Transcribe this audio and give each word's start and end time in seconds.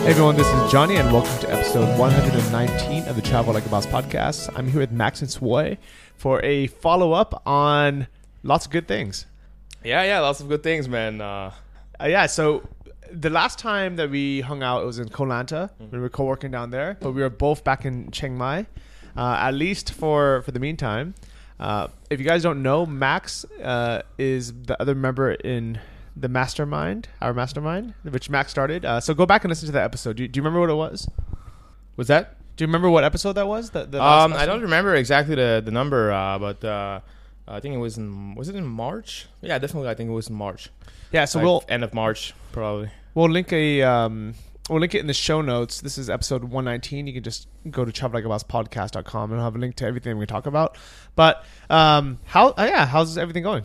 Hey 0.00 0.12
everyone, 0.12 0.36
this 0.36 0.46
is 0.46 0.72
Johnny, 0.72 0.96
and 0.96 1.12
welcome 1.12 1.38
to 1.40 1.50
episode 1.52 1.98
119 1.98 3.04
of 3.04 3.16
the 3.16 3.22
Travel 3.22 3.52
Like 3.52 3.66
a 3.66 3.68
Boss 3.68 3.86
podcast. 3.86 4.50
I'm 4.56 4.66
here 4.66 4.80
with 4.80 4.90
Max 4.92 5.20
and 5.20 5.30
Sway 5.30 5.78
for 6.16 6.42
a 6.42 6.68
follow 6.68 7.12
up 7.12 7.42
on 7.46 8.06
lots 8.42 8.64
of 8.64 8.72
good 8.72 8.88
things. 8.88 9.26
Yeah, 9.84 10.02
yeah, 10.02 10.20
lots 10.20 10.40
of 10.40 10.48
good 10.48 10.62
things, 10.62 10.88
man. 10.88 11.20
Uh, 11.20 11.52
Uh, 12.00 12.06
yeah, 12.06 12.24
so 12.26 12.66
the 13.12 13.28
last 13.28 13.58
time 13.58 13.96
that 13.96 14.08
we 14.10 14.40
hung 14.40 14.62
out, 14.62 14.82
it 14.82 14.86
was 14.86 14.98
in 14.98 15.08
Koh 15.10 15.24
Lanta. 15.24 15.68
Mm-hmm. 15.70 15.90
We 15.94 15.98
were 16.00 16.08
co 16.08 16.24
working 16.24 16.50
down 16.50 16.70
there, 16.70 16.96
but 17.00 17.12
we 17.12 17.20
were 17.20 17.28
both 17.30 17.62
back 17.62 17.84
in 17.84 18.10
Chiang 18.10 18.38
Mai, 18.38 18.66
uh, 19.16 19.36
at 19.38 19.52
least 19.52 19.92
for, 19.92 20.40
for 20.42 20.50
the 20.50 20.60
meantime. 20.60 21.14
Uh, 21.58 21.88
if 22.08 22.18
you 22.18 22.24
guys 22.24 22.42
don't 22.42 22.62
know, 22.62 22.86
Max 22.86 23.44
uh, 23.62 24.00
is 24.16 24.52
the 24.62 24.80
other 24.80 24.94
member 24.94 25.32
in 25.32 25.78
the 26.16 26.28
mastermind, 26.28 27.08
our 27.20 27.32
mastermind, 27.32 27.94
which 28.02 28.28
Max 28.30 28.50
started. 28.50 28.84
Uh, 28.84 29.00
so 29.00 29.14
go 29.14 29.26
back 29.26 29.44
and 29.44 29.50
listen 29.50 29.66
to 29.66 29.72
that 29.72 29.84
episode. 29.84 30.16
Do 30.16 30.22
you, 30.24 30.28
do 30.28 30.38
you 30.38 30.42
remember 30.42 30.60
what 30.60 30.70
it 30.70 30.74
was? 30.74 31.08
was 31.96 32.08
that? 32.08 32.36
Do 32.56 32.64
you 32.64 32.66
remember 32.66 32.90
what 32.90 33.04
episode 33.04 33.34
that 33.34 33.46
was? 33.46 33.70
The, 33.70 33.86
the 33.86 34.02
Um, 34.02 34.32
I 34.32 34.44
don't 34.46 34.62
remember 34.62 34.94
exactly 34.94 35.34
the 35.34 35.62
the 35.64 35.70
number, 35.70 36.12
uh, 36.12 36.38
but 36.38 36.62
uh, 36.64 37.00
I 37.48 37.60
think 37.60 37.74
it 37.74 37.78
was 37.78 37.96
in 37.96 38.34
was 38.34 38.48
it 38.48 38.56
in 38.56 38.66
March? 38.66 39.26
Yeah, 39.40 39.58
definitely. 39.58 39.88
I 39.88 39.94
think 39.94 40.10
it 40.10 40.12
was 40.12 40.28
in 40.28 40.34
March. 40.34 40.68
Yeah, 41.12 41.24
so 41.24 41.38
Like, 41.38 41.44
we'll 41.44 41.64
end 41.68 41.84
of 41.84 41.94
March 41.94 42.34
probably. 42.52 42.90
we'll 43.14 43.30
link 43.30 43.52
a 43.52 43.82
um, 43.82 44.34
we'll 44.68 44.80
link 44.80 44.94
it 44.94 45.00
in 45.00 45.06
the 45.06 45.14
show 45.14 45.40
notes. 45.40 45.80
This 45.80 45.96
is 45.98 46.10
episode 46.10 46.44
119. 46.44 47.06
You 47.06 47.12
can 47.14 47.22
just 47.22 47.48
go 47.70 47.84
to 47.84 47.90
travellikeabosspodcast.com 47.92 49.22
and 49.30 49.32
we'll 49.32 49.44
have 49.44 49.56
a 49.56 49.58
link 49.58 49.76
to 49.76 49.86
everything 49.86 50.18
we 50.18 50.26
talk 50.26 50.46
about. 50.46 50.76
But 51.16 51.44
um, 51.70 52.18
how 52.24 52.48
uh, 52.50 52.66
yeah, 52.70 52.86
how's 52.86 53.16
everything 53.16 53.42
going? 53.42 53.64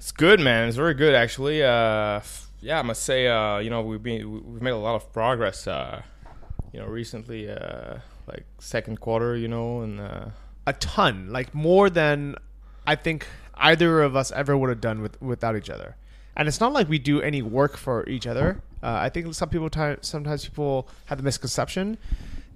It's 0.00 0.12
good, 0.12 0.40
man. 0.40 0.66
It's 0.66 0.78
very 0.78 0.94
good, 0.94 1.14
actually. 1.14 1.62
Uh, 1.62 2.20
yeah, 2.62 2.78
I 2.78 2.82
must 2.82 3.02
say, 3.02 3.28
uh, 3.28 3.58
you 3.58 3.68
know, 3.68 3.82
we've 3.82 4.02
been 4.02 4.32
we- 4.32 4.40
we've 4.40 4.62
made 4.62 4.70
a 4.70 4.76
lot 4.78 4.94
of 4.94 5.12
progress. 5.12 5.66
Uh, 5.66 6.00
you 6.72 6.80
know, 6.80 6.86
recently, 6.86 7.50
uh, 7.50 7.98
like 8.26 8.44
second 8.58 8.98
quarter, 8.98 9.36
you 9.36 9.46
know, 9.46 9.82
and 9.82 10.00
uh, 10.00 10.24
A 10.66 10.72
ton, 10.72 11.28
like 11.30 11.54
more 11.54 11.90
than 11.90 12.34
I 12.86 12.94
think 12.96 13.26
either 13.56 14.00
of 14.00 14.16
us 14.16 14.32
ever 14.32 14.56
would 14.56 14.70
have 14.70 14.80
done 14.80 15.02
with 15.02 15.20
without 15.20 15.54
each 15.54 15.68
other. 15.68 15.96
And 16.34 16.48
it's 16.48 16.60
not 16.60 16.72
like 16.72 16.88
we 16.88 16.98
do 16.98 17.20
any 17.20 17.42
work 17.42 17.76
for 17.76 18.08
each 18.08 18.26
other. 18.26 18.62
Uh, 18.82 18.96
I 19.06 19.10
think 19.10 19.34
some 19.34 19.50
people 19.50 19.68
ti 19.68 19.96
sometimes 20.00 20.46
people 20.48 20.88
have 21.06 21.18
the 21.18 21.24
misconception 21.24 21.98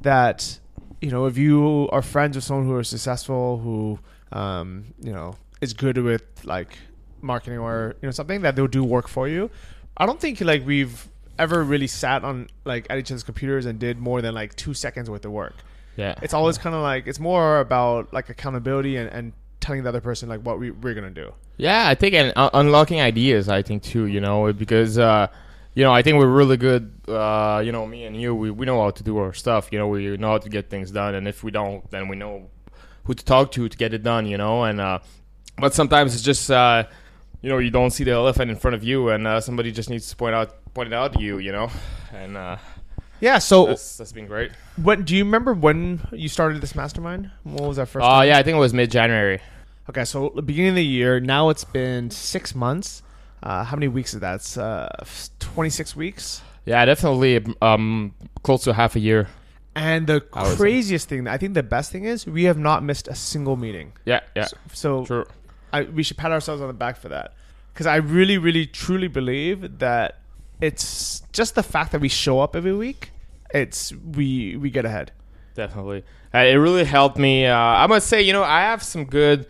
that 0.01 0.59
you 1.03 1.11
know 1.11 1.27
if 1.27 1.37
you 1.37 1.91
are 1.93 2.01
friends 2.01 2.37
with 2.37 2.45
someone 2.45 2.67
who 2.67 2.79
is 2.79 2.89
successful, 2.89 3.59
who 3.59 3.99
um, 4.33 4.95
you 5.03 5.13
know 5.13 5.37
is 5.61 5.75
good 5.75 5.99
with 5.99 6.25
like 6.45 6.79
marketing 7.25 7.59
or 7.59 7.97
you 8.01 8.07
know 8.07 8.13
something 8.13 8.43
that 8.43 8.57
they'll 8.57 8.67
do 8.67 8.85
work 8.85 9.09
for 9.09 9.27
you. 9.29 9.51
I 9.97 10.07
don't 10.07 10.21
think 10.21 10.41
like 10.41 10.65
we've 10.67 11.09
ever 11.39 11.65
really 11.65 11.87
sat 11.89 12.23
on 12.23 12.49
like 12.65 12.87
at 12.91 12.99
each 12.99 13.11
other's 13.11 13.25
computers 13.25 13.67
and 13.67 13.79
did 13.79 13.99
more 13.99 14.23
than 14.23 14.35
like 14.35 14.55
two 14.55 14.75
seconds 14.75 15.11
worth 15.11 15.25
of 15.25 15.33
work 15.33 15.55
yeah, 15.97 16.15
it's 16.23 16.35
always 16.35 16.59
kind 16.59 16.75
of 16.75 16.83
like 16.83 17.07
it's 17.07 17.21
more 17.21 17.61
about 17.61 18.13
like 18.13 18.29
accountability 18.29 18.97
and, 18.97 19.09
and 19.11 19.33
telling 19.61 19.83
the 19.83 19.89
other 19.89 20.01
person 20.01 20.29
like 20.29 20.41
what 20.41 20.59
we, 20.59 20.71
we're 20.71 20.95
gonna 20.95 21.11
do 21.11 21.33
Yeah, 21.57 21.89
I 21.89 21.95
think 21.95 22.15
and 22.15 22.33
uh, 22.37 22.51
unlocking 22.53 23.01
ideas. 23.01 23.49
I 23.49 23.63
think 23.63 23.83
too. 23.83 24.07
You 24.07 24.21
know, 24.21 24.53
because 24.53 24.99
uh, 24.99 25.29
you 25.75 25.85
know 25.85 25.93
I 25.93 26.03
think 26.03 26.19
we're 26.19 26.27
really 26.27 26.57
good. 26.57 26.93
Uh, 27.07 27.63
you 27.65 27.71
know, 27.71 27.87
me 27.87 28.05
and 28.05 28.21
you, 28.21 28.35
we, 28.35 28.51
we 28.51 28.67
know 28.67 28.81
how 28.83 28.91
to 28.91 29.03
do 29.03 29.19
our 29.19 29.33
stuff. 29.33 29.69
You 29.71 29.79
know, 29.79 29.89
we 29.89 30.17
know 30.17 30.31
how 30.31 30.39
to 30.39 30.49
get 30.49 30.69
things 30.69 30.91
done, 30.91 31.15
and 31.15 31.29
if 31.29 31.45
we 31.45 31.51
don't, 31.51 31.89
then 31.91 32.09
we 32.09 32.17
know 32.17 32.49
who 33.05 33.15
to 33.15 33.25
talk 33.25 33.53
to 33.53 33.69
to 33.69 33.77
get 33.77 33.95
it 33.95 34.03
done. 34.03 34.27
You 34.27 34.39
know, 34.39 34.65
and 34.65 34.81
uh, 34.81 34.99
but 35.59 35.75
sometimes 35.75 36.15
it's 36.15 36.25
just 36.25 36.51
uh, 36.51 36.85
you 37.45 37.51
know 37.51 37.59
you 37.59 37.71
don't 37.71 37.91
see 37.91 38.05
the 38.05 38.13
elephant 38.13 38.51
in 38.51 38.57
front 38.57 38.75
of 38.75 38.83
you, 38.83 39.11
and 39.11 39.27
uh, 39.27 39.39
somebody 39.41 39.71
just 39.71 39.91
needs 39.91 40.09
to 40.09 40.17
point 40.17 40.35
out 40.35 40.49
point 40.73 40.89
it 40.89 40.95
out 40.97 41.13
to 41.13 41.21
you. 41.21 41.37
You 41.39 41.53
know, 41.53 41.69
and 42.13 42.37
uh, 42.37 42.57
yeah 43.21 43.39
so 43.39 43.67
that's 43.67 43.99
that's 43.99 44.13
been 44.13 44.27
great. 44.27 44.51
What 44.77 45.05
do 45.05 45.15
you 45.15 45.25
remember 45.25 45.53
when 45.53 46.01
you 46.13 46.29
started 46.29 46.61
this 46.63 46.75
mastermind 46.75 47.31
what 47.45 47.69
was 47.69 47.77
that 47.77 47.89
first 47.89 48.03
Oh 48.05 48.09
time? 48.09 48.29
yeah, 48.29 48.39
I 48.39 48.43
think 48.43 48.57
it 48.57 48.61
was 48.61 48.73
mid 48.73 48.91
January. 48.91 49.41
okay 49.91 50.05
so 50.07 50.31
beginning 50.31 50.71
of 50.71 50.77
the 50.77 50.85
year 50.85 51.21
now 51.21 51.51
it's 51.53 51.65
been 51.65 52.11
six 52.11 52.55
months 52.55 53.03
uh, 53.43 53.63
how 53.69 53.77
many 53.77 53.89
weeks 53.89 54.15
is 54.15 54.21
that 54.21 54.37
it's 54.37 54.57
uh, 54.57 54.89
26 55.41 55.95
weeks 55.95 56.41
Yeah, 56.65 56.83
definitely 56.87 57.45
um, 57.61 58.15
close 58.43 58.65
to 58.65 58.73
half 58.73 58.97
a 58.97 59.01
year. 59.01 59.29
and 59.77 60.07
the 60.07 60.21
craziest 60.57 61.09
thing 61.11 61.29
i 61.29 61.37
think 61.37 61.53
the 61.53 61.63
best 61.77 61.93
thing 61.93 62.05
is 62.07 62.25
we 62.27 62.45
have 62.45 62.57
not 62.57 62.83
missed 62.83 63.09
a 63.09 63.15
single 63.15 63.57
meeting 63.57 63.93
Yeah, 64.07 64.21
yeah, 64.35 64.49
so 64.73 65.05
true. 65.05 65.27
I, 65.75 65.83
we 65.83 66.05
should 66.05 66.17
pat 66.17 66.31
ourselves 66.31 66.63
on 66.63 66.69
the 66.69 66.75
back 66.75 66.97
for 66.97 67.09
that 67.09 67.35
because 67.73 67.87
I 67.87 67.97
really, 67.97 68.39
really, 68.39 68.65
truly 68.65 69.09
believe 69.09 69.81
that 69.81 70.21
it's 70.61 71.23
just 71.33 71.57
the 71.57 71.65
fact 71.65 71.91
that 71.93 72.01
we 72.01 72.09
show 72.09 72.39
up 72.39 72.55
every 72.55 72.73
week. 72.73 73.11
It's 73.53 73.93
we 73.93 74.57
we 74.57 74.71
get 74.71 74.85
ahead. 74.85 75.11
Definitely, 75.55 76.05
uh, 76.33 76.39
it 76.39 76.55
really 76.55 76.85
helped 76.85 77.19
me. 77.19 77.47
Uh, 77.47 77.57
I 77.57 77.87
must 77.89 78.07
say, 78.07 78.23
you 78.23 78.33
know, 78.33 78.45
I 78.45 78.61
have 78.61 78.83
some 78.83 79.05
good 79.05 79.47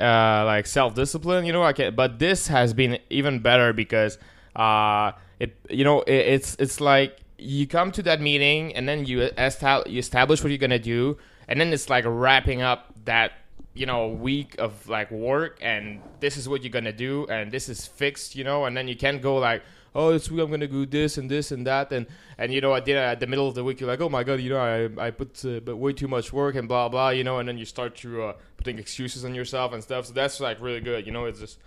uh, 0.00 0.42
like 0.44 0.66
self 0.66 0.94
discipline. 0.94 1.44
You 1.46 1.52
know, 1.52 1.62
I 1.62 1.72
can, 1.72 1.94
but 1.94 2.18
this 2.18 2.48
has 2.48 2.74
been 2.74 2.98
even 3.08 3.38
better 3.38 3.72
because 3.72 4.18
uh, 4.56 5.12
it, 5.38 5.56
you 5.70 5.84
know, 5.84 6.02
it, 6.02 6.14
it's 6.34 6.56
it's 6.58 6.80
like 6.80 7.18
you 7.38 7.68
come 7.68 7.92
to 7.92 8.02
that 8.02 8.20
meeting 8.20 8.74
and 8.74 8.88
then 8.88 9.06
you 9.06 9.30
esta- 9.36 9.84
you 9.86 10.00
establish 10.00 10.42
what 10.42 10.50
you're 10.50 10.58
gonna 10.58 10.78
do, 10.78 11.18
and 11.46 11.60
then 11.60 11.72
it's 11.72 11.88
like 11.88 12.04
wrapping 12.06 12.62
up 12.62 12.94
that 13.04 13.32
you 13.78 13.86
know 13.86 14.02
a 14.02 14.08
week 14.08 14.56
of 14.58 14.88
like 14.88 15.10
work 15.10 15.58
and 15.62 16.00
this 16.20 16.36
is 16.36 16.48
what 16.48 16.62
you're 16.62 16.70
gonna 16.70 16.92
do 16.92 17.26
and 17.28 17.52
this 17.52 17.68
is 17.68 17.86
fixed 17.86 18.34
you 18.34 18.42
know 18.42 18.64
and 18.64 18.76
then 18.76 18.88
you 18.88 18.96
can't 18.96 19.22
go 19.22 19.36
like 19.36 19.62
oh 19.94 20.12
this 20.12 20.30
week 20.30 20.40
i'm 20.42 20.50
gonna 20.50 20.66
do 20.66 20.84
this 20.84 21.16
and 21.16 21.30
this 21.30 21.52
and 21.52 21.66
that 21.66 21.92
and 21.92 22.06
and 22.38 22.52
you 22.52 22.60
know 22.60 22.74
at 22.74 22.84
the, 22.84 22.94
at 22.94 23.20
the 23.20 23.26
middle 23.26 23.46
of 23.46 23.54
the 23.54 23.62
week 23.62 23.78
you're 23.80 23.88
like 23.88 24.00
oh 24.00 24.08
my 24.08 24.24
god 24.24 24.40
you 24.40 24.50
know 24.50 24.58
i, 24.58 25.06
I 25.06 25.10
put 25.10 25.44
uh, 25.44 25.76
way 25.76 25.92
too 25.92 26.08
much 26.08 26.32
work 26.32 26.56
and 26.56 26.66
blah 26.66 26.88
blah 26.88 27.10
you 27.10 27.22
know 27.22 27.38
and 27.38 27.48
then 27.48 27.56
you 27.56 27.64
start 27.64 27.94
to 27.98 28.22
uh, 28.24 28.32
putting 28.56 28.78
excuses 28.78 29.24
on 29.24 29.34
yourself 29.34 29.72
and 29.72 29.82
stuff. 29.82 30.06
So 30.06 30.12
that's 30.12 30.40
like 30.40 30.60
really 30.60 30.80
good 30.80 31.06
you 31.06 31.12
know 31.12 31.26
it's 31.26 31.38
just 31.38 31.58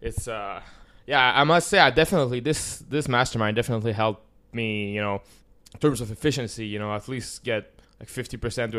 it's 0.00 0.26
uh 0.26 0.60
yeah 1.06 1.32
i 1.34 1.44
must 1.44 1.68
say 1.68 1.78
i 1.78 1.90
definitely 1.90 2.40
this 2.40 2.78
this 2.88 3.08
mastermind 3.08 3.56
definitely 3.56 3.92
helped 3.92 4.24
me 4.52 4.92
you 4.92 5.00
know 5.00 5.20
in 5.74 5.80
terms 5.80 6.00
of 6.00 6.10
efficiency 6.10 6.66
you 6.66 6.78
know 6.78 6.94
at 6.94 7.08
least 7.08 7.44
get 7.44 7.74
like 8.00 8.08
50% 8.08 8.70
to 8.72 8.78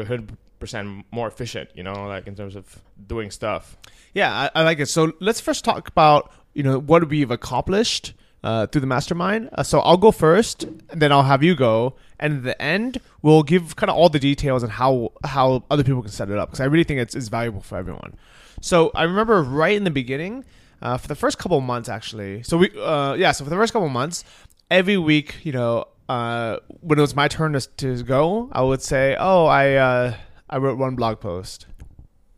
100% 0.59 1.03
more 1.12 1.28
efficient 1.28 1.70
you 1.75 1.84
know 1.84 2.08
like 2.08 2.28
in 2.28 2.36
terms 2.36 2.56
of 2.56 2.81
doing 3.08 3.31
stuff 3.31 3.78
Yeah, 4.14 4.50
I, 4.56 4.59
I 4.59 4.64
like 4.64 4.80
it. 4.80 4.88
So 4.88 5.14
let's 5.20 5.40
first 5.40 5.64
talk 5.64 5.88
about 5.88 6.31
you 6.53 6.64
know 6.64 6.80
what 6.80 7.08
we've 7.09 7.31
accomplished 7.31 8.14
uh, 8.44 8.66
through 8.68 8.81
the 8.81 8.88
mastermind. 8.88 9.50
Uh, 9.53 9.64
so 9.64 9.80
I'll 9.81 9.97
go 9.97 10.12
first, 10.12 10.64
and 10.64 11.02
then 11.02 11.12
I'll 11.12 11.24
have 11.24 11.44
you 11.44 11.56
go, 11.56 11.96
and 12.20 12.38
at 12.38 12.44
the 12.44 12.62
end 12.62 13.00
we'll 13.22 13.44
give 13.44 13.75
kind 13.75 13.90
of 13.90 13.96
all 13.96 14.09
the 14.09 14.20
details 14.20 14.64
on 14.64 14.70
how 14.70 15.12
how 15.24 15.64
other 15.70 15.84
people 15.84 16.02
can 16.02 16.12
set 16.12 16.30
it 16.30 16.38
up 16.38 16.50
because 16.50 16.59
I 16.59 16.66
really 16.66 16.84
think 16.84 17.00
it's, 17.00 17.16
it's 17.16 17.28
valuable 17.28 17.62
for 17.62 17.78
everyone. 17.78 18.16
So 18.62 18.91
I 18.96 19.03
remember 19.03 19.44
right 19.44 19.76
in 19.76 19.84
the 19.84 19.91
beginning, 19.91 20.44
uh, 20.81 20.97
for 20.97 21.08
the 21.08 21.16
first 21.16 21.38
couple 21.38 21.62
months 21.62 21.88
actually. 21.90 22.44
So 22.44 22.58
we 22.58 22.72
uh, 22.80 23.14
yeah, 23.14 23.31
so 23.31 23.44
for 23.44 23.50
the 23.50 23.56
first 23.56 23.74
couple 23.74 23.90
months, 23.90 24.24
every 24.72 24.97
week 24.97 25.36
you 25.44 25.52
know. 25.52 25.86
Uh, 26.09 26.58
when 26.81 26.97
it 26.97 27.02
was 27.03 27.16
my 27.16 27.28
turn 27.28 27.53
to, 27.53 27.62
to 27.78 28.02
go, 28.02 28.50
I 28.52 28.64
would 28.64 28.82
say, 28.82 29.16
"Oh, 29.20 29.46
I 29.46 29.76
uh, 29.76 30.16
I 30.49 30.57
wrote 30.57 30.78
one 30.78 30.96
blog 30.96 31.19
post, 31.19 31.67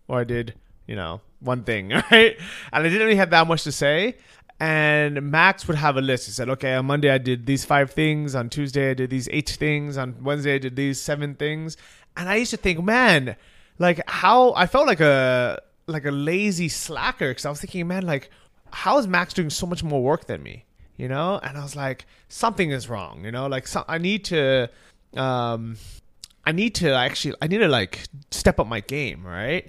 or 0.07 0.19
I 0.19 0.23
did, 0.23 0.55
you 0.87 0.95
know, 0.95 1.21
one 1.39 1.63
thing, 1.63 1.89
right? 2.11 2.37
And 2.73 2.83
I 2.83 2.83
didn't 2.83 2.99
really 2.99 3.15
have 3.15 3.29
that 3.31 3.47
much 3.47 3.63
to 3.63 3.71
say. 3.71 4.17
And 4.59 5.31
Max 5.31 5.67
would 5.67 5.77
have 5.77 5.97
a 5.97 6.01
list. 6.01 6.27
He 6.27 6.31
said, 6.31 6.47
okay, 6.49 6.75
on 6.75 6.85
Monday 6.85 7.09
I 7.09 7.17
did 7.17 7.47
these 7.47 7.65
five 7.65 7.91
things. 7.91 8.35
On 8.35 8.47
Tuesday 8.47 8.91
I 8.91 8.93
did 8.93 9.09
these 9.09 9.27
eight 9.31 9.49
things. 9.49 9.97
On 9.97 10.23
Wednesday 10.23 10.55
I 10.55 10.57
did 10.59 10.75
these 10.75 11.01
seven 11.01 11.33
things. 11.33 11.77
And 12.15 12.29
I 12.29 12.35
used 12.35 12.51
to 12.51 12.57
think, 12.57 12.83
man, 12.83 13.35
like 13.79 14.01
how 14.07 14.53
I 14.53 14.67
felt 14.67 14.85
like 14.85 14.99
a 14.99 15.59
like 15.87 16.05
a 16.05 16.11
lazy 16.11 16.69
slacker 16.69 17.31
because 17.31 17.45
I 17.45 17.49
was 17.49 17.59
thinking, 17.59 17.87
man, 17.87 18.05
like 18.05 18.29
how 18.71 18.99
is 18.99 19.07
Max 19.07 19.33
doing 19.33 19.49
so 19.49 19.65
much 19.65 19.83
more 19.83 20.03
work 20.03 20.25
than 20.25 20.43
me? 20.43 20.65
You 20.95 21.07
know? 21.07 21.39
And 21.41 21.57
I 21.57 21.63
was 21.63 21.75
like, 21.75 22.05
something 22.29 22.69
is 22.69 22.87
wrong. 22.87 23.25
You 23.25 23.31
know, 23.31 23.47
like 23.47 23.65
so, 23.65 23.83
I 23.87 23.97
need 23.97 24.25
to 24.25 24.69
um, 25.15 25.75
I 26.45 26.51
need 26.51 26.75
to 26.75 26.93
actually 26.93 27.35
I 27.41 27.47
need 27.47 27.59
to 27.59 27.67
like 27.67 28.03
step 28.31 28.59
up 28.59 28.67
my 28.67 28.79
game, 28.81 29.25
right? 29.25 29.67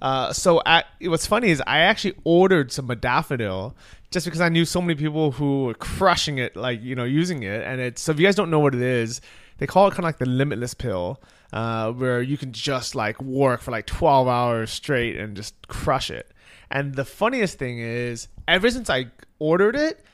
Uh, 0.00 0.32
so 0.32 0.62
at, 0.66 0.86
what's 1.02 1.26
funny 1.26 1.48
is 1.48 1.62
I 1.66 1.78
actually 1.78 2.14
ordered 2.24 2.72
some 2.72 2.88
modafinil 2.88 3.74
just 4.10 4.26
because 4.26 4.40
I 4.40 4.48
knew 4.48 4.64
so 4.64 4.80
many 4.80 4.94
people 4.94 5.32
who 5.32 5.64
were 5.64 5.74
crushing 5.74 6.38
it, 6.38 6.56
like 6.56 6.82
you 6.82 6.94
know, 6.94 7.04
using 7.04 7.42
it. 7.42 7.62
And 7.62 7.80
it's 7.80 8.02
so 8.02 8.12
if 8.12 8.20
you 8.20 8.26
guys 8.26 8.34
don't 8.34 8.50
know 8.50 8.60
what 8.60 8.74
it 8.74 8.82
is, 8.82 9.20
they 9.58 9.66
call 9.66 9.88
it 9.88 9.90
kind 9.90 10.00
of 10.00 10.04
like 10.04 10.18
the 10.18 10.26
limitless 10.26 10.74
pill, 10.74 11.20
uh, 11.52 11.92
where 11.92 12.22
you 12.22 12.36
can 12.36 12.52
just 12.52 12.94
like 12.94 13.20
work 13.22 13.60
for 13.60 13.70
like 13.70 13.86
12 13.86 14.28
hours 14.28 14.70
straight 14.70 15.16
and 15.16 15.36
just 15.36 15.54
crush 15.68 16.10
it. 16.10 16.30
And 16.70 16.94
the 16.94 17.04
funniest 17.04 17.58
thing 17.58 17.78
is, 17.78 18.28
ever 18.48 18.70
since 18.70 18.90
I 18.90 19.06
ordered 19.38 19.76
it, 19.76 20.04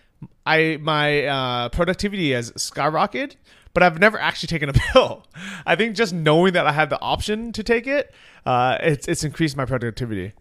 I 0.46 0.78
my 0.80 1.26
uh, 1.26 1.68
productivity 1.70 2.32
has 2.32 2.52
skyrocketed, 2.52 3.36
but 3.74 3.82
I've 3.82 3.98
never 3.98 4.18
actually 4.18 4.48
taken 4.48 4.68
a 4.68 4.72
pill. 4.92 5.26
I 5.66 5.76
think 5.76 5.96
just 5.96 6.12
knowing 6.12 6.52
that 6.54 6.66
I 6.66 6.72
have 6.72 6.90
the 6.90 7.00
option 7.00 7.52
to 7.52 7.62
take 7.62 7.86
it, 7.86 8.12
uh, 8.46 8.78
it's 8.80 9.08
it's 9.08 9.24
increased 9.24 9.56
my 9.56 9.64
productivity. 9.64 10.32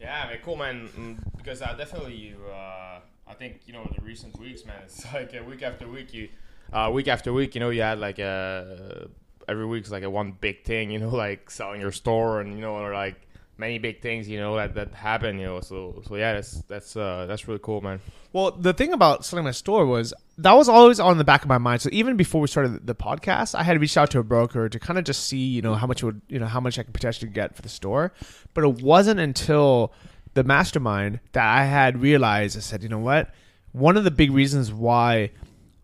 Yeah, 0.00 0.26
man, 0.28 0.38
cool, 0.42 0.56
man. 0.56 0.88
Mm, 0.96 1.18
Because 1.36 1.60
uh, 1.62 1.74
definitely, 1.74 2.14
you. 2.16 2.36
Uh, 2.50 3.00
I 3.28 3.34
think 3.34 3.60
you 3.66 3.72
know 3.72 3.82
in 3.82 3.94
the 3.96 4.02
recent 4.02 4.38
weeks, 4.38 4.64
man. 4.64 4.76
It's 4.84 5.04
like 5.12 5.34
uh, 5.38 5.44
week 5.44 5.62
after 5.62 5.86
week, 5.88 6.12
you, 6.14 6.28
uh, 6.72 6.90
week 6.92 7.08
after 7.08 7.32
week, 7.32 7.54
you 7.54 7.60
know, 7.60 7.70
you 7.70 7.82
had 7.82 7.98
like 7.98 8.18
a 8.18 9.08
every 9.48 9.66
week's 9.66 9.90
like 9.90 10.02
a 10.04 10.10
one 10.10 10.32
big 10.40 10.64
thing, 10.64 10.90
you 10.90 10.98
know, 10.98 11.08
like 11.26 11.50
selling 11.50 11.80
your 11.80 11.92
store 11.92 12.40
and 12.40 12.54
you 12.54 12.60
know, 12.60 12.74
or 12.76 12.92
like 12.94 13.20
many 13.60 13.78
big 13.78 14.00
things, 14.00 14.28
you 14.28 14.38
know, 14.38 14.56
that 14.56 14.74
that 14.74 14.92
happen, 14.94 15.38
you 15.38 15.46
know. 15.46 15.60
So 15.60 16.02
so 16.08 16.16
yeah, 16.16 16.32
that's 16.32 16.62
that's 16.62 16.96
uh 16.96 17.26
that's 17.28 17.46
really 17.46 17.60
cool, 17.62 17.80
man. 17.80 18.00
Well, 18.32 18.50
the 18.52 18.72
thing 18.72 18.92
about 18.92 19.24
selling 19.24 19.44
my 19.44 19.52
store 19.52 19.86
was 19.86 20.12
that 20.38 20.52
was 20.52 20.68
always 20.68 20.98
on 20.98 21.18
the 21.18 21.24
back 21.24 21.42
of 21.42 21.48
my 21.48 21.58
mind. 21.58 21.82
So 21.82 21.90
even 21.92 22.16
before 22.16 22.40
we 22.40 22.48
started 22.48 22.86
the 22.86 22.94
podcast, 22.94 23.54
I 23.54 23.62
had 23.62 23.80
reached 23.80 23.96
out 23.96 24.10
to 24.12 24.18
a 24.18 24.24
broker 24.24 24.68
to 24.68 24.78
kind 24.80 24.98
of 24.98 25.04
just 25.04 25.26
see, 25.26 25.38
you 25.38 25.62
know, 25.62 25.74
how 25.74 25.86
much 25.86 26.02
would, 26.02 26.20
you 26.28 26.38
know, 26.38 26.46
how 26.46 26.60
much 26.60 26.78
I 26.78 26.82
could 26.82 26.94
potentially 26.94 27.30
get 27.30 27.54
for 27.54 27.62
the 27.62 27.68
store. 27.68 28.12
But 28.54 28.64
it 28.64 28.82
wasn't 28.82 29.20
until 29.20 29.92
the 30.34 30.42
mastermind 30.42 31.20
that 31.32 31.46
I 31.46 31.64
had 31.64 32.00
realized 32.00 32.56
I 32.56 32.60
said, 32.60 32.82
you 32.82 32.88
know 32.88 32.98
what? 32.98 33.30
One 33.72 33.96
of 33.96 34.04
the 34.04 34.10
big 34.10 34.32
reasons 34.32 34.72
why 34.72 35.30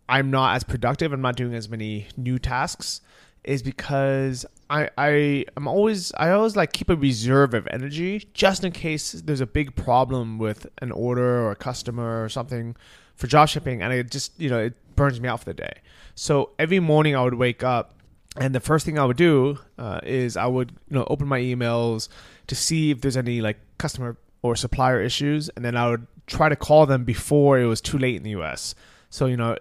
I'm 0.08 0.30
not 0.30 0.56
as 0.56 0.64
productive, 0.64 1.12
I'm 1.12 1.20
not 1.20 1.36
doing 1.36 1.54
as 1.54 1.68
many 1.68 2.06
new 2.16 2.38
tasks 2.38 3.00
is 3.44 3.62
because 3.62 4.44
I 4.68 4.90
I 4.98 5.44
am 5.56 5.68
always 5.68 6.12
I 6.16 6.30
always 6.30 6.56
like 6.56 6.72
keep 6.72 6.90
a 6.90 6.96
reserve 6.96 7.54
of 7.54 7.66
energy 7.70 8.28
just 8.34 8.64
in 8.64 8.72
case 8.72 9.12
there's 9.12 9.40
a 9.40 9.46
big 9.46 9.76
problem 9.76 10.38
with 10.38 10.66
an 10.78 10.92
order 10.92 11.42
or 11.42 11.52
a 11.52 11.56
customer 11.56 12.24
or 12.24 12.28
something 12.28 12.76
for 13.14 13.26
drop 13.26 13.48
shipping 13.48 13.82
and 13.82 13.92
it 13.92 14.10
just 14.10 14.38
you 14.38 14.50
know 14.50 14.58
it 14.58 14.74
burns 14.96 15.20
me 15.20 15.28
out 15.28 15.40
for 15.40 15.46
the 15.46 15.54
day. 15.54 15.80
So 16.14 16.50
every 16.58 16.80
morning 16.80 17.14
I 17.14 17.22
would 17.22 17.34
wake 17.34 17.62
up 17.62 17.94
and 18.36 18.54
the 18.54 18.60
first 18.60 18.84
thing 18.84 18.98
I 18.98 19.04
would 19.04 19.16
do 19.16 19.58
uh, 19.78 20.00
is 20.02 20.36
I 20.36 20.46
would 20.46 20.70
you 20.88 20.96
know 20.96 21.06
open 21.08 21.28
my 21.28 21.40
emails 21.40 22.08
to 22.48 22.54
see 22.54 22.90
if 22.90 23.00
there's 23.00 23.16
any 23.16 23.40
like 23.40 23.58
customer 23.78 24.16
or 24.42 24.56
supplier 24.56 25.00
issues 25.00 25.48
and 25.50 25.64
then 25.64 25.76
I 25.76 25.90
would 25.90 26.06
try 26.26 26.48
to 26.48 26.56
call 26.56 26.86
them 26.86 27.04
before 27.04 27.58
it 27.58 27.66
was 27.66 27.80
too 27.80 27.98
late 27.98 28.16
in 28.16 28.24
the 28.24 28.30
US. 28.30 28.74
So 29.10 29.26
you 29.26 29.36
know 29.36 29.56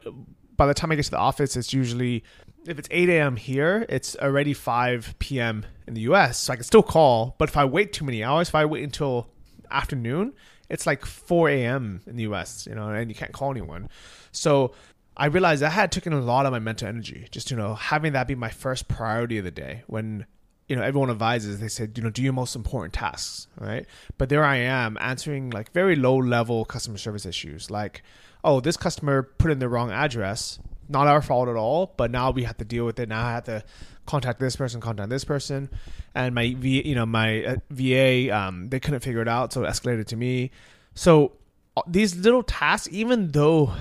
by 0.57 0.65
the 0.65 0.73
time 0.73 0.91
I 0.91 0.95
get 0.95 1.05
to 1.05 1.11
the 1.11 1.17
office 1.17 1.55
it's 1.55 1.73
usually 1.73 2.23
if 2.67 2.79
it's 2.79 2.87
8 2.91 3.09
a.m. 3.09 3.35
here, 3.35 3.85
it's 3.89 4.15
already 4.17 4.53
5 4.53 5.15
p.m. 5.19 5.65
in 5.87 5.93
the 5.93 6.01
US. 6.01 6.39
So 6.39 6.53
I 6.53 6.55
can 6.55 6.63
still 6.63 6.83
call, 6.83 7.35
but 7.37 7.49
if 7.49 7.57
I 7.57 7.65
wait 7.65 7.93
too 7.93 8.05
many 8.05 8.23
hours, 8.23 8.49
if 8.49 8.55
I 8.55 8.65
wait 8.65 8.83
until 8.83 9.27
afternoon, 9.71 10.33
it's 10.69 10.85
like 10.85 11.05
4 11.05 11.49
a.m. 11.49 12.01
in 12.07 12.15
the 12.15 12.23
US, 12.23 12.67
you 12.67 12.75
know, 12.75 12.89
and 12.89 13.09
you 13.09 13.15
can't 13.15 13.31
call 13.31 13.51
anyone. 13.51 13.89
So 14.31 14.73
I 15.17 15.27
realized 15.27 15.61
that 15.61 15.69
had 15.69 15.91
taken 15.91 16.13
a 16.13 16.19
lot 16.19 16.45
of 16.45 16.51
my 16.51 16.59
mental 16.59 16.87
energy, 16.87 17.27
just, 17.31 17.51
you 17.51 17.57
know, 17.57 17.75
having 17.75 18.13
that 18.13 18.27
be 18.27 18.35
my 18.35 18.49
first 18.49 18.87
priority 18.87 19.37
of 19.37 19.45
the 19.45 19.51
day 19.51 19.83
when, 19.87 20.25
you 20.67 20.75
know, 20.75 20.81
everyone 20.81 21.09
advises, 21.09 21.59
they 21.59 21.67
said, 21.67 21.97
you 21.97 22.03
know, 22.03 22.09
do 22.09 22.21
your 22.21 22.33
most 22.33 22.55
important 22.55 22.93
tasks, 22.93 23.47
right? 23.59 23.85
But 24.17 24.29
there 24.29 24.43
I 24.43 24.57
am 24.57 24.97
answering 24.99 25.51
like 25.51 25.71
very 25.71 25.95
low 25.95 26.17
level 26.17 26.65
customer 26.65 26.97
service 26.97 27.25
issues 27.25 27.69
like, 27.69 28.01
oh, 28.43 28.59
this 28.59 28.75
customer 28.75 29.23
put 29.23 29.51
in 29.51 29.59
the 29.59 29.69
wrong 29.69 29.91
address 29.91 30.59
not 30.87 31.07
our 31.07 31.21
fault 31.21 31.49
at 31.49 31.55
all, 31.55 31.93
but 31.97 32.11
now 32.11 32.31
we 32.31 32.43
have 32.43 32.57
to 32.57 32.65
deal 32.65 32.85
with 32.85 32.99
it. 32.99 33.09
Now 33.09 33.25
I 33.25 33.31
have 33.31 33.43
to 33.45 33.63
contact 34.05 34.39
this 34.39 34.55
person, 34.55 34.81
contact 34.81 35.09
this 35.09 35.23
person, 35.23 35.69
and 36.13 36.35
my 36.35 36.53
V, 36.57 36.87
you 36.87 36.95
know, 36.95 37.05
my 37.05 37.43
uh, 37.43 37.55
VA, 37.69 38.35
um, 38.35 38.69
they 38.69 38.79
couldn't 38.79 38.99
figure 39.01 39.21
it 39.21 39.27
out, 39.27 39.53
so 39.53 39.63
it 39.63 39.67
escalated 39.67 40.05
to 40.07 40.15
me. 40.15 40.51
So 40.93 41.33
uh, 41.75 41.81
these 41.87 42.15
little 42.15 42.43
tasks, 42.43 42.87
even 42.91 43.31
though 43.31 43.73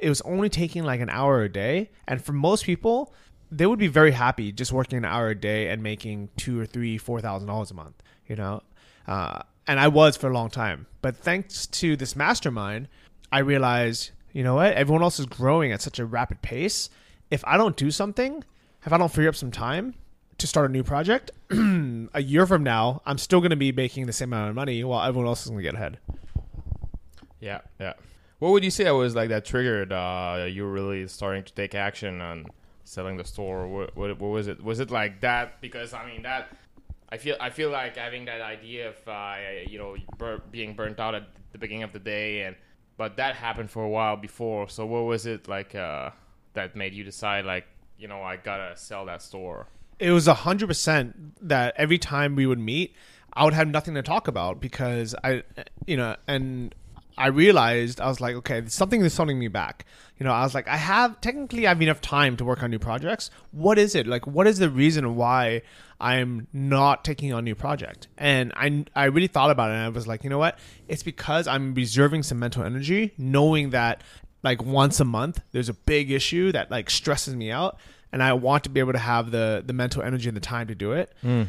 it 0.00 0.08
was 0.08 0.20
only 0.22 0.48
taking 0.48 0.84
like 0.84 1.00
an 1.00 1.10
hour 1.10 1.42
a 1.42 1.48
day, 1.48 1.90
and 2.06 2.24
for 2.24 2.32
most 2.32 2.64
people, 2.64 3.12
they 3.50 3.66
would 3.66 3.78
be 3.78 3.88
very 3.88 4.12
happy 4.12 4.50
just 4.52 4.72
working 4.72 4.98
an 4.98 5.04
hour 5.04 5.28
a 5.28 5.34
day 5.34 5.68
and 5.68 5.82
making 5.82 6.30
two 6.36 6.58
or 6.58 6.66
three, 6.66 6.96
four 6.96 7.20
thousand 7.20 7.48
dollars 7.48 7.70
a 7.70 7.74
month. 7.74 8.02
You 8.26 8.36
know, 8.36 8.62
uh, 9.06 9.42
and 9.66 9.78
I 9.78 9.88
was 9.88 10.16
for 10.16 10.28
a 10.28 10.32
long 10.32 10.48
time, 10.48 10.86
but 11.02 11.16
thanks 11.16 11.66
to 11.66 11.96
this 11.96 12.16
mastermind, 12.16 12.88
I 13.30 13.40
realized 13.40 14.12
you 14.32 14.42
know 14.42 14.54
what? 14.56 14.72
Everyone 14.74 15.02
else 15.02 15.18
is 15.18 15.26
growing 15.26 15.72
at 15.72 15.82
such 15.82 15.98
a 15.98 16.06
rapid 16.06 16.42
pace. 16.42 16.88
If 17.30 17.44
I 17.46 17.56
don't 17.56 17.76
do 17.76 17.90
something, 17.90 18.44
if 18.84 18.92
I 18.92 18.98
don't 18.98 19.12
free 19.12 19.26
up 19.26 19.34
some 19.34 19.50
time 19.50 19.94
to 20.38 20.46
start 20.46 20.70
a 20.70 20.72
new 20.72 20.82
project, 20.82 21.30
a 21.50 22.22
year 22.22 22.46
from 22.46 22.62
now, 22.62 23.02
I'm 23.06 23.18
still 23.18 23.40
going 23.40 23.50
to 23.50 23.56
be 23.56 23.72
making 23.72 24.06
the 24.06 24.12
same 24.12 24.32
amount 24.32 24.50
of 24.50 24.56
money 24.56 24.82
while 24.84 25.06
everyone 25.06 25.28
else 25.28 25.42
is 25.42 25.50
going 25.50 25.58
to 25.58 25.62
get 25.62 25.74
ahead. 25.74 25.98
Yeah, 27.40 27.60
yeah. 27.80 27.94
What 28.38 28.52
would 28.52 28.64
you 28.64 28.70
say 28.70 28.90
was 28.90 29.14
like 29.14 29.28
that 29.28 29.44
triggered 29.44 29.92
uh, 29.92 30.46
you 30.48 30.66
really 30.66 31.06
starting 31.06 31.44
to 31.44 31.52
take 31.52 31.74
action 31.74 32.20
on 32.20 32.46
selling 32.84 33.16
the 33.16 33.24
store? 33.24 33.68
What, 33.68 33.96
what, 33.96 34.18
what 34.20 34.28
was 34.28 34.48
it? 34.48 34.62
Was 34.62 34.80
it 34.80 34.90
like 34.90 35.20
that? 35.20 35.60
Because 35.60 35.92
I 35.94 36.06
mean 36.06 36.22
that 36.22 36.48
I 37.12 37.18
feel 37.18 37.36
I 37.38 37.50
feel 37.50 37.70
like 37.70 37.96
having 37.96 38.24
that 38.24 38.40
idea 38.40 38.88
of 38.88 38.96
uh, 39.06 39.36
you 39.68 39.78
know 39.78 39.96
bur- 40.16 40.42
being 40.50 40.74
burnt 40.74 40.98
out 40.98 41.14
at 41.14 41.28
the 41.52 41.58
beginning 41.58 41.82
of 41.82 41.92
the 41.92 41.98
day, 41.98 42.42
and 42.42 42.56
but 43.02 43.16
that 43.16 43.34
happened 43.34 43.68
for 43.68 43.82
a 43.82 43.88
while 43.88 44.16
before. 44.16 44.68
So 44.68 44.86
what 44.86 45.00
was 45.00 45.26
it 45.26 45.48
like 45.48 45.74
uh, 45.74 46.10
that 46.54 46.76
made 46.76 46.94
you 46.94 47.02
decide 47.02 47.44
like 47.44 47.66
you 47.98 48.06
know 48.06 48.22
I 48.22 48.36
gotta 48.36 48.76
sell 48.76 49.06
that 49.06 49.22
store? 49.22 49.66
It 49.98 50.12
was 50.12 50.28
a 50.28 50.34
hundred 50.34 50.68
percent 50.68 51.48
that 51.48 51.74
every 51.76 51.98
time 51.98 52.36
we 52.36 52.46
would 52.46 52.60
meet, 52.60 52.94
I 53.32 53.44
would 53.44 53.54
have 53.54 53.66
nothing 53.66 53.94
to 53.94 54.02
talk 54.02 54.28
about 54.28 54.60
because 54.60 55.16
I, 55.24 55.42
you 55.84 55.96
know, 55.96 56.14
and 56.28 56.76
I 57.18 57.28
realized 57.28 58.00
I 58.00 58.08
was 58.08 58.20
like, 58.20 58.34
okay, 58.36 58.62
something 58.66 59.02
is 59.04 59.16
holding 59.16 59.38
me 59.38 59.48
back. 59.48 59.84
You 60.18 60.24
know, 60.24 60.32
I 60.32 60.42
was 60.42 60.54
like, 60.54 60.68
I 60.68 60.76
have 60.76 61.20
technically 61.20 61.66
I 61.66 61.70
have 61.70 61.82
enough 61.82 62.00
time 62.00 62.36
to 62.36 62.44
work 62.44 62.62
on 62.62 62.70
new 62.70 62.78
projects. 62.78 63.30
What 63.50 63.78
is 63.78 63.94
it? 63.94 64.06
Like, 64.06 64.26
what 64.26 64.46
is 64.46 64.58
the 64.58 64.70
reason 64.70 65.16
why 65.16 65.62
I'm 66.00 66.46
not 66.52 67.04
taking 67.04 67.32
on 67.32 67.40
a 67.40 67.42
new 67.42 67.54
project? 67.54 68.08
And 68.16 68.52
I 68.56 68.84
I 68.94 69.04
really 69.06 69.26
thought 69.26 69.50
about 69.50 69.70
it 69.70 69.74
and 69.74 69.82
I 69.82 69.88
was 69.88 70.06
like, 70.06 70.24
you 70.24 70.30
know 70.30 70.38
what? 70.38 70.58
It's 70.88 71.02
because 71.02 71.46
I'm 71.46 71.74
reserving 71.74 72.22
some 72.22 72.38
mental 72.38 72.62
energy, 72.64 73.12
knowing 73.18 73.70
that 73.70 74.02
like 74.44 74.62
once 74.62 74.98
a 75.00 75.04
month 75.04 75.40
there's 75.52 75.68
a 75.68 75.74
big 75.74 76.10
issue 76.10 76.50
that 76.52 76.70
like 76.70 76.90
stresses 76.90 77.34
me 77.36 77.50
out 77.52 77.78
and 78.12 78.22
I 78.22 78.32
want 78.32 78.64
to 78.64 78.70
be 78.70 78.80
able 78.80 78.92
to 78.92 78.98
have 78.98 79.30
the 79.30 79.62
the 79.64 79.72
mental 79.72 80.02
energy 80.02 80.28
and 80.28 80.36
the 80.36 80.40
time 80.40 80.66
to 80.68 80.74
do 80.74 80.92
it. 80.92 81.12
S- 81.24 81.48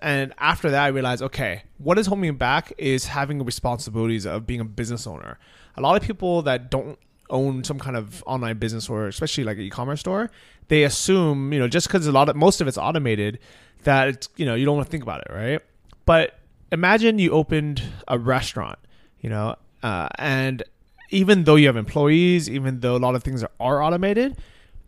And 0.00 0.32
after 0.38 0.70
that, 0.70 0.84
I 0.84 0.88
realized, 0.88 1.22
okay, 1.22 1.64
what 1.78 1.98
is 1.98 2.06
holding 2.06 2.22
me 2.22 2.30
back 2.30 2.72
is 2.78 3.06
having 3.06 3.38
the 3.38 3.44
responsibilities 3.44 4.26
of 4.26 4.46
being 4.46 4.60
a 4.60 4.64
business 4.64 5.06
owner. 5.06 5.38
A 5.76 5.80
lot 5.80 5.96
of 5.96 6.06
people 6.06 6.42
that 6.42 6.70
don't 6.70 6.98
own 7.30 7.64
some 7.64 7.78
kind 7.78 7.96
of 7.96 8.22
online 8.26 8.58
business 8.58 8.88
or 8.88 9.08
especially 9.08 9.42
like 9.42 9.56
an 9.56 9.64
e-commerce 9.64 10.00
store, 10.00 10.30
they 10.68 10.84
assume, 10.84 11.52
you 11.52 11.58
know, 11.58 11.66
just 11.66 11.88
because 11.88 12.06
a 12.06 12.12
lot 12.12 12.28
of 12.28 12.36
most 12.36 12.60
of 12.60 12.68
it's 12.68 12.78
automated, 12.78 13.38
that 13.84 14.08
it's, 14.08 14.28
you 14.36 14.46
know 14.46 14.54
you 14.54 14.64
don't 14.64 14.76
want 14.76 14.86
to 14.86 14.90
think 14.90 15.02
about 15.02 15.22
it, 15.22 15.32
right? 15.32 15.60
But 16.04 16.38
imagine 16.70 17.18
you 17.18 17.32
opened 17.32 17.82
a 18.06 18.18
restaurant, 18.18 18.78
you 19.20 19.30
know, 19.30 19.56
uh, 19.82 20.08
and 20.18 20.62
even 21.10 21.44
though 21.44 21.56
you 21.56 21.66
have 21.66 21.76
employees, 21.76 22.48
even 22.48 22.80
though 22.80 22.96
a 22.96 22.98
lot 22.98 23.14
of 23.14 23.24
things 23.24 23.42
are, 23.42 23.50
are 23.58 23.82
automated, 23.82 24.36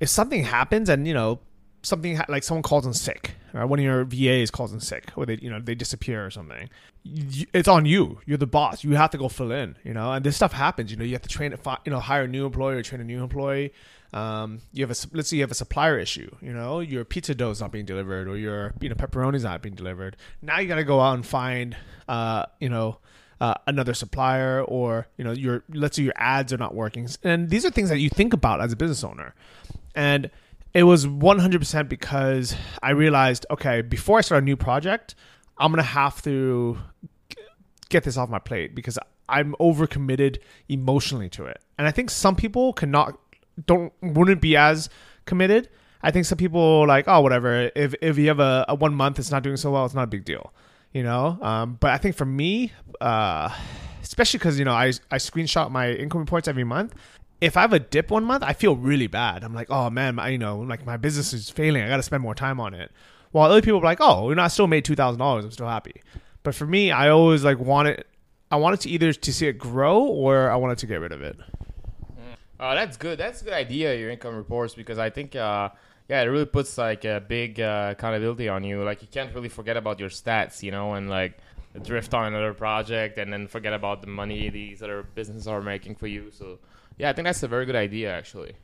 if 0.00 0.08
something 0.08 0.44
happens 0.44 0.88
and 0.88 1.08
you 1.08 1.14
know 1.14 1.40
something 1.84 2.20
like 2.28 2.42
someone 2.42 2.62
calls 2.62 2.86
in 2.86 2.92
sick, 2.92 3.34
or 3.52 3.66
one 3.66 3.78
of 3.78 3.84
your 3.84 4.04
VAs 4.04 4.50
calls 4.50 4.72
in 4.72 4.80
sick, 4.80 5.12
or 5.16 5.26
they 5.26 5.38
you 5.40 5.50
know 5.50 5.60
they 5.60 5.74
disappear 5.74 6.26
or 6.26 6.30
something, 6.30 6.68
it's 7.04 7.68
on 7.68 7.86
you. 7.86 8.20
You're 8.26 8.38
the 8.38 8.46
boss. 8.46 8.82
You 8.82 8.96
have 8.96 9.10
to 9.10 9.18
go 9.18 9.28
fill 9.28 9.52
in. 9.52 9.76
You 9.84 9.94
know, 9.94 10.12
and 10.12 10.24
this 10.24 10.36
stuff 10.36 10.52
happens. 10.52 10.90
You 10.90 10.96
know, 10.96 11.04
you 11.04 11.12
have 11.12 11.22
to 11.22 11.28
train. 11.28 11.56
You 11.84 11.92
know, 11.92 12.00
hire 12.00 12.24
a 12.24 12.28
new 12.28 12.46
employee 12.46 12.76
or 12.76 12.82
train 12.82 13.00
a 13.00 13.04
new 13.04 13.22
employee. 13.22 13.72
Um, 14.12 14.60
you 14.72 14.86
have 14.86 14.90
a 14.90 15.08
let's 15.12 15.28
say 15.28 15.36
you 15.36 15.42
have 15.42 15.50
a 15.50 15.56
supplier 15.56 15.98
issue. 15.98 16.30
You 16.40 16.52
know, 16.52 16.80
your 16.80 17.04
pizza 17.04 17.34
dough 17.34 17.50
is 17.50 17.60
not 17.60 17.72
being 17.72 17.84
delivered, 17.84 18.28
or 18.28 18.36
your 18.36 18.74
you 18.80 18.88
know 18.88 18.94
pepperoni's 18.94 19.44
not 19.44 19.62
being 19.62 19.74
delivered. 19.74 20.16
Now 20.42 20.58
you 20.58 20.68
got 20.68 20.76
to 20.76 20.84
go 20.84 21.00
out 21.00 21.14
and 21.14 21.26
find 21.26 21.76
uh, 22.08 22.46
you 22.60 22.68
know 22.68 22.98
uh, 23.40 23.54
another 23.66 23.94
supplier 23.94 24.62
or 24.62 25.06
you 25.16 25.24
know 25.24 25.32
your 25.32 25.64
let's 25.68 25.96
say 25.96 26.02
your 26.02 26.14
ads 26.16 26.52
are 26.52 26.56
not 26.56 26.74
working 26.74 27.08
and 27.22 27.50
these 27.50 27.64
are 27.64 27.70
things 27.70 27.88
that 27.88 27.98
you 27.98 28.08
think 28.08 28.32
about 28.32 28.60
as 28.60 28.72
a 28.72 28.76
business 28.76 29.02
owner 29.02 29.34
and 29.94 30.30
it 30.74 30.82
was 30.82 31.06
100% 31.06 31.88
because 31.88 32.54
i 32.82 32.90
realized 32.90 33.46
okay 33.50 33.80
before 33.80 34.18
i 34.18 34.20
start 34.20 34.42
a 34.42 34.44
new 34.44 34.56
project 34.56 35.14
i'm 35.58 35.70
gonna 35.70 35.82
have 35.82 36.20
to 36.22 36.76
get 37.88 38.04
this 38.04 38.16
off 38.16 38.28
my 38.28 38.38
plate 38.38 38.74
because 38.74 38.98
i'm 39.28 39.54
overcommitted 39.60 40.38
emotionally 40.68 41.28
to 41.28 41.44
it 41.44 41.60
and 41.78 41.86
i 41.86 41.90
think 41.90 42.10
some 42.10 42.36
people 42.36 42.72
cannot 42.72 43.18
don't 43.66 43.92
wouldn't 44.02 44.40
be 44.40 44.56
as 44.56 44.88
committed 45.24 45.68
I 46.04 46.10
think 46.10 46.26
some 46.26 46.36
people 46.36 46.86
like, 46.86 47.06
oh, 47.08 47.22
whatever. 47.22 47.70
If 47.74 47.94
if 48.02 48.18
you 48.18 48.28
have 48.28 48.38
a, 48.38 48.66
a 48.68 48.74
one 48.74 48.94
month 48.94 49.18
it's 49.18 49.30
not 49.30 49.42
doing 49.42 49.56
so 49.56 49.70
well, 49.70 49.86
it's 49.86 49.94
not 49.94 50.04
a 50.04 50.06
big 50.06 50.26
deal, 50.26 50.52
you 50.92 51.02
know. 51.02 51.38
Um, 51.40 51.78
but 51.80 51.92
I 51.92 51.96
think 51.96 52.14
for 52.14 52.26
me, 52.26 52.72
uh, 53.00 53.48
especially 54.02 54.36
because 54.38 54.58
you 54.58 54.66
know 54.66 54.74
I 54.74 54.88
I 55.10 55.16
screenshot 55.16 55.70
my 55.70 55.92
income 55.92 56.20
reports 56.20 56.46
every 56.46 56.62
month. 56.62 56.94
If 57.44 57.56
I 57.56 57.60
have 57.60 57.72
a 57.72 57.78
dip 57.78 58.10
one 58.10 58.24
month, 58.24 58.42
I 58.42 58.54
feel 58.54 58.74
really 58.74 59.06
bad. 59.06 59.44
I'm 59.44 59.54
like, 59.54 59.70
oh 59.70 59.90
man, 59.90 60.14
my, 60.14 60.28
you 60.28 60.38
know, 60.38 60.58
like 60.60 60.86
my 60.86 60.96
business 60.96 61.32
is 61.32 61.50
failing. 61.50 61.82
I 61.82 61.88
got 61.88 61.98
to 61.98 62.02
spend 62.02 62.22
more 62.22 62.34
time 62.34 62.58
on 62.58 62.72
it. 62.72 62.90
While 63.32 63.50
other 63.50 63.60
people 63.60 63.80
are 63.80 63.84
like, 63.84 63.98
oh, 64.00 64.30
you 64.30 64.34
know, 64.36 64.42
I 64.42 64.48
still 64.48 64.66
made 64.66 64.84
two 64.84 64.94
thousand 64.94 65.18
dollars. 65.18 65.44
I'm 65.44 65.50
still 65.50 65.68
happy. 65.68 66.00
But 66.42 66.54
for 66.54 66.66
me, 66.66 66.90
I 66.90 67.10
always 67.10 67.44
like 67.44 67.58
want 67.58 67.88
it. 67.88 68.06
I 68.50 68.56
wanted 68.56 68.80
to 68.80 68.90
either 68.90 69.12
to 69.12 69.32
see 69.32 69.46
it 69.48 69.58
grow 69.58 70.02
or 70.04 70.50
I 70.50 70.56
wanted 70.56 70.78
to 70.78 70.86
get 70.86 71.00
rid 71.00 71.12
of 71.12 71.22
it. 71.22 71.36
Oh, 72.60 72.74
that's 72.74 72.96
good. 72.96 73.18
That's 73.18 73.42
a 73.42 73.44
good 73.44 73.52
idea. 73.52 73.94
Your 73.96 74.10
income 74.10 74.36
reports 74.36 74.74
because 74.74 74.98
I 74.98 75.10
think, 75.10 75.34
uh, 75.34 75.70
yeah, 76.08 76.22
it 76.22 76.26
really 76.26 76.46
puts 76.46 76.78
like 76.78 77.04
a 77.04 77.22
big 77.26 77.60
uh, 77.60 77.94
accountability 77.96 78.48
on 78.48 78.62
you. 78.62 78.84
Like 78.84 79.02
you 79.02 79.08
can't 79.08 79.34
really 79.34 79.48
forget 79.48 79.76
about 79.76 79.98
your 79.98 80.08
stats, 80.08 80.62
you 80.62 80.70
know, 80.70 80.94
and 80.94 81.10
like 81.10 81.36
drift 81.82 82.14
on 82.14 82.26
another 82.26 82.54
project 82.54 83.18
and 83.18 83.32
then 83.32 83.48
forget 83.48 83.72
about 83.72 84.00
the 84.00 84.06
money 84.06 84.48
these 84.48 84.82
other 84.82 85.02
businesses 85.14 85.48
are 85.48 85.60
making 85.60 85.96
for 85.96 86.06
you. 86.06 86.30
So, 86.30 86.58
yeah, 86.98 87.10
I 87.10 87.12
think 87.12 87.26
that's 87.26 87.42
a 87.42 87.48
very 87.48 87.66
good 87.66 87.76
idea, 87.76 88.12
actually. 88.12 88.54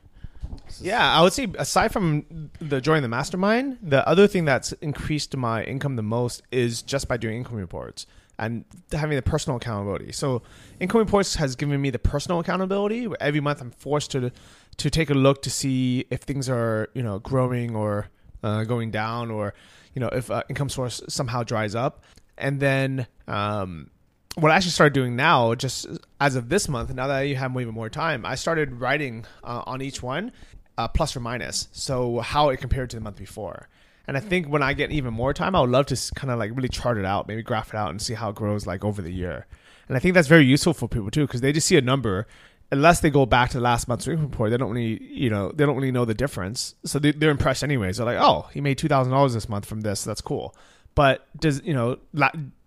Yeah, 0.79 1.17
I 1.17 1.21
would 1.21 1.33
say 1.33 1.47
aside 1.57 1.91
from 1.91 2.49
the 2.59 2.81
joining 2.81 3.03
the 3.03 3.09
mastermind, 3.09 3.77
the 3.81 4.07
other 4.07 4.27
thing 4.27 4.45
that's 4.45 4.71
increased 4.73 5.35
my 5.35 5.63
income 5.63 5.95
the 5.95 6.03
most 6.03 6.43
is 6.51 6.81
just 6.81 7.07
by 7.07 7.17
doing 7.17 7.37
income 7.37 7.57
reports 7.57 8.05
and 8.39 8.65
having 8.91 9.15
the 9.15 9.21
personal 9.21 9.57
accountability. 9.57 10.11
So, 10.11 10.41
income 10.79 10.99
reports 10.99 11.35
has 11.35 11.55
given 11.55 11.79
me 11.81 11.89
the 11.89 11.99
personal 11.99 12.39
accountability. 12.39 13.07
Where 13.07 13.21
every 13.21 13.39
month, 13.39 13.61
I'm 13.61 13.71
forced 13.71 14.11
to 14.11 14.31
to 14.77 14.89
take 14.89 15.09
a 15.09 15.13
look 15.13 15.41
to 15.43 15.49
see 15.49 16.05
if 16.09 16.21
things 16.21 16.49
are 16.49 16.89
you 16.93 17.03
know 17.03 17.19
growing 17.19 17.75
or 17.75 18.09
uh, 18.43 18.63
going 18.63 18.91
down, 18.91 19.29
or 19.29 19.53
you 19.93 19.99
know 19.99 20.09
if 20.09 20.31
uh, 20.31 20.43
income 20.49 20.69
source 20.69 21.01
somehow 21.07 21.43
dries 21.43 21.75
up. 21.75 22.03
And 22.37 22.59
then 22.59 23.05
um, 23.27 23.91
what 24.35 24.51
I 24.51 24.55
actually 24.55 24.71
started 24.71 24.93
doing 24.93 25.15
now, 25.15 25.55
just 25.55 25.87
as 26.19 26.35
of 26.35 26.49
this 26.49 26.69
month, 26.69 26.93
now 26.93 27.07
that 27.07 27.21
you 27.21 27.35
have 27.35 27.51
even 27.59 27.73
more 27.73 27.89
time, 27.89 28.25
I 28.25 28.35
started 28.35 28.79
writing 28.79 29.25
uh, 29.43 29.63
on 29.65 29.81
each 29.81 30.01
one, 30.01 30.31
uh, 30.77 30.87
plus 30.87 31.15
or 31.15 31.19
minus, 31.19 31.67
so 31.71 32.19
how 32.19 32.49
it 32.49 32.57
compared 32.57 32.89
to 32.91 32.97
the 32.97 33.01
month 33.01 33.17
before. 33.17 33.67
And 34.07 34.17
I 34.17 34.19
think 34.19 34.47
when 34.47 34.63
I 34.63 34.73
get 34.73 34.91
even 34.91 35.13
more 35.13 35.33
time, 35.33 35.55
I 35.55 35.61
would 35.61 35.69
love 35.69 35.85
to 35.87 36.11
kind 36.15 36.31
of 36.31 36.39
like 36.39 36.51
really 36.55 36.69
chart 36.69 36.97
it 36.97 37.05
out, 37.05 37.27
maybe 37.27 37.43
graph 37.43 37.69
it 37.69 37.75
out, 37.75 37.91
and 37.91 38.01
see 38.01 38.13
how 38.13 38.29
it 38.29 38.35
grows 38.35 38.65
like 38.65 38.83
over 38.83 39.01
the 39.01 39.11
year. 39.11 39.45
And 39.87 39.95
I 39.95 39.99
think 39.99 40.15
that's 40.15 40.27
very 40.27 40.45
useful 40.45 40.73
for 40.73 40.87
people 40.87 41.11
too, 41.11 41.27
because 41.27 41.41
they 41.41 41.51
just 41.51 41.67
see 41.67 41.77
a 41.77 41.81
number. 41.81 42.27
Unless 42.73 43.01
they 43.01 43.09
go 43.09 43.25
back 43.25 43.49
to 43.49 43.57
the 43.57 43.63
last 43.63 43.89
month's 43.89 44.07
report, 44.07 44.49
they 44.49 44.55
don't 44.55 44.71
really, 44.71 45.03
you 45.03 45.29
know, 45.29 45.51
they 45.51 45.65
don't 45.65 45.75
really 45.75 45.91
know 45.91 46.05
the 46.05 46.13
difference. 46.13 46.75
So 46.85 46.99
they, 46.99 47.11
they're 47.11 47.29
impressed 47.29 47.65
anyways. 47.65 47.97
They're 47.97 48.05
like, 48.05 48.17
"Oh, 48.17 48.47
he 48.53 48.61
made 48.61 48.77
two 48.77 48.87
thousand 48.87 49.11
dollars 49.11 49.33
this 49.33 49.49
month 49.49 49.65
from 49.65 49.81
this. 49.81 50.05
That's 50.05 50.21
cool." 50.21 50.55
But 50.95 51.27
does 51.37 51.61
you 51.63 51.73
know 51.73 51.97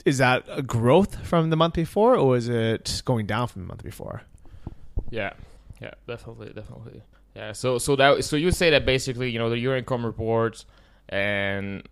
is 0.04 0.18
that 0.18 0.44
a 0.48 0.62
growth 0.62 1.26
from 1.26 1.50
the 1.50 1.56
month 1.56 1.74
before, 1.74 2.16
or 2.16 2.36
is 2.36 2.48
it 2.48 3.02
going 3.04 3.26
down 3.26 3.48
from 3.48 3.62
the 3.62 3.68
month 3.68 3.82
before? 3.82 4.22
Yeah, 5.10 5.32
yeah, 5.80 5.92
definitely, 6.06 6.52
definitely. 6.52 7.02
Yeah, 7.34 7.52
so 7.52 7.78
so 7.78 7.96
that 7.96 8.24
so 8.24 8.36
you 8.36 8.50
say 8.50 8.70
that 8.70 8.86
basically, 8.86 9.30
you 9.30 9.38
know, 9.38 9.50
the 9.50 9.58
your 9.58 9.76
income 9.76 10.04
reports 10.04 10.66
and 11.08 11.82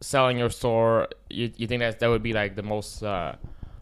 selling 0.00 0.38
your 0.38 0.50
store, 0.50 1.08
you, 1.28 1.50
you 1.56 1.66
think 1.66 1.80
that 1.80 2.00
that 2.00 2.08
would 2.08 2.22
be 2.22 2.32
like 2.32 2.56
the 2.56 2.62
most 2.62 3.02
uh, 3.02 3.34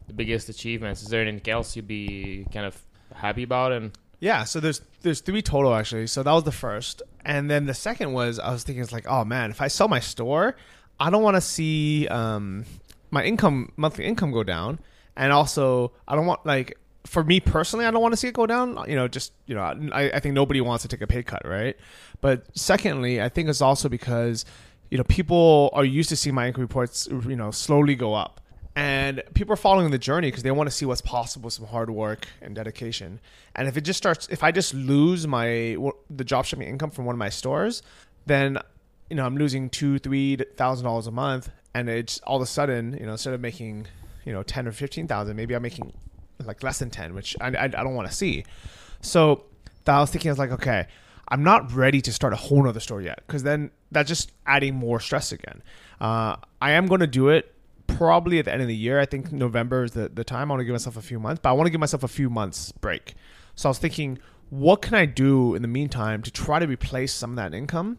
the 0.06 0.12
biggest 0.12 0.48
achievements? 0.48 1.02
Is 1.02 1.08
there 1.08 1.22
anything 1.22 1.52
else 1.52 1.74
you'd 1.76 1.88
be 1.88 2.46
kind 2.52 2.66
of 2.66 2.80
happy 3.14 3.42
about? 3.42 3.72
And 3.72 3.96
yeah, 4.20 4.44
so 4.44 4.60
there's 4.60 4.80
there's 5.02 5.20
three 5.20 5.42
total 5.42 5.74
actually. 5.74 6.06
So 6.08 6.22
that 6.22 6.32
was 6.32 6.44
the 6.44 6.52
first, 6.52 7.02
and 7.24 7.50
then 7.50 7.66
the 7.66 7.74
second 7.74 8.12
was 8.12 8.38
I 8.38 8.50
was 8.50 8.64
thinking 8.64 8.82
it's 8.82 8.92
like, 8.92 9.06
oh 9.08 9.24
man, 9.24 9.50
if 9.50 9.60
I 9.60 9.68
sell 9.68 9.88
my 9.88 10.00
store, 10.00 10.56
I 11.00 11.10
don't 11.10 11.22
want 11.22 11.36
to 11.36 11.40
see 11.40 12.08
um, 12.08 12.64
my 13.10 13.24
income 13.24 13.72
monthly 13.76 14.04
income 14.04 14.32
go 14.32 14.42
down, 14.42 14.78
and 15.16 15.32
also 15.32 15.92
I 16.06 16.14
don't 16.14 16.26
want 16.26 16.44
like 16.46 16.78
for 17.06 17.24
me 17.24 17.40
personally, 17.40 17.86
I 17.86 17.90
don't 17.90 18.02
want 18.02 18.12
to 18.12 18.16
see 18.16 18.28
it 18.28 18.34
go 18.34 18.46
down. 18.46 18.84
You 18.88 18.96
know, 18.96 19.08
just 19.08 19.32
you 19.46 19.54
know, 19.54 19.62
I, 19.92 20.10
I 20.10 20.20
think 20.20 20.34
nobody 20.34 20.60
wants 20.60 20.82
to 20.82 20.88
take 20.88 21.00
a 21.00 21.06
pay 21.06 21.22
cut, 21.22 21.46
right? 21.46 21.76
But 22.20 22.46
secondly, 22.56 23.20
I 23.22 23.28
think 23.28 23.48
it's 23.48 23.62
also 23.62 23.88
because 23.88 24.44
you 24.90 24.98
know 24.98 25.04
people 25.04 25.70
are 25.72 25.84
used 25.84 26.08
to 26.10 26.16
seeing 26.16 26.34
my 26.34 26.46
income 26.48 26.62
reports, 26.62 27.08
you 27.10 27.36
know, 27.36 27.50
slowly 27.50 27.94
go 27.94 28.14
up, 28.14 28.40
and 28.76 29.22
people 29.34 29.52
are 29.52 29.56
following 29.56 29.90
the 29.90 29.98
journey 29.98 30.28
because 30.28 30.42
they 30.42 30.50
want 30.50 30.68
to 30.68 30.74
see 30.74 30.84
what's 30.84 31.00
possible 31.00 31.46
with 31.46 31.54
some 31.54 31.66
hard 31.66 31.90
work 31.90 32.28
and 32.42 32.54
dedication. 32.54 33.20
And 33.56 33.68
if 33.68 33.76
it 33.76 33.80
just 33.80 33.96
starts, 33.96 34.28
if 34.30 34.44
I 34.44 34.52
just 34.52 34.74
lose 34.74 35.26
my 35.26 35.76
the 36.10 36.24
drop 36.24 36.44
shipping 36.44 36.68
income 36.68 36.90
from 36.90 37.04
one 37.04 37.14
of 37.14 37.18
my 37.18 37.30
stores, 37.30 37.82
then 38.26 38.58
you 39.08 39.16
know 39.16 39.24
I'm 39.24 39.36
losing 39.36 39.70
two, 39.70 39.98
three 39.98 40.36
thousand 40.56 40.84
dollars 40.84 41.06
a 41.06 41.10
month, 41.10 41.50
and 41.74 41.88
it's 41.88 42.18
all 42.20 42.36
of 42.36 42.42
a 42.42 42.46
sudden, 42.46 42.96
you 42.98 43.06
know, 43.06 43.12
instead 43.12 43.34
of 43.34 43.40
making 43.40 43.86
you 44.24 44.32
know 44.32 44.42
ten 44.42 44.66
or 44.66 44.72
fifteen 44.72 45.06
thousand, 45.06 45.36
maybe 45.36 45.54
I'm 45.54 45.62
making 45.62 45.92
like 46.44 46.62
less 46.62 46.78
than 46.78 46.90
ten, 46.90 47.14
which 47.14 47.36
I 47.40 47.48
I, 47.48 47.64
I 47.64 47.68
don't 47.68 47.94
want 47.94 48.08
to 48.08 48.14
see. 48.14 48.44
So 49.00 49.44
that 49.84 49.96
I 49.96 50.00
was 50.00 50.10
thinking, 50.10 50.30
I 50.30 50.32
was 50.32 50.38
like, 50.38 50.52
okay, 50.52 50.86
I'm 51.28 51.42
not 51.42 51.72
ready 51.72 52.00
to 52.02 52.12
start 52.12 52.32
a 52.32 52.36
whole 52.36 52.62
nother 52.62 52.80
store 52.80 53.02
yet, 53.02 53.22
because 53.26 53.42
then 53.42 53.70
that's 53.90 54.08
just 54.08 54.32
adding 54.46 54.74
more 54.74 55.00
stress 55.00 55.32
again. 55.32 55.62
Uh, 56.00 56.36
I 56.60 56.72
am 56.72 56.86
going 56.86 57.00
to 57.00 57.06
do 57.06 57.28
it 57.28 57.54
probably 57.86 58.38
at 58.38 58.44
the 58.44 58.52
end 58.52 58.62
of 58.62 58.68
the 58.68 58.76
year. 58.76 59.00
I 59.00 59.06
think 59.06 59.32
November 59.32 59.84
is 59.84 59.92
the, 59.92 60.08
the 60.08 60.24
time. 60.24 60.50
I 60.50 60.54
want 60.54 60.60
to 60.60 60.64
give 60.64 60.74
myself 60.74 60.96
a 60.96 61.02
few 61.02 61.18
months, 61.18 61.40
but 61.42 61.50
I 61.50 61.52
want 61.52 61.66
to 61.66 61.70
give 61.70 61.80
myself 61.80 62.02
a 62.02 62.08
few 62.08 62.28
months 62.28 62.70
break. 62.72 63.14
So 63.54 63.68
I 63.68 63.70
was 63.70 63.78
thinking, 63.78 64.18
what 64.50 64.82
can 64.82 64.94
I 64.94 65.06
do 65.06 65.54
in 65.54 65.62
the 65.62 65.68
meantime 65.68 66.22
to 66.22 66.30
try 66.30 66.58
to 66.58 66.66
replace 66.66 67.12
some 67.12 67.30
of 67.30 67.36
that 67.36 67.54
income, 67.54 67.98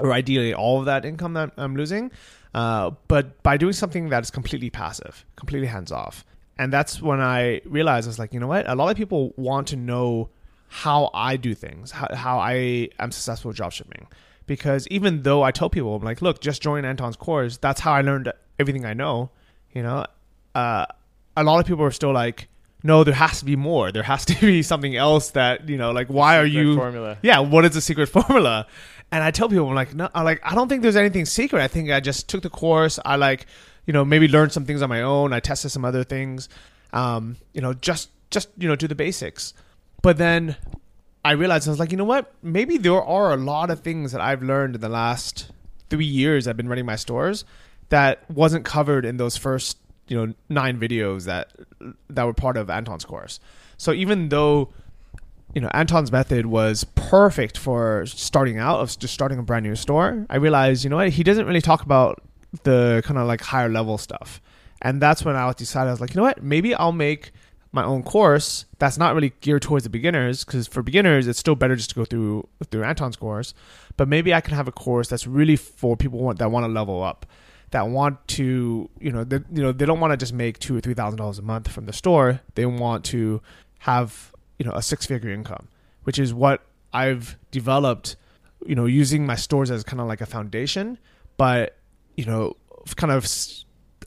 or 0.00 0.12
ideally 0.12 0.52
all 0.52 0.80
of 0.80 0.86
that 0.86 1.04
income 1.04 1.34
that 1.34 1.52
I'm 1.56 1.76
losing, 1.76 2.10
uh, 2.58 2.90
but 3.06 3.40
by 3.44 3.56
doing 3.56 3.72
something 3.72 4.08
that 4.08 4.24
is 4.24 4.32
completely 4.32 4.68
passive, 4.68 5.24
completely 5.36 5.68
hands 5.68 5.92
off. 5.92 6.24
And 6.58 6.72
that's 6.72 7.00
when 7.00 7.20
I 7.20 7.60
realized 7.64 8.08
I 8.08 8.10
was 8.10 8.18
like, 8.18 8.34
you 8.34 8.40
know 8.40 8.48
what? 8.48 8.68
A 8.68 8.74
lot 8.74 8.90
of 8.90 8.96
people 8.96 9.32
want 9.36 9.68
to 9.68 9.76
know 9.76 10.30
how 10.66 11.08
I 11.14 11.36
do 11.36 11.54
things, 11.54 11.92
how, 11.92 12.12
how 12.12 12.40
I 12.40 12.88
am 12.98 13.12
successful 13.12 13.50
with 13.50 13.58
dropshipping. 13.58 14.06
Because 14.46 14.88
even 14.88 15.22
though 15.22 15.44
I 15.44 15.52
tell 15.52 15.70
people, 15.70 15.94
I'm 15.94 16.02
like, 16.02 16.20
look, 16.20 16.40
just 16.40 16.60
join 16.60 16.84
Anton's 16.84 17.14
course. 17.14 17.58
That's 17.58 17.80
how 17.80 17.92
I 17.92 18.00
learned 18.00 18.32
everything 18.58 18.84
I 18.84 18.92
know. 18.92 19.30
You 19.72 19.84
know, 19.84 20.06
uh, 20.56 20.86
a 21.36 21.44
lot 21.44 21.60
of 21.60 21.66
people 21.66 21.84
are 21.84 21.92
still 21.92 22.12
like, 22.12 22.48
no, 22.82 23.04
there 23.04 23.14
has 23.14 23.38
to 23.38 23.44
be 23.44 23.54
more. 23.54 23.92
There 23.92 24.02
has 24.02 24.24
to 24.32 24.40
be 24.40 24.64
something 24.64 24.96
else 24.96 25.30
that 25.30 25.68
you 25.68 25.76
know, 25.76 25.92
like, 25.92 26.08
why 26.08 26.34
secret 26.34 26.42
are 26.42 26.46
you? 26.46 26.76
formula? 26.76 27.18
Yeah, 27.22 27.38
what 27.38 27.64
is 27.64 27.74
the 27.74 27.80
secret 27.80 28.08
formula? 28.18 28.66
And 29.10 29.22
I 29.22 29.30
tell 29.30 29.48
people, 29.48 29.68
I'm 29.68 29.74
like, 29.74 29.94
no, 29.94 30.08
I'm 30.14 30.24
like, 30.24 30.40
I 30.44 30.54
don't 30.54 30.68
think 30.68 30.82
there's 30.82 30.96
anything 30.96 31.24
secret. 31.24 31.62
I 31.62 31.68
think 31.68 31.90
I 31.90 32.00
just 32.00 32.28
took 32.28 32.42
the 32.42 32.50
course. 32.50 32.98
I 33.04 33.16
like, 33.16 33.46
you 33.86 33.92
know, 33.92 34.04
maybe 34.04 34.28
learned 34.28 34.52
some 34.52 34.66
things 34.66 34.82
on 34.82 34.88
my 34.88 35.02
own. 35.02 35.32
I 35.32 35.40
tested 35.40 35.70
some 35.70 35.84
other 35.84 36.04
things. 36.04 36.48
Um, 36.92 37.36
you 37.52 37.60
know, 37.60 37.74
just 37.74 38.10
just 38.30 38.48
you 38.58 38.68
know, 38.68 38.76
do 38.76 38.86
the 38.86 38.94
basics. 38.94 39.54
But 40.02 40.18
then 40.18 40.56
I 41.24 41.32
realized 41.32 41.66
I 41.66 41.70
was 41.70 41.80
like, 41.80 41.90
you 41.90 41.96
know 41.96 42.04
what? 42.04 42.32
Maybe 42.42 42.76
there 42.76 43.02
are 43.02 43.32
a 43.32 43.36
lot 43.36 43.70
of 43.70 43.80
things 43.80 44.12
that 44.12 44.20
I've 44.20 44.42
learned 44.42 44.74
in 44.74 44.80
the 44.80 44.88
last 44.88 45.50
three 45.90 46.04
years 46.04 46.46
I've 46.46 46.56
been 46.56 46.68
running 46.68 46.86
my 46.86 46.96
stores 46.96 47.44
that 47.88 48.30
wasn't 48.30 48.64
covered 48.64 49.06
in 49.06 49.16
those 49.16 49.36
first 49.38 49.78
you 50.08 50.16
know 50.16 50.34
nine 50.48 50.78
videos 50.78 51.24
that 51.24 51.52
that 52.10 52.24
were 52.24 52.34
part 52.34 52.56
of 52.56 52.68
Anton's 52.70 53.04
course. 53.04 53.40
So 53.76 53.92
even 53.92 54.28
though 54.28 54.72
you 55.54 55.60
know 55.60 55.68
Anton's 55.72 56.12
method 56.12 56.46
was 56.46 56.84
perfect 56.94 57.58
for 57.58 58.04
starting 58.06 58.58
out 58.58 58.80
of 58.80 58.98
just 58.98 59.14
starting 59.14 59.38
a 59.38 59.42
brand 59.42 59.64
new 59.64 59.74
store, 59.74 60.26
I 60.30 60.36
realized 60.36 60.84
you 60.84 60.90
know 60.90 60.96
what 60.96 61.10
he 61.10 61.22
doesn't 61.22 61.46
really 61.46 61.60
talk 61.60 61.82
about 61.82 62.22
the 62.62 63.02
kind 63.04 63.18
of 63.18 63.26
like 63.26 63.40
higher 63.40 63.68
level 63.68 63.98
stuff, 63.98 64.40
and 64.82 65.00
that's 65.00 65.24
when 65.24 65.36
I 65.36 65.52
decided 65.52 65.88
I 65.88 65.92
was 65.92 66.00
like 66.00 66.14
you 66.14 66.16
know 66.16 66.24
what 66.24 66.42
maybe 66.42 66.74
I'll 66.74 66.92
make 66.92 67.32
my 67.70 67.84
own 67.84 68.02
course 68.02 68.64
that's 68.78 68.96
not 68.96 69.14
really 69.14 69.32
geared 69.42 69.60
towards 69.60 69.84
the 69.84 69.90
beginners 69.90 70.42
because 70.42 70.66
for 70.66 70.82
beginners 70.82 71.26
it's 71.26 71.38
still 71.38 71.54
better 71.54 71.76
just 71.76 71.90
to 71.90 71.94
go 71.94 72.04
through 72.04 72.48
through 72.70 72.84
Anton's 72.84 73.16
course, 73.16 73.54
but 73.96 74.08
maybe 74.08 74.32
I 74.32 74.40
can 74.40 74.54
have 74.54 74.68
a 74.68 74.72
course 74.72 75.08
that's 75.08 75.26
really 75.26 75.56
for 75.56 75.96
people 75.96 76.18
want, 76.18 76.38
that 76.38 76.50
want 76.50 76.64
to 76.64 76.72
level 76.72 77.02
up 77.02 77.26
that 77.70 77.88
want 77.88 78.26
to 78.28 78.88
you 79.00 79.12
know 79.12 79.24
they, 79.24 79.40
you 79.52 79.62
know 79.62 79.72
they 79.72 79.84
don't 79.84 80.00
want 80.00 80.12
to 80.12 80.16
just 80.16 80.32
make 80.32 80.58
two 80.58 80.76
or 80.76 80.80
three 80.80 80.94
thousand 80.94 81.18
dollars 81.18 81.38
a 81.38 81.42
month 81.42 81.68
from 81.70 81.86
the 81.86 81.92
store. 81.92 82.40
They 82.54 82.66
want 82.66 83.04
to 83.06 83.42
have 83.80 84.32
you 84.58 84.64
know 84.64 84.72
a 84.72 84.82
six 84.82 85.06
figure 85.06 85.30
income 85.30 85.68
which 86.04 86.18
is 86.18 86.34
what 86.34 86.62
i've 86.92 87.36
developed 87.50 88.16
you 88.66 88.74
know 88.74 88.86
using 88.86 89.24
my 89.26 89.36
stores 89.36 89.70
as 89.70 89.84
kind 89.84 90.00
of 90.00 90.06
like 90.06 90.20
a 90.20 90.26
foundation 90.26 90.98
but 91.36 91.76
you 92.16 92.24
know 92.24 92.56
kind 92.96 93.12
of 93.12 93.26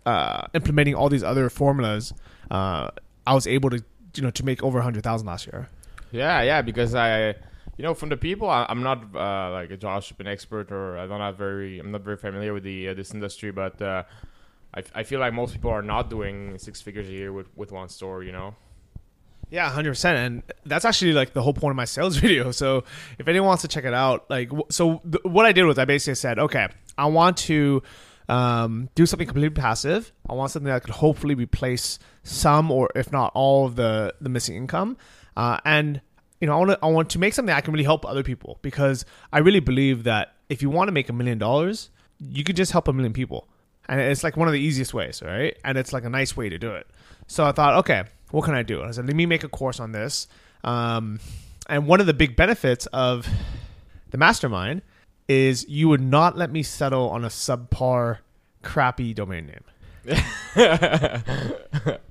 uh, 0.06 0.48
implementing 0.54 0.96
all 0.96 1.10
these 1.10 1.24
other 1.24 1.50
formulas 1.50 2.14
uh, 2.50 2.90
i 3.28 3.34
was 3.34 3.46
able 3.48 3.70
to 3.70 3.84
you 4.16 4.24
know 4.24 4.32
to 4.32 4.44
make 4.44 4.64
over 4.64 4.80
a 4.80 4.84
hundred 4.84 5.04
thousand 5.04 5.28
last 5.28 5.46
year 5.48 5.70
Yeah, 6.12 6.42
yeah, 6.42 6.62
because 6.62 6.94
I, 6.94 7.30
you 7.78 7.84
know, 7.86 7.94
from 7.94 8.10
the 8.10 8.18
people, 8.18 8.50
I, 8.50 8.66
I'm 8.68 8.84
not 8.84 9.16
uh, 9.16 9.52
like 9.52 9.72
a 9.72 9.78
dropshipping 9.78 10.28
expert, 10.28 10.70
or 10.70 10.98
I 10.98 11.08
don't 11.08 11.22
have 11.22 11.38
very, 11.38 11.80
I'm 11.80 11.92
not 11.92 12.02
very 12.02 12.18
familiar 12.18 12.54
with 12.54 12.64
the 12.64 12.90
uh, 12.90 12.94
this 12.94 13.14
industry, 13.14 13.52
but 13.52 13.82
uh, 13.82 14.04
I, 14.76 14.84
I 14.94 15.04
feel 15.04 15.22
like 15.22 15.34
most 15.34 15.54
people 15.54 15.72
are 15.72 15.82
not 15.82 16.10
doing 16.10 16.58
six 16.58 16.82
figures 16.82 17.08
a 17.08 17.14
year 17.14 17.32
with, 17.32 17.48
with 17.56 17.72
one 17.72 17.88
store, 17.88 18.24
you 18.24 18.34
know. 18.34 18.56
Yeah, 19.52 19.70
hundred 19.70 19.92
percent, 19.92 20.18
and 20.18 20.44
that's 20.66 20.86
actually 20.86 21.12
like 21.12 21.34
the 21.34 21.42
whole 21.42 21.54
point 21.54 21.72
of 21.72 21.76
my 21.76 21.86
sales 21.86 22.16
video. 22.26 22.52
So 22.52 22.86
if 23.20 23.28
anyone 23.28 23.48
wants 23.48 23.62
to 23.64 23.68
check 23.68 23.84
it 23.84 23.94
out, 23.94 24.30
like, 24.30 24.50
so 24.70 25.02
th- 25.04 25.24
what 25.24 25.46
I 25.46 25.52
did 25.52 25.66
was 25.66 25.78
I 25.78 25.84
basically 25.84 26.16
said, 26.16 26.40
okay, 26.40 26.70
I 26.98 27.08
want 27.08 27.36
to 27.38 27.84
um, 28.30 28.90
do 28.96 29.06
something 29.06 29.28
completely 29.28 29.62
passive. 29.62 30.14
I 30.30 30.34
want 30.34 30.52
something 30.52 30.72
that 30.72 30.84
could 30.84 30.94
hopefully 30.94 31.36
replace 31.36 32.00
some, 32.24 32.72
or 32.72 32.90
if 32.96 33.12
not 33.12 33.34
all, 33.36 33.66
of 33.66 33.76
the 33.76 34.16
the 34.22 34.30
missing 34.30 34.56
income, 34.56 34.96
uh, 35.36 35.60
and 35.66 36.00
you 36.40 36.48
know, 36.48 36.54
I 36.54 36.58
want 36.58 36.72
to 36.72 36.80
I 36.82 36.88
want 36.88 37.10
to 37.10 37.20
make 37.20 37.34
something 37.34 37.54
that 37.54 37.66
can 37.66 37.74
really 37.74 37.84
help 37.84 38.06
other 38.06 38.24
people 38.24 38.58
because 38.62 39.04
I 39.34 39.40
really 39.40 39.60
believe 39.60 40.06
that 40.06 40.34
if 40.48 40.62
you 40.62 40.70
want 40.70 40.88
to 40.88 40.94
make 40.94 41.10
a 41.10 41.14
million 41.14 41.38
dollars, 41.38 41.90
you 42.20 42.46
could 42.46 42.56
just 42.56 42.72
help 42.72 42.88
a 42.88 42.94
million 42.94 43.12
people, 43.12 43.50
and 43.90 44.00
it's 44.00 44.24
like 44.24 44.38
one 44.38 44.48
of 44.48 44.54
the 44.54 44.62
easiest 44.62 44.94
ways, 44.94 45.22
right? 45.22 45.58
And 45.66 45.78
it's 45.78 45.92
like 45.92 46.06
a 46.06 46.10
nice 46.10 46.38
way 46.38 46.48
to 46.48 46.58
do 46.58 46.72
it. 46.72 46.88
So 47.28 47.46
I 47.46 47.52
thought, 47.52 47.76
okay, 47.80 48.04
what 48.32 48.46
can 48.46 48.54
I 48.54 48.64
do? 48.64 48.84
I 48.84 48.92
said, 48.92 49.06
let 49.06 49.16
me 49.16 49.26
make 49.26 49.44
a 49.44 49.50
course 49.50 49.80
on 49.80 49.92
this. 49.92 50.28
Um, 50.64 51.20
and 51.68 51.88
one 51.88 52.00
of 52.00 52.08
the 52.08 52.14
big 52.14 52.36
benefits 52.36 52.86
of 52.88 53.28
the 54.10 54.18
mastermind 54.18 54.82
is 55.28 55.68
you 55.70 55.88
would 55.90 56.02
not 56.02 56.38
let 56.38 56.52
me 56.52 56.64
settle 56.64 57.10
on 57.10 57.24
a 57.24 57.30
subpar, 57.30 58.20
crappy 58.64 59.14
domain 59.14 59.48
name. 60.06 60.18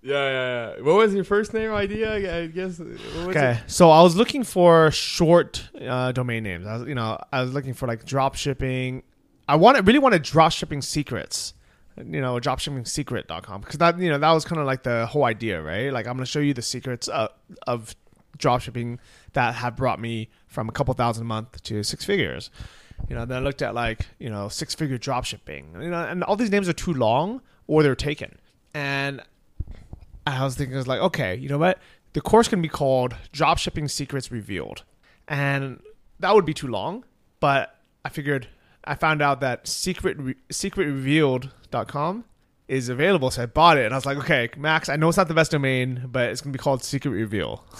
Yeah, 0.00 0.30
yeah, 0.30 0.76
yeah. 0.76 0.82
What 0.82 0.94
was 0.94 1.12
your 1.14 1.24
first 1.24 1.52
name 1.52 1.72
idea? 1.72 2.14
I 2.14 2.46
guess. 2.46 2.78
What 2.78 2.88
was 2.88 3.36
Okay, 3.36 3.60
so 3.66 3.90
I 3.90 4.00
was 4.02 4.16
looking 4.16 4.44
for 4.44 4.90
short 4.90 5.68
uh, 5.80 6.12
domain 6.12 6.44
names. 6.44 6.66
I 6.66 6.76
was, 6.78 6.88
you 6.88 6.94
know, 6.94 7.18
I 7.32 7.42
was 7.42 7.52
looking 7.52 7.74
for 7.74 7.86
like 7.86 8.04
drop 8.04 8.36
shipping. 8.36 9.02
I 9.48 9.56
wanted 9.56 9.86
really 9.86 9.98
wanted 9.98 10.22
drop 10.22 10.52
shipping 10.52 10.82
secrets. 10.82 11.52
You 11.98 12.20
know, 12.20 12.38
dropshipping.secret.com 12.38 13.60
because 13.60 13.78
that 13.78 13.98
you 13.98 14.08
know 14.08 14.18
that 14.18 14.32
was 14.32 14.44
kind 14.44 14.60
of 14.60 14.66
like 14.66 14.82
the 14.82 15.06
whole 15.06 15.24
idea, 15.24 15.62
right? 15.62 15.92
Like 15.92 16.06
I'm 16.06 16.14
going 16.14 16.24
to 16.24 16.30
show 16.30 16.40
you 16.40 16.54
the 16.54 16.62
secrets 16.62 17.08
of, 17.08 17.30
of 17.66 17.96
drop 18.36 18.60
shipping 18.60 19.00
that 19.32 19.54
have 19.56 19.76
brought 19.76 20.00
me 20.00 20.28
from 20.46 20.68
a 20.68 20.72
couple 20.72 20.94
thousand 20.94 21.22
a 21.22 21.26
month 21.26 21.62
to 21.64 21.82
six 21.82 22.04
figures. 22.04 22.50
You 23.08 23.16
know, 23.16 23.24
then 23.24 23.38
I 23.38 23.40
looked 23.40 23.62
at 23.62 23.74
like 23.74 24.06
you 24.18 24.30
know 24.30 24.48
six 24.48 24.74
figure 24.74 24.98
dropshipping. 24.98 25.82
You 25.82 25.90
know, 25.90 26.04
and 26.04 26.22
all 26.24 26.36
these 26.36 26.50
names 26.50 26.68
are 26.68 26.72
too 26.74 26.94
long 26.94 27.40
or 27.66 27.82
they're 27.82 27.94
taken. 27.94 28.38
And 28.74 29.22
I 30.26 30.44
was 30.44 30.56
thinking, 30.56 30.74
I 30.74 30.78
was 30.78 30.86
like, 30.86 31.00
okay, 31.00 31.36
you 31.36 31.48
know 31.48 31.58
what? 31.58 31.78
The 32.12 32.20
course 32.20 32.48
can 32.48 32.60
be 32.60 32.68
called 32.68 33.14
Dropshipping 33.32 33.90
Secrets 33.90 34.30
Revealed. 34.30 34.82
And 35.26 35.80
that 36.20 36.34
would 36.34 36.44
be 36.44 36.54
too 36.54 36.66
long, 36.66 37.04
but 37.40 37.76
I 38.04 38.08
figured 38.08 38.48
I 38.84 38.94
found 38.94 39.22
out 39.22 39.40
that 39.40 39.66
secret 39.66 40.16
re- 40.18 40.34
secretrevealed.com 40.50 42.24
is 42.68 42.88
available, 42.88 43.30
so 43.30 43.42
I 43.42 43.46
bought 43.46 43.78
it 43.78 43.84
and 43.86 43.94
I 43.94 43.96
was 43.96 44.06
like, 44.06 44.18
okay, 44.18 44.50
Max, 44.56 44.88
I 44.88 44.96
know 44.96 45.08
it's 45.08 45.16
not 45.16 45.28
the 45.28 45.34
best 45.34 45.50
domain, 45.50 46.04
but 46.06 46.28
it's 46.30 46.40
going 46.40 46.52
to 46.52 46.58
be 46.58 46.62
called 46.62 46.84
Secret 46.84 47.10
Reveal. 47.10 47.64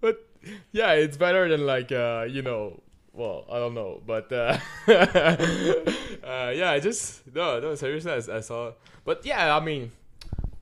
But 0.00 0.26
yeah, 0.72 0.92
it's 0.92 1.16
better 1.16 1.48
than 1.48 1.66
like 1.66 1.92
uh, 1.92 2.26
you 2.28 2.42
know. 2.42 2.80
Well, 3.12 3.44
I 3.48 3.58
don't 3.58 3.74
know, 3.74 4.02
but 4.04 4.32
uh, 4.32 4.58
uh, 4.88 6.52
yeah, 6.52 6.72
I 6.72 6.80
just 6.80 7.22
no, 7.32 7.60
no, 7.60 7.74
seriously, 7.76 8.10
I, 8.10 8.36
I 8.36 8.40
saw. 8.40 8.72
But 9.04 9.24
yeah, 9.24 9.56
I 9.56 9.60
mean, 9.60 9.92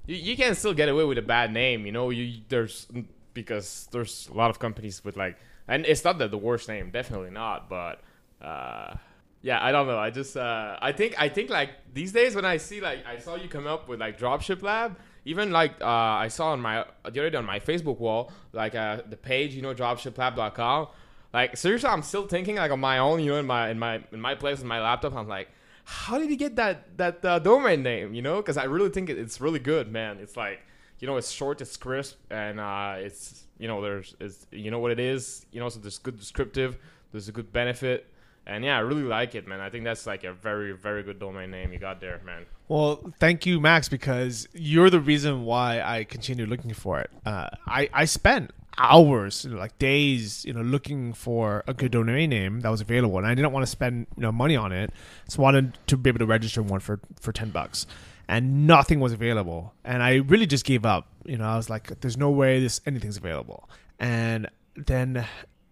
you, 0.06 0.16
you 0.16 0.36
can 0.36 0.54
still 0.54 0.74
get 0.74 0.90
away 0.90 1.04
with 1.04 1.16
a 1.16 1.22
bad 1.22 1.52
name, 1.52 1.86
you 1.86 1.92
know. 1.92 2.10
You 2.10 2.42
there's 2.48 2.86
because 3.32 3.88
there's 3.90 4.28
a 4.30 4.34
lot 4.34 4.50
of 4.50 4.58
companies 4.58 5.02
with 5.02 5.16
like, 5.16 5.38
and 5.68 5.86
it's 5.86 6.04
not 6.04 6.18
that 6.18 6.30
the 6.30 6.38
worst 6.38 6.68
name, 6.68 6.90
definitely 6.90 7.30
not, 7.30 7.68
but 7.68 8.00
uh, 8.40 8.94
yeah, 9.42 9.62
I 9.62 9.72
don't 9.72 9.86
know. 9.86 9.98
I 9.98 10.10
just 10.10 10.36
uh, 10.36 10.76
I 10.80 10.92
think 10.92 11.20
I 11.20 11.28
think 11.28 11.50
like 11.50 11.70
these 11.92 12.12
days 12.12 12.34
when 12.34 12.44
I 12.44 12.56
see 12.56 12.80
like 12.80 13.04
I 13.06 13.18
saw 13.18 13.34
you 13.34 13.48
come 13.48 13.66
up 13.66 13.88
with 13.88 14.00
like 14.00 14.18
Dropship 14.18 14.62
Lab. 14.62 14.96
Even 15.24 15.52
like 15.52 15.80
uh, 15.80 15.86
I 15.86 16.26
saw 16.28 16.50
on 16.50 16.60
my 16.60 16.84
the 17.04 17.20
other 17.20 17.30
day 17.30 17.38
on 17.38 17.44
my 17.44 17.60
Facebook 17.60 17.98
wall, 17.98 18.32
like 18.52 18.74
uh, 18.74 19.02
the 19.08 19.16
page, 19.16 19.54
you 19.54 19.62
know, 19.62 19.72
dropshiplab.com. 19.72 20.88
Like 21.32 21.56
seriously, 21.56 21.88
I'm 21.88 22.02
still 22.02 22.26
thinking 22.26 22.56
like 22.56 22.72
on 22.72 22.80
my 22.80 22.98
own, 22.98 23.20
you 23.20 23.30
know, 23.32 23.38
in 23.38 23.46
my 23.46 23.70
in 23.70 23.78
my 23.78 24.02
in 24.10 24.20
my 24.20 24.34
place 24.34 24.60
in 24.60 24.66
my 24.66 24.80
laptop. 24.80 25.14
I'm 25.14 25.28
like, 25.28 25.48
how 25.84 26.18
did 26.18 26.28
he 26.28 26.36
get 26.36 26.56
that 26.56 26.96
that 26.98 27.24
uh, 27.24 27.38
domain 27.38 27.82
name? 27.82 28.14
You 28.14 28.22
know, 28.22 28.36
because 28.36 28.56
I 28.56 28.64
really 28.64 28.90
think 28.90 29.10
it, 29.10 29.18
it's 29.18 29.40
really 29.40 29.60
good, 29.60 29.92
man. 29.92 30.18
It's 30.18 30.36
like 30.36 30.60
you 31.02 31.08
know, 31.08 31.16
it's 31.16 31.32
short, 31.32 31.60
it's 31.60 31.76
crisp, 31.76 32.16
and 32.30 32.60
uh, 32.60 32.94
it's 32.96 33.42
you 33.58 33.66
know, 33.66 33.82
there's 33.82 34.14
it's 34.20 34.46
you 34.52 34.70
know 34.70 34.78
what 34.78 34.92
it 34.92 35.00
is. 35.00 35.44
You 35.50 35.58
know, 35.58 35.68
so 35.68 35.80
there's 35.80 35.98
good 35.98 36.16
descriptive, 36.16 36.78
there's 37.10 37.28
a 37.28 37.32
good 37.32 37.52
benefit, 37.52 38.06
and 38.46 38.64
yeah, 38.64 38.76
I 38.76 38.80
really 38.80 39.02
like 39.02 39.34
it, 39.34 39.48
man. 39.48 39.60
I 39.60 39.68
think 39.68 39.82
that's 39.82 40.06
like 40.06 40.22
a 40.22 40.32
very 40.32 40.70
very 40.70 41.02
good 41.02 41.18
domain 41.18 41.50
name 41.50 41.72
you 41.72 41.80
got 41.80 42.00
there, 42.00 42.20
man. 42.24 42.46
Well, 42.68 43.12
thank 43.18 43.44
you, 43.46 43.58
Max, 43.58 43.88
because 43.88 44.46
you're 44.54 44.90
the 44.90 45.00
reason 45.00 45.44
why 45.44 45.80
I 45.80 46.04
continued 46.04 46.48
looking 46.48 46.72
for 46.72 47.00
it. 47.00 47.10
Uh, 47.26 47.48
I 47.66 47.88
I 47.92 48.04
spent 48.04 48.52
hours, 48.78 49.44
you 49.44 49.50
know, 49.50 49.58
like 49.58 49.76
days, 49.80 50.44
you 50.44 50.52
know, 50.52 50.62
looking 50.62 51.14
for 51.14 51.64
a 51.66 51.74
good 51.74 51.90
domain 51.90 52.30
name 52.30 52.60
that 52.60 52.68
was 52.68 52.80
available, 52.80 53.18
and 53.18 53.26
I 53.26 53.34
didn't 53.34 53.50
want 53.50 53.64
to 53.64 53.70
spend 53.70 54.06
you 54.16 54.22
know 54.22 54.30
money 54.30 54.54
on 54.54 54.70
it, 54.70 54.92
so 55.26 55.42
wanted 55.42 55.78
to 55.88 55.96
be 55.96 56.10
able 56.10 56.20
to 56.20 56.26
register 56.26 56.62
one 56.62 56.78
for 56.78 57.00
for 57.20 57.32
ten 57.32 57.50
bucks, 57.50 57.88
and 58.32 58.66
nothing 58.66 58.98
was 58.98 59.12
available, 59.12 59.74
and 59.84 60.02
I 60.02 60.16
really 60.16 60.46
just 60.46 60.64
gave 60.64 60.86
up. 60.86 61.06
You 61.24 61.36
know, 61.36 61.44
I 61.44 61.56
was 61.56 61.68
like, 61.68 62.00
"There's 62.00 62.16
no 62.16 62.30
way 62.30 62.60
this 62.60 62.80
anything's 62.86 63.18
available," 63.18 63.68
and 63.98 64.48
then 64.74 65.26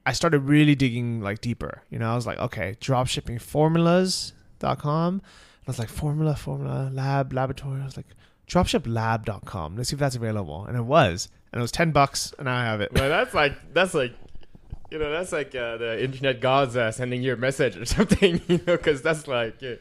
I 0.05 0.13
started 0.13 0.41
really 0.41 0.75
digging 0.75 1.21
like 1.21 1.41
deeper. 1.41 1.83
You 1.91 1.99
know, 1.99 2.11
I 2.11 2.15
was 2.15 2.27
like, 2.27 2.39
okay, 2.39 2.77
dropshippingformulas.com. 2.81 5.23
I 5.25 5.29
was 5.67 5.79
like, 5.79 5.89
formula, 5.89 6.37
formula, 6.37 6.91
lab, 6.93 7.33
laboratory. 7.33 7.81
I 7.81 7.85
was 7.85 7.97
like, 7.97 8.09
dropshiplab.com. 8.49 9.77
Let's 9.77 9.91
see 9.91 9.95
if 9.95 10.01
that's 10.01 10.17
available. 10.17 10.67
And 10.67 10.77
it 10.77 10.83
was. 10.83 11.29
And 11.53 11.61
it 11.61 11.63
was 11.63 11.73
10 11.73 11.93
bucks, 11.93 12.35
and 12.39 12.49
I 12.49 12.65
have 12.65 12.81
it. 12.81 12.93
Well, 12.93 13.09
that's 13.09 13.35
like 13.35 13.73
that's 13.73 13.95
like 13.95 14.13
you 14.91 14.99
know 14.99 15.11
that's 15.11 15.33
like 15.33 15.55
uh, 15.55 15.77
the 15.77 16.03
internet 16.03 16.41
gods 16.41 16.77
uh, 16.77 16.91
sending 16.91 17.23
you 17.23 17.33
a 17.33 17.37
message 17.37 17.77
or 17.77 17.85
something, 17.87 18.41
you 18.49 18.61
know, 18.67 18.77
because 18.77 19.03
that's 19.03 19.29
like 19.29 19.63
uh, 19.63 19.77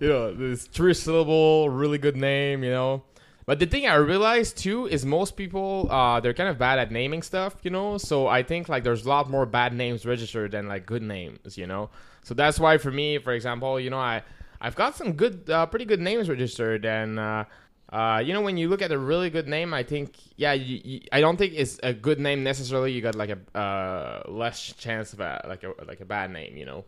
you 0.00 0.08
know 0.08 0.34
this 0.34 0.66
three 0.66 0.94
syllable, 0.94 1.68
really 1.70 1.98
good 1.98 2.16
name, 2.16 2.62
you 2.64 2.70
know. 2.70 3.02
But 3.46 3.60
the 3.60 3.66
thing 3.66 3.86
I 3.86 3.94
realized 3.94 4.58
too 4.58 4.86
is 4.86 5.06
most 5.06 5.36
people 5.36 5.88
uh, 5.90 6.20
they're 6.20 6.34
kind 6.34 6.48
of 6.48 6.58
bad 6.58 6.78
at 6.78 6.90
naming 6.90 7.22
stuff, 7.22 7.56
you 7.62 7.70
know. 7.70 7.98
So 7.98 8.26
I 8.26 8.42
think 8.42 8.68
like 8.68 8.82
there's 8.82 9.04
a 9.04 9.08
lot 9.08 9.30
more 9.30 9.46
bad 9.46 9.72
names 9.72 10.04
registered 10.04 10.52
than 10.52 10.68
like 10.68 10.86
good 10.86 11.02
names, 11.02 11.56
you 11.56 11.66
know. 11.66 11.90
So 12.22 12.34
that's 12.34 12.58
why 12.58 12.78
for 12.78 12.90
me, 12.90 13.18
for 13.18 13.32
example, 13.32 13.78
you 13.78 13.90
know, 13.90 13.98
I 13.98 14.22
I've 14.60 14.74
got 14.74 14.96
some 14.96 15.12
good, 15.12 15.48
uh, 15.50 15.66
pretty 15.66 15.84
good 15.84 16.00
names 16.00 16.28
registered, 16.28 16.84
and 16.84 17.18
uh, 17.18 17.44
uh, 17.92 18.20
you 18.24 18.32
know, 18.32 18.40
when 18.40 18.56
you 18.56 18.68
look 18.68 18.82
at 18.82 18.90
a 18.90 18.98
really 18.98 19.30
good 19.30 19.46
name, 19.46 19.72
I 19.72 19.82
think, 19.82 20.16
yeah, 20.36 20.52
you, 20.52 20.80
you, 20.84 21.00
I 21.12 21.20
don't 21.20 21.36
think 21.36 21.52
it's 21.54 21.78
a 21.82 21.92
good 21.92 22.18
name 22.18 22.42
necessarily. 22.42 22.92
You 22.92 23.00
got 23.00 23.14
like 23.14 23.30
a 23.30 23.58
uh, 23.58 24.22
less 24.30 24.60
chance 24.60 25.12
of 25.12 25.20
a 25.20 25.44
like 25.48 25.62
a 25.62 25.72
like 25.86 26.00
a 26.00 26.04
bad 26.04 26.30
name, 26.32 26.56
you 26.56 26.64
know. 26.64 26.84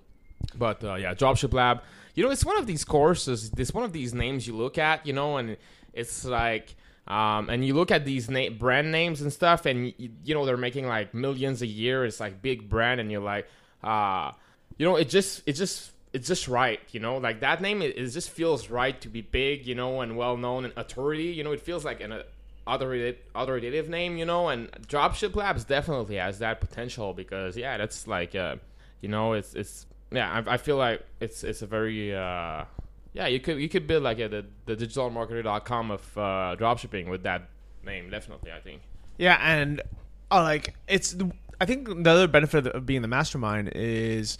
But 0.57 0.83
uh, 0.83 0.94
yeah, 0.94 1.14
Dropship 1.14 1.53
Lab, 1.53 1.83
you 2.19 2.25
know, 2.25 2.31
it's 2.31 2.45
one 2.45 2.59
of 2.59 2.67
these 2.67 2.85
courses. 2.85 3.53
It's 3.57 3.73
one 3.73 3.85
of 3.85 3.93
these 3.93 4.13
names 4.13 4.45
you 4.45 4.57
look 4.57 4.77
at, 4.77 5.07
you 5.07 5.13
know, 5.13 5.37
and 5.37 5.57
it's 5.93 6.25
like. 6.25 6.75
Um, 7.07 7.49
and 7.49 7.65
you 7.65 7.73
look 7.73 7.91
at 7.91 8.05
these 8.05 8.29
na- 8.29 8.51
brand 8.51 8.93
names 8.93 9.23
and 9.23 9.33
stuff, 9.33 9.65
and 9.65 9.95
you, 9.97 10.11
you 10.25 10.35
know 10.35 10.45
they're 10.45 10.59
making 10.59 10.87
like 10.87 11.15
millions 11.15 11.63
a 11.63 11.67
year. 11.67 12.05
It's 12.05 12.21
like 12.21 12.43
big 12.43 12.69
brand, 12.69 13.01
and 13.01 13.11
you're 13.11 13.23
like, 13.23 13.47
uh, 13.83 14.33
you 14.77 14.85
know, 14.85 14.97
it 14.97 15.09
just 15.09 15.43
it 15.47 15.55
just 15.55 15.93
it's 16.13 16.29
just 16.29 16.49
right, 16.49 16.81
you 16.91 17.01
know, 17.01 17.17
like 17.17 17.41
that 17.41 17.63
name 17.63 17.81
it, 17.81 17.97
it 17.97 18.09
just 18.11 18.29
feels 18.29 18.69
right 18.69 19.01
to 19.01 19.09
be 19.09 19.23
big, 19.23 19.67
you 19.67 19.75
know, 19.75 20.03
and 20.03 20.19
well 20.19 20.37
known 20.37 20.67
and 20.67 20.75
authority. 20.77 21.29
You 21.29 21.45
know, 21.45 21.53
it 21.53 21.63
feels 21.63 21.83
like 21.83 22.03
an 22.03 22.13
uh, 22.13 22.23
authoritative 22.67 23.89
name, 23.89 24.19
you 24.19 24.27
know, 24.27 24.49
and 24.49 24.71
Dropship 24.87 25.35
Labs 25.35 25.65
definitely 25.65 26.17
has 26.17 26.41
that 26.41 26.61
potential 26.61 27.15
because 27.15 27.57
yeah, 27.57 27.79
that's 27.79 28.07
like 28.07 28.35
uh, 28.35 28.57
you 29.01 29.09
know, 29.09 29.33
it's 29.33 29.55
it's 29.55 29.87
yeah, 30.11 30.42
I, 30.47 30.55
I 30.55 30.57
feel 30.57 30.77
like 30.77 31.05
it's 31.21 31.44
it's 31.44 31.62
a 31.62 31.66
very 31.66 32.14
uh, 32.14 32.64
yeah, 33.12 33.27
you 33.27 33.40
could 33.40 33.59
you 33.59 33.68
could 33.68 33.87
build 33.87 34.03
like 34.03 34.18
a, 34.18 34.29
the 34.29 34.47
the 34.66 34.77
digitalmarketer.com 34.77 35.90
of 35.90 36.18
uh, 36.18 36.57
dropshipping 36.59 37.09
with 37.09 37.23
that 37.25 37.49
name, 37.85 38.11
definitely. 38.11 38.53
I 38.53 38.61
think. 38.61 38.83
Yeah, 39.16 39.38
and 39.40 39.83
uh, 40.31 40.42
like 40.42 40.75
it's. 40.87 41.16
I 41.61 41.66
think 41.66 41.88
the 42.05 42.11
other 42.11 42.29
benefit 42.29 42.68
of 42.68 42.87
being 42.87 43.03
the 43.03 43.09
mastermind 43.09 43.73
is 43.75 44.38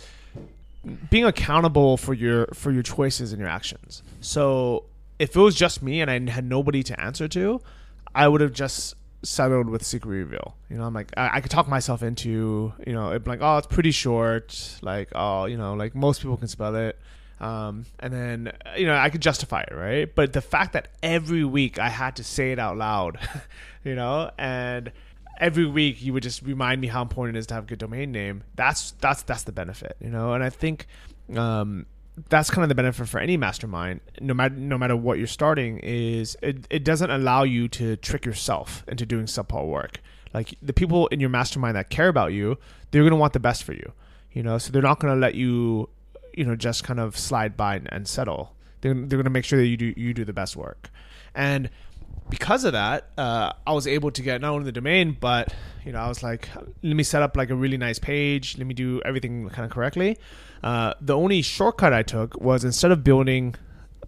being 1.11 1.25
accountable 1.25 1.97
for 1.97 2.15
your 2.15 2.47
for 2.55 2.71
your 2.71 2.83
choices 2.83 3.33
and 3.33 3.41
your 3.41 3.49
actions. 3.49 4.03
So 4.21 4.85
if 5.19 5.35
it 5.35 5.41
was 5.41 5.55
just 5.55 5.83
me 5.83 6.01
and 6.01 6.11
I 6.11 6.31
had 6.31 6.45
nobody 6.45 6.83
to 6.85 7.01
answer 7.01 7.27
to, 7.29 7.61
I 8.15 8.29
would 8.29 8.41
have 8.41 8.53
just 8.53 8.95
settled 9.23 9.69
with 9.69 9.85
secret 9.85 10.11
reveal. 10.11 10.57
You 10.71 10.77
know, 10.77 10.85
I'm 10.85 10.95
like 10.95 11.13
I, 11.17 11.37
I 11.37 11.41
could 11.41 11.51
talk 11.51 11.69
myself 11.69 12.03
into 12.03 12.73
you 12.87 12.93
know 12.93 13.11
it 13.13 13.27
like 13.27 13.41
oh 13.43 13.59
it's 13.59 13.67
pretty 13.67 13.91
short, 13.91 14.79
like 14.83 15.09
oh 15.15 15.47
you 15.47 15.57
know 15.57 15.75
like 15.75 15.95
most 15.95 16.21
people 16.21 16.37
can 16.37 16.49
spell 16.49 16.75
it. 16.77 16.99
Um, 17.41 17.87
and 18.01 18.13
then 18.13 18.53
you 18.77 18.87
know 18.87 18.97
I 18.97 19.11
could 19.11 19.23
justify 19.23 19.63
it, 19.63 19.75
right? 19.75 20.13
But 20.13 20.33
the 20.33 20.41
fact 20.41 20.73
that 20.73 20.89
every 21.03 21.45
week 21.45 21.79
I 21.79 21.89
had 21.89 22.17
to 22.17 22.25
say 22.25 22.53
it 22.53 22.59
out 22.59 22.77
loud, 22.77 23.19
you 23.85 23.95
know, 23.95 24.31
and 24.39 24.93
every 25.41 25.67
week 25.67 26.03
you 26.03 26.13
would 26.13 26.23
just 26.23 26.43
remind 26.43 26.81
me 26.81 26.89
how 26.89 27.03
important 27.03 27.37
it 27.37 27.41
is 27.41 27.47
to 27.49 27.55
have 27.55 27.65
a 27.65 27.67
good 27.67 27.79
domain 27.79 28.13
name. 28.13 28.43
That's 28.57 28.93
that's 28.93 29.23
that's 29.23 29.45
the 29.45 29.53
benefit, 29.53 29.97
you 30.01 30.11
know. 30.11 30.33
And 30.33 30.43
I 30.43 30.51
think 30.51 30.87
um, 31.37 31.87
that's 32.29 32.51
kind 32.51 32.63
of 32.63 32.69
the 32.69 32.75
benefit 32.75 33.09
for 33.09 33.19
any 33.19 33.37
mastermind, 33.37 34.01
no 34.21 34.35
matter 34.35 34.55
no 34.55 34.79
matter 34.79 34.97
what 34.97 35.19
you're 35.19 35.27
starting, 35.27 35.79
is 35.79 36.37
it, 36.43 36.67
it 36.71 36.85
doesn't 36.85 37.11
allow 37.11 37.43
you 37.43 37.69
to 37.69 37.97
trick 37.97 38.25
yourself 38.25 38.85
into 38.89 39.07
doing 39.07 39.27
subpar 39.27 39.67
work. 39.67 40.01
Like 40.35 40.55
the 40.63 40.73
people 40.73 41.07
in 41.09 41.21
your 41.21 41.31
mastermind 41.31 41.77
that 41.77 41.91
care 41.91 42.09
about 42.09 42.33
you, 42.33 42.59
they're 42.91 43.03
gonna 43.03 43.17
want 43.17 43.33
the 43.33 43.41
best 43.41 43.65
for 43.65 43.73
you. 43.73 43.93
You 44.33 44.43
know, 44.43 44.59
so 44.59 44.73
they're 44.73 44.83
not 44.83 45.01
gonna 45.01 45.17
let 45.17 45.35
you, 45.35 45.89
you 46.35 46.45
know, 46.45 46.57
just 46.57 46.85
kind 46.85 47.01
of 47.01 47.17
slide 47.17 47.57
by 47.57 47.77
and, 47.77 47.89
and 47.93 48.09
settle. 48.09 48.55
They're, 48.81 48.95
they're 48.95 49.19
gonna 49.19 49.31
make 49.31 49.45
sure 49.45 49.59
that 49.59 49.67
you 49.67 49.77
do 49.77 49.95
you 49.97 50.15
do 50.15 50.25
the 50.25 50.33
best 50.33 50.57
work. 50.57 50.91
And 51.35 51.71
because 52.29 52.65
of 52.65 52.73
that, 52.73 53.11
uh, 53.17 53.53
I 53.67 53.73
was 53.73 53.87
able 53.87 54.11
to 54.11 54.23
get 54.23 54.41
not 54.41 54.53
only 54.53 54.65
the 54.65 54.73
domain, 54.73 55.17
but 55.19 55.55
you 55.85 55.93
know, 55.93 56.01
I 56.01 56.09
was 56.09 56.23
like, 56.23 56.49
let 56.83 56.97
me 56.97 57.03
set 57.03 57.23
up 57.23 57.37
like 57.37 57.51
a 57.51 57.55
really 57.55 57.79
nice 57.79 57.99
page. 57.99 58.59
Let 58.59 58.67
me 58.67 58.75
do 58.75 59.01
everything 59.05 59.49
kind 59.49 59.65
of 59.65 59.71
correctly. 59.71 60.19
Uh, 60.63 60.95
the 61.01 61.17
only 61.17 61.43
shortcut 61.43 61.93
I 61.93 62.03
took 62.03 62.41
was 62.41 62.65
instead 62.65 62.91
of 62.91 63.05
building 63.05 63.55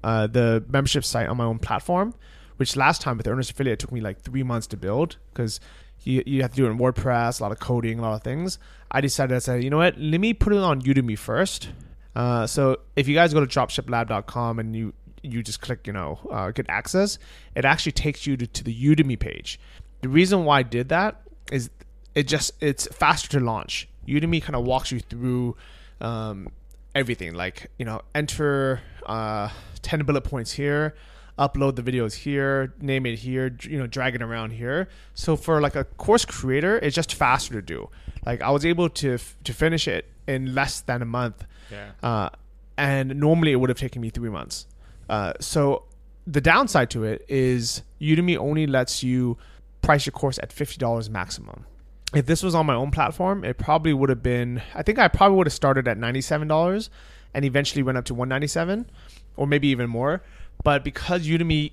uh, 0.02 0.26
the 0.26 0.64
membership 0.68 1.04
site 1.04 1.28
on 1.28 1.36
my 1.36 1.44
own 1.44 1.58
platform, 1.58 2.14
which 2.56 2.76
last 2.76 3.00
time 3.00 3.16
with 3.16 3.26
Earnest 3.28 3.50
Affiliate 3.50 3.78
took 3.78 3.92
me 3.92 4.00
like 4.00 4.20
three 4.22 4.42
months 4.42 4.66
to 4.68 4.76
build 4.76 5.16
because 5.32 5.60
you, 6.02 6.22
you 6.26 6.42
have 6.42 6.50
to 6.52 6.56
do 6.56 6.66
it 6.66 6.70
in 6.70 6.78
WordPress, 6.78 7.40
a 7.40 7.42
lot 7.42 7.52
of 7.52 7.60
coding, 7.60 7.98
a 7.98 8.02
lot 8.02 8.14
of 8.14 8.22
things. 8.22 8.58
I 8.90 9.00
decided 9.00 9.34
to 9.34 9.40
say, 9.40 9.60
you 9.60 9.70
know 9.70 9.78
what, 9.78 9.98
let 9.98 10.20
me 10.20 10.34
put 10.34 10.52
it 10.52 10.58
on 10.58 10.82
Udemy 10.82 11.18
first. 11.18 11.68
Uh, 12.16 12.46
so 12.46 12.80
if 12.96 13.06
you 13.06 13.14
guys 13.14 13.32
go 13.32 13.44
to 13.44 13.46
dropshiplab.com 13.46 14.58
and 14.58 14.74
you 14.74 14.92
you 15.22 15.42
just 15.42 15.60
click, 15.60 15.86
you 15.86 15.92
know, 15.92 16.18
uh, 16.30 16.50
get 16.50 16.64
access, 16.70 17.18
it 17.54 17.66
actually 17.66 17.92
takes 17.92 18.26
you 18.26 18.38
to, 18.38 18.46
to 18.46 18.64
the 18.64 18.74
Udemy 18.74 19.18
page. 19.18 19.60
The 20.00 20.08
reason 20.08 20.46
why 20.46 20.60
I 20.60 20.62
did 20.62 20.88
that 20.88 21.20
is 21.52 21.68
it 22.14 22.26
just 22.26 22.52
it's 22.60 22.86
faster 22.88 23.28
to 23.28 23.40
launch. 23.40 23.86
Udemy 24.08 24.42
kind 24.42 24.56
of 24.56 24.64
walks 24.64 24.90
you 24.90 25.00
through 25.00 25.56
um, 26.00 26.48
everything, 26.94 27.34
like 27.34 27.70
you 27.78 27.84
know, 27.84 28.02
enter 28.14 28.80
uh, 29.06 29.48
ten 29.82 30.04
bullet 30.04 30.22
points 30.22 30.52
here, 30.52 30.94
upload 31.38 31.76
the 31.76 31.82
videos 31.82 32.14
here, 32.14 32.74
name 32.80 33.06
it 33.06 33.18
here, 33.18 33.56
you 33.62 33.78
know, 33.78 33.86
drag 33.86 34.14
it 34.14 34.22
around 34.22 34.50
here. 34.50 34.88
So 35.14 35.36
for 35.36 35.60
like 35.60 35.76
a 35.76 35.84
course 35.84 36.24
creator, 36.24 36.78
it's 36.78 36.94
just 36.94 37.14
faster 37.14 37.54
to 37.54 37.62
do. 37.62 37.88
Like 38.26 38.42
I 38.42 38.50
was 38.50 38.64
able 38.64 38.88
to 38.90 39.14
f- 39.14 39.36
to 39.44 39.52
finish 39.52 39.88
it 39.88 40.06
in 40.26 40.54
less 40.54 40.80
than 40.80 41.02
a 41.02 41.06
month. 41.06 41.44
Yeah. 41.70 41.92
Uh, 42.02 42.28
and 42.76 43.16
normally 43.16 43.52
it 43.52 43.56
would 43.56 43.70
have 43.70 43.78
taken 43.78 44.02
me 44.02 44.10
three 44.10 44.30
months. 44.30 44.66
Uh, 45.08 45.32
so 45.40 45.84
the 46.26 46.40
downside 46.40 46.90
to 46.90 47.04
it 47.04 47.24
is 47.28 47.82
Udemy 48.00 48.36
only 48.36 48.66
lets 48.66 49.02
you 49.02 49.36
price 49.82 50.06
your 50.06 50.12
course 50.12 50.38
at 50.42 50.52
fifty 50.52 50.78
dollars 50.78 51.08
maximum. 51.08 51.64
If 52.14 52.26
this 52.26 52.42
was 52.42 52.54
on 52.54 52.66
my 52.66 52.74
own 52.74 52.90
platform, 52.90 53.44
it 53.44 53.56
probably 53.58 53.92
would 53.92 54.08
have 54.08 54.22
been. 54.22 54.62
I 54.74 54.82
think 54.82 54.98
I 54.98 55.08
probably 55.08 55.36
would 55.38 55.46
have 55.46 55.54
started 55.54 55.86
at 55.86 55.96
ninety 55.96 56.20
seven 56.20 56.48
dollars, 56.48 56.90
and 57.34 57.44
eventually 57.44 57.82
went 57.82 57.98
up 57.98 58.04
to 58.06 58.14
one 58.14 58.28
ninety 58.28 58.48
seven, 58.48 58.90
or 59.36 59.46
maybe 59.46 59.68
even 59.68 59.88
more. 59.88 60.22
But 60.64 60.82
because 60.84 61.26
Udemy 61.26 61.72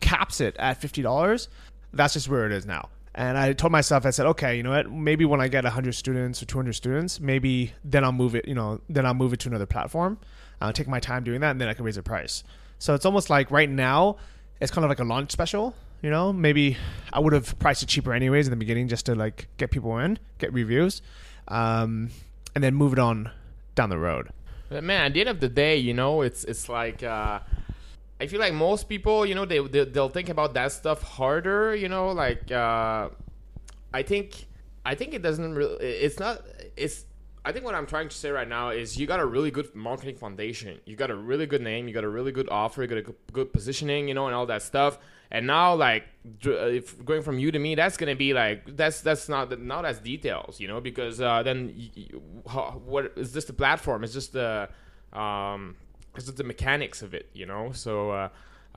caps 0.00 0.40
it 0.40 0.56
at 0.58 0.80
fifty 0.80 1.02
dollars, 1.02 1.48
that's 1.92 2.14
just 2.14 2.28
where 2.28 2.46
it 2.46 2.52
is 2.52 2.66
now. 2.66 2.88
And 3.14 3.38
I 3.38 3.54
told 3.54 3.72
myself, 3.72 4.04
I 4.04 4.10
said, 4.10 4.26
okay, 4.26 4.56
you 4.56 4.62
know 4.62 4.72
what? 4.72 4.90
Maybe 4.90 5.24
when 5.24 5.40
I 5.40 5.48
get 5.48 5.64
100 5.64 5.94
students 5.94 6.42
or 6.42 6.44
200 6.44 6.74
students, 6.74 7.18
maybe 7.18 7.72
then 7.82 8.04
I'll 8.04 8.12
move 8.12 8.34
it. 8.34 8.46
You 8.46 8.54
know, 8.54 8.78
then 8.90 9.06
I'll 9.06 9.14
move 9.14 9.32
it 9.32 9.40
to 9.40 9.48
another 9.48 9.64
platform. 9.64 10.18
I'll 10.60 10.74
take 10.74 10.86
my 10.86 11.00
time 11.00 11.24
doing 11.24 11.40
that, 11.40 11.52
and 11.52 11.60
then 11.60 11.68
I 11.68 11.72
can 11.72 11.86
raise 11.86 11.96
the 11.96 12.02
price. 12.02 12.44
So 12.78 12.94
it's 12.94 13.06
almost 13.06 13.30
like 13.30 13.50
right 13.50 13.70
now, 13.70 14.16
it's 14.60 14.70
kind 14.70 14.84
of 14.84 14.90
like 14.90 15.00
a 15.00 15.04
launch 15.04 15.32
special. 15.32 15.74
You 16.06 16.12
know, 16.12 16.32
maybe 16.32 16.76
I 17.12 17.18
would 17.18 17.32
have 17.32 17.58
priced 17.58 17.82
it 17.82 17.86
cheaper 17.86 18.12
anyways 18.12 18.46
in 18.46 18.52
the 18.52 18.56
beginning 18.56 18.86
just 18.86 19.06
to 19.06 19.16
like 19.16 19.48
get 19.56 19.72
people 19.72 19.98
in, 19.98 20.20
get 20.38 20.52
reviews, 20.52 21.02
um, 21.48 22.10
and 22.54 22.62
then 22.62 22.76
move 22.76 22.92
it 22.92 23.00
on 23.00 23.32
down 23.74 23.90
the 23.90 23.98
road. 23.98 24.28
But 24.68 24.84
man, 24.84 25.06
at 25.06 25.14
the 25.14 25.20
end 25.22 25.30
of 25.30 25.40
the 25.40 25.48
day, 25.48 25.78
you 25.78 25.94
know, 25.94 26.22
it's 26.22 26.44
it's 26.44 26.68
like 26.68 27.02
uh, 27.02 27.40
I 28.20 28.26
feel 28.28 28.38
like 28.38 28.54
most 28.54 28.88
people, 28.88 29.26
you 29.26 29.34
know, 29.34 29.44
they, 29.46 29.58
they 29.58 29.84
they'll 29.84 30.08
think 30.08 30.28
about 30.28 30.54
that 30.54 30.70
stuff 30.70 31.02
harder. 31.02 31.74
You 31.74 31.88
know, 31.88 32.12
like 32.12 32.52
uh, 32.52 33.08
I 33.92 34.02
think 34.04 34.46
I 34.84 34.94
think 34.94 35.12
it 35.12 35.22
doesn't 35.22 35.56
really. 35.56 35.84
It's 35.84 36.20
not. 36.20 36.40
It's. 36.76 37.04
I 37.44 37.50
think 37.50 37.64
what 37.64 37.74
I'm 37.74 37.86
trying 37.86 38.08
to 38.10 38.16
say 38.16 38.30
right 38.30 38.48
now 38.48 38.70
is 38.70 38.96
you 38.96 39.08
got 39.08 39.18
a 39.18 39.26
really 39.26 39.50
good 39.50 39.74
marketing 39.74 40.18
foundation. 40.18 40.78
You 40.84 40.94
got 40.94 41.10
a 41.10 41.16
really 41.16 41.46
good 41.46 41.62
name. 41.62 41.88
You 41.88 41.94
got 41.94 42.04
a 42.04 42.08
really 42.08 42.30
good 42.30 42.48
offer. 42.48 42.82
You 42.82 42.86
got 42.86 42.98
a 42.98 43.14
good 43.32 43.52
positioning. 43.52 44.06
You 44.06 44.14
know, 44.14 44.26
and 44.26 44.36
all 44.36 44.46
that 44.46 44.62
stuff. 44.62 45.00
And 45.30 45.46
now, 45.46 45.74
like, 45.74 46.04
uh, 46.46 46.50
if 46.66 47.04
going 47.04 47.22
from 47.22 47.38
you 47.38 47.50
to 47.50 47.58
me, 47.58 47.74
that's 47.74 47.96
gonna 47.96 48.14
be 48.16 48.32
like 48.32 48.76
that's 48.76 49.00
that's 49.00 49.28
not 49.28 49.60
not 49.60 49.84
as 49.84 49.98
details, 49.98 50.60
you 50.60 50.68
know, 50.68 50.80
because 50.80 51.20
uh, 51.20 51.42
then 51.42 51.74
y- 51.76 51.90
y- 51.96 52.20
how, 52.52 52.80
what 52.84 53.12
is 53.16 53.32
this 53.32 53.44
the 53.44 53.52
platform? 53.52 54.04
It's 54.04 54.12
just 54.12 54.32
the 54.32 54.68
um, 55.12 55.76
it's 56.14 56.26
just 56.26 56.36
the 56.36 56.44
mechanics 56.44 57.02
of 57.02 57.14
it, 57.14 57.28
you 57.32 57.46
know. 57.46 57.72
So, 57.72 58.10
uh, 58.10 58.28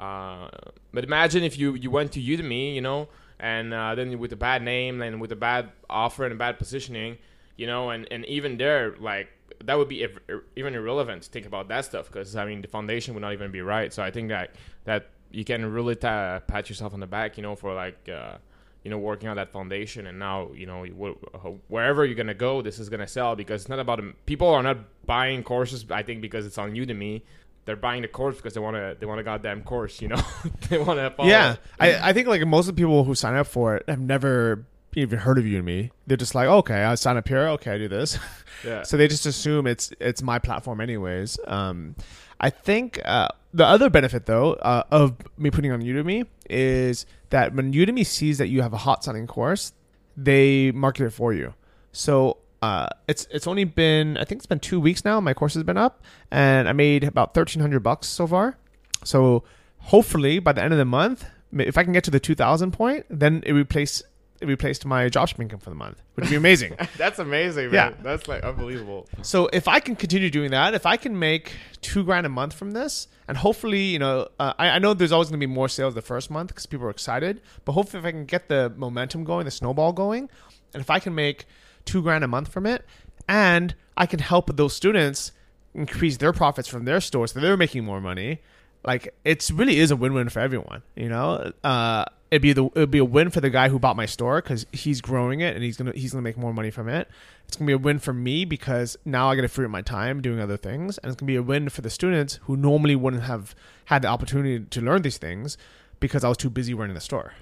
uh, 0.01 0.49
but 0.93 1.03
imagine 1.03 1.43
if 1.43 1.57
you 1.57 1.75
you 1.75 1.91
went 1.91 2.11
to 2.13 2.19
Udemy, 2.21 2.73
you 2.73 2.81
know, 2.81 3.09
and 3.39 3.73
uh, 3.73 3.93
then 3.95 4.17
with 4.19 4.33
a 4.33 4.37
bad 4.37 4.63
name 4.63 5.01
and 5.01 5.21
with 5.21 5.31
a 5.31 5.35
bad 5.35 5.71
offer 5.89 6.23
and 6.25 6.33
a 6.33 6.37
bad 6.37 6.57
positioning, 6.57 7.17
you 7.57 7.67
know, 7.67 7.91
and 7.91 8.07
and 8.11 8.25
even 8.25 8.57
there, 8.57 8.95
like 8.99 9.29
that 9.63 9.77
would 9.77 9.89
be 9.89 10.01
ir- 10.03 10.43
even 10.55 10.73
irrelevant 10.73 11.23
to 11.23 11.29
think 11.29 11.45
about 11.45 11.67
that 11.67 11.85
stuff 11.85 12.07
because 12.07 12.35
I 12.35 12.45
mean 12.45 12.61
the 12.61 12.67
foundation 12.67 13.13
would 13.13 13.21
not 13.21 13.33
even 13.33 13.51
be 13.51 13.61
right. 13.61 13.93
So 13.93 14.01
I 14.01 14.09
think 14.11 14.29
that 14.29 14.55
that 14.85 15.09
you 15.31 15.43
can 15.43 15.65
really 15.71 15.95
ta- 15.95 16.39
pat 16.39 16.69
yourself 16.69 16.93
on 16.93 16.99
the 16.99 17.07
back, 17.07 17.37
you 17.37 17.43
know, 17.43 17.55
for 17.55 17.73
like 17.73 18.09
uh, 18.09 18.37
you 18.83 18.91
know 18.91 18.97
working 18.97 19.29
on 19.29 19.35
that 19.37 19.51
foundation. 19.51 20.07
And 20.07 20.19
now 20.19 20.51
you 20.53 20.65
know 20.65 20.83
wh- 20.85 21.71
wherever 21.71 22.05
you're 22.05 22.15
gonna 22.15 22.33
go, 22.33 22.61
this 22.61 22.79
is 22.79 22.89
gonna 22.89 23.07
sell 23.07 23.35
because 23.35 23.61
it's 23.61 23.69
not 23.69 23.79
about 23.79 24.01
people 24.25 24.47
are 24.47 24.63
not 24.63 24.77
buying 25.05 25.43
courses. 25.43 25.85
I 25.91 26.03
think 26.03 26.21
because 26.21 26.45
it's 26.45 26.57
on 26.57 26.71
Udemy. 26.71 27.21
They're 27.65 27.75
buying 27.75 28.01
the 28.01 28.07
course 28.07 28.37
because 28.37 28.53
they 28.55 28.59
want 28.59 28.77
to. 28.77 28.97
They 28.99 29.05
want 29.05 29.19
a 29.19 29.23
goddamn 29.23 29.63
course, 29.63 30.01
you 30.01 30.07
know. 30.07 30.21
they 30.69 30.79
want 30.79 30.97
to. 30.97 31.13
Yeah, 31.23 31.57
I, 31.79 32.09
I 32.09 32.13
think 32.13 32.27
like 32.27 32.45
most 32.47 32.67
of 32.67 32.75
the 32.75 32.81
people 32.81 33.03
who 33.03 33.13
sign 33.13 33.35
up 33.35 33.45
for 33.45 33.75
it 33.75 33.83
have 33.87 33.99
never 33.99 34.65
even 34.95 35.19
heard 35.19 35.37
of 35.37 35.43
Udemy. 35.43 35.91
They're 36.07 36.17
just 36.17 36.33
like, 36.33 36.47
okay, 36.47 36.83
I 36.83 36.95
sign 36.95 37.17
up 37.17 37.27
here. 37.27 37.47
Okay, 37.49 37.71
I 37.71 37.77
do 37.77 37.87
this. 37.87 38.17
Yeah. 38.65 38.81
so 38.83 38.97
they 38.97 39.07
just 39.07 39.25
assume 39.25 39.67
it's 39.67 39.91
it's 39.99 40.21
my 40.21 40.39
platform 40.39 40.81
anyways. 40.81 41.39
Um, 41.45 41.95
I 42.39 42.49
think 42.49 42.99
uh, 43.05 43.29
the 43.53 43.65
other 43.65 43.89
benefit 43.89 44.25
though 44.25 44.53
uh, 44.53 44.83
of 44.91 45.15
me 45.37 45.51
putting 45.51 45.71
on 45.71 45.81
Udemy 45.81 46.25
is 46.49 47.05
that 47.29 47.53
when 47.53 47.73
Udemy 47.73 48.05
sees 48.05 48.37
that 48.37 48.47
you 48.47 48.61
have 48.61 48.73
a 48.73 48.77
hot 48.77 49.03
selling 49.03 49.27
course, 49.27 49.73
they 50.15 50.71
market 50.71 51.05
it 51.05 51.11
for 51.11 51.33
you. 51.33 51.53
So 51.91 52.37
uh, 52.61 52.87
it's 53.07 53.27
it's 53.31 53.47
only 53.47 53.63
been 53.63 54.17
I 54.17 54.23
think 54.25 54.39
it's 54.39 54.45
been 54.45 54.59
two 54.59 54.79
weeks 54.79 55.05
now. 55.05 55.19
My 55.19 55.33
course 55.33 55.53
has 55.53 55.63
been 55.63 55.77
up, 55.77 56.03
and 56.31 56.67
I 56.69 56.73
made 56.73 57.03
about 57.03 57.33
thirteen 57.33 57.61
hundred 57.61 57.81
bucks 57.81 58.07
so 58.07 58.27
far. 58.27 58.57
So 59.03 59.43
hopefully 59.79 60.39
by 60.39 60.53
the 60.53 60.63
end 60.63 60.73
of 60.73 60.79
the 60.79 60.85
month, 60.85 61.25
if 61.53 61.77
I 61.77 61.83
can 61.83 61.93
get 61.93 62.03
to 62.05 62.11
the 62.11 62.19
two 62.19 62.35
thousand 62.35 62.71
point, 62.71 63.05
then 63.09 63.43
it 63.45 63.53
replace 63.53 64.03
replaced 64.41 64.85
my 64.85 65.09
dropshipping 65.09 65.41
income 65.41 65.59
for 65.59 65.69
the 65.69 65.75
month, 65.75 66.01
which 66.15 66.25
would 66.25 66.29
be 66.29 66.35
amazing. 66.35 66.75
That's 66.97 67.19
amazing, 67.19 67.71
man. 67.71 67.73
Yeah. 67.73 68.03
That's 68.03 68.27
like 68.27 68.43
unbelievable. 68.43 69.07
so 69.21 69.49
if 69.51 69.67
I 69.67 69.79
can 69.79 69.95
continue 69.95 70.29
doing 70.29 70.51
that, 70.51 70.73
if 70.73 70.85
I 70.85 70.97
can 70.97 71.17
make 71.17 71.53
two 71.81 72.03
grand 72.03 72.25
a 72.25 72.29
month 72.29 72.53
from 72.53 72.71
this, 72.71 73.07
and 73.27 73.37
hopefully, 73.37 73.83
you 73.83 73.99
know, 73.99 74.27
uh, 74.39 74.53
I, 74.57 74.69
I 74.69 74.79
know 74.79 74.93
there's 74.93 75.11
always 75.11 75.29
going 75.29 75.39
to 75.39 75.47
be 75.47 75.53
more 75.53 75.69
sales 75.69 75.93
the 75.93 76.01
first 76.01 76.31
month 76.31 76.47
because 76.49 76.65
people 76.65 76.87
are 76.87 76.89
excited, 76.89 77.41
but 77.65 77.73
hopefully, 77.73 77.99
if 77.99 78.05
I 78.05 78.11
can 78.11 78.25
get 78.25 78.47
the 78.49 78.73
momentum 78.75 79.23
going, 79.23 79.45
the 79.45 79.51
snowball 79.51 79.93
going, 79.93 80.29
and 80.73 80.81
if 80.81 80.89
I 80.89 80.99
can 80.99 81.13
make 81.13 81.45
two 81.85 82.01
grand 82.01 82.23
a 82.23 82.27
month 82.27 82.47
from 82.47 82.65
it, 82.65 82.85
and 83.27 83.75
I 83.95 84.05
can 84.05 84.19
help 84.19 84.55
those 84.55 84.75
students 84.75 85.31
increase 85.73 86.17
their 86.17 86.33
profits 86.33 86.67
from 86.67 86.85
their 86.85 87.01
stores, 87.01 87.33
so 87.33 87.39
they're 87.39 87.57
making 87.57 87.83
more 87.85 88.01
money. 88.01 88.41
Like 88.83 89.13
it's 89.25 89.51
really 89.51 89.77
is 89.77 89.91
a 89.91 89.95
win-win 89.95 90.29
for 90.29 90.39
everyone, 90.39 90.81
you 90.95 91.09
know. 91.09 91.51
Uh, 91.63 92.05
it'd 92.31 92.41
be 92.41 92.53
the 92.53 92.65
it'd 92.75 92.91
be 92.91 92.99
a 92.99 93.05
win 93.05 93.29
for 93.29 93.41
the 93.41 93.49
guy 93.49 93.69
who 93.69 93.79
bought 93.79 93.95
my 93.95 94.05
store 94.05 94.41
because 94.41 94.65
he's 94.71 95.01
growing 95.01 95.41
it 95.41 95.55
and 95.55 95.63
he's 95.63 95.77
gonna 95.77 95.93
he's 95.93 96.11
gonna 96.11 96.21
make 96.21 96.37
more 96.37 96.53
money 96.53 96.71
from 96.71 96.87
it. 96.87 97.07
It's 97.47 97.57
gonna 97.57 97.67
be 97.67 97.73
a 97.73 97.77
win 97.77 97.99
for 97.99 98.13
me 98.13 98.45
because 98.45 98.97
now 99.05 99.29
I 99.29 99.35
get 99.35 99.41
to 99.41 99.47
free 99.47 99.65
up 99.65 99.71
my 99.71 99.81
time 99.81 100.21
doing 100.21 100.39
other 100.39 100.57
things, 100.57 100.97
and 100.99 101.11
it's 101.11 101.19
gonna 101.19 101.27
be 101.27 101.35
a 101.35 101.43
win 101.43 101.69
for 101.69 101.81
the 101.81 101.89
students 101.89 102.39
who 102.43 102.55
normally 102.55 102.95
wouldn't 102.95 103.23
have 103.23 103.55
had 103.85 104.03
the 104.03 104.07
opportunity 104.07 104.65
to 104.65 104.81
learn 104.81 105.01
these 105.01 105.17
things 105.17 105.57
because 105.99 106.23
I 106.23 106.29
was 106.29 106.37
too 106.37 106.49
busy 106.49 106.73
running 106.73 106.93
the 106.93 107.01
store. 107.01 107.33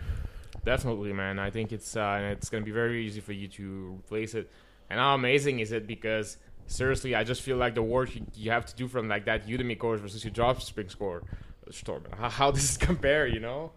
Definitely, 0.64 1.14
man. 1.14 1.40
I 1.40 1.50
think 1.50 1.72
it's 1.72 1.96
uh, 1.96 2.30
it's 2.32 2.50
gonna 2.50 2.66
be 2.66 2.72
very 2.72 3.06
easy 3.06 3.20
for 3.20 3.34
you 3.34 3.48
to 3.50 4.00
replace 4.00 4.34
it. 4.34 4.50
And 4.90 5.00
how 5.00 5.16
amazing 5.16 5.60
is 5.60 5.74
it? 5.74 5.86
Because 5.86 6.38
seriously, 6.68 7.14
I 7.14 7.24
just 7.24 7.42
feel 7.42 7.58
like 7.58 7.76
the 7.76 7.84
work 7.84 8.16
you, 8.16 8.26
you 8.36 8.52
have 8.52 8.66
to 8.68 8.76
do 8.76 8.88
from 8.88 9.10
like 9.10 9.26
that 9.26 9.48
Udemy 9.48 9.78
course 9.78 10.00
versus 10.00 10.24
your 10.24 10.34
dropshipping 10.34 10.90
score 10.90 11.24
store. 11.72 12.02
How, 12.18 12.30
how 12.30 12.52
does 12.52 12.62
this 12.62 12.78
compare? 12.88 13.28
You 13.28 13.42
know? 13.42 13.72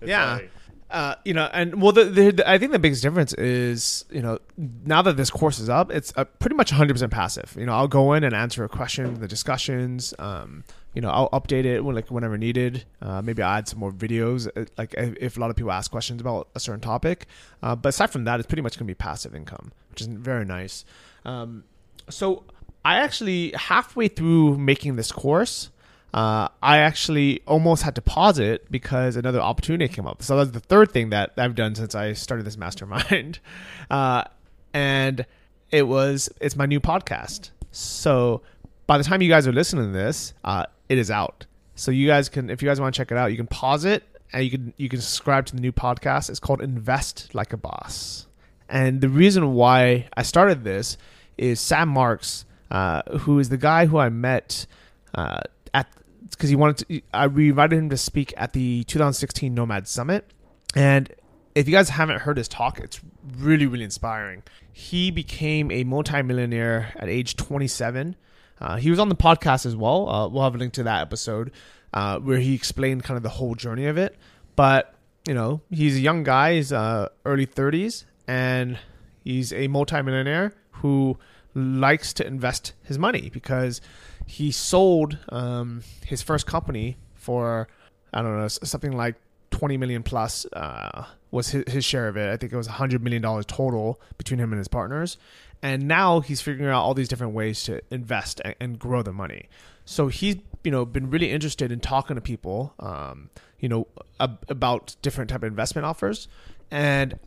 It's 0.00 0.08
Yeah. 0.08 0.32
like- 0.34 0.50
Uh, 0.90 1.14
you 1.22 1.34
know, 1.34 1.50
and 1.52 1.82
well, 1.82 1.92
the, 1.92 2.04
the, 2.06 2.30
the- 2.30 2.48
I 2.50 2.56
think 2.56 2.72
the 2.72 2.78
biggest 2.78 3.02
difference 3.02 3.34
is, 3.34 4.06
you 4.10 4.22
know, 4.22 4.38
now 4.86 5.02
that 5.02 5.18
this 5.18 5.28
course 5.28 5.58
is 5.58 5.68
up, 5.68 5.92
it's 5.92 6.14
uh, 6.16 6.24
pretty 6.24 6.56
much 6.56 6.70
100% 6.72 7.10
passive. 7.10 7.54
You 7.58 7.66
know, 7.66 7.74
I'll 7.74 7.88
go 7.88 8.14
in 8.14 8.24
and 8.24 8.34
answer 8.34 8.64
a 8.64 8.70
question, 8.70 9.20
the 9.20 9.28
discussions. 9.28 10.14
Um, 10.18 10.64
you 10.94 11.02
know, 11.02 11.10
I'll 11.10 11.28
update 11.28 11.66
it 11.66 11.84
when, 11.84 11.94
like 11.94 12.10
whenever 12.10 12.38
needed. 12.38 12.86
Uh, 13.02 13.20
maybe 13.20 13.42
I'll 13.42 13.58
add 13.58 13.68
some 13.68 13.78
more 13.80 13.92
videos, 13.92 14.48
uh, 14.56 14.64
like 14.78 14.94
if, 14.96 15.14
if 15.20 15.36
a 15.36 15.40
lot 15.40 15.50
of 15.50 15.56
people 15.56 15.72
ask 15.72 15.90
questions 15.90 16.22
about 16.22 16.48
a 16.54 16.60
certain 16.60 16.80
topic. 16.80 17.26
Uh, 17.62 17.76
but 17.76 17.90
aside 17.90 18.08
from 18.08 18.24
that, 18.24 18.40
it's 18.40 18.46
pretty 18.46 18.62
much 18.62 18.78
going 18.78 18.86
to 18.86 18.90
be 18.90 18.94
passive 18.94 19.34
income, 19.34 19.72
which 19.90 20.00
is 20.00 20.06
very 20.06 20.46
nice. 20.46 20.86
Um, 21.26 21.64
so 22.08 22.44
I 22.82 22.96
actually 22.96 23.52
halfway 23.54 24.08
through 24.08 24.56
making 24.56 24.96
this 24.96 25.12
course, 25.12 25.68
uh, 26.14 26.48
I 26.62 26.78
actually 26.78 27.42
almost 27.46 27.82
had 27.82 27.94
to 27.96 28.02
pause 28.02 28.38
it 28.38 28.70
because 28.70 29.16
another 29.16 29.40
opportunity 29.40 29.92
came 29.92 30.06
up. 30.06 30.22
So 30.22 30.36
that's 30.36 30.50
the 30.50 30.60
third 30.60 30.90
thing 30.90 31.10
that 31.10 31.32
I've 31.36 31.54
done 31.54 31.74
since 31.74 31.94
I 31.94 32.14
started 32.14 32.46
this 32.46 32.56
mastermind, 32.56 33.40
uh, 33.90 34.24
and 34.72 35.26
it 35.70 35.86
was 35.86 36.30
it's 36.40 36.56
my 36.56 36.66
new 36.66 36.80
podcast. 36.80 37.50
So 37.72 38.42
by 38.86 38.98
the 38.98 39.04
time 39.04 39.20
you 39.20 39.28
guys 39.28 39.46
are 39.46 39.52
listening 39.52 39.92
to 39.92 39.98
this, 39.98 40.32
uh, 40.44 40.64
it 40.88 40.98
is 40.98 41.10
out. 41.10 41.46
So 41.74 41.90
you 41.90 42.06
guys 42.06 42.28
can, 42.28 42.50
if 42.50 42.62
you 42.62 42.68
guys 42.68 42.80
want 42.80 42.94
to 42.94 42.98
check 42.98 43.12
it 43.12 43.18
out, 43.18 43.30
you 43.30 43.36
can 43.36 43.46
pause 43.46 43.84
it 43.84 44.02
and 44.32 44.44
you 44.44 44.50
can 44.50 44.74
you 44.76 44.88
can 44.88 45.00
subscribe 45.00 45.46
to 45.46 45.54
the 45.54 45.60
new 45.60 45.72
podcast. 45.72 46.30
It's 46.30 46.40
called 46.40 46.62
Invest 46.62 47.34
Like 47.34 47.52
a 47.52 47.56
Boss. 47.56 48.26
And 48.68 49.00
the 49.00 49.08
reason 49.08 49.54
why 49.54 50.08
I 50.16 50.22
started 50.22 50.64
this 50.64 50.98
is 51.36 51.60
Sam 51.60 51.88
Marks, 51.88 52.44
uh, 52.70 53.02
who 53.20 53.38
is 53.38 53.48
the 53.48 53.56
guy 53.56 53.86
who 53.86 53.98
I 53.98 54.08
met 54.08 54.66
uh, 55.14 55.40
at 55.74 55.88
because 56.30 56.50
he 56.50 56.56
wanted 56.56 56.86
to. 56.88 57.00
I 57.12 57.26
we 57.26 57.48
invited 57.50 57.78
him 57.78 57.90
to 57.90 57.96
speak 57.96 58.34
at 58.36 58.52
the 58.52 58.84
2016 58.84 59.54
Nomad 59.54 59.88
Summit, 59.88 60.30
and 60.74 61.12
if 61.54 61.68
you 61.68 61.74
guys 61.74 61.88
haven't 61.90 62.20
heard 62.20 62.36
his 62.36 62.48
talk, 62.48 62.78
it's 62.78 63.00
really 63.36 63.66
really 63.66 63.84
inspiring. 63.84 64.42
He 64.72 65.10
became 65.10 65.70
a 65.70 65.84
multimillionaire 65.84 66.92
at 66.96 67.08
age 67.08 67.36
27. 67.36 68.16
Uh, 68.60 68.76
he 68.76 68.90
was 68.90 68.98
on 68.98 69.08
the 69.08 69.16
podcast 69.16 69.66
as 69.66 69.76
well. 69.76 70.08
Uh, 70.08 70.28
we'll 70.28 70.42
have 70.42 70.54
a 70.54 70.58
link 70.58 70.72
to 70.74 70.82
that 70.84 71.02
episode 71.02 71.52
uh, 71.92 72.18
where 72.18 72.38
he 72.38 72.54
explained 72.54 73.04
kind 73.04 73.16
of 73.16 73.22
the 73.22 73.28
whole 73.28 73.54
journey 73.54 73.86
of 73.86 73.98
it. 73.98 74.16
But 74.56 74.94
you 75.26 75.34
know, 75.34 75.60
he's 75.70 75.96
a 75.96 76.00
young 76.00 76.22
guy. 76.22 76.54
He's 76.54 76.72
uh, 76.72 77.08
early 77.24 77.46
30s, 77.46 78.04
and 78.26 78.78
he's 79.24 79.52
a 79.52 79.68
multimillionaire 79.68 80.52
who 80.70 81.18
likes 81.58 82.12
to 82.14 82.26
invest 82.26 82.72
his 82.82 82.98
money 82.98 83.30
because 83.32 83.80
he 84.26 84.50
sold 84.50 85.18
um, 85.30 85.82
his 86.06 86.22
first 86.22 86.46
company 86.46 86.96
for 87.14 87.68
I 88.12 88.22
don't 88.22 88.38
know 88.38 88.48
something 88.48 88.92
like 88.92 89.16
20 89.50 89.76
million 89.76 90.02
plus 90.02 90.46
uh, 90.52 91.06
was 91.30 91.48
his, 91.48 91.64
his, 91.66 91.84
share 91.84 92.08
of 92.08 92.16
it. 92.16 92.30
I 92.30 92.36
think 92.36 92.52
it 92.52 92.56
was 92.56 92.68
100 92.68 93.02
million 93.02 93.22
dollars 93.22 93.44
total 93.46 94.00
between 94.16 94.38
him 94.40 94.52
and 94.52 94.58
his 94.58 94.68
partners. 94.68 95.18
And 95.62 95.88
now 95.88 96.20
he's 96.20 96.40
figuring 96.40 96.72
out 96.72 96.82
all 96.82 96.94
these 96.94 97.08
different 97.08 97.34
ways 97.34 97.64
to 97.64 97.80
invest 97.90 98.40
and, 98.44 98.54
and 98.60 98.78
grow 98.78 99.02
the 99.02 99.12
money. 99.12 99.48
So 99.84 100.08
he's 100.08 100.36
you 100.64 100.70
know 100.70 100.84
been 100.84 101.10
really 101.10 101.30
interested 101.30 101.72
in 101.72 101.80
talking 101.80 102.14
to 102.16 102.20
people, 102.20 102.74
um, 102.78 103.30
you 103.58 103.68
know, 103.68 103.86
ab- 104.20 104.44
about 104.48 104.96
different 105.02 105.30
type 105.30 105.42
of 105.42 105.48
investment 105.48 105.86
offers, 105.86 106.28
and 106.70 107.18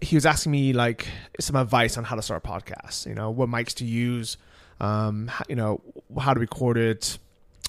he 0.00 0.16
was 0.16 0.26
asking 0.26 0.52
me 0.52 0.72
like 0.72 1.06
some 1.40 1.56
advice 1.56 1.96
on 1.96 2.04
how 2.04 2.16
to 2.16 2.22
start 2.22 2.44
a 2.44 2.48
podcast. 2.48 3.06
You 3.06 3.14
know, 3.14 3.30
what 3.30 3.48
mics 3.48 3.74
to 3.74 3.84
use, 3.84 4.36
um, 4.80 5.30
you 5.48 5.56
know, 5.56 5.80
how 6.18 6.34
to 6.34 6.40
record 6.40 6.76
it, 6.76 7.18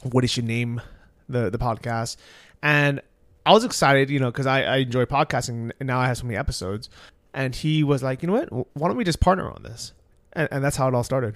what 0.04 0.28
should 0.30 0.46
name 0.46 0.82
the 1.30 1.50
the 1.50 1.58
podcast, 1.58 2.18
and 2.62 3.02
I 3.46 3.54
was 3.54 3.64
excited, 3.64 4.10
you 4.10 4.20
know, 4.20 4.30
because 4.30 4.46
I, 4.46 4.64
I 4.64 4.76
enjoy 4.78 5.06
podcasting, 5.06 5.72
and 5.80 5.88
now 5.88 6.00
I 6.00 6.08
have 6.08 6.18
so 6.18 6.26
many 6.26 6.38
episodes. 6.38 6.90
And 7.34 7.56
he 7.56 7.82
was 7.82 8.04
like, 8.04 8.22
you 8.22 8.28
know 8.28 8.34
what? 8.34 8.68
Why 8.74 8.88
don't 8.90 8.98
we 8.98 9.06
just 9.06 9.22
partner 9.22 9.50
on 9.50 9.64
this? 9.64 9.94
And, 10.34 10.50
and 10.52 10.64
that's 10.64 10.76
how 10.76 10.88
it 10.90 10.94
all 10.94 11.04
started. 11.04 11.36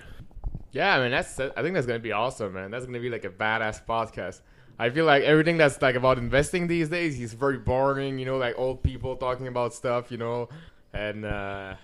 Yeah, 0.72 0.96
I 0.96 1.02
mean 1.02 1.12
that's 1.12 1.40
I 1.40 1.62
think 1.62 1.74
that's 1.74 1.86
gonna 1.88 2.00
be 2.00 2.12
awesome, 2.12 2.54
man. 2.54 2.72
That's 2.72 2.86
gonna 2.86 3.00
be 3.00 3.10
like 3.10 3.24
a 3.24 3.30
badass 3.30 3.86
podcast. 3.86 4.42
I 4.80 4.90
feel 4.90 5.06
like 5.06 5.24
everything 5.24 5.58
that's 5.58 5.82
like 5.82 5.96
about 5.96 6.18
investing 6.18 6.68
these 6.68 6.90
days 6.90 7.20
is 7.20 7.34
very 7.34 7.60
boring, 7.60 8.20
you 8.20 8.26
know, 8.26 8.38
like 8.38 8.58
old 8.58 8.82
people 8.84 9.16
talking 9.16 9.48
about 9.48 9.74
stuff, 9.74 10.12
you 10.12 10.18
know, 10.18 10.50
and 10.94 11.26
uh, 11.26 11.76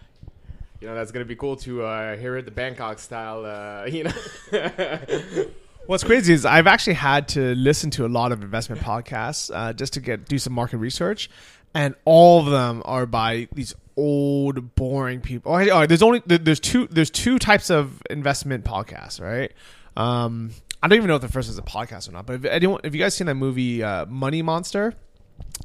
you 0.80 0.88
know 0.88 0.96
that's 0.96 1.12
gonna 1.12 1.26
be 1.26 1.36
cool 1.36 1.56
to 1.58 1.84
uh, 1.84 2.18
hear 2.18 2.38
it 2.38 2.46
the 2.46 2.52
Bangkok 2.52 3.00
style, 3.00 3.46
uh, 3.46 3.86
you 3.90 4.04
know. 4.04 5.46
What's 5.88 6.04
crazy 6.04 6.34
is 6.34 6.46
I've 6.46 6.68
actually 6.68 6.96
had 6.96 7.30
to 7.30 7.56
listen 7.56 7.92
to 7.92 8.06
a 8.06 8.10
lot 8.10 8.34
of 8.34 8.42
investment 8.42 8.82
podcasts 8.82 9.50
uh, 9.54 9.72
just 9.72 9.94
to 9.94 10.02
get 10.02 10.28
do 10.28 10.38
some 10.38 10.52
market 10.52 10.78
research, 10.78 11.30
and 11.74 11.96
all 12.04 12.42
of 12.42 12.48
them 12.48 12.82
are 12.86 13.06
by 13.06 13.48
these 13.54 13.74
old 13.96 14.76
boring 14.76 15.22
people. 15.22 15.54
Oh, 15.54 15.70
oh, 15.70 15.86
there's 15.86 16.04
only 16.04 16.22
there's 16.26 16.60
two 16.60 16.88
there's 16.88 17.10
two 17.10 17.40
types 17.40 17.70
of 17.70 18.02
investment 18.10 18.66
podcasts, 18.66 19.22
right? 19.22 19.52
Um, 19.96 20.52
I 20.82 20.88
don't 20.88 20.98
even 20.98 21.08
know 21.08 21.16
if 21.16 21.22
the 21.22 21.28
first 21.28 21.50
is 21.50 21.58
a 21.58 21.64
podcast 21.64 22.08
or 22.08 22.12
not. 22.12 22.26
But 22.26 22.36
if 22.36 22.46
anyone, 22.46 22.82
if 22.84 22.94
you 22.94 23.02
guys 23.02 23.16
seen 23.16 23.28
that 23.28 23.36
movie 23.36 23.82
uh, 23.82 24.06
Money 24.06 24.42
Monster, 24.42 24.94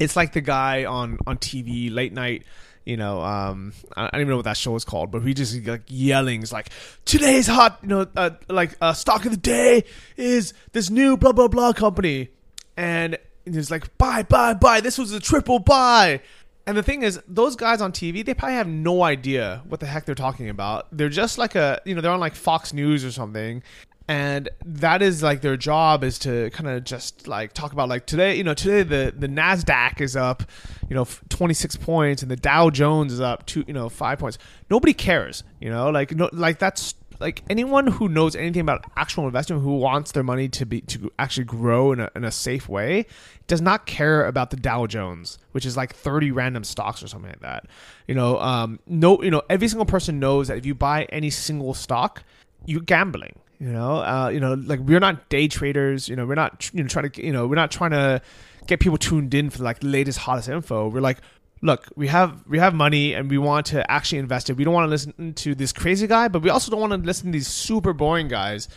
it's 0.01 0.17
like 0.17 0.33
the 0.33 0.41
guy 0.41 0.85
on 0.85 1.19
on 1.27 1.37
TV 1.39 1.93
late 1.93 2.13
night. 2.13 2.45
You 2.85 2.97
know, 2.97 3.21
um, 3.23 3.73
I 3.97 4.09
don't 4.11 4.21
even 4.23 4.31
know 4.31 4.37
what 4.37 4.45
that 4.47 4.57
show 4.57 4.75
is 4.75 4.85
called, 4.85 5.11
but 5.11 5.21
he 5.21 5.35
just 5.35 5.55
like 5.67 5.83
yelling, 5.89 6.43
it's 6.43 6.53
like 6.53 6.71
today's 7.05 7.47
hot. 7.47 7.79
You 7.83 7.89
know, 7.89 8.07
uh, 8.17 8.31
like 8.49 8.77
uh, 8.81 8.93
stock 8.93 9.25
of 9.25 9.31
the 9.31 9.37
day 9.37 9.85
is 10.17 10.53
this 10.73 10.91
new 10.91 11.17
blah 11.17 11.33
blah 11.33 11.49
blah 11.49 11.73
company, 11.73 12.31
and 12.77 13.19
it's 13.47 13.71
like 13.71 13.97
buy 13.99 14.23
buy 14.25 14.55
buy. 14.55 14.81
This 14.81 14.99
was 14.99 15.13
a 15.13 15.21
triple 15.21 15.59
buy 15.59 16.21
and 16.67 16.77
the 16.77 16.83
thing 16.83 17.03
is, 17.03 17.21
those 17.27 17.57
guys 17.57 17.81
on 17.81 17.93
TV, 17.93 18.25
they 18.25 18.35
probably 18.35 18.55
have 18.55 18.69
no 18.69 19.03
idea 19.03 19.63
what 19.69 19.81
the 19.81 19.87
heck 19.87 20.05
they're 20.05 20.15
talking 20.15 20.49
about. 20.49 20.87
They're 20.93 21.09
just 21.09 21.37
like 21.39 21.55
a, 21.57 21.81
you 21.85 21.95
know, 21.95 22.01
they're 22.01 22.13
on 22.13 22.21
like 22.21 22.37
Fox 22.37 22.73
News 22.73 23.05
or 23.05 23.11
something. 23.11 23.63
And 24.09 24.49
that 24.65 25.01
is 25.01 25.23
like 25.23 25.41
their 25.43 25.57
job 25.57 26.03
is 26.03 26.19
to 26.21 26.51
kind 26.51 26.69
of 26.69 26.85
just 26.85 27.29
like 27.29 27.53
talk 27.53 27.73
about 27.73 27.89
like 27.89 28.07
today, 28.07 28.35
you 28.37 28.45
know, 28.45 28.55
today 28.55 28.83
the, 28.83 29.15
the 29.17 29.29
NASDAQ 29.29 30.01
is 30.01 30.17
up, 30.17 30.43
you 30.89 30.95
know, 30.95 31.07
26 31.29 31.77
points 31.77 32.23
and 32.23 32.31
the 32.31 32.37
Dow 32.37 32.69
Jones 32.71 33.13
is 33.13 33.21
up 33.21 33.47
two, 33.47 33.65
you 33.67 33.73
know, 33.73 33.89
five 33.89 34.19
points. 34.19 34.39
Nobody 34.69 34.93
cares, 34.93 35.45
you 35.61 35.71
know, 35.71 35.91
like, 35.91 36.15
no, 36.15 36.29
like 36.33 36.59
that's 36.59 36.95
like 37.21 37.43
anyone 37.49 37.87
who 37.87 38.09
knows 38.09 38.35
anything 38.35 38.61
about 38.61 38.85
actual 38.97 39.27
investing 39.27 39.61
who 39.61 39.77
wants 39.77 40.13
their 40.13 40.25
money 40.25 40.49
to 40.49 40.67
be 40.67 40.81
to 40.83 41.11
actually 41.19 41.45
grow 41.45 41.93
in 41.93 42.01
a, 42.01 42.11
in 42.17 42.25
a 42.25 42.33
safe 42.33 42.69
way 42.69 43.07
does 43.47 43.61
not 43.61 43.87
care 43.87 44.27
about 44.27 44.51
the 44.51 44.57
Dow 44.57 44.87
Jones, 44.87 45.39
which 45.53 45.65
is 45.65 45.77
like 45.77 45.95
30 45.95 46.33
random 46.33 46.65
stocks 46.65 47.03
or 47.03 47.09
something 47.09 47.31
like 47.31 47.41
that. 47.41 47.67
You 48.09 48.17
know, 48.17 48.41
um, 48.41 48.81
no, 48.87 49.23
you 49.23 49.31
know, 49.31 49.43
every 49.49 49.69
single 49.69 49.87
person 49.87 50.19
knows 50.19 50.49
that 50.49 50.59
if 50.59 50.67
you 50.67 50.75
buy 50.75 51.05
any 51.11 51.31
single 51.31 51.75
stock, 51.75 52.25
you're 52.67 52.81
gambling. 52.81 53.39
You 53.63 53.69
know, 53.69 53.99
uh, 53.99 54.29
you 54.29 54.41
know, 54.41 54.55
like 54.55 54.81
we're 54.81 54.99
not 54.99 55.29
day 55.29 55.47
traders. 55.47 56.09
You 56.09 56.17
know, 56.17 56.27
we're 56.27 56.35
not 56.35 56.69
you 56.75 56.83
know 56.83 56.89
trying 56.89 57.09
to 57.09 57.25
you 57.25 57.33
know 57.33 57.47
we're 57.47 57.55
not 57.55 57.71
trying 57.71 57.93
to 57.93 58.21
get 58.67 58.81
people 58.81 58.99
tuned 58.99 59.35
in 59.35 59.51
for 59.51 59.63
like 59.63 59.79
the 59.79 59.87
latest 59.87 60.19
hottest 60.19 60.49
info. 60.49 60.89
We're 60.89 61.01
like, 61.01 61.19
look, 61.61 61.87
we 61.95 62.09
have 62.09 62.43
we 62.49 62.59
have 62.59 62.75
money 62.75 63.15
and 63.15 63.31
we 63.31 63.39
want 63.39 63.67
to 63.67 63.89
actually 63.89 64.19
invest 64.19 64.51
it. 64.51 64.55
We 64.55 64.65
don't 64.65 64.75
want 64.75 64.87
to 64.87 64.91
listen 64.91 65.35
to 65.35 65.55
this 65.55 65.73
crazy 65.73 66.09
guy, 66.09 66.27
but 66.27 66.43
we 66.43 66.51
also 66.51 66.73
don't 66.73 66.81
want 66.81 66.93
to 66.93 66.97
listen 67.07 67.27
to 67.27 67.33
these 67.33 67.47
super 67.47 67.93
boring 67.93 68.27
guys 68.27 68.69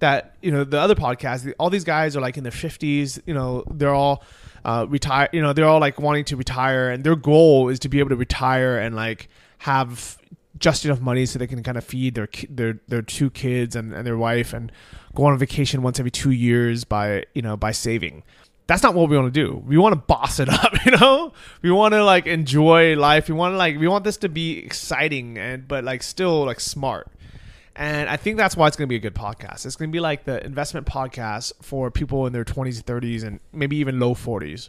that 0.00 0.36
you 0.42 0.50
know 0.50 0.62
the 0.62 0.78
other 0.78 0.94
podcasts. 0.94 1.50
All 1.58 1.70
these 1.70 1.84
guys 1.84 2.14
are 2.14 2.20
like 2.20 2.36
in 2.36 2.42
their 2.42 2.52
fifties. 2.52 3.18
You 3.24 3.32
know, 3.32 3.64
they're 3.70 3.94
all 3.94 4.24
uh, 4.62 4.84
retire. 4.86 5.30
You 5.32 5.40
know, 5.40 5.54
they're 5.54 5.64
all 5.64 5.80
like 5.80 5.98
wanting 5.98 6.26
to 6.26 6.36
retire, 6.36 6.90
and 6.90 7.02
their 7.02 7.16
goal 7.16 7.70
is 7.70 7.78
to 7.78 7.88
be 7.88 7.98
able 7.98 8.10
to 8.10 8.16
retire 8.16 8.76
and 8.76 8.94
like 8.94 9.30
have 9.56 10.18
just 10.58 10.84
enough 10.84 11.00
money 11.00 11.26
so 11.26 11.38
they 11.38 11.46
can 11.46 11.62
kind 11.62 11.76
of 11.76 11.84
feed 11.84 12.14
their 12.14 12.28
their 12.48 12.80
their 12.88 13.02
two 13.02 13.30
kids 13.30 13.74
and, 13.74 13.92
and 13.92 14.06
their 14.06 14.16
wife 14.16 14.52
and 14.52 14.70
go 15.14 15.24
on 15.24 15.36
vacation 15.38 15.82
once 15.82 15.98
every 15.98 16.10
two 16.10 16.30
years 16.30 16.84
by 16.84 17.24
you 17.34 17.42
know 17.42 17.56
by 17.56 17.72
saving 17.72 18.22
that's 18.66 18.82
not 18.82 18.94
what 18.94 19.10
we 19.10 19.16
want 19.18 19.32
to 19.32 19.44
do. 19.46 19.62
We 19.66 19.76
want 19.76 19.92
to 19.92 20.00
boss 20.00 20.40
it 20.40 20.48
up, 20.64 20.72
you 20.84 20.92
know? 20.92 21.32
We 21.62 21.70
want 21.70 21.92
to 21.92 22.04
like 22.04 22.26
enjoy 22.26 22.96
life. 22.96 23.28
We 23.28 23.34
want 23.34 23.52
to 23.52 23.56
like 23.58 23.78
we 23.78 23.88
want 23.88 24.04
this 24.04 24.16
to 24.18 24.28
be 24.28 24.58
exciting 24.58 25.38
and 25.38 25.68
but 25.68 25.84
like 25.84 26.02
still 26.02 26.44
like 26.44 26.60
smart. 26.60 27.08
And 27.76 28.08
I 28.08 28.16
think 28.16 28.36
that's 28.36 28.56
why 28.56 28.68
it's 28.68 28.76
going 28.76 28.86
to 28.86 28.88
be 28.88 28.96
a 28.96 29.00
good 29.00 29.16
podcast. 29.16 29.66
It's 29.66 29.74
going 29.74 29.90
to 29.90 29.92
be 29.92 30.00
like 30.00 30.24
the 30.24 30.44
investment 30.44 30.86
podcast 30.86 31.52
for 31.60 31.90
people 31.90 32.24
in 32.26 32.32
their 32.32 32.44
20s, 32.44 32.82
30s 32.82 33.24
and 33.24 33.40
maybe 33.52 33.76
even 33.76 33.98
low 33.98 34.14
40s. 34.14 34.68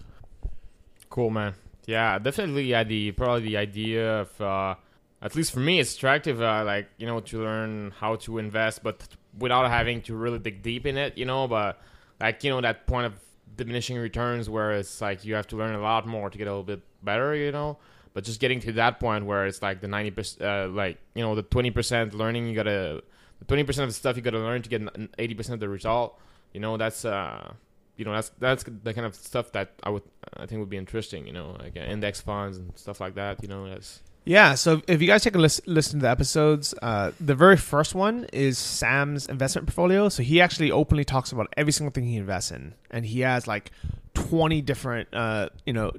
Cool, 1.11 1.29
man. 1.29 1.53
Yeah, 1.85 2.17
definitely 2.17 2.63
yeah, 2.63 2.83
the 2.83 3.11
probably 3.11 3.43
the 3.43 3.57
idea 3.57 4.21
of 4.21 4.41
uh 4.41 4.75
at 5.25 5.35
least 5.35 5.51
for 5.51 5.59
me 5.59 5.79
it's 5.79 5.95
attractive 5.95 6.41
uh, 6.41 6.63
like, 6.63 6.87
you 6.97 7.05
know, 7.05 7.19
to 7.19 7.39
learn 7.39 7.91
how 7.99 8.15
to 8.15 8.37
invest 8.37 8.83
but 8.83 9.05
without 9.37 9.69
having 9.69 10.01
to 10.03 10.15
really 10.15 10.39
dig 10.39 10.61
deep 10.61 10.85
in 10.85 10.97
it, 10.97 11.17
you 11.17 11.25
know, 11.25 11.47
but 11.47 11.81
like, 12.21 12.43
you 12.43 12.49
know, 12.49 12.61
that 12.61 12.87
point 12.87 13.07
of 13.07 13.13
diminishing 13.57 13.97
returns 13.97 14.49
where 14.49 14.73
it's 14.73 15.01
like 15.01 15.25
you 15.25 15.35
have 15.35 15.47
to 15.47 15.55
learn 15.55 15.75
a 15.75 15.81
lot 15.81 16.05
more 16.07 16.29
to 16.29 16.37
get 16.37 16.47
a 16.47 16.51
little 16.51 16.63
bit 16.63 16.81
better, 17.03 17.35
you 17.35 17.51
know. 17.51 17.77
But 18.13 18.23
just 18.23 18.39
getting 18.39 18.61
to 18.61 18.71
that 18.73 18.99
point 18.99 19.25
where 19.25 19.45
it's 19.45 19.61
like 19.61 19.81
the 19.81 19.89
ninety 19.89 20.11
percent, 20.11 20.41
uh, 20.41 20.69
like 20.69 20.99
you 21.15 21.21
know, 21.21 21.35
the 21.35 21.43
twenty 21.43 21.69
percent 21.69 22.13
learning, 22.13 22.47
you 22.47 22.55
gotta, 22.55 23.03
twenty 23.45 23.65
percent 23.65 23.83
of 23.83 23.89
the 23.89 23.93
stuff 23.93 24.15
you 24.15 24.21
gotta 24.21 24.39
learn 24.39 24.61
to 24.61 24.69
get 24.69 24.81
eighty 25.19 25.33
percent 25.33 25.55
of 25.55 25.59
the 25.59 25.67
result. 25.67 26.17
You 26.53 26.61
know, 26.61 26.77
that's 26.77 27.03
uh, 27.03 27.53
you 27.97 28.05
know, 28.05 28.13
that's 28.13 28.31
that's 28.39 28.63
the 28.63 28.93
kind 28.93 29.05
of 29.05 29.15
stuff 29.15 29.51
that 29.51 29.73
I 29.83 29.89
would, 29.89 30.03
I 30.37 30.45
think 30.45 30.59
would 30.59 30.69
be 30.69 30.77
interesting. 30.77 31.27
You 31.27 31.33
know, 31.33 31.57
like 31.59 31.75
uh, 31.75 31.81
index 31.81 32.21
funds 32.21 32.57
and 32.57 32.71
stuff 32.77 33.01
like 33.01 33.15
that. 33.15 33.43
You 33.43 33.49
know, 33.49 33.67
that's 33.67 34.01
yeah, 34.25 34.55
so 34.55 34.81
if 34.87 35.01
you 35.01 35.07
guys 35.07 35.23
take 35.23 35.35
a 35.35 35.37
listen, 35.37 35.63
listen 35.67 35.99
to 35.99 36.03
the 36.03 36.09
episodes, 36.09 36.73
uh, 36.81 37.11
the 37.19 37.35
very 37.35 37.57
first 37.57 37.93
one 37.93 38.25
is 38.33 38.57
Sam's 38.57 39.27
investment 39.27 39.67
portfolio. 39.67 40.09
So 40.09 40.23
he 40.23 40.41
actually 40.41 40.71
openly 40.71 41.05
talks 41.05 41.31
about 41.31 41.53
every 41.55 41.71
single 41.71 41.91
thing 41.91 42.05
he 42.05 42.17
invests 42.17 42.49
in, 42.49 42.73
and 42.89 43.05
he 43.05 43.19
has 43.19 43.47
like 43.47 43.71
20 44.15 44.61
different 44.61 45.13
uh, 45.13 45.49
you 45.65 45.73
know 45.73 45.91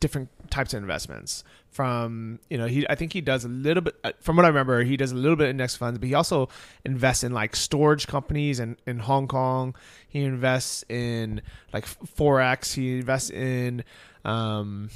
different 0.00 0.28
types 0.50 0.74
of 0.74 0.82
investments. 0.82 1.44
From 1.70 2.40
you 2.50 2.58
know 2.58 2.66
he 2.66 2.86
I 2.90 2.94
think 2.94 3.14
he 3.14 3.22
does 3.22 3.46
a 3.46 3.48
little 3.48 3.82
bit 3.82 3.96
uh, 4.04 4.12
from 4.20 4.36
what 4.36 4.44
I 4.44 4.48
remember 4.48 4.84
he 4.84 4.98
does 4.98 5.10
a 5.10 5.14
little 5.14 5.36
bit 5.36 5.44
of 5.44 5.50
index 5.50 5.74
funds 5.74 5.98
but 5.98 6.06
he 6.06 6.12
also 6.12 6.50
invests 6.84 7.24
in 7.24 7.32
like 7.32 7.56
storage 7.56 8.06
companies 8.06 8.60
and 8.60 8.76
in 8.86 8.98
Hong 8.98 9.26
Kong. 9.26 9.74
He 10.06 10.22
invests 10.24 10.84
in 10.90 11.40
like 11.72 11.86
forex. 11.86 12.74
He 12.74 12.98
invests 12.98 13.30
in 13.30 13.84
um, 14.26 14.90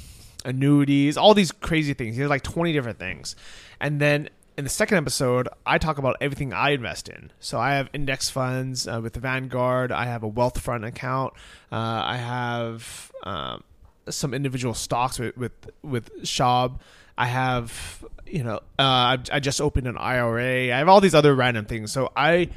annuities 0.46 1.16
all 1.16 1.35
these 1.35 1.52
crazy 1.52 1.92
things 1.92 2.14
he 2.14 2.22
has 2.22 2.30
like 2.30 2.42
20 2.42 2.72
different 2.72 2.98
things 2.98 3.37
and 3.80 4.00
then 4.00 4.28
in 4.56 4.64
the 4.64 4.70
second 4.70 4.96
episode, 4.96 5.48
I 5.66 5.78
talk 5.78 5.98
about 5.98 6.16
everything 6.20 6.52
I 6.52 6.70
invest 6.70 7.09
in. 7.09 7.30
So 7.40 7.61
I 7.61 7.74
have 7.74 7.90
index 7.92 8.30
funds 8.30 8.88
uh, 8.88 9.00
with 9.02 9.12
the 9.12 9.20
Vanguard. 9.20 9.92
I 9.92 10.06
have 10.06 10.22
a 10.22 10.30
Wealthfront 10.30 10.87
account. 10.87 11.35
Uh, 11.70 12.02
I 12.04 12.16
have 12.16 13.12
um, 13.22 13.62
some 14.09 14.32
individual 14.32 14.74
stocks 14.74 15.18
with 15.18 15.37
with, 15.37 15.52
with 15.82 16.11
Schwab. 16.26 16.80
I 17.18 17.26
have 17.26 18.04
you 18.26 18.44
know 18.44 18.56
uh, 18.78 19.16
I, 19.16 19.18
I 19.32 19.40
just 19.40 19.61
opened 19.61 19.87
an 19.87 19.98
IRA. 19.98 20.74
I 20.74 20.78
have 20.78 20.88
all 20.88 21.00
these 21.00 21.14
other 21.14 21.35
random 21.35 21.66
things. 21.66 21.92
So 21.92 22.11
I 22.16 22.48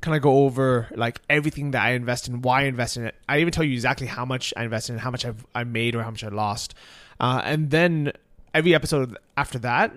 kind 0.00 0.16
of 0.16 0.22
go 0.22 0.44
over 0.44 0.88
like 0.94 1.20
everything 1.28 1.72
that 1.72 1.82
I 1.82 1.90
invest 1.90 2.28
in, 2.28 2.40
why 2.42 2.62
I 2.62 2.64
invest 2.64 2.96
in 2.96 3.04
it. 3.04 3.16
I 3.28 3.40
even 3.40 3.52
tell 3.52 3.64
you 3.64 3.72
exactly 3.72 4.06
how 4.06 4.24
much 4.24 4.54
I 4.56 4.62
invested 4.62 4.92
in, 4.92 4.98
how 5.00 5.10
much 5.10 5.24
I've 5.24 5.44
I 5.56 5.64
made 5.64 5.96
or 5.96 6.04
how 6.04 6.10
much 6.10 6.22
I 6.22 6.28
lost, 6.28 6.74
uh, 7.20 7.40
and 7.44 7.70
then 7.70 8.12
every 8.54 8.74
episode 8.74 9.16
after 9.36 9.58
that 9.58 9.92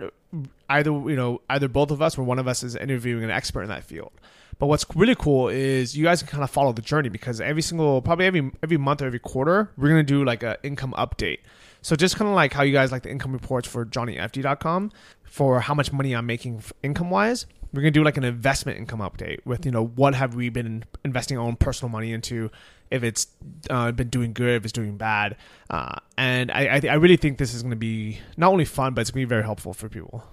either 0.70 0.92
you 0.92 1.16
know 1.16 1.42
either 1.50 1.68
both 1.68 1.92
of 1.92 2.02
us 2.02 2.18
or 2.18 2.24
one 2.24 2.40
of 2.40 2.48
us 2.48 2.64
is 2.64 2.76
interviewing 2.76 3.24
an 3.24 3.32
expert 3.32 3.64
in 3.64 3.70
that 3.70 3.84
field. 3.84 4.12
But 4.60 4.68
what's 4.68 4.86
really 4.96 5.16
cool 5.16 5.50
is 5.50 5.98
you 5.98 6.04
guys 6.04 6.22
can 6.22 6.30
kind 6.30 6.44
of 6.44 6.52
follow 6.52 6.72
the 6.72 6.84
journey 6.84 7.10
because 7.10 7.42
every 7.42 7.62
single 7.62 8.02
probably 8.02 8.26
every 8.26 8.52
every 8.62 8.78
month 8.78 9.02
or 9.02 9.08
every 9.08 9.20
quarter 9.20 9.72
we're 9.78 9.90
gonna 9.90 10.04
do 10.04 10.24
like 10.24 10.44
an 10.44 10.58
income 10.64 10.94
update. 10.98 11.40
So 11.82 11.96
just 11.96 12.16
kind 12.16 12.30
of 12.30 12.36
like 12.36 12.54
how 12.54 12.64
you 12.64 12.74
guys 12.74 12.92
like 12.92 13.04
the 13.04 13.10
income 13.10 13.34
reports 13.34 13.68
for 13.68 13.86
JohnnyFD.com 13.86 14.92
for 15.24 15.62
how 15.62 15.74
much 15.74 15.92
money 15.92 16.14
I'm 16.14 16.28
making 16.28 16.64
income 16.84 17.10
wise. 17.10 17.48
We're 17.74 17.82
gonna 17.82 17.92
do 17.92 18.04
like 18.04 18.18
an 18.18 18.24
investment 18.24 18.78
income 18.78 19.00
update 19.00 19.40
with 19.46 19.66
you 19.66 19.72
know 19.72 19.86
what 19.86 20.14
have 20.16 20.36
we 20.36 20.50
been 20.50 20.84
investing 21.06 21.38
our 21.38 21.46
own 21.46 21.56
personal 21.56 21.90
money 21.90 22.12
into, 22.12 22.52
if 22.90 23.04
it's 23.04 23.28
uh, 23.70 23.92
been 23.92 24.10
doing 24.10 24.34
good, 24.34 24.56
if 24.58 24.64
it's 24.66 24.74
doing 24.74 24.98
bad, 24.98 25.38
uh, 25.70 25.96
and 26.18 26.52
I 26.52 26.76
I, 26.76 26.80
th- 26.80 26.92
I 26.92 26.96
really 26.96 27.18
think 27.18 27.38
this 27.38 27.54
is 27.54 27.64
gonna 27.64 27.76
be 27.76 28.20
not 28.38 28.52
only 28.52 28.66
fun 28.66 28.94
but 28.94 29.02
it's 29.02 29.12
gonna 29.12 29.22
be 29.22 29.30
very 29.30 29.44
helpful 29.44 29.74
for 29.74 29.88
people. 29.90 30.24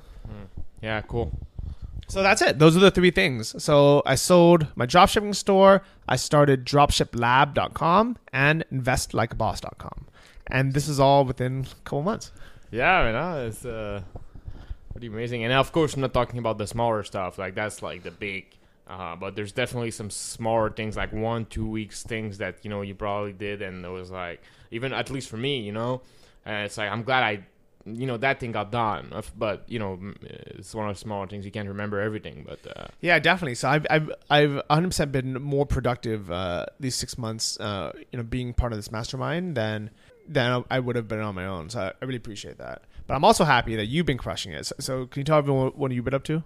Yeah, 0.83 1.01
cool. 1.03 1.33
So 2.09 2.23
that's 2.23 2.41
it. 2.41 2.59
Those 2.59 2.75
are 2.77 2.81
the 2.81 2.91
three 2.91 3.11
things. 3.11 3.63
So 3.63 4.03
I 4.07 4.15
sold 4.15 4.67
my 4.77 4.87
dropshipping 4.87 5.35
store, 5.35 5.83
I 6.09 6.17
started 6.17 6.65
dropshiplab.com 6.65 8.17
and 8.33 8.65
investlikeaboss.com. 8.73 10.07
And 10.47 10.73
this 10.73 10.89
is 10.89 10.99
all 10.99 11.25
within 11.27 11.67
a 11.71 11.75
couple 11.85 12.03
months. 12.03 12.33
Yeah, 12.71 12.99
I 12.99 13.07
mean, 13.07 13.15
uh, 13.15 13.47
it's 13.49 13.65
uh, 13.65 14.01
pretty 14.99 15.15
amazing. 15.15 15.45
And 15.45 15.53
of 15.53 15.71
course, 15.71 15.95
I'm 15.95 16.01
not 16.01 16.13
talking 16.13 16.41
about 16.41 16.59
the 16.59 16.67
smaller 16.67 17.05
stuff. 17.05 17.39
Like 17.39 17.55
that's 17.55 17.83
like 17.83 18.03
the 18.03 18.11
big. 18.11 18.47
Uh, 18.89 19.15
but 19.15 19.37
there's 19.37 19.53
definitely 19.53 19.93
some 19.93 20.11
smaller 20.11 20.71
things, 20.71 20.97
like 20.97 21.13
one, 21.13 21.45
two 21.45 21.69
weeks 21.69 22.03
things 22.03 22.39
that 22.39 22.57
you 22.65 22.71
know 22.71 22.83
you 22.83 22.95
probably 22.95 23.33
did, 23.33 23.63
and 23.63 23.85
it 23.85 23.89
was 23.89 24.11
like 24.11 24.43
even 24.73 24.93
at 24.93 25.09
least 25.09 25.29
for 25.29 25.37
me, 25.37 25.61
you 25.61 25.73
know. 25.73 26.01
And 26.45 26.65
it's 26.65 26.77
like 26.77 26.91
I'm 26.91 27.05
glad 27.05 27.23
I 27.23 27.47
you 27.87 28.07
know 28.07 28.17
that 28.17 28.39
thing 28.39 28.53
got 28.53 28.71
done 28.71 29.11
but 29.39 29.65
you 29.67 29.79
know 29.79 29.99
it's 30.21 30.75
one 30.75 30.91
of 30.91 30.95
the 30.95 31.01
smaller 31.01 31.27
things 31.27 31.43
you 31.47 31.51
can't 31.51 31.69
remember 31.69 31.99
everything 32.01 32.45
but 32.47 32.59
uh, 32.77 32.87
Yeah, 33.01 33.19
definitely. 33.19 33.55
So 33.55 33.69
I've 33.69 33.87
I've 33.89 34.11
I've 34.29 34.55
100 34.55 34.89
percent 34.89 35.13
been 35.13 35.35
more 35.35 35.65
productive 35.65 36.31
uh, 36.31 36.67
these 36.81 36.97
six 36.97 37.17
months. 37.17 37.59
Uh, 37.61 37.93
you 38.11 38.17
know, 38.17 38.25
being 38.25 38.53
part 38.53 38.73
of 38.73 38.79
this 38.79 38.91
mastermind 38.91 39.57
than 39.57 39.91
than 40.27 40.65
I 40.71 40.81
would 40.81 40.97
have 40.97 41.07
been 41.07 41.21
on 41.21 41.35
my 41.35 41.47
own. 41.47 41.71
So 41.71 41.81
I, 41.81 41.87
I 41.89 42.05
really 42.05 42.17
appreciate 42.17 42.59
that. 42.59 42.83
But 43.09 43.15
I'm 43.15 43.25
also 43.25 43.45
happy 43.45 43.75
that 43.75 43.87
you've 43.87 44.07
been 44.07 44.19
crushing 44.19 44.53
it. 44.53 44.71
So, 44.79 45.07
can 45.07 45.19
you 45.21 45.25
tell 45.25 45.39
everyone 45.39 45.73
what 45.75 45.91
you've 45.91 46.05
been 46.05 46.15
up 46.15 46.25
to? 46.25 46.45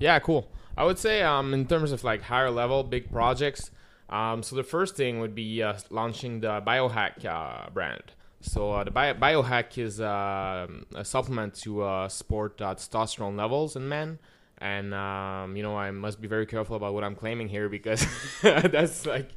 yeah 0.00 0.18
cool 0.18 0.48
i 0.76 0.82
would 0.82 0.98
say 0.98 1.22
um, 1.22 1.54
in 1.54 1.66
terms 1.66 1.92
of 1.92 2.02
like 2.02 2.22
higher 2.22 2.50
level 2.50 2.82
big 2.82 3.12
projects 3.12 3.70
um, 4.08 4.42
so 4.42 4.56
the 4.56 4.64
first 4.64 4.96
thing 4.96 5.20
would 5.20 5.36
be 5.36 5.62
uh, 5.62 5.74
launching 5.90 6.40
the 6.40 6.60
biohack 6.66 7.24
uh, 7.24 7.70
brand 7.70 8.02
so 8.40 8.72
uh, 8.72 8.82
the 8.82 8.90
Bio- 8.90 9.14
biohack 9.14 9.78
is 9.78 10.00
uh, 10.00 10.66
a 10.94 11.04
supplement 11.04 11.54
to 11.54 11.82
uh, 11.82 12.08
support 12.08 12.60
uh, 12.60 12.74
testosterone 12.74 13.36
levels 13.36 13.76
in 13.76 13.88
men 13.88 14.18
and 14.58 14.92
um, 14.94 15.54
you 15.54 15.62
know 15.62 15.76
i 15.76 15.90
must 15.90 16.20
be 16.20 16.26
very 16.26 16.46
careful 16.46 16.76
about 16.76 16.94
what 16.94 17.04
i'm 17.04 17.14
claiming 17.14 17.48
here 17.48 17.68
because 17.68 18.04
that's 18.42 19.04
like 19.06 19.30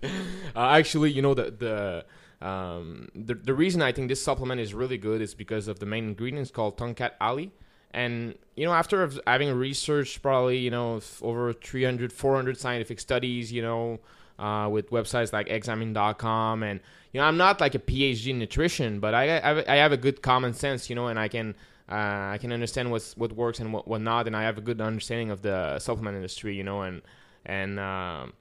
uh, 0.56 0.70
actually 0.70 1.12
you 1.12 1.22
know 1.22 1.34
the 1.34 1.52
the 1.52 2.06
um, 2.44 3.08
the, 3.16 3.36
the 3.36 3.54
reason 3.54 3.82
I 3.82 3.94
think 3.94 4.10
this 4.10 4.22
supplement 4.22 4.60
is 4.60 4.74
really 4.74 4.98
good 4.98 5.22
is 5.22 5.34
because 5.34 5.70
of 5.70 5.80
the 5.80 5.86
main 5.86 6.10
ingredients 6.10 6.52
called 6.52 6.78
Tongkat 6.78 7.12
Ali. 7.22 7.52
And, 7.92 8.36
you 8.56 8.66
know, 8.66 8.74
after 8.74 9.10
having 9.26 9.54
researched 9.54 10.22
probably, 10.22 10.58
you 10.58 10.70
know, 10.70 11.00
over 11.22 11.54
300, 11.54 12.12
400 12.12 12.58
scientific 12.58 13.00
studies, 13.00 13.52
you 13.52 13.62
know, 13.62 14.00
uh, 14.38 14.68
with 14.70 14.90
websites 14.90 15.32
like 15.32 15.50
examine.com. 15.50 16.64
And, 16.64 16.82
you 17.14 17.22
know, 17.22 17.26
I'm 17.26 17.38
not 17.38 17.62
like 17.62 17.76
a 17.76 17.80
PhD 17.80 18.28
in 18.28 18.40
nutrition, 18.40 19.00
but 19.00 19.14
I, 19.14 19.38
I, 19.38 19.74
I 19.74 19.76
have 19.78 19.94
a 19.94 19.98
good 19.98 20.22
common 20.22 20.54
sense, 20.54 20.90
you 20.90 20.96
know, 20.96 21.08
and 21.08 21.18
I 21.18 21.28
can. 21.30 21.56
Uh, 21.92 22.32
I 22.32 22.38
can 22.40 22.54
understand 22.54 22.92
what's 22.92 23.16
what 23.18 23.34
works 23.34 23.60
and 23.60 23.74
what, 23.74 23.90
what 23.90 24.00
not, 24.00 24.26
and 24.26 24.38
I 24.38 24.44
have 24.44 24.58
a 24.58 24.62
good 24.62 24.80
understanding 24.80 25.32
of 25.32 25.42
the 25.42 25.78
supplement 25.80 26.16
industry, 26.16 26.56
you 26.56 26.64
know, 26.64 26.82
and 26.82 27.02
and 27.46 27.78
um, 27.78 28.32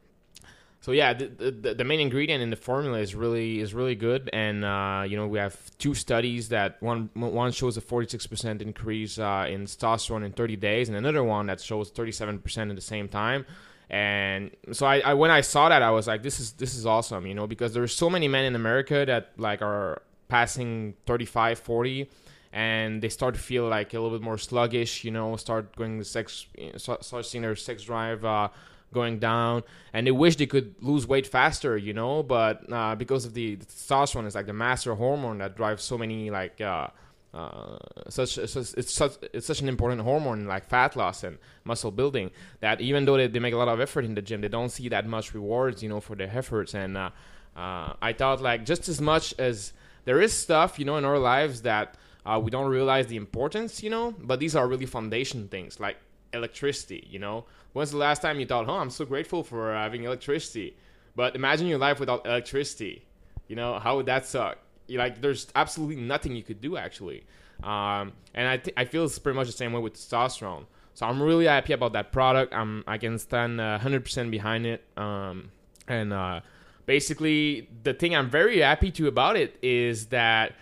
so 0.83 0.91
yeah, 0.91 1.13
the, 1.13 1.29
the 1.29 1.75
the 1.75 1.85
main 1.85 2.01
ingredient 2.01 2.43
in 2.43 2.51
the 2.51 2.57
formula 2.57 2.99
is 2.99 3.15
really 3.15 3.61
is 3.61 3.73
really 3.73 3.95
good, 3.95 4.29
and 4.33 4.65
uh, 4.65 5.05
you 5.07 5.17
know 5.17 5.29
we 5.29 5.39
have 5.39 5.57
two 5.79 5.95
studies 5.95 6.49
that 6.49 6.83
one 6.83 7.09
one 7.15 7.53
shows 7.53 7.77
a 7.77 7.81
46% 7.81 8.61
increase 8.61 9.17
uh, 9.17 9.47
in 9.49 9.67
testosterone 9.67 10.25
in 10.25 10.33
30 10.33 10.57
days, 10.57 10.89
and 10.89 10.99
another 10.99 11.23
one 11.23 11.47
that 11.47 11.61
shows 11.61 11.93
37% 11.93 12.71
at 12.71 12.75
the 12.75 12.83
same 12.83 13.09
time. 13.09 13.47
And 13.91 14.51
so 14.73 14.85
I, 14.85 14.99
I 14.99 15.15
when 15.15 15.31
I 15.31 15.41
saw 15.43 15.69
that 15.69 15.83
I 15.83 15.93
was 15.93 16.09
like 16.09 16.25
this 16.25 16.41
is 16.41 16.55
this 16.55 16.75
is 16.75 16.85
awesome, 16.85 17.29
you 17.29 17.35
know, 17.37 17.47
because 17.47 17.73
there's 17.73 17.95
so 17.95 18.11
many 18.11 18.27
men 18.27 18.45
in 18.45 18.57
America 18.57 19.05
that 19.07 19.31
like 19.37 19.63
are 19.63 20.03
passing 20.27 20.95
35, 21.07 21.61
40 21.61 22.11
and 22.53 23.01
they 23.01 23.09
start 23.09 23.35
to 23.35 23.41
feel 23.41 23.69
like 23.69 23.95
a 23.95 24.01
little 24.01 24.19
bit 24.19 24.23
more 24.23 24.37
sluggish, 24.37 25.05
you 25.05 25.13
know, 25.13 25.37
start 25.37 25.77
going 25.77 25.99
the 25.99 26.05
sex, 26.05 26.47
start 26.77 27.05
start 27.05 27.25
seeing 27.25 27.43
their 27.43 27.55
sex 27.55 27.85
drive 27.85 28.25
uh, 28.25 28.49
going 28.93 29.19
down, 29.19 29.63
and 29.93 30.07
they 30.07 30.11
wish 30.11 30.37
they 30.37 30.47
could 30.47 30.75
lose 30.81 31.07
weight 31.07 31.27
faster, 31.27 31.77
you 31.77 31.93
know, 31.93 32.23
but 32.23 32.71
uh, 32.73 32.95
because 32.95 33.25
of 33.25 33.35
the, 33.35 33.57
testosterone 33.57 34.27
is 34.27 34.35
like 34.35 34.47
the 34.47 34.53
master 34.53 34.95
hormone 34.95 35.39
that 35.39 35.57
drives 35.57 35.83
so 35.83 35.99
many 35.99 36.31
like. 36.31 36.61
Uh, 36.61 36.89
uh, 37.35 37.79
such, 38.11 38.35
such 38.35 38.75
it's 38.77 38.93
such 38.93 39.13
it's 39.33 39.47
such 39.47 39.63
an 39.63 39.69
important 39.71 40.03
hormone 40.03 40.45
like 40.45 40.69
fat 40.69 40.95
loss 40.97 41.25
and 41.25 41.39
muscle 41.65 41.91
building 41.91 42.31
that 42.61 42.79
even 42.83 43.07
though 43.07 43.17
they, 43.17 43.27
they 43.27 43.39
make 43.39 43.55
a 43.55 43.57
lot 43.57 43.69
of 43.69 43.81
effort 43.81 44.05
in 44.05 44.15
the 44.15 44.21
gym 44.21 44.43
they 44.43 44.49
don't 44.49 44.69
see 44.69 44.87
that 44.91 45.07
much 45.07 45.33
rewards 45.33 45.83
you 45.83 45.89
know 45.89 45.99
for 45.99 46.15
their 46.15 46.29
efforts 46.31 46.75
and 46.75 46.95
uh, 46.95 47.09
uh, 47.57 47.95
I 48.03 48.13
thought 48.13 48.43
like 48.43 48.67
just 48.67 48.87
as 48.87 49.01
much 49.01 49.35
as 49.39 49.73
there 50.05 50.21
is 50.21 50.35
stuff 50.35 50.79
you 50.79 50.85
know 50.85 50.99
in 50.99 51.07
our 51.07 51.19
lives 51.19 51.63
that 51.63 51.97
uh, 52.25 52.41
we 52.43 52.51
don't 52.51 52.71
realize 52.71 53.07
the 53.09 53.17
importance, 53.17 53.83
you 53.83 53.91
know. 53.91 54.15
But 54.19 54.41
these 54.41 54.55
are 54.55 54.67
really 54.67 54.87
foundation 54.87 55.49
things, 55.49 55.81
like 55.81 55.97
electricity, 56.33 57.07
you 57.11 57.19
know. 57.19 57.45
When's 57.73 57.91
the 57.91 57.97
last 57.97 58.23
time 58.23 58.39
you 58.39 58.47
thought, 58.47 58.69
"Oh, 58.69 58.79
I'm 58.79 58.91
so 58.91 59.05
grateful 59.05 59.43
for 59.43 59.73
having 59.73 60.05
electricity"? 60.05 60.77
But 61.15 61.35
imagine 61.37 61.67
your 61.67 61.79
life 61.79 62.01
without 62.01 62.27
electricity. 62.27 63.05
You 63.49 63.57
know, 63.57 63.79
how 63.79 63.97
would 63.97 64.07
that 64.07 64.27
suck? 64.27 64.59
You 64.87 64.99
like, 64.99 65.21
there's 65.21 65.47
absolutely 65.55 65.97
nothing 65.97 66.35
you 66.35 66.43
could 66.43 66.61
do 66.61 66.77
actually. 66.77 67.25
Um, 67.63 68.13
and 68.35 68.49
I 68.49 68.57
th- 68.57 68.75
I 68.77 68.85
feel 68.85 69.05
it's 69.05 69.19
pretty 69.19 69.37
much 69.37 69.47
the 69.47 69.53
same 69.53 69.73
way 69.73 69.81
with 69.81 69.95
testosterone. 69.95 70.67
So 70.95 71.07
I'm 71.07 71.23
really 71.23 71.47
happy 71.47 71.73
about 71.73 71.93
that 71.95 72.13
product. 72.13 72.53
I'm 72.55 72.85
I 72.87 72.99
can 72.99 73.19
stand 73.19 73.61
uh, 73.61 73.79
100% 73.81 74.31
behind 74.31 74.67
it. 74.67 74.85
Um, 74.97 75.51
and 75.89 76.13
uh, 76.13 76.41
basically, 76.87 77.69
the 77.83 77.95
thing 77.95 78.15
I'm 78.15 78.31
very 78.31 78.61
happy 78.61 78.91
to 78.93 79.07
about 79.07 79.37
it 79.37 79.57
is 79.63 80.07
that 80.07 80.55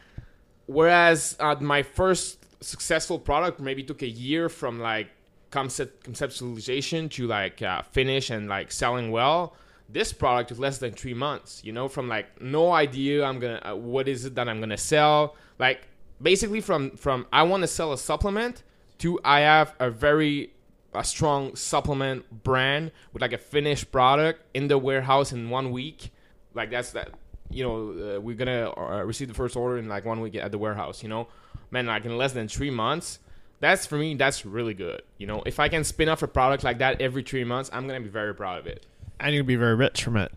whereas 0.66 1.36
uh, 1.40 1.56
my 1.60 1.82
first 1.82 2.46
successful 2.62 3.18
product 3.18 3.58
maybe 3.58 3.82
took 3.82 4.02
a 4.02 4.08
year 4.08 4.48
from 4.48 4.78
like 4.78 5.08
concept 5.50 6.04
conceptualization 6.04 7.10
to 7.10 7.26
like 7.26 7.62
uh, 7.62 7.82
finish 7.82 8.30
and 8.30 8.48
like 8.48 8.70
selling 8.70 9.10
well 9.10 9.54
this 9.88 10.12
product 10.12 10.52
is 10.52 10.58
less 10.60 10.78
than 10.78 10.92
three 10.92 11.14
months 11.14 11.60
you 11.64 11.72
know 11.72 11.88
from 11.88 12.08
like 12.08 12.40
no 12.40 12.72
idea 12.72 13.24
i'm 13.24 13.40
gonna 13.40 13.60
uh, 13.64 13.74
what 13.74 14.06
is 14.06 14.24
it 14.24 14.34
that 14.34 14.48
i'm 14.48 14.60
gonna 14.60 14.76
sell. 14.76 15.36
Like 15.58 15.88
basically 16.22 16.60
from 16.60 16.92
from 16.92 17.26
i 17.32 17.42
want 17.42 17.62
to 17.62 17.66
sell 17.66 17.92
a 17.92 17.98
supplement 17.98 18.62
to 18.98 19.18
i 19.24 19.40
have 19.40 19.74
a 19.80 19.90
very 19.90 20.52
a 20.94 21.04
strong 21.04 21.54
supplement 21.54 22.42
brand 22.42 22.90
with 23.12 23.22
like 23.22 23.32
a 23.32 23.38
finished 23.38 23.92
product 23.92 24.42
in 24.54 24.68
the 24.68 24.78
warehouse 24.78 25.32
in 25.32 25.50
one 25.50 25.70
week. 25.70 26.10
Like 26.54 26.70
that's 26.70 26.92
that 26.92 27.12
you 27.50 27.64
know 27.64 28.16
uh, 28.16 28.20
we're 28.20 28.36
gonna 28.36 28.72
uh, 28.76 29.02
receive 29.04 29.28
the 29.28 29.34
first 29.34 29.56
order 29.56 29.78
in 29.78 29.88
like 29.88 30.04
one 30.04 30.20
week 30.20 30.34
at 30.34 30.50
the 30.50 30.58
warehouse 30.58 31.02
you 31.02 31.08
know? 31.08 31.28
Man 31.70 31.86
like 31.86 32.04
in 32.04 32.16
less 32.16 32.32
than 32.32 32.48
three 32.48 32.70
months 32.70 33.20
that's 33.60 33.86
for 33.86 33.96
me 33.96 34.14
that's 34.14 34.44
really 34.44 34.74
good 34.74 35.02
you 35.18 35.26
know 35.26 35.42
if 35.46 35.60
i 35.60 35.68
can 35.68 35.84
spin 35.84 36.08
off 36.08 36.22
a 36.22 36.28
product 36.28 36.64
like 36.64 36.78
that 36.78 37.00
every 37.00 37.22
three 37.22 37.44
months 37.44 37.70
i'm 37.72 37.86
gonna 37.86 38.00
be 38.00 38.08
very 38.08 38.34
proud 38.34 38.58
of 38.58 38.66
it 38.66 38.86
And 39.20 39.34
you'll 39.34 39.44
be 39.44 39.56
very 39.56 39.74
rich 39.74 40.02
from 40.02 40.16
it. 40.16 40.32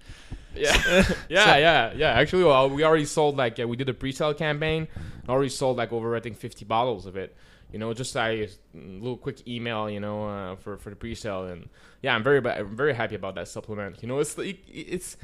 yeah, 0.55 0.75
yeah, 1.29 1.57
yeah, 1.57 1.93
yeah. 1.95 2.09
Actually, 2.19 2.43
well, 2.43 2.69
we 2.69 2.83
already 2.83 3.05
sold 3.05 3.37
like 3.37 3.59
uh, 3.59 3.65
we 3.67 3.77
did 3.77 3.87
a 3.89 3.93
pre-sale 3.93 4.33
campaign. 4.33 4.87
Already 5.29 5.49
sold 5.49 5.77
like 5.77 5.91
over 5.93 6.15
I 6.15 6.19
think 6.19 6.35
50 6.37 6.65
bottles 6.65 7.05
of 7.05 7.15
it. 7.15 7.33
You 7.71 7.79
know, 7.79 7.93
just 7.93 8.13
a 8.17 8.47
little 8.75 9.17
quick 9.17 9.47
email, 9.47 9.89
you 9.89 9.99
know, 10.01 10.27
uh, 10.27 10.55
for 10.57 10.77
for 10.77 10.89
the 10.91 10.95
pre-sale, 10.97 11.47
and 11.47 11.69
yeah, 12.03 12.13
I'm 12.13 12.23
very 12.23 12.39
I'm 12.45 12.75
very 12.75 12.93
happy 12.93 13.15
about 13.15 13.35
that 13.35 13.47
supplement. 13.47 14.01
You 14.03 14.09
know, 14.09 14.19
it's 14.19 14.35
it's 14.37 15.15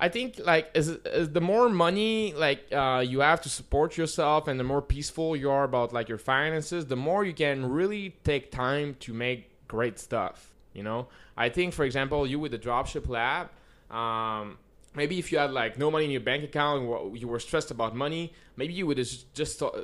I 0.00 0.08
think 0.08 0.40
like 0.44 0.70
as, 0.74 0.88
as 0.88 1.30
the 1.30 1.40
more 1.40 1.68
money 1.68 2.32
like 2.34 2.72
uh, 2.72 3.04
you 3.06 3.20
have 3.20 3.40
to 3.42 3.48
support 3.48 3.96
yourself 3.96 4.46
and 4.46 4.58
the 4.58 4.64
more 4.64 4.80
peaceful 4.80 5.36
you 5.36 5.50
are 5.50 5.64
about 5.64 5.92
like 5.92 6.08
your 6.08 6.18
finances, 6.18 6.86
the 6.86 6.96
more 6.96 7.24
you 7.24 7.34
can 7.34 7.68
really 7.68 8.16
take 8.22 8.52
time 8.52 8.96
to 9.00 9.12
make 9.12 9.50
great 9.66 9.98
stuff. 9.98 10.54
You 10.72 10.84
know, 10.84 11.08
I 11.36 11.48
think 11.48 11.74
for 11.74 11.84
example, 11.84 12.26
you 12.26 12.38
with 12.38 12.52
the 12.52 12.58
Dropship 12.58 13.08
Lab, 13.08 13.50
um, 13.90 14.58
maybe 14.94 15.18
if 15.18 15.32
you 15.32 15.38
had 15.38 15.50
like 15.50 15.78
no 15.78 15.90
money 15.90 16.04
in 16.04 16.10
your 16.12 16.20
bank 16.20 16.44
account, 16.44 17.16
you 17.16 17.26
were 17.26 17.40
stressed 17.40 17.72
about 17.72 17.96
money, 17.96 18.32
maybe 18.56 18.74
you 18.74 18.86
would 18.86 18.98
have 18.98 19.08
just 19.34 19.58
thought, 19.58 19.74
uh, 19.74 19.82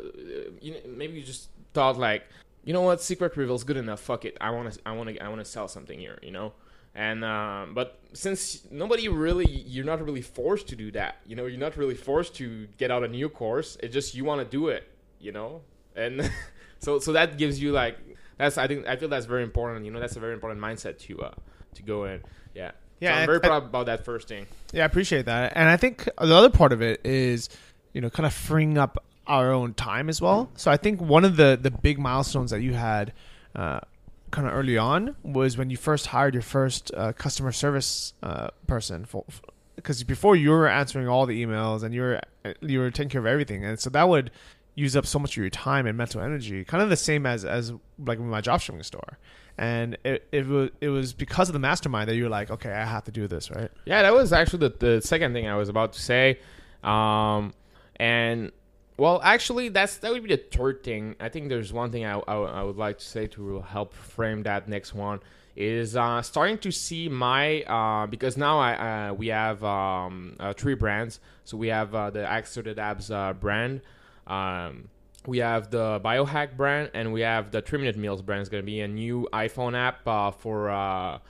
you 0.60 0.72
know, 0.72 0.80
maybe 0.86 1.14
you 1.14 1.22
just 1.22 1.48
thought 1.72 1.98
like, 1.98 2.22
you 2.64 2.72
know 2.72 2.82
what, 2.82 3.02
Secret 3.02 3.36
Reveal's 3.36 3.64
good 3.64 3.76
enough. 3.76 4.00
Fuck 4.00 4.24
it, 4.24 4.36
I 4.40 4.50
want 4.50 4.72
to, 4.72 4.80
I 4.86 4.92
want 4.92 5.08
to, 5.10 5.18
I 5.18 5.28
want 5.28 5.40
to 5.40 5.44
sell 5.44 5.66
something 5.66 5.98
here. 5.98 6.18
You 6.22 6.30
know 6.30 6.52
and 6.94 7.24
uh, 7.24 7.66
but 7.72 7.98
since 8.12 8.66
nobody 8.70 9.08
really 9.08 9.48
you're 9.48 9.84
not 9.84 10.04
really 10.04 10.22
forced 10.22 10.68
to 10.68 10.76
do 10.76 10.90
that 10.92 11.16
you 11.26 11.34
know 11.34 11.46
you're 11.46 11.58
not 11.58 11.76
really 11.76 11.94
forced 11.94 12.34
to 12.36 12.66
get 12.78 12.90
out 12.90 13.02
a 13.02 13.08
new 13.08 13.28
course. 13.28 13.76
It's 13.82 13.92
just 13.92 14.14
you 14.14 14.24
want 14.24 14.40
to 14.40 14.44
do 14.44 14.68
it 14.68 14.88
you 15.24 15.32
know? 15.32 15.62
And 15.96 16.30
so 16.78 16.98
so 17.00 17.12
that 17.12 17.38
gives 17.38 17.60
you 17.60 17.72
like 17.72 17.98
that's 18.36 18.58
i 18.58 18.66
think 18.66 18.86
i 18.86 18.96
feel 18.96 19.08
that's 19.08 19.26
very 19.26 19.42
important 19.42 19.84
you 19.84 19.92
know 19.92 20.00
that's 20.00 20.16
a 20.16 20.20
very 20.20 20.34
important 20.34 20.60
mindset 20.60 20.98
to 20.98 21.20
uh 21.22 21.30
to 21.74 21.82
go 21.82 22.04
in. 22.04 22.20
Yeah. 22.54 22.72
Yeah 23.00 23.14
so 23.14 23.20
i'm 23.20 23.26
very 23.26 23.38
I, 23.38 23.48
proud 23.48 23.64
about 23.64 23.86
that 23.86 24.04
first 24.04 24.28
thing. 24.28 24.46
Yeah 24.72 24.82
i 24.82 24.86
appreciate 24.86 25.26
that. 25.26 25.52
And 25.56 25.68
i 25.68 25.76
think 25.76 26.04
the 26.04 26.34
other 26.34 26.50
part 26.50 26.72
of 26.72 26.82
it 26.82 27.00
is 27.04 27.48
you 27.92 28.00
know 28.00 28.10
kind 28.10 28.26
of 28.26 28.34
freeing 28.34 28.78
up 28.78 29.02
our 29.26 29.52
own 29.52 29.72
time 29.74 30.08
as 30.08 30.20
well. 30.20 30.50
So 30.56 30.70
i 30.70 30.76
think 30.76 31.00
one 31.00 31.24
of 31.24 31.36
the 31.36 31.58
the 31.60 31.70
big 31.70 31.98
milestones 31.98 32.50
that 32.50 32.60
you 32.60 32.74
had 32.74 33.12
uh, 33.54 33.80
kind 34.34 34.48
of 34.48 34.52
early 34.52 34.76
on 34.76 35.14
was 35.22 35.56
when 35.56 35.70
you 35.70 35.76
first 35.76 36.08
hired 36.08 36.34
your 36.34 36.42
first 36.42 36.90
uh, 36.94 37.12
customer 37.12 37.52
service 37.52 38.14
uh, 38.22 38.48
person 38.66 39.04
for 39.04 39.24
because 39.76 40.02
before 40.02 40.34
you 40.34 40.50
were 40.50 40.68
answering 40.68 41.06
all 41.06 41.24
the 41.24 41.44
emails 41.44 41.84
and 41.84 41.94
you 41.94 42.00
were 42.00 42.20
you 42.60 42.80
were 42.80 42.90
taking 42.90 43.10
care 43.10 43.20
of 43.20 43.26
everything. 43.26 43.64
And 43.64 43.78
so 43.78 43.90
that 43.90 44.08
would 44.08 44.32
use 44.74 44.96
up 44.96 45.06
so 45.06 45.20
much 45.20 45.36
of 45.36 45.40
your 45.40 45.50
time 45.50 45.86
and 45.86 45.96
mental 45.96 46.20
energy 46.20 46.64
kind 46.64 46.82
of 46.82 46.90
the 46.90 46.96
same 46.96 47.26
as 47.26 47.44
as 47.44 47.72
like 47.98 48.18
my 48.18 48.40
dropshipping 48.40 48.84
store. 48.84 49.18
And 49.56 49.96
it, 50.04 50.26
it 50.32 50.46
was 50.48 50.70
it 50.80 50.88
was 50.88 51.12
because 51.12 51.48
of 51.48 51.52
the 51.52 51.60
mastermind 51.60 52.08
that 52.08 52.16
you 52.16 52.24
were 52.24 52.28
like 52.28 52.50
okay 52.50 52.72
i 52.72 52.84
have 52.84 53.04
to 53.04 53.12
do 53.12 53.28
this 53.28 53.52
right? 53.52 53.70
Yeah 53.84 54.02
that 54.02 54.12
was 54.12 54.32
actually 54.32 54.68
the, 54.68 54.74
the 54.86 55.00
second 55.00 55.32
thing 55.32 55.46
i 55.46 55.54
was 55.54 55.68
about 55.68 55.92
to 55.92 56.02
say. 56.02 56.40
Um, 56.82 57.54
and 57.96 58.50
well, 58.96 59.20
actually, 59.22 59.68
that's 59.70 59.96
that 59.98 60.12
would 60.12 60.22
be 60.22 60.36
the 60.36 60.42
third 60.42 60.84
thing. 60.84 61.16
I 61.18 61.28
think 61.28 61.48
there's 61.48 61.72
one 61.72 61.90
thing 61.90 62.04
I, 62.04 62.18
I, 62.28 62.34
I 62.34 62.62
would 62.62 62.76
like 62.76 62.98
to 62.98 63.04
say 63.04 63.26
to 63.28 63.60
help 63.60 63.92
frame 63.92 64.44
that 64.44 64.68
next 64.68 64.94
one 64.94 65.20
is 65.56 65.94
uh, 65.94 66.20
starting 66.22 66.58
to 66.58 66.70
see 66.70 67.08
my 67.08 67.62
uh, 67.62 68.06
because 68.06 68.36
now 68.36 68.58
I 68.58 69.08
uh, 69.08 69.14
we 69.14 69.28
have 69.28 69.62
um, 69.64 70.36
uh, 70.38 70.52
three 70.52 70.74
brands. 70.74 71.20
So 71.44 71.56
we 71.56 71.68
have 71.68 71.94
uh, 71.94 72.10
the 72.10 72.26
Accelerated 72.26 72.78
Abs 72.78 73.10
uh, 73.10 73.32
brand, 73.34 73.82
um, 74.26 74.88
we 75.26 75.38
have 75.38 75.70
the 75.70 76.00
Biohack 76.04 76.56
brand, 76.56 76.90
and 76.94 77.12
we 77.12 77.22
have 77.22 77.50
the 77.50 77.62
Three 77.62 77.78
Minute 77.78 77.96
Meals 77.96 78.22
brand. 78.22 78.40
It's 78.40 78.50
to 78.50 78.62
be 78.62 78.80
a 78.80 78.88
new 78.88 79.28
iPhone 79.32 79.76
app 79.76 80.04
for 80.40 81.20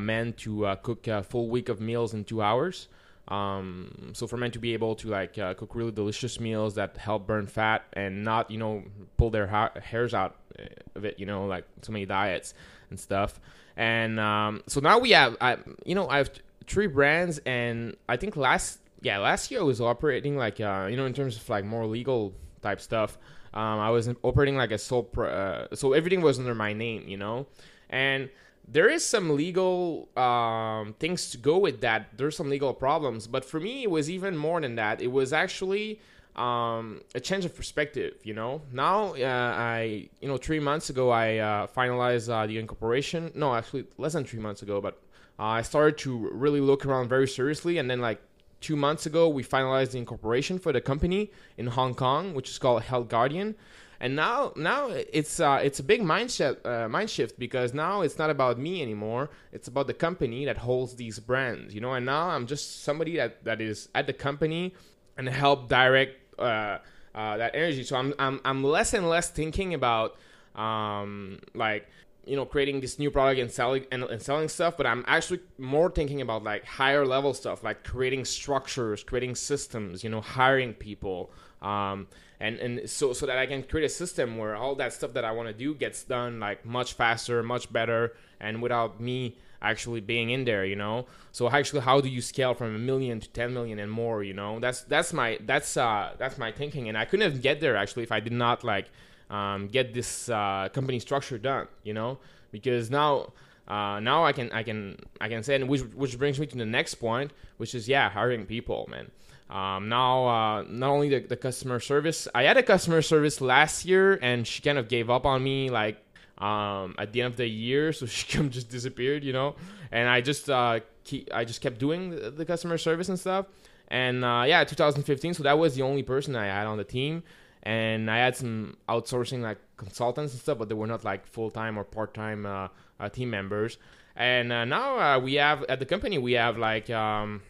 men 0.00 0.32
to 0.34 0.76
cook 0.82 1.06
a 1.06 1.22
full 1.22 1.48
week 1.48 1.68
of 1.68 1.80
meals 1.80 2.14
in 2.14 2.24
two 2.24 2.42
hours. 2.42 2.88
Um, 3.28 4.12
so 4.14 4.26
for 4.26 4.36
men 4.36 4.50
to 4.50 4.58
be 4.58 4.74
able 4.74 4.96
to 4.96 5.08
like 5.08 5.38
uh, 5.38 5.54
cook 5.54 5.74
really 5.74 5.92
delicious 5.92 6.40
meals 6.40 6.74
that 6.74 6.96
help 6.96 7.26
burn 7.26 7.46
fat 7.46 7.84
and 7.92 8.24
not 8.24 8.50
you 8.50 8.58
know 8.58 8.82
pull 9.16 9.30
their 9.30 9.46
ha- 9.46 9.72
hairs 9.80 10.12
out 10.12 10.36
uh, 10.58 10.64
of 10.96 11.04
it, 11.04 11.18
you 11.18 11.26
know, 11.26 11.46
like 11.46 11.64
so 11.82 11.92
many 11.92 12.04
diets 12.04 12.54
and 12.90 12.98
stuff. 12.98 13.40
And 13.76 14.20
um, 14.20 14.62
so 14.66 14.80
now 14.80 14.98
we 14.98 15.12
have, 15.12 15.36
I, 15.40 15.56
you 15.86 15.94
know, 15.94 16.08
I 16.08 16.18
have 16.18 16.30
three 16.66 16.88
brands, 16.88 17.40
and 17.46 17.96
I 18.08 18.16
think 18.16 18.36
last 18.36 18.78
yeah 19.00 19.18
last 19.18 19.50
year 19.50 19.60
I 19.60 19.64
was 19.64 19.80
operating 19.80 20.36
like 20.36 20.60
uh, 20.60 20.86
you 20.90 20.96
know 20.96 21.06
in 21.06 21.14
terms 21.14 21.36
of 21.36 21.48
like 21.48 21.64
more 21.64 21.86
legal 21.86 22.34
type 22.60 22.80
stuff. 22.80 23.18
Um, 23.54 23.80
I 23.80 23.90
was 23.90 24.08
operating 24.22 24.56
like 24.56 24.70
a 24.70 24.78
sole, 24.78 25.02
pro, 25.02 25.28
uh, 25.28 25.74
so 25.74 25.92
everything 25.92 26.22
was 26.22 26.38
under 26.38 26.54
my 26.54 26.72
name, 26.72 27.06
you 27.06 27.18
know, 27.18 27.46
and 27.90 28.30
there 28.66 28.88
is 28.88 29.04
some 29.04 29.36
legal 29.36 30.08
um, 30.16 30.94
things 30.98 31.30
to 31.30 31.38
go 31.38 31.58
with 31.58 31.80
that. 31.80 32.16
There's 32.16 32.36
some 32.36 32.48
legal 32.48 32.72
problems, 32.72 33.26
but 33.26 33.44
for 33.44 33.60
me, 33.60 33.82
it 33.82 33.90
was 33.90 34.08
even 34.10 34.36
more 34.36 34.60
than 34.60 34.76
that. 34.76 35.02
It 35.02 35.10
was 35.12 35.32
actually 35.32 36.00
um, 36.36 37.02
a 37.14 37.20
change 37.20 37.44
of 37.44 37.54
perspective. 37.54 38.14
You 38.22 38.34
know, 38.34 38.62
now 38.72 39.14
uh, 39.14 39.54
I, 39.56 40.08
you 40.20 40.28
know, 40.28 40.36
three 40.36 40.60
months 40.60 40.90
ago 40.90 41.10
I 41.10 41.38
uh, 41.38 41.66
finalized 41.66 42.32
uh, 42.32 42.46
the 42.46 42.58
incorporation. 42.58 43.32
No, 43.34 43.54
actually, 43.54 43.84
less 43.98 44.14
than 44.14 44.24
three 44.24 44.40
months 44.40 44.62
ago, 44.62 44.80
but 44.80 45.00
uh, 45.38 45.44
I 45.44 45.62
started 45.62 45.98
to 45.98 46.30
really 46.32 46.60
look 46.60 46.86
around 46.86 47.08
very 47.08 47.28
seriously, 47.28 47.78
and 47.78 47.90
then 47.90 48.00
like 48.00 48.20
two 48.60 48.76
months 48.76 49.06
ago, 49.06 49.28
we 49.28 49.42
finalized 49.42 49.90
the 49.90 49.98
incorporation 49.98 50.58
for 50.58 50.72
the 50.72 50.80
company 50.80 51.30
in 51.58 51.66
Hong 51.66 51.94
Kong, 51.94 52.32
which 52.32 52.48
is 52.48 52.58
called 52.58 52.82
Health 52.82 53.08
Guardian 53.08 53.56
and 54.02 54.16
now 54.16 54.52
now 54.56 54.88
it's 54.88 55.38
uh, 55.38 55.60
it's 55.62 55.78
a 55.78 55.82
big 55.82 56.02
mind 56.02 56.30
shift, 56.30 56.66
uh, 56.66 56.88
mind 56.88 57.08
shift 57.08 57.38
because 57.38 57.72
now 57.72 58.02
it's 58.02 58.18
not 58.18 58.30
about 58.30 58.58
me 58.58 58.82
anymore. 58.82 59.30
It's 59.52 59.68
about 59.68 59.86
the 59.86 59.94
company 59.94 60.44
that 60.44 60.58
holds 60.58 60.96
these 60.96 61.20
brands 61.20 61.72
you 61.72 61.80
know? 61.80 61.92
And 61.94 62.04
now 62.04 62.28
i'm 62.30 62.46
just 62.46 62.82
somebody 62.82 63.16
that, 63.16 63.44
that 63.44 63.60
is 63.60 63.88
at 63.94 64.06
the 64.08 64.12
company 64.12 64.74
and 65.16 65.28
help 65.28 65.68
direct 65.68 66.16
uh, 66.38 66.78
uh 67.14 67.36
that 67.36 67.54
energy. 67.54 67.84
So 67.84 67.96
I'm, 67.96 68.12
I'm 68.18 68.40
i'm 68.44 68.64
less 68.64 68.92
and 68.92 69.08
less 69.08 69.30
thinking 69.30 69.72
about 69.72 70.16
um, 70.56 71.38
like 71.54 71.86
you 72.26 72.36
know 72.36 72.44
creating 72.44 72.80
this 72.80 72.98
new 72.98 73.10
product 73.10 73.40
and 73.40 73.50
selling 73.50 73.86
and, 73.92 74.04
and, 74.04 74.22
selling 74.22 74.48
stuff 74.48 74.76
but 74.76 74.86
i'm 74.86 75.04
actually 75.08 75.40
more 75.58 75.90
thinking 75.90 76.20
about 76.20 76.44
like 76.44 76.64
higher 76.64 77.04
level 77.04 77.34
stuff 77.34 77.64
like 77.64 77.82
creating 77.82 78.24
structures 78.24 79.02
creating 79.02 79.34
systems 79.34 80.04
you 80.04 80.10
know 80.10 80.20
hiring 80.20 80.72
people 80.72 81.32
um, 81.62 82.06
and 82.42 82.58
and 82.58 82.90
so 82.90 83.12
so 83.12 83.24
that 83.24 83.38
I 83.38 83.46
can 83.46 83.62
create 83.62 83.86
a 83.86 83.88
system 83.88 84.36
where 84.36 84.56
all 84.56 84.74
that 84.74 84.92
stuff 84.92 85.12
that 85.14 85.24
I 85.24 85.30
want 85.30 85.48
to 85.48 85.54
do 85.54 85.74
gets 85.76 86.02
done 86.02 86.40
like 86.40 86.66
much 86.66 86.94
faster, 86.94 87.40
much 87.42 87.72
better, 87.72 88.14
and 88.40 88.60
without 88.60 89.00
me 89.00 89.38
actually 89.62 90.00
being 90.00 90.30
in 90.30 90.44
there, 90.44 90.64
you 90.64 90.74
know. 90.74 91.06
So 91.30 91.48
actually, 91.48 91.82
how 91.82 92.00
do 92.00 92.08
you 92.08 92.20
scale 92.20 92.52
from 92.52 92.74
a 92.74 92.78
million 92.78 93.20
to 93.20 93.28
ten 93.28 93.54
million 93.54 93.78
and 93.78 93.90
more? 93.90 94.24
You 94.24 94.34
know, 94.34 94.58
that's 94.58 94.82
that's 94.82 95.12
my 95.12 95.38
that's 95.46 95.76
uh 95.76 96.14
that's 96.18 96.36
my 96.36 96.50
thinking, 96.50 96.88
and 96.88 96.98
I 96.98 97.04
couldn't 97.04 97.40
get 97.42 97.60
there 97.60 97.76
actually 97.76 98.02
if 98.02 98.10
I 98.10 98.18
did 98.18 98.32
not 98.32 98.64
like 98.64 98.90
um, 99.30 99.68
get 99.68 99.94
this 99.94 100.28
uh, 100.28 100.68
company 100.72 100.98
structure 100.98 101.38
done, 101.38 101.68
you 101.84 101.94
know, 101.94 102.18
because 102.50 102.90
now. 102.90 103.32
Uh, 103.68 104.00
now 104.00 104.24
I 104.24 104.32
can 104.32 104.50
I 104.50 104.64
can 104.64 104.98
I 105.20 105.28
can 105.28 105.44
say, 105.44 105.54
and 105.54 105.68
which 105.68 105.82
which 105.94 106.18
brings 106.18 106.38
me 106.40 106.46
to 106.46 106.58
the 106.58 106.66
next 106.66 106.96
point, 106.96 107.30
which 107.58 107.76
is 107.76 107.88
yeah, 107.88 108.10
hiring 108.10 108.44
people, 108.44 108.88
man. 108.90 109.12
Um, 109.52 109.90
now, 109.90 110.26
uh, 110.26 110.64
not 110.66 110.88
only 110.88 111.10
the, 111.10 111.20
the, 111.20 111.36
customer 111.36 111.78
service, 111.78 112.26
I 112.34 112.44
had 112.44 112.56
a 112.56 112.62
customer 112.62 113.02
service 113.02 113.42
last 113.42 113.84
year, 113.84 114.18
and 114.22 114.46
she 114.46 114.62
kind 114.62 114.78
of 114.78 114.88
gave 114.88 115.10
up 115.10 115.26
on 115.26 115.44
me 115.44 115.68
like 115.68 116.02
um, 116.38 116.94
at 116.96 117.12
the 117.12 117.20
end 117.20 117.32
of 117.32 117.36
the 117.36 117.46
year, 117.46 117.92
so 117.98 118.06
she 118.06 118.26
kind 118.32 118.46
of 118.46 118.50
just 118.52 118.70
disappeared, 118.70 119.24
you 119.24 119.34
know. 119.34 119.56
And 119.90 120.08
I 120.08 120.22
just 120.22 120.48
uh, 120.48 120.80
keep, 121.04 121.28
I 121.34 121.44
just 121.44 121.60
kept 121.60 121.78
doing 121.78 122.10
the, 122.10 122.30
the 122.30 122.46
customer 122.46 122.78
service 122.78 123.10
and 123.10 123.20
stuff. 123.20 123.44
And 123.88 124.24
uh, 124.24 124.44
yeah, 124.46 124.64
2015, 124.64 125.34
so 125.34 125.42
that 125.42 125.58
was 125.58 125.76
the 125.76 125.82
only 125.82 126.02
person 126.02 126.34
I 126.34 126.46
had 126.46 126.66
on 126.66 126.78
the 126.78 126.84
team. 126.84 127.22
And 127.62 128.10
I 128.10 128.16
had 128.16 128.34
some 128.34 128.78
outsourcing 128.88 129.42
like 129.42 129.58
consultants 129.76 130.32
and 130.32 130.40
stuff, 130.40 130.56
but 130.56 130.70
they 130.70 130.74
were 130.74 130.86
not 130.86 131.04
like 131.04 131.26
full 131.26 131.50
time 131.50 131.78
or 131.78 131.84
part 131.84 132.14
time 132.14 132.46
uh, 132.46 132.68
uh, 132.98 133.10
team 133.10 133.28
members. 133.28 133.76
And 134.16 134.50
uh, 134.50 134.64
now 134.64 135.18
we 135.18 135.34
have 135.34 135.62
at 135.64 135.78
the 135.78 135.86
company 135.86 136.16
we 136.16 136.32
have 136.32 136.56
like 136.56 136.88
um, 136.88 137.42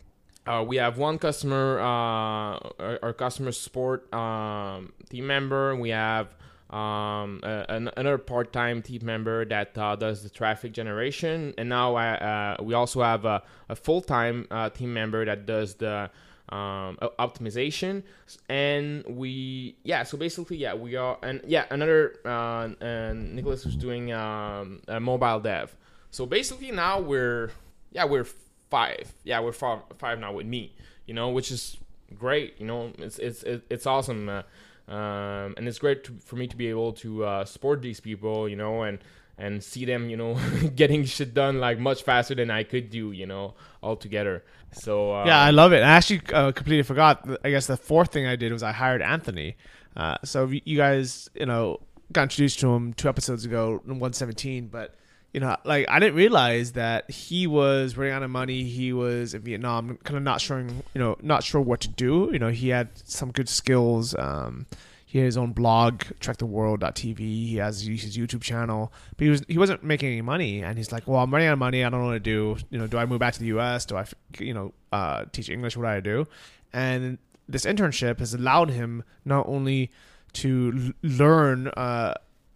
uh, 0.47 0.65
we 0.67 0.77
have 0.77 0.99
one 0.99 1.19
customer, 1.19 1.79
uh, 1.79 1.85
our, 1.85 2.99
our, 3.03 3.13
customer 3.13 3.53
support 3.53 4.13
um, 4.13 4.93
team 5.09 5.27
member. 5.27 5.77
We 5.77 5.91
have 5.91 6.35
um, 6.71 7.41
another 7.45 8.19
part-time 8.19 8.83
team 8.83 9.05
member 9.05 9.45
that 9.45 9.77
uh, 9.79 9.95
does 9.95 10.23
the 10.23 10.31
traffic 10.31 10.73
generation, 10.73 11.55
and 11.59 11.69
now 11.69 11.97
uh, 11.97 12.57
we 12.61 12.75
also 12.75 13.03
have 13.03 13.25
a, 13.25 13.43
a 13.69 13.77
full-time 13.77 14.49
uh, 14.51 14.71
team 14.71 14.93
member 14.93 15.25
that 15.25 15.47
does 15.47 15.75
the 15.75 16.11
um, 16.49 16.99
optimization. 17.19 18.03
And 18.49 19.05
we, 19.07 19.77
yeah, 19.85 20.03
so 20.03 20.19
basically, 20.19 20.57
yeah, 20.57 20.75
we 20.75 20.97
are, 20.97 21.19
and 21.23 21.41
yeah, 21.47 21.67
another 21.71 22.17
uh, 22.25 22.69
and 22.81 23.35
Nicholas 23.35 23.65
was 23.65 23.77
doing 23.77 24.13
um, 24.13 24.81
a 24.89 24.99
mobile 24.99 25.41
dev. 25.41 25.77
So 26.11 26.27
basically, 26.27 26.73
now 26.73 27.01
we're, 27.01 27.53
yeah, 27.93 28.05
we're 28.05 28.27
five. 28.73 29.13
Yeah, 29.23 29.41
we're 29.41 29.53
five, 29.53 29.81
five 29.99 30.19
now 30.19 30.33
with 30.33 30.47
me. 30.47 30.75
You 31.07 31.15
know, 31.15 31.29
which 31.29 31.51
is 31.51 31.77
great. 32.19 32.55
You 32.59 32.67
know, 32.67 32.93
it's 32.99 33.19
it's 33.19 33.45
it's 33.45 33.87
awesome, 33.87 34.29
uh, 34.29 34.43
um, 34.89 35.55
and 35.57 35.69
it's 35.69 35.79
great 35.79 36.05
to, 36.05 36.13
for 36.25 36.37
me 36.37 36.47
to 36.47 36.57
be 36.57 36.69
able 36.69 36.93
to 37.05 37.25
uh, 37.25 37.45
support 37.45 37.83
these 37.83 38.01
people. 38.01 38.49
You 38.49 38.57
know, 38.57 38.83
and 38.83 38.99
and 39.39 39.63
see 39.63 39.85
them, 39.85 40.09
you 40.09 40.17
know, 40.17 40.39
getting 40.75 41.05
shit 41.05 41.35
done 41.35 41.59
like 41.59 41.79
much 41.79 42.03
faster 42.03 42.35
than 42.35 42.51
I 42.51 42.63
could 42.65 42.91
do, 42.91 43.13
you 43.13 43.27
know, 43.27 43.55
altogether. 43.83 44.45
So 44.73 45.15
uh, 45.17 45.25
Yeah, 45.27 45.41
I 45.41 45.51
love 45.51 45.73
it. 45.73 45.83
I 45.83 45.91
actually 45.99 46.23
uh, 46.33 46.53
completely 46.53 46.83
forgot. 46.83 47.29
I 47.45 47.51
guess 47.51 47.67
the 47.67 47.77
fourth 47.77 48.13
thing 48.13 48.27
I 48.27 48.37
did 48.37 48.53
was 48.53 48.63
I 48.63 48.73
hired 48.73 49.03
Anthony. 49.03 49.57
Uh, 49.97 50.17
so 50.25 50.47
you 50.47 50.77
guys, 50.77 51.29
you 51.35 51.47
know, 51.47 51.81
got 52.13 52.25
introduced 52.25 52.61
to 52.61 52.69
him 52.69 52.93
two 52.93 53.09
episodes 53.09 53.45
ago 53.45 53.83
in 53.85 53.99
117, 53.99 54.69
but 54.69 54.95
you 55.33 55.41
know, 55.41 55.57
like 55.65 55.87
I 55.89 55.99
didn't 55.99 56.15
realize 56.15 56.73
that 56.73 57.11
he 57.11 57.47
was 57.47 57.97
running 57.97 58.13
out 58.13 58.23
of 58.23 58.31
money. 58.31 58.65
He 58.65 58.93
was 58.93 59.33
in 59.35 59.43
Vietnam, 59.43 59.99
kind 60.05 60.17
of 60.17 60.23
not 60.23 60.41
sure, 60.41 60.61
you 60.61 60.75
know, 60.95 61.17
not 61.23 61.43
sure 61.43 61.61
what 61.61 61.81
to 61.81 61.89
do. 61.89 62.29
You 62.33 62.39
know, 62.39 62.51
he 62.51 62.69
had 62.69 62.91
some 63.09 63.31
good 63.33 63.49
skills. 63.49 64.15
Um, 64.19 64.67
he 65.07 65.19
had 65.19 65.27
his 65.27 65.37
own 65.37 65.53
blog, 65.53 66.05
tracktheworld.tv. 66.21 67.19
He 67.19 67.57
has 67.57 67.83
his 67.83 68.17
YouTube 68.17 68.43
channel, 68.43 68.93
but 69.17 69.25
he 69.25 69.31
was 69.31 69.43
he 69.49 69.59
wasn't 69.59 69.83
making 69.83 70.11
any 70.11 70.23
money. 70.23 70.63
And 70.63 70.77
he's 70.77 70.93
like, 70.93 71.07
"Well, 71.07 71.21
I'm 71.21 71.31
running 71.31 71.49
out 71.49 71.55
of 71.55 71.59
money. 71.59 71.83
I 71.83 71.89
don't 71.89 72.01
know 72.01 72.07
what 72.07 72.13
to 72.13 72.21
do. 72.21 72.57
You 72.71 72.79
know, 72.79 72.87
do 72.87 72.99
I 72.99 73.07
move 73.07 73.21
back 73.21 73.35
to 73.35 73.41
the 73.41 73.47
U.S.? 73.47 73.87
Do 73.87 73.97
I, 73.97 74.07
you 74.39 74.53
know, 74.53 74.73
uh, 74.93 75.25
teach 75.33 75.49
English? 75.49 75.77
What 75.77 75.85
do 75.85 75.89
I 75.89 76.01
do?" 76.01 76.27
And 76.73 77.19
this 77.49 77.65
internship 77.65 78.19
has 78.19 78.35
allowed 78.35 78.71
him 78.71 79.05
not 79.25 79.47
only 79.49 79.91
to 80.35 80.95
learn, 81.03 81.69
uh, 81.69 82.15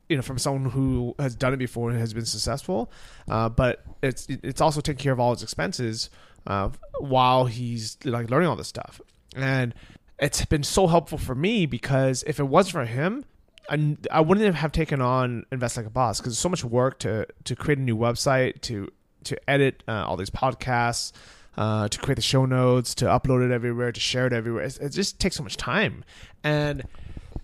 you 0.08 0.16
know, 0.16 0.22
from 0.22 0.38
someone 0.38 0.70
who 0.70 1.14
has 1.18 1.34
done 1.34 1.52
it 1.52 1.58
before 1.58 1.90
and 1.90 1.98
has 1.98 2.14
been 2.14 2.26
successful, 2.26 2.90
uh, 3.28 3.48
but 3.48 3.84
it's 4.02 4.26
it's 4.28 4.60
also 4.60 4.80
taking 4.80 5.02
care 5.02 5.12
of 5.12 5.20
all 5.20 5.34
his 5.34 5.42
expenses 5.42 6.10
uh, 6.46 6.70
while 7.00 7.46
he's 7.46 7.98
like 8.04 8.30
learning 8.30 8.48
all 8.48 8.56
this 8.56 8.68
stuff. 8.68 9.00
And 9.34 9.74
it's 10.18 10.44
been 10.44 10.62
so 10.62 10.86
helpful 10.86 11.18
for 11.18 11.34
me 11.34 11.66
because 11.66 12.22
if 12.26 12.38
it 12.38 12.44
wasn't 12.44 12.72
for 12.72 12.84
him, 12.84 13.24
I, 13.68 13.96
I 14.10 14.20
wouldn't 14.20 14.54
have 14.54 14.72
taken 14.72 15.00
on 15.00 15.44
Invest 15.50 15.76
Like 15.76 15.86
a 15.86 15.90
Boss 15.90 16.20
because 16.20 16.34
it's 16.34 16.40
so 16.40 16.48
much 16.48 16.64
work 16.64 16.98
to 17.00 17.26
to 17.44 17.56
create 17.56 17.78
a 17.78 17.82
new 17.82 17.96
website, 17.96 18.60
to 18.62 18.90
to 19.24 19.50
edit 19.50 19.82
uh, 19.88 20.04
all 20.06 20.16
these 20.16 20.30
podcasts, 20.30 21.12
uh, 21.56 21.88
to 21.88 21.98
create 21.98 22.16
the 22.16 22.22
show 22.22 22.46
notes, 22.46 22.94
to 22.96 23.06
upload 23.06 23.44
it 23.44 23.52
everywhere, 23.52 23.92
to 23.92 24.00
share 24.00 24.26
it 24.26 24.32
everywhere. 24.32 24.64
It 24.64 24.90
just 24.90 25.18
takes 25.18 25.36
so 25.36 25.42
much 25.42 25.56
time. 25.56 26.04
And 26.44 26.86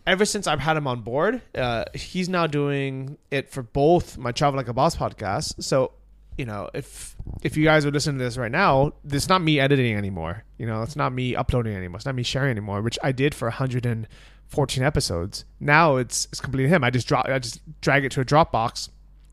ever 0.07 0.25
since 0.25 0.47
I've 0.47 0.61
had 0.61 0.77
him 0.77 0.87
on 0.87 1.01
board, 1.01 1.43
uh, 1.55 1.85
he's 1.95 2.29
now 2.29 2.47
doing 2.47 3.19
it 3.31 3.51
for 3.51 3.63
both 3.63 4.19
my 4.19 4.33
Travel 4.33 4.57
Like 4.57 4.69
a 4.69 4.73
Boss 4.73 4.97
podcast. 4.97 5.63
So, 5.63 5.93
you 6.37 6.45
know, 6.45 6.71
if 6.75 7.17
if 7.43 7.57
you 7.57 7.65
guys 7.65 7.85
are 7.87 7.91
listening 7.91 8.19
to 8.19 8.25
this 8.25 8.37
right 8.37 8.51
now, 8.51 8.93
it's 9.09 9.29
not 9.29 9.43
me 9.43 9.61
editing 9.61 9.97
anymore. 9.97 10.45
You 10.59 10.67
know, 10.67 10.83
it's 10.83 10.97
not 10.97 11.13
me 11.13 11.37
uploading 11.37 11.75
anymore. 11.75 11.97
It's 11.97 12.07
not 12.07 12.15
me 12.15 12.23
sharing 12.23 12.51
anymore, 12.51 12.83
which 12.83 12.99
I 13.03 13.13
did 13.13 13.35
for 13.35 13.47
114 13.49 14.83
episodes. 14.83 15.45
Now 15.61 15.97
it's 15.97 16.27
it's 16.27 16.41
completely 16.41 16.69
him. 16.69 16.83
I 16.85 16.91
just 16.91 17.07
drop 17.07 17.27
I 17.29 17.39
just 17.39 17.61
drag 17.81 18.05
it 18.05 18.13
to 18.13 18.21
a 18.21 18.25
Dropbox, 18.25 18.89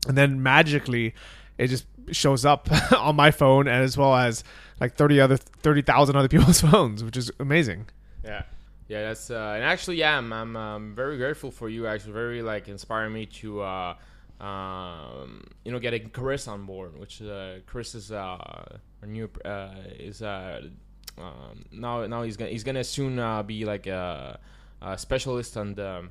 and 0.06 0.16
then 0.16 0.42
magically 0.42 1.14
it 1.58 1.68
just 1.68 1.86
shows 2.12 2.44
up 2.44 2.68
on 2.92 3.16
my 3.16 3.30
phone 3.30 3.68
as 3.68 3.96
well 3.96 4.14
as 4.14 4.44
like 4.80 4.94
30 4.94 5.20
other 5.20 5.36
30,000 5.36 6.16
other 6.16 6.28
people's 6.28 6.60
phones, 6.70 7.02
which 7.04 7.16
is 7.16 7.30
amazing. 7.38 7.86
Yeah. 8.24 8.42
Yeah, 8.90 9.02
that's 9.02 9.30
uh, 9.30 9.52
and 9.54 9.62
actually, 9.62 9.98
yeah, 9.98 10.18
I'm, 10.18 10.32
I'm 10.32 10.56
um, 10.56 10.94
very 10.96 11.16
grateful 11.16 11.52
for 11.52 11.68
you. 11.68 11.86
Actually, 11.86 12.12
very 12.12 12.42
like 12.42 12.66
inspiring 12.66 13.12
me 13.12 13.24
to, 13.26 13.60
uh, 13.60 13.94
um, 14.40 15.44
you 15.64 15.70
know, 15.70 15.78
getting 15.78 16.10
Chris 16.10 16.48
on 16.48 16.66
board. 16.66 16.98
Which 16.98 17.22
uh, 17.22 17.60
Chris 17.66 17.94
is 17.94 18.10
uh, 18.10 18.16
our 18.36 19.06
new 19.06 19.30
uh, 19.44 19.74
is 19.96 20.22
uh, 20.22 20.62
um, 21.18 21.66
now 21.70 22.04
now 22.08 22.24
he's 22.24 22.36
gonna 22.36 22.50
he's 22.50 22.64
gonna 22.64 22.82
soon 22.82 23.20
uh, 23.20 23.44
be 23.44 23.64
like 23.64 23.86
a, 23.86 24.40
a 24.82 24.98
specialist 24.98 25.56
on 25.56 25.74
the 25.74 26.08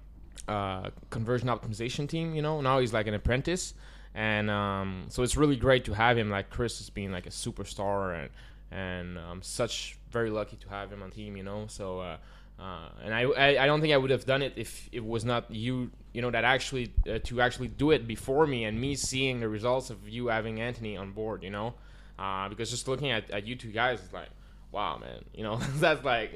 uh, 0.48 0.90
conversion 1.10 1.50
optimization 1.50 2.08
team. 2.08 2.34
You 2.34 2.42
know, 2.42 2.62
now 2.62 2.80
he's 2.80 2.94
like 2.94 3.08
an 3.08 3.14
apprentice, 3.14 3.74
and 4.16 4.50
um, 4.50 5.08
so 5.10 5.22
it's 5.22 5.36
really 5.36 5.58
great 5.58 5.84
to 5.84 5.94
have 5.94 6.18
him. 6.18 6.30
Like 6.30 6.50
Chris 6.50 6.78
has 6.78 6.90
been 6.90 7.12
like 7.12 7.26
a 7.28 7.32
superstar, 7.32 8.18
and 8.18 8.30
and 8.72 9.20
I'm 9.20 9.42
such 9.42 9.98
very 10.12 10.30
lucky 10.30 10.56
to 10.56 10.70
have 10.70 10.94
him 10.94 11.04
on 11.04 11.12
team. 11.12 11.36
You 11.36 11.44
know, 11.44 11.66
so. 11.68 12.00
Uh, 12.00 12.18
uh, 12.60 12.90
and 13.04 13.14
I, 13.14 13.22
I, 13.22 13.64
I 13.64 13.66
don't 13.66 13.80
think 13.80 13.94
I 13.94 13.98
would 13.98 14.12
have 14.12 14.26
done 14.26 14.42
it 14.42 14.54
if 14.58 14.90
it 14.92 15.06
was 15.06 15.24
not 15.24 15.50
you, 15.50 15.92
you 16.14 16.22
know, 16.22 16.30
that 16.32 16.44
actually 16.44 16.92
uh, 17.10 17.20
to 17.24 17.42
actually 17.42 17.70
do 17.70 17.92
it 17.92 18.06
before 18.06 18.46
me 18.46 18.66
and 18.66 18.80
me 18.80 18.96
seeing 18.96 19.40
the 19.40 19.48
results 19.48 19.90
of 19.90 20.10
you 20.10 20.28
having 20.28 20.60
Anthony 20.60 20.98
on 20.98 21.12
board, 21.12 21.44
you 21.44 21.52
know, 21.52 21.74
uh, 22.18 22.50
because 22.50 22.70
just 22.70 22.88
looking 22.88 23.12
at, 23.12 23.30
at 23.32 23.48
you 23.48 23.56
two 23.56 23.72
guys, 23.72 24.02
it's 24.04 24.14
like, 24.14 24.28
wow, 24.74 24.98
man, 24.98 25.24
you 25.34 25.44
know, 25.44 25.56
that's 25.76 26.04
like 26.04 26.34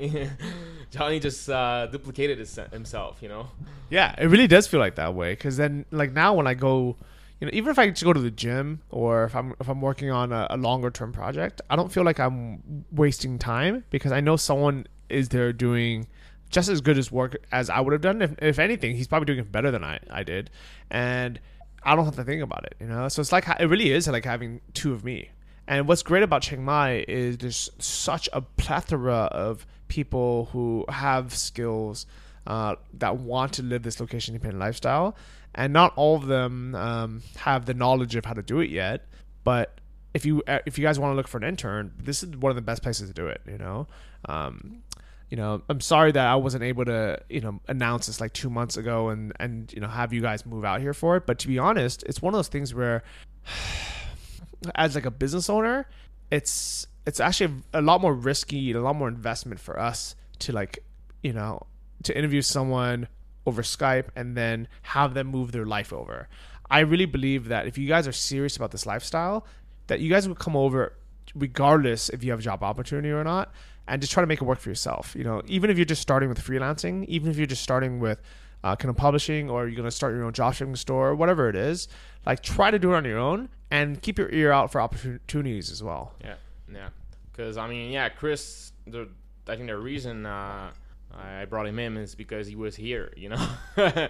Johnny 0.92 1.20
just 1.20 1.50
uh, 1.50 1.88
duplicated 1.88 2.38
his, 2.40 2.58
himself, 2.72 3.22
you 3.22 3.28
know. 3.28 3.50
Yeah, 3.90 4.16
it 4.18 4.28
really 4.28 4.48
does 4.48 4.66
feel 4.66 4.80
like 4.80 4.96
that 4.96 5.14
way. 5.14 5.34
Because 5.34 5.58
then, 5.58 5.86
like 5.92 6.14
now, 6.14 6.34
when 6.34 6.48
I 6.48 6.54
go, 6.54 6.96
you 7.42 7.48
know, 7.48 7.52
even 7.54 7.70
if 7.70 7.78
I 7.78 7.90
just 7.90 8.04
go 8.04 8.14
to 8.14 8.22
the 8.22 8.32
gym 8.32 8.82
or 8.90 9.26
if 9.26 9.36
I'm 9.36 9.54
if 9.60 9.68
I'm 9.68 9.82
working 9.82 10.10
on 10.10 10.32
a, 10.32 10.48
a 10.52 10.58
longer 10.58 10.90
term 10.90 11.12
project, 11.12 11.62
I 11.70 11.76
don't 11.76 11.92
feel 11.92 12.04
like 12.04 12.20
I'm 12.20 12.86
wasting 12.94 13.38
time 13.38 13.84
because 13.90 14.14
I 14.14 14.22
know 14.22 14.38
someone 14.38 14.88
is 15.14 15.30
there 15.30 15.54
doing 15.54 16.08
just 16.54 16.70
as 16.70 16.82
good 16.82 16.98
as 16.98 17.12
work 17.12 17.36
as 17.52 17.70
I 17.70 17.82
would 17.82 17.94
have 17.94 18.02
done. 18.02 18.22
If, 18.22 18.36
if 18.42 18.60
anything, 18.60 18.96
he's 18.96 19.08
probably 19.08 19.26
doing 19.26 19.40
it 19.40 19.52
better 19.52 19.72
than 19.72 19.84
I, 19.84 20.00
I 20.10 20.24
did. 20.24 20.50
And 20.90 21.40
I 21.82 21.96
don't 21.96 22.06
have 22.06 22.16
to 22.16 22.24
think 22.24 22.42
about 22.42 22.64
it, 22.66 22.76
you 22.80 22.88
know? 22.88 23.10
So 23.10 23.22
it's 23.22 23.32
like, 23.32 23.48
it 23.60 23.66
really 23.66 23.92
is 23.92 24.08
like 24.08 24.24
having 24.24 24.62
two 24.74 24.94
of 24.94 25.04
me. 25.04 25.30
And 25.68 25.88
what's 25.88 26.04
great 26.04 26.24
about 26.24 26.44
Chiang 26.44 26.64
Mai 26.64 27.06
is 27.08 27.38
there's 27.38 27.70
such 27.80 28.30
a 28.32 28.42
plethora 28.42 29.30
of 29.32 29.66
people 29.88 30.50
who 30.52 30.86
have 30.90 31.34
skills 31.34 32.06
uh, 32.46 32.76
that 32.94 33.18
want 33.18 33.54
to 33.54 33.64
live 33.64 33.84
this 33.84 34.00
location 34.00 34.36
independent 34.36 34.60
lifestyle. 34.60 35.16
And 35.56 35.74
not 35.74 35.94
all 35.96 36.16
of 36.16 36.28
them 36.28 36.76
um, 36.76 37.22
have 37.38 37.66
the 37.66 37.74
knowledge 37.74 38.16
of 38.16 38.26
how 38.26 38.34
to 38.34 38.42
do 38.42 38.60
it 38.60 38.70
yet. 38.70 39.06
But 39.44 39.80
if 40.14 40.26
you 40.26 40.44
uh, 40.48 40.60
if 40.66 40.78
you 40.78 40.84
guys 40.84 41.00
want 41.00 41.12
to 41.12 41.16
look 41.16 41.28
for 41.28 41.38
an 41.38 41.44
intern, 41.44 41.94
this 41.98 42.24
is 42.24 42.36
one 42.38 42.50
of 42.50 42.56
the 42.56 42.62
best 42.62 42.84
places 42.84 43.08
to 43.10 43.14
do 43.14 43.28
it. 43.28 43.42
You 43.48 43.58
know, 43.58 43.88
um, 44.26 44.84
you 45.30 45.38
know, 45.38 45.62
I'm 45.70 45.82
sorry 45.82 46.12
that 46.12 46.28
I 46.28 46.36
wasn't 46.36 46.64
able 46.64 46.86
to, 46.86 47.20
you 47.30 47.42
know, 47.42 47.60
announce 47.68 48.08
this 48.08 48.22
like 48.22 48.34
two 48.34 48.50
months 48.50 48.78
ago 48.78 49.10
and 49.10 49.34
and 49.40 49.72
you 49.74 49.82
know 49.82 49.88
have 49.88 50.14
you 50.14 50.22
guys 50.22 50.46
move 50.46 50.64
out 50.64 50.82
here 50.82 50.94
for 50.94 51.18
it. 51.18 51.26
But 51.26 51.40
to 51.40 51.48
be 51.48 51.58
honest, 51.58 52.04
it's 52.04 52.22
one 52.22 52.34
of 52.34 52.38
those 52.38 52.50
things 52.50 52.74
where, 52.74 53.04
as 54.76 54.96
like 54.96 55.06
a 55.06 55.12
business 55.12 55.50
owner, 55.50 55.88
it's 56.30 56.88
it's 57.06 57.20
actually 57.20 57.56
a 57.74 57.82
lot 57.82 58.02
more 58.02 58.14
risky 58.14 58.72
a 58.72 58.80
lot 58.80 58.96
more 58.96 59.08
investment 59.08 59.60
for 59.60 59.80
us 59.80 60.16
to 60.40 60.52
like, 60.52 60.80
you 61.22 61.34
know, 61.34 61.66
to 62.04 62.18
interview 62.18 62.42
someone 62.42 63.08
over 63.46 63.62
Skype 63.62 64.08
and 64.16 64.38
then 64.38 64.68
have 64.84 65.14
them 65.14 65.28
move 65.28 65.52
their 65.52 65.66
life 65.66 65.92
over. 65.92 66.28
I 66.70 66.80
really 66.80 67.06
believe 67.06 67.50
that 67.50 67.68
if 67.68 67.78
you 67.78 67.88
guys 67.88 68.08
are 68.08 68.14
serious 68.14 68.56
about 68.56 68.72
this 68.72 68.86
lifestyle, 68.86 69.46
that 69.88 70.00
you 70.00 70.10
guys 70.10 70.28
would 70.28 70.40
come 70.40 70.56
over 70.56 70.94
regardless 71.36 72.10
if 72.10 72.24
you 72.24 72.32
have 72.32 72.40
a 72.40 72.44
job 72.44 72.64
opportunity 72.64 73.12
or 73.12 73.24
not 73.24 73.52
and 73.88 74.02
just 74.02 74.14
try 74.14 74.22
to 74.22 74.28
make 74.28 74.42
it 74.42 74.46
work 74.46 74.60
for 74.60 74.70
yourself. 74.70 75.16
You 75.16 75.24
know, 75.24 75.42
even 75.46 75.70
if 75.70 75.78
you're 75.78 75.86
just 75.86 76.02
starting 76.02 76.30
with 76.30 76.40
freelancing, 76.40 77.06
even 77.06 77.30
if 77.30 77.38
you're 77.38 77.46
just 77.46 77.64
starting 77.64 78.00
with 78.00 78.22
uh, 78.64 78.76
kind 78.76 78.90
of 78.90 78.96
publishing 78.96 79.50
or 79.50 79.68
you're 79.68 79.76
going 79.76 79.88
to 79.88 79.92
start 79.92 80.14
your 80.14 80.24
own 80.24 80.34
dropshipping 80.34 80.78
store, 80.78 81.16
whatever 81.16 81.50
it 81.50 81.56
is, 81.56 81.88
like 82.26 82.42
try 82.42 82.72
to 82.72 82.80
do 82.80 82.94
it 82.94 82.96
on 82.96 83.06
your 83.06 83.20
own 83.20 83.50
and 83.70 84.02
keep 84.02 84.18
your 84.18 84.30
ear 84.32 84.52
out 84.52 84.72
for 84.72 84.80
opportunities 84.80 85.72
as 85.72 85.84
well. 85.84 86.14
Yeah, 86.24 86.36
yeah. 86.72 86.90
Because 87.32 87.58
I 87.58 87.68
mean, 87.68 87.92
yeah, 87.92 88.10
Chris. 88.10 88.72
The 88.88 89.10
I 89.48 89.56
think 89.56 89.68
the 89.68 89.78
reason 89.78 90.26
uh, 90.26 90.72
I 91.14 91.46
brought 91.46 91.68
him 91.68 91.80
in 91.80 91.98
is 91.98 92.16
because 92.16 92.48
he 92.48 92.56
was 92.56 92.76
here. 92.76 93.12
You 93.18 93.30
know, 93.30 93.48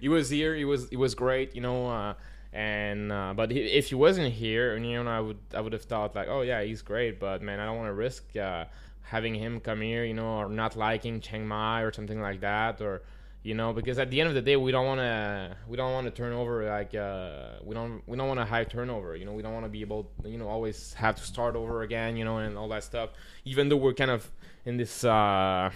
he 0.00 0.08
was 0.08 0.30
here. 0.30 0.54
He 0.54 0.64
was 0.64 0.88
he 0.90 0.96
was 0.96 1.14
great. 1.14 1.54
You 1.54 1.62
know. 1.62 1.88
Uh, 1.88 2.14
and 2.52 3.12
uh, 3.12 3.34
but 3.36 3.50
he, 3.50 3.60
if 3.60 3.88
he 3.88 3.94
wasn't 3.94 4.32
here, 4.32 4.76
you 4.76 5.02
know, 5.02 5.10
I 5.10 5.20
would 5.20 5.38
I 5.54 5.60
would 5.60 5.72
have 5.74 5.82
thought 5.82 6.14
like, 6.14 6.28
oh 6.28 6.40
yeah, 6.40 6.62
he's 6.62 6.80
great, 6.80 7.20
but 7.20 7.42
man, 7.42 7.60
I 7.60 7.66
don't 7.66 7.76
want 7.76 7.88
to 7.88 7.94
risk 7.94 8.36
uh, 8.36 8.64
having 9.08 9.34
him 9.34 9.60
come 9.60 9.80
here, 9.80 10.04
you 10.04 10.14
know, 10.14 10.38
or 10.38 10.48
not 10.48 10.76
liking 10.76 11.20
Chiang 11.20 11.46
Mai 11.46 11.82
or 11.82 11.92
something 11.92 12.20
like 12.20 12.40
that, 12.40 12.80
or 12.80 13.02
you 13.42 13.54
know, 13.54 13.72
because 13.72 13.98
at 13.98 14.10
the 14.10 14.20
end 14.20 14.28
of 14.28 14.34
the 14.34 14.42
day, 14.42 14.56
we 14.56 14.72
don't 14.72 14.86
want 14.86 15.00
to 15.00 15.56
we 15.68 15.76
don't 15.76 15.92
want 15.92 16.06
to 16.06 16.10
turn 16.10 16.32
over 16.32 16.68
like 16.68 16.94
uh, 16.94 17.58
we 17.64 17.74
don't 17.74 18.02
we 18.06 18.16
don't 18.16 18.28
want 18.28 18.40
a 18.40 18.44
high 18.44 18.64
turnover, 18.64 19.16
you 19.16 19.24
know, 19.24 19.32
we 19.32 19.42
don't 19.42 19.54
want 19.54 19.64
to 19.64 19.70
be 19.70 19.80
able, 19.80 20.10
you 20.24 20.38
know, 20.38 20.48
always 20.48 20.92
have 20.94 21.16
to 21.16 21.22
start 21.22 21.56
over 21.56 21.82
again, 21.82 22.16
you 22.16 22.24
know, 22.24 22.38
and 22.38 22.58
all 22.58 22.68
that 22.68 22.84
stuff. 22.84 23.10
Even 23.44 23.68
though 23.68 23.76
we're 23.76 23.94
kind 23.94 24.10
of 24.10 24.30
in 24.66 24.76
this 24.76 25.04
uh, 25.04 25.70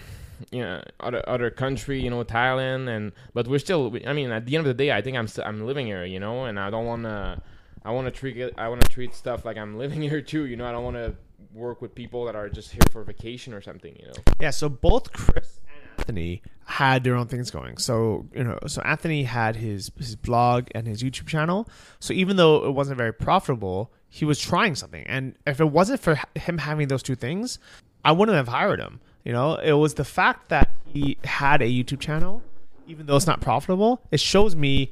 you 0.51 0.61
know 0.61 0.83
other 0.99 1.27
other 1.27 1.49
country, 1.49 1.99
you 1.99 2.09
know, 2.09 2.23
Thailand, 2.23 2.87
and 2.89 3.11
but 3.33 3.47
we're 3.47 3.59
still. 3.59 3.95
I 4.05 4.13
mean, 4.13 4.31
at 4.31 4.45
the 4.45 4.55
end 4.55 4.67
of 4.67 4.77
the 4.77 4.83
day, 4.83 4.91
I 4.91 5.01
think 5.01 5.17
I'm 5.17 5.27
st- 5.27 5.47
I'm 5.47 5.65
living 5.65 5.87
here, 5.87 6.05
you 6.05 6.19
know, 6.19 6.45
and 6.45 6.59
I 6.59 6.69
don't 6.69 6.85
want 6.85 7.03
to. 7.03 7.41
I 7.85 7.91
want 7.91 8.05
to 8.05 8.11
treat. 8.11 8.53
I 8.57 8.67
want 8.69 8.81
to 8.81 8.89
treat 8.89 9.15
stuff 9.15 9.45
like 9.45 9.57
I'm 9.57 9.77
living 9.77 10.01
here 10.09 10.21
too. 10.21 10.45
You 10.45 10.55
know, 10.55 10.65
I 10.65 10.71
don't 10.71 10.83
want 10.83 10.97
to 10.97 11.15
work 11.51 11.81
with 11.81 11.95
people 11.95 12.25
that 12.25 12.35
are 12.35 12.49
just 12.49 12.71
here 12.71 12.81
for 12.91 13.03
vacation 13.03 13.53
or 13.53 13.61
something. 13.61 13.95
You 13.99 14.07
know. 14.07 14.13
Yeah. 14.39 14.51
So 14.51 14.69
both 14.69 15.11
Chris 15.11 15.59
and 15.67 15.99
Anthony 15.99 16.41
had 16.65 17.03
their 17.03 17.15
own 17.15 17.27
things 17.27 17.51
going. 17.51 17.77
So 17.77 18.27
you 18.33 18.43
know, 18.43 18.59
so 18.67 18.81
Anthony 18.83 19.23
had 19.23 19.55
his 19.55 19.91
his 19.97 20.15
blog 20.15 20.67
and 20.75 20.87
his 20.87 21.03
YouTube 21.03 21.27
channel. 21.27 21.67
So 21.99 22.13
even 22.13 22.37
though 22.37 22.65
it 22.65 22.71
wasn't 22.71 22.97
very 22.97 23.13
profitable, 23.13 23.91
he 24.09 24.25
was 24.25 24.39
trying 24.39 24.75
something. 24.75 25.03
And 25.07 25.35
if 25.47 25.59
it 25.59 25.65
wasn't 25.65 25.99
for 25.99 26.19
him 26.35 26.59
having 26.59 26.87
those 26.87 27.03
two 27.03 27.15
things, 27.15 27.59
I 28.05 28.11
wouldn't 28.11 28.35
have 28.35 28.47
hired 28.47 28.79
him. 28.79 28.99
You 29.23 29.31
know, 29.31 29.55
it 29.55 29.73
was 29.73 29.93
the 29.93 30.03
fact 30.03 30.49
that 30.49 30.69
he 30.85 31.17
had 31.23 31.61
a 31.61 31.65
YouTube 31.65 31.99
channel, 31.99 32.41
even 32.87 33.05
though 33.05 33.15
it's 33.15 33.27
not 33.27 33.41
profitable. 33.41 34.01
It 34.11 34.19
shows 34.19 34.55
me 34.55 34.91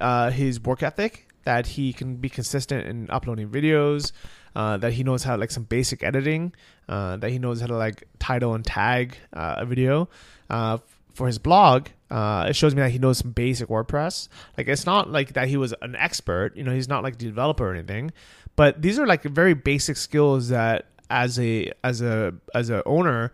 uh, 0.00 0.30
his 0.30 0.60
work 0.60 0.82
ethic 0.82 1.26
that 1.44 1.66
he 1.66 1.92
can 1.92 2.16
be 2.16 2.28
consistent 2.28 2.86
in 2.86 3.08
uploading 3.10 3.48
videos, 3.48 4.12
uh, 4.54 4.76
that 4.78 4.92
he 4.92 5.04
knows 5.04 5.24
how 5.24 5.36
like 5.36 5.50
some 5.50 5.64
basic 5.64 6.02
editing, 6.02 6.52
uh, 6.88 7.16
that 7.18 7.30
he 7.30 7.38
knows 7.38 7.60
how 7.60 7.66
to 7.66 7.76
like 7.76 8.04
title 8.18 8.54
and 8.54 8.64
tag 8.64 9.16
uh, 9.32 9.56
a 9.58 9.66
video. 9.66 10.08
Uh, 10.48 10.78
for 11.14 11.26
his 11.26 11.38
blog, 11.38 11.88
uh, 12.10 12.46
it 12.48 12.56
shows 12.56 12.74
me 12.74 12.82
that 12.82 12.90
he 12.90 12.98
knows 12.98 13.18
some 13.18 13.32
basic 13.32 13.68
WordPress. 13.68 14.28
Like 14.56 14.68
it's 14.68 14.86
not 14.86 15.10
like 15.10 15.34
that 15.34 15.48
he 15.48 15.56
was 15.56 15.74
an 15.82 15.96
expert. 15.96 16.56
You 16.56 16.62
know, 16.64 16.72
he's 16.72 16.88
not 16.88 17.02
like 17.02 17.14
a 17.14 17.18
developer 17.18 17.68
or 17.68 17.74
anything. 17.74 18.12
But 18.56 18.80
these 18.80 18.98
are 18.98 19.06
like 19.06 19.22
very 19.22 19.54
basic 19.54 19.96
skills 19.96 20.48
that 20.48 20.86
as 21.10 21.38
a 21.38 21.72
as 21.84 22.00
a 22.00 22.34
as 22.54 22.70
a 22.70 22.82
owner. 22.86 23.32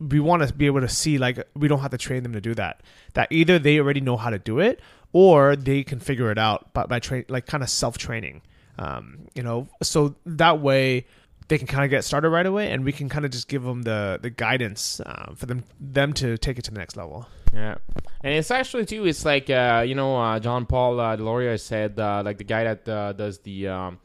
We 0.00 0.20
want 0.20 0.46
to 0.46 0.54
be 0.54 0.66
able 0.66 0.80
to 0.80 0.88
see 0.88 1.18
like 1.18 1.44
we 1.56 1.66
don't 1.66 1.80
have 1.80 1.90
to 1.90 1.98
train 1.98 2.22
them 2.22 2.32
to 2.32 2.40
do 2.40 2.54
that 2.54 2.82
that 3.14 3.26
either 3.32 3.58
they 3.58 3.80
already 3.80 4.00
know 4.00 4.16
how 4.16 4.30
to 4.30 4.38
do 4.38 4.60
it 4.60 4.80
or 5.12 5.56
they 5.56 5.82
can 5.82 6.00
figure 6.00 6.30
it 6.30 6.38
out 6.38 6.72
by, 6.72 6.86
by 6.86 6.98
train 7.00 7.24
like 7.28 7.46
kind 7.46 7.62
of 7.62 7.70
self-training 7.70 8.42
um, 8.78 9.18
you 9.34 9.42
know 9.42 9.68
so 9.82 10.14
that 10.24 10.60
way 10.60 11.06
they 11.48 11.56
can 11.58 11.66
kind 11.66 11.84
of 11.84 11.90
get 11.90 12.04
started 12.04 12.28
right 12.28 12.46
away 12.46 12.70
and 12.70 12.84
we 12.84 12.92
can 12.92 13.08
kind 13.08 13.24
of 13.24 13.30
just 13.30 13.48
give 13.48 13.62
them 13.62 13.82
the 13.82 14.18
the 14.22 14.30
guidance 14.30 15.00
uh, 15.00 15.32
for 15.34 15.46
them 15.46 15.64
them 15.80 16.12
to 16.12 16.36
take 16.38 16.58
it 16.58 16.62
to 16.62 16.70
the 16.70 16.78
next 16.78 16.96
level 16.96 17.26
Yeah, 17.54 17.76
and 18.22 18.34
it's 18.34 18.50
actually 18.50 18.84
too. 18.84 19.06
It's 19.06 19.24
like 19.24 19.48
uh, 19.48 19.82
you 19.86 19.94
know, 19.94 20.16
uh, 20.16 20.38
John 20.38 20.66
Paul 20.66 21.00
uh, 21.00 21.16
DeJoria 21.16 21.58
said, 21.58 21.98
uh, 21.98 22.22
like 22.24 22.36
the 22.36 22.44
guy 22.44 22.64
that 22.64 22.86
uh, 22.88 23.12
does 23.14 23.38
the, 23.38 23.68
um, 23.68 23.98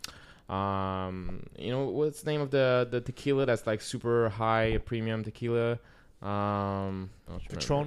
um, 0.48 1.44
you 1.58 1.72
know, 1.72 1.86
what's 1.86 2.22
the 2.22 2.32
name 2.32 2.42
of 2.42 2.50
the 2.52 2.88
the 2.90 3.02
tequila 3.02 3.46
that's 3.46 3.68
like 3.68 3.82
super 3.82 4.30
high 4.30 4.80
premium 4.86 5.24
tequila? 5.24 5.78
Um, 6.22 7.10
remember. 7.28 7.50
Patron 7.50 7.86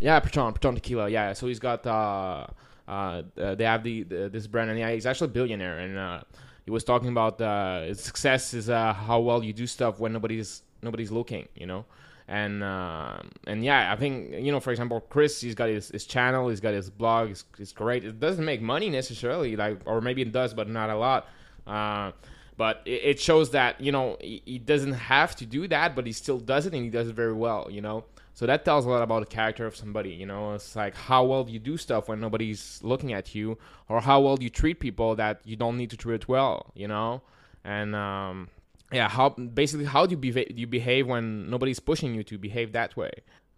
Yeah, 0.00 0.20
Patron, 0.20 0.52
Patron 0.52 0.74
Tequila. 0.76 1.08
Yeah, 1.08 1.32
so 1.32 1.48
he's 1.48 1.58
got 1.58 1.84
uh, 1.86 2.46
uh, 2.88 3.22
uh 3.38 3.54
they 3.54 3.64
have 3.64 3.82
the, 3.82 4.02
the 4.02 4.28
this 4.28 4.46
brand, 4.46 4.70
and 4.70 4.78
yeah, 4.78 4.90
he's 4.90 5.06
actually 5.06 5.26
a 5.26 5.34
billionaire, 5.34 5.78
and 5.78 5.98
uh, 5.98 6.20
he 6.64 6.70
was 6.70 6.84
talking 6.84 7.08
about 7.08 7.40
uh, 7.40 7.94
success 7.94 8.54
is 8.54 8.68
how 8.68 9.20
well 9.20 9.42
you 9.42 9.52
do 9.52 9.66
stuff 9.66 9.98
when 10.00 10.12
nobody's 10.12 10.62
nobody's 10.82 11.10
looking, 11.10 11.48
you 11.54 11.66
know. 11.66 11.84
And 12.26 12.62
and 12.62 13.64
yeah, 13.64 13.92
I 13.92 13.96
think 13.96 14.32
you 14.32 14.50
know, 14.52 14.60
for 14.60 14.70
example, 14.70 15.00
Chris, 15.00 15.40
he's 15.40 15.54
got 15.54 15.68
his, 15.68 15.88
his 15.88 16.06
channel, 16.06 16.48
he's 16.48 16.60
got 16.60 16.72
his 16.72 16.88
blog, 16.88 17.36
it's, 17.58 17.72
great. 17.72 18.04
It 18.04 18.18
doesn't 18.18 18.44
make 18.44 18.62
money 18.62 18.88
necessarily, 18.88 19.56
like, 19.56 19.80
or 19.84 20.00
maybe 20.00 20.22
it 20.22 20.32
does, 20.32 20.54
but 20.54 20.68
not 20.68 20.88
a 20.88 20.96
lot. 20.96 21.28
Uh, 21.66 22.12
but 22.56 22.82
it, 22.84 23.20
shows 23.20 23.50
that 23.50 23.80
you 23.80 23.92
know 23.92 24.16
he 24.20 24.60
doesn't 24.64 24.92
have 24.92 25.34
to 25.36 25.46
do 25.46 25.66
that, 25.68 25.96
but 25.96 26.06
he 26.06 26.12
still 26.12 26.38
does 26.38 26.66
it, 26.66 26.74
and 26.74 26.84
he 26.84 26.90
does 26.90 27.08
it 27.08 27.14
very 27.14 27.32
well, 27.32 27.68
you 27.70 27.80
know. 27.80 28.04
So 28.34 28.46
that 28.46 28.64
tells 28.64 28.84
a 28.84 28.88
lot 28.88 29.02
about 29.02 29.20
the 29.20 29.26
character 29.26 29.64
of 29.64 29.76
somebody, 29.76 30.10
you 30.10 30.26
know. 30.26 30.54
It's 30.54 30.74
like 30.74 30.96
how 30.96 31.24
well 31.24 31.48
you 31.48 31.60
do 31.60 31.76
stuff 31.76 32.08
when 32.08 32.20
nobody's 32.20 32.80
looking 32.82 33.12
at 33.12 33.32
you, 33.34 33.56
or 33.88 34.00
how 34.00 34.20
well 34.20 34.36
you 34.40 34.50
treat 34.50 34.80
people 34.80 35.14
that 35.14 35.40
you 35.44 35.54
don't 35.54 35.76
need 35.76 35.90
to 35.90 35.96
treat 35.96 36.26
well, 36.26 36.72
you 36.74 36.88
know. 36.88 37.22
And 37.64 37.94
um, 37.94 38.48
yeah, 38.92 39.08
how 39.08 39.30
basically 39.30 39.84
how 39.86 40.04
do 40.04 40.12
you 40.12 40.16
behave, 40.16 40.58
you 40.58 40.66
behave 40.66 41.06
when 41.06 41.48
nobody's 41.48 41.78
pushing 41.78 42.12
you 42.12 42.24
to 42.24 42.36
behave 42.36 42.72
that 42.72 42.96
way? 42.96 43.12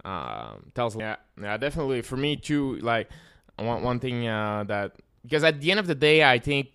Um, 0.04 0.70
tells 0.74 0.94
yeah, 0.94 1.16
yeah, 1.40 1.56
definitely 1.56 2.02
for 2.02 2.18
me 2.18 2.36
too. 2.36 2.76
Like 2.76 3.08
one 3.56 3.82
one 3.82 3.98
thing 3.98 4.28
uh, 4.28 4.64
that 4.64 4.92
because 5.22 5.42
at 5.42 5.60
the 5.60 5.70
end 5.70 5.80
of 5.80 5.86
the 5.86 5.94
day, 5.94 6.22
I 6.22 6.38
think 6.38 6.68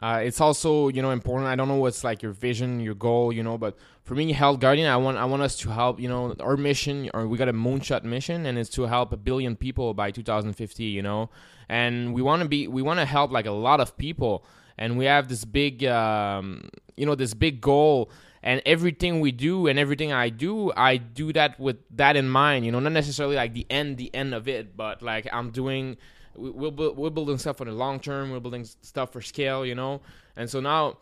uh, 0.00 0.20
it's 0.22 0.40
also 0.40 0.88
you 0.88 1.02
know 1.02 1.10
important. 1.12 1.48
I 1.48 1.56
don't 1.56 1.68
know 1.68 1.76
what's 1.76 2.04
like 2.04 2.22
your 2.22 2.32
vision, 2.32 2.80
your 2.80 2.94
goal, 2.94 3.32
you 3.32 3.42
know, 3.42 3.56
but 3.58 3.76
for 4.08 4.14
me, 4.14 4.32
Health 4.32 4.58
Guardian, 4.58 4.90
I 4.90 4.96
want 4.96 5.18
I 5.18 5.26
want 5.26 5.42
us 5.42 5.54
to 5.58 5.68
help. 5.68 6.00
You 6.00 6.08
know, 6.08 6.34
our 6.40 6.56
mission, 6.56 7.10
or 7.12 7.28
we 7.28 7.36
got 7.36 7.50
a 7.50 7.52
moonshot 7.52 8.04
mission, 8.04 8.46
and 8.46 8.58
it's 8.58 8.70
to 8.70 8.84
help 8.84 9.12
a 9.12 9.18
billion 9.18 9.54
people 9.54 9.92
by 9.92 10.10
2050. 10.10 10.82
You 10.84 11.02
know, 11.02 11.28
and 11.68 12.14
we 12.14 12.22
want 12.22 12.42
to 12.42 12.48
be 12.48 12.68
we 12.68 12.80
want 12.80 13.00
to 13.00 13.04
help 13.04 13.30
like 13.30 13.44
a 13.44 13.52
lot 13.52 13.80
of 13.80 13.98
people, 13.98 14.46
and 14.78 14.96
we 14.96 15.04
have 15.04 15.28
this 15.28 15.44
big 15.44 15.84
um, 15.84 16.70
you 16.96 17.04
know 17.04 17.14
this 17.14 17.34
big 17.34 17.60
goal. 17.60 18.10
And 18.40 18.62
everything 18.64 19.18
we 19.18 19.32
do 19.32 19.66
and 19.66 19.80
everything 19.80 20.12
I 20.12 20.28
do, 20.28 20.72
I 20.76 20.96
do 20.96 21.32
that 21.32 21.58
with 21.58 21.78
that 21.96 22.14
in 22.16 22.28
mind. 22.28 22.64
You 22.64 22.70
know, 22.70 22.78
not 22.78 22.92
necessarily 22.92 23.34
like 23.34 23.52
the 23.52 23.66
end, 23.68 23.96
the 23.98 24.14
end 24.14 24.32
of 24.32 24.46
it, 24.46 24.76
but 24.76 25.02
like 25.02 25.26
I'm 25.32 25.50
doing 25.50 25.96
we- 26.36 26.50
we're, 26.50 26.92
we're 26.92 27.10
building 27.10 27.36
stuff 27.36 27.56
for 27.58 27.64
the 27.64 27.72
long 27.72 27.98
term 27.98 28.30
we're 28.30 28.38
building 28.40 28.64
stuff 28.64 29.12
for 29.12 29.20
scale 29.20 29.66
you 29.66 29.74
know 29.74 30.00
and 30.36 30.48
so 30.48 30.60
now 30.60 30.96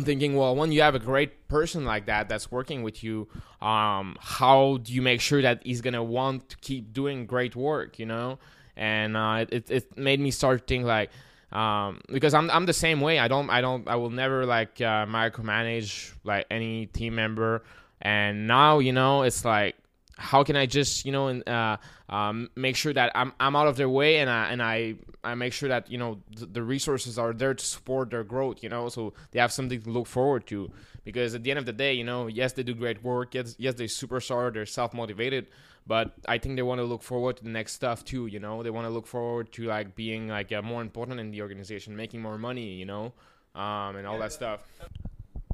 i'm 0.00 0.04
thinking 0.04 0.34
well 0.34 0.56
when 0.56 0.72
you 0.72 0.80
have 0.82 0.94
a 0.94 0.98
great 0.98 1.46
person 1.48 1.84
like 1.84 2.06
that 2.06 2.28
that's 2.28 2.50
working 2.50 2.82
with 2.82 3.04
you 3.04 3.28
um, 3.60 4.16
how 4.18 4.78
do 4.82 4.92
you 4.92 5.02
make 5.02 5.20
sure 5.20 5.42
that 5.42 5.62
he's 5.64 5.80
gonna 5.80 6.02
want 6.02 6.48
to 6.48 6.56
keep 6.56 6.92
doing 6.92 7.26
great 7.26 7.54
work 7.54 7.98
you 7.98 8.06
know? 8.06 8.38
And 8.76 9.16
uh, 9.16 9.44
it, 9.50 9.70
it 9.70 9.98
made 9.98 10.20
me 10.20 10.30
start 10.30 10.66
thinking 10.66 10.86
like 10.86 11.10
um, 11.52 12.00
because 12.10 12.32
I'm, 12.32 12.50
I'm 12.50 12.64
the 12.66 12.72
same 12.72 13.00
way. 13.00 13.18
I 13.18 13.28
don't 13.28 13.50
i 13.50 13.60
don't 13.60 13.86
i 13.88 13.96
will 13.96 14.10
never 14.10 14.46
like 14.46 14.80
uh, 14.80 15.04
micromanage 15.06 16.12
like 16.24 16.46
any 16.50 16.86
team 16.86 17.14
member. 17.14 17.62
And 18.00 18.46
now 18.46 18.78
you 18.78 18.92
know 18.92 19.22
it's 19.22 19.44
like 19.44 19.76
how 20.20 20.44
can 20.44 20.54
I 20.54 20.66
just 20.66 21.06
you 21.06 21.12
know 21.12 21.28
and 21.28 21.48
uh, 21.48 21.78
um, 22.10 22.50
make 22.54 22.76
sure 22.76 22.92
that 22.92 23.10
I'm, 23.14 23.32
I'm 23.40 23.56
out 23.56 23.66
of 23.66 23.76
their 23.76 23.88
way 23.88 24.18
and 24.18 24.28
I 24.28 24.50
and 24.50 24.62
I, 24.62 24.96
I 25.24 25.34
make 25.34 25.54
sure 25.54 25.70
that 25.70 25.90
you 25.90 25.96
know 25.96 26.18
th- 26.36 26.50
the 26.52 26.62
resources 26.62 27.18
are 27.18 27.32
there 27.32 27.54
to 27.54 27.64
support 27.64 28.10
their 28.10 28.22
growth 28.22 28.62
you 28.62 28.68
know 28.68 28.90
so 28.90 29.14
they 29.30 29.40
have 29.40 29.50
something 29.50 29.80
to 29.80 29.90
look 29.90 30.06
forward 30.06 30.46
to. 30.48 30.70
Because 31.02 31.34
at 31.34 31.42
the 31.42 31.50
end 31.50 31.58
of 31.58 31.64
the 31.64 31.72
day 31.72 31.94
you 31.94 32.04
know 32.04 32.26
yes 32.26 32.52
they 32.52 32.62
do 32.62 32.74
great 32.74 33.02
work 33.02 33.34
yes 33.34 33.56
yes 33.58 33.74
they 33.74 33.84
superstar 33.84 34.52
they're 34.52 34.66
self 34.66 34.92
motivated 34.92 35.46
but 35.86 36.12
I 36.28 36.36
think 36.36 36.56
they 36.56 36.62
want 36.62 36.78
to 36.80 36.84
look 36.84 37.02
forward 37.02 37.38
to 37.38 37.44
the 37.44 37.50
next 37.50 37.72
stuff 37.72 38.04
too 38.04 38.26
you 38.26 38.38
know? 38.38 38.62
They 38.62 38.70
want 38.70 38.86
to 38.86 38.90
look 38.90 39.06
forward 39.06 39.50
to 39.52 39.64
like 39.64 39.96
being 39.96 40.28
like 40.28 40.52
uh, 40.52 40.60
more 40.60 40.82
important 40.82 41.18
in 41.18 41.30
the 41.30 41.40
organization 41.40 41.96
making 41.96 42.20
more 42.20 42.36
money 42.36 42.74
you 42.74 42.84
know 42.84 43.14
um, 43.54 43.96
and 43.96 44.06
all 44.06 44.18
that 44.18 44.32
stuff 44.32 44.60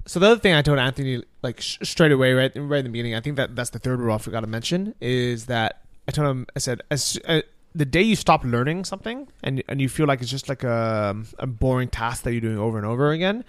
so 0.06 0.20
the 0.20 0.26
other 0.26 0.40
thing 0.40 0.54
I 0.54 0.62
told 0.62 0.78
Anthony, 0.78 1.22
like 1.42 1.60
sh- 1.60 1.78
straight 1.82 2.12
away, 2.12 2.32
right, 2.32 2.52
right 2.54 2.78
in 2.78 2.84
the 2.84 2.90
beginning, 2.90 3.14
I 3.14 3.20
think 3.20 3.36
that 3.36 3.56
that's 3.56 3.70
the 3.70 3.78
third 3.78 4.00
rule 4.00 4.14
I 4.14 4.18
forgot 4.18 4.40
to 4.40 4.46
mention 4.46 4.94
is 5.00 5.46
that 5.46 5.82
I 6.08 6.12
told 6.12 6.28
him, 6.28 6.46
I 6.54 6.60
said, 6.60 6.82
as 6.90 7.18
uh, 7.26 7.42
the 7.74 7.84
day 7.84 8.02
you 8.02 8.16
stop 8.16 8.44
learning 8.44 8.84
something 8.84 9.28
and 9.42 9.62
and 9.68 9.80
you 9.80 9.88
feel 9.88 10.06
like 10.06 10.22
it's 10.22 10.30
just 10.30 10.48
like 10.48 10.62
a, 10.62 11.16
a 11.38 11.46
boring 11.46 11.88
task 11.88 12.22
that 12.22 12.32
you're 12.32 12.40
doing 12.40 12.58
over 12.58 12.78
and 12.78 12.86
over 12.86 13.10
again, 13.10 13.44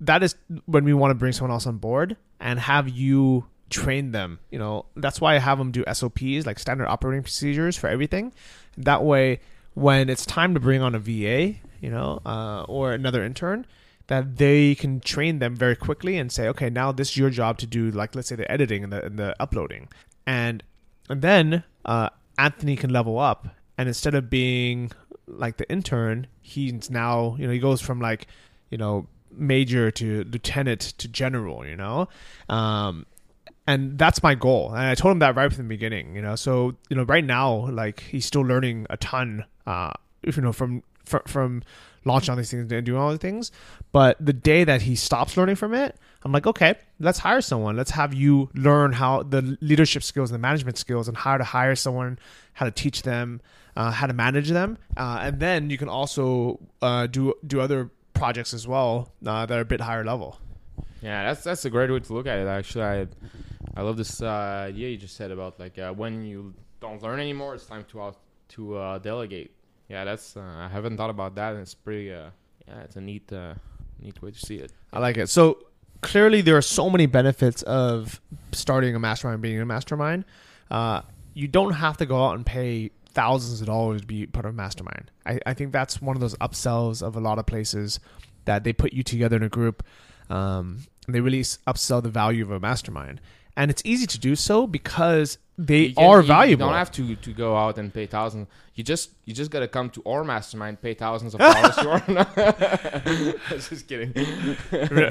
that 0.00 0.22
is 0.22 0.34
when 0.66 0.84
we 0.84 0.92
want 0.94 1.10
to 1.10 1.14
bring 1.14 1.32
someone 1.32 1.52
else 1.52 1.66
on 1.66 1.78
board 1.78 2.16
and 2.38 2.60
have 2.60 2.88
you 2.88 3.46
train 3.70 4.12
them. 4.12 4.38
You 4.50 4.58
know, 4.58 4.86
that's 4.96 5.20
why 5.20 5.34
I 5.34 5.38
have 5.38 5.58
them 5.58 5.72
do 5.72 5.84
SOPs, 5.90 6.46
like 6.46 6.58
standard 6.58 6.86
operating 6.86 7.22
procedures 7.22 7.76
for 7.76 7.88
everything. 7.88 8.32
That 8.76 9.02
way, 9.02 9.40
when 9.74 10.08
it's 10.10 10.26
time 10.26 10.54
to 10.54 10.60
bring 10.60 10.82
on 10.82 10.94
a 10.94 10.98
VA, 10.98 11.54
you 11.80 11.90
know, 11.90 12.20
uh, 12.24 12.64
or 12.68 12.92
another 12.92 13.24
intern, 13.24 13.66
that 14.08 14.36
they 14.36 14.74
can 14.74 15.00
train 15.00 15.38
them 15.38 15.56
very 15.56 15.76
quickly 15.76 16.16
and 16.16 16.30
say, 16.30 16.48
okay, 16.48 16.68
now 16.68 16.92
this 16.92 17.10
is 17.10 17.16
your 17.16 17.30
job 17.30 17.58
to 17.58 17.66
do, 17.66 17.90
like 17.90 18.14
let's 18.14 18.28
say 18.28 18.36
the 18.36 18.50
editing 18.50 18.84
and 18.84 18.92
the, 18.92 19.04
and 19.04 19.18
the 19.18 19.34
uploading, 19.40 19.88
and 20.26 20.62
and 21.08 21.22
then 21.22 21.64
uh, 21.84 22.10
Anthony 22.38 22.76
can 22.76 22.90
level 22.90 23.18
up, 23.18 23.48
and 23.78 23.88
instead 23.88 24.14
of 24.14 24.28
being 24.28 24.90
like 25.26 25.56
the 25.56 25.70
intern, 25.70 26.26
he's 26.40 26.90
now 26.90 27.36
you 27.38 27.46
know 27.46 27.52
he 27.52 27.58
goes 27.58 27.80
from 27.80 28.00
like 28.00 28.26
you 28.70 28.78
know 28.78 29.06
major 29.30 29.90
to 29.90 30.24
lieutenant 30.24 30.80
to 30.80 31.08
general, 31.08 31.66
you 31.66 31.76
know, 31.76 32.08
um, 32.48 33.06
and 33.66 33.98
that's 33.98 34.22
my 34.22 34.34
goal. 34.34 34.68
And 34.70 34.80
I 34.80 34.94
told 34.94 35.12
him 35.12 35.18
that 35.20 35.34
right 35.34 35.52
from 35.52 35.64
the 35.64 35.68
beginning, 35.68 36.14
you 36.14 36.22
know. 36.22 36.36
So 36.36 36.76
you 36.88 36.96
know, 36.96 37.04
right 37.04 37.24
now, 37.24 37.68
like 37.70 38.00
he's 38.00 38.26
still 38.26 38.42
learning 38.42 38.86
a 38.90 38.96
ton, 38.96 39.44
uh, 39.66 39.92
you 40.22 40.42
know 40.42 40.52
from 40.52 40.82
from, 41.04 41.22
from 41.26 41.62
launching 42.04 42.30
all 42.30 42.36
these 42.36 42.50
things 42.50 42.70
and 42.70 42.86
doing 42.86 43.00
all 43.00 43.10
these 43.10 43.18
things. 43.18 43.50
But 43.92 44.16
the 44.24 44.32
day 44.32 44.64
that 44.64 44.82
he 44.82 44.96
stops 44.96 45.36
learning 45.36 45.56
from 45.56 45.74
it, 45.74 45.96
I'm 46.24 46.32
like, 46.32 46.46
okay, 46.46 46.76
let's 46.98 47.18
hire 47.18 47.40
someone. 47.40 47.76
Let's 47.76 47.90
have 47.90 48.14
you 48.14 48.50
learn 48.54 48.92
how 48.92 49.22
the 49.22 49.58
leadership 49.60 50.02
skills 50.02 50.30
and 50.30 50.34
the 50.34 50.40
management 50.40 50.78
skills 50.78 51.08
and 51.08 51.16
how 51.16 51.36
to 51.36 51.44
hire 51.44 51.74
someone, 51.74 52.18
how 52.54 52.64
to 52.64 52.70
teach 52.70 53.02
them, 53.02 53.40
uh, 53.76 53.90
how 53.90 54.06
to 54.06 54.12
manage 54.12 54.48
them, 54.50 54.78
uh, 54.96 55.18
and 55.22 55.40
then 55.40 55.70
you 55.70 55.78
can 55.78 55.88
also 55.88 56.60
uh, 56.80 57.06
do 57.06 57.34
do 57.46 57.60
other 57.60 57.90
projects 58.12 58.54
as 58.54 58.66
well 58.66 59.12
uh, 59.26 59.44
that 59.46 59.58
are 59.58 59.62
a 59.62 59.64
bit 59.64 59.80
higher 59.80 60.04
level. 60.04 60.38
Yeah, 61.02 61.24
that's 61.24 61.44
that's 61.44 61.64
a 61.64 61.70
great 61.70 61.90
way 61.90 62.00
to 62.00 62.12
look 62.12 62.26
at 62.26 62.38
it. 62.38 62.46
Actually, 62.46 62.84
I 62.84 63.06
I 63.76 63.82
love 63.82 63.96
this 63.96 64.22
uh, 64.22 64.66
idea 64.68 64.90
you 64.90 64.96
just 64.96 65.16
said 65.16 65.30
about 65.30 65.58
like 65.58 65.78
uh, 65.78 65.92
when 65.92 66.22
you 66.22 66.54
don't 66.80 67.02
learn 67.02 67.20
anymore, 67.20 67.54
it's 67.54 67.66
time 67.66 67.84
to 67.90 68.02
out, 68.02 68.16
to 68.50 69.00
delegate. 69.02 69.50
Yeah, 69.88 70.04
that's 70.04 70.36
uh, 70.36 70.40
I 70.40 70.68
haven't 70.68 70.96
thought 70.96 71.10
about 71.10 71.34
that. 71.36 71.52
And 71.52 71.62
it's 71.62 71.74
pretty. 71.74 72.12
Uh, 72.12 72.30
yeah, 72.66 72.80
it's 72.80 72.96
a 72.96 73.00
neat 73.00 73.32
uh, 73.32 73.54
neat 74.00 74.20
way 74.22 74.30
to 74.30 74.38
see 74.38 74.56
it. 74.56 74.72
I 74.92 74.98
like 74.98 75.16
it. 75.16 75.28
So 75.28 75.58
clearly, 76.00 76.40
there 76.40 76.56
are 76.56 76.62
so 76.62 76.88
many 76.90 77.06
benefits 77.06 77.62
of 77.62 78.20
starting 78.52 78.94
a 78.94 78.98
mastermind, 78.98 79.42
being 79.42 79.60
a 79.60 79.66
mastermind. 79.66 80.24
Uh, 80.70 81.02
you 81.34 81.48
don't 81.48 81.72
have 81.72 81.96
to 81.98 82.06
go 82.06 82.24
out 82.24 82.36
and 82.36 82.46
pay 82.46 82.90
thousands 83.08 83.60
of 83.60 83.66
dollars 83.66 84.00
to 84.00 84.06
be 84.06 84.26
part 84.26 84.44
of 84.46 84.50
a 84.50 84.56
mastermind. 84.56 85.10
I, 85.26 85.38
I 85.46 85.54
think 85.54 85.72
that's 85.72 86.00
one 86.02 86.16
of 86.16 86.20
those 86.20 86.36
upsells 86.36 87.02
of 87.02 87.16
a 87.16 87.20
lot 87.20 87.38
of 87.38 87.46
places 87.46 88.00
that 88.44 88.64
they 88.64 88.72
put 88.72 88.92
you 88.92 89.02
together 89.02 89.36
in 89.36 89.42
a 89.42 89.48
group. 89.48 89.84
Um, 90.30 90.80
they 91.08 91.20
really 91.20 91.40
upsell 91.40 92.02
the 92.02 92.08
value 92.08 92.42
of 92.42 92.50
a 92.50 92.60
mastermind. 92.60 93.20
And 93.56 93.70
it's 93.70 93.82
easy 93.84 94.06
to 94.06 94.18
do 94.18 94.34
so 94.34 94.66
because 94.66 95.38
they 95.56 95.86
You 95.86 95.94
can- 95.94 96.04
are 96.04 96.20
you- 96.20 96.26
valuable. 96.26 96.66
You 96.66 96.70
don't 96.72 96.78
have 96.78 96.90
to, 96.92 97.14
to 97.16 97.32
go 97.32 97.56
out 97.56 97.78
and 97.78 97.92
pay 97.94 98.06
thousands. 98.06 98.48
You 98.74 98.82
just 98.82 99.10
you 99.24 99.32
just 99.34 99.50
gotta 99.52 99.68
come 99.68 99.88
to 99.90 100.02
our 100.04 100.24
mastermind, 100.24 100.82
pay 100.82 100.94
thousands 100.94 101.34
of 101.34 101.40
dollars 101.40 101.76
to 101.76 101.90
our. 101.90 103.58
just 103.58 103.86
kidding. 103.86 104.12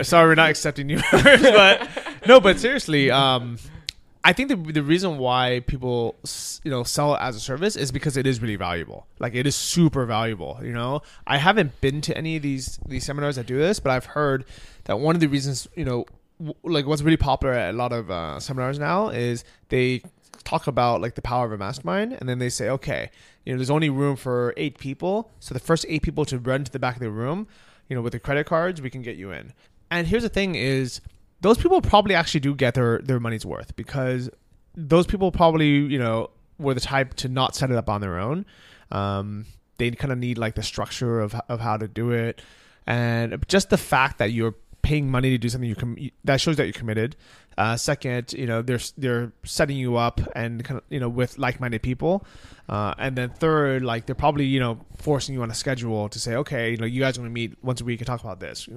Sorry, 0.04 0.28
we're 0.28 0.36
not 0.36 0.50
accepting 0.50 0.88
new 0.88 1.00
members, 1.12 1.42
but 1.44 1.90
no, 2.28 2.40
but 2.42 2.60
seriously, 2.60 3.10
um, 3.10 3.58
I 4.26 4.34
think 4.34 4.50
the 4.50 4.56
the 4.58 4.84
reason 4.84 5.18
why 5.18 5.62
people 5.66 6.16
you 6.64 6.72
know 6.72 6.84
sell 6.84 7.16
it 7.16 7.20
as 7.22 7.36
a 7.38 7.40
service 7.40 7.76
is 7.78 7.92
because 7.94 8.18
it 8.18 8.28
is 8.28 8.42
really 8.42 8.58
valuable. 8.58 9.08
Like 9.20 9.34
it 9.36 9.48
is 9.48 9.56
super 9.56 10.06
valuable. 10.06 10.60
You 10.62 10.74
know, 10.74 11.02
I 11.26 11.38
haven't 11.38 11.80
been 11.80 12.02
to 12.02 12.18
any 12.18 12.36
of 12.36 12.42
these 12.44 12.80
these 12.88 13.06
seminars 13.06 13.38
that 13.38 13.46
do 13.46 13.58
this, 13.58 13.80
but 13.80 13.92
I've 13.92 14.06
heard 14.08 14.44
that 14.86 15.00
one 15.00 15.16
of 15.16 15.22
the 15.22 15.28
reasons 15.28 15.70
you 15.76 15.86
know 15.86 16.06
w- 16.40 16.56
like 16.64 16.86
what's 16.86 17.02
really 17.02 17.16
popular 17.18 17.54
at 17.54 17.74
a 17.74 17.78
lot 17.78 17.94
of 17.94 18.12
uh, 18.12 18.42
seminars 18.42 18.78
now 18.78 19.08
is 19.08 19.46
they 19.70 20.02
talk 20.44 20.68
about 20.68 21.02
like 21.02 21.16
the 21.16 21.22
power 21.22 21.46
of 21.46 21.52
a 21.52 21.58
mastermind 21.58 22.14
and 22.14 22.28
then 22.28 22.40
they 22.40 22.50
say 22.50 22.70
okay 22.70 23.10
you 23.46 23.54
know 23.54 23.58
there's 23.58 23.70
only 23.70 23.90
room 23.90 24.16
for 24.16 24.54
eight 24.58 24.78
people 24.78 25.32
so 25.40 25.54
the 25.54 25.60
first 25.60 25.86
eight 25.88 26.02
people 26.02 26.26
to 26.26 26.38
run 26.38 26.64
to 26.64 26.72
the 26.72 26.80
back 26.80 26.96
of 26.96 27.02
the 27.02 27.10
room 27.10 27.48
you 27.90 27.96
know 27.96 28.02
with 28.02 28.14
the 28.14 28.20
credit 28.20 28.46
cards 28.46 28.82
we 28.82 28.90
can 28.90 29.02
get 29.02 29.18
you 29.18 29.32
in. 29.32 29.54
And 29.92 30.08
here's 30.08 30.24
the 30.24 30.30
thing 30.30 30.56
is 30.56 31.02
those 31.42 31.58
people 31.58 31.82
probably 31.82 32.16
actually 32.16 32.40
do 32.40 32.56
get 32.56 32.74
their 32.74 33.00
their 33.00 33.20
money's 33.20 33.46
worth 33.46 33.76
because 33.76 34.30
those 34.76 35.06
people 35.06 35.32
probably 35.32 35.68
you 35.68 36.00
know 36.00 36.30
were 36.58 36.74
the 36.74 36.80
type 36.80 37.14
to 37.16 37.30
not 37.30 37.56
set 37.56 37.72
it 37.72 37.78
up 37.78 37.90
on 37.90 38.02
their 38.02 38.18
own. 38.20 38.46
Um, 38.92 39.46
they 39.78 39.92
kind 39.92 40.12
of 40.12 40.20
need 40.20 40.38
like 40.38 40.56
the 40.56 40.64
structure 40.64 41.20
of, 41.20 41.36
of 41.50 41.60
how 41.60 41.78
to 41.78 41.88
do 41.88 42.12
it. 42.12 42.42
And 42.86 43.44
just 43.48 43.70
the 43.70 43.78
fact 43.78 44.20
that 44.20 44.32
you're 44.32 44.56
paying 44.84 45.10
money 45.10 45.32
to 45.32 45.38
do 45.38 45.50
something 45.50 45.68
you 45.68 45.76
com- 45.76 45.98
that 46.24 46.40
shows 46.40 46.58
that 46.58 46.66
you're 46.66 46.74
committed. 46.74 47.16
Uh, 47.58 47.76
second 47.76 48.34
you 48.34 48.46
know 48.46 48.62
they're 48.62 48.80
they're 48.98 49.32
setting 49.44 49.78
you 49.78 49.96
up 49.96 50.20
and 50.36 50.64
kind 50.64 50.78
of 50.78 50.84
you 50.90 51.00
know 51.00 51.10
with 51.10 51.40
like-minded 51.40 51.82
people. 51.82 52.24
Uh, 52.70 52.94
and 52.98 53.16
then 53.16 53.30
third 53.30 53.84
like 53.84 54.06
they're 54.06 54.16
probably 54.16 54.46
you 54.46 54.60
know 54.60 54.80
forcing 54.98 55.34
you 55.34 55.42
on 55.42 55.50
a 55.50 55.54
schedule 55.54 56.08
to 56.08 56.20
say 56.20 56.36
okay 56.36 56.72
you 56.72 56.78
know 56.78 56.86
you 56.86 57.02
guys 57.02 57.18
are 57.18 57.22
going 57.22 57.30
to 57.30 57.34
meet 57.34 57.58
once 57.62 57.82
a 57.82 57.84
week 57.84 58.00
and 58.00 58.08
talk 58.08 58.22
about 58.22 58.40
this 58.40 58.70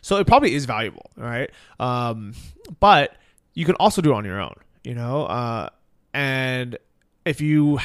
so 0.00 0.16
it 0.16 0.26
probably 0.26 0.54
is 0.54 0.64
valuable 0.64 1.10
all 1.18 1.24
right? 1.24 1.50
Um, 1.78 2.34
but 2.80 3.16
you 3.54 3.64
can 3.64 3.74
also 3.76 4.02
do 4.02 4.12
it 4.12 4.14
on 4.14 4.24
your 4.24 4.40
own 4.40 4.54
you 4.84 4.94
know? 4.94 5.24
Uh, 5.26 5.68
and 6.14 6.78
if 7.24 7.40
you 7.40 7.78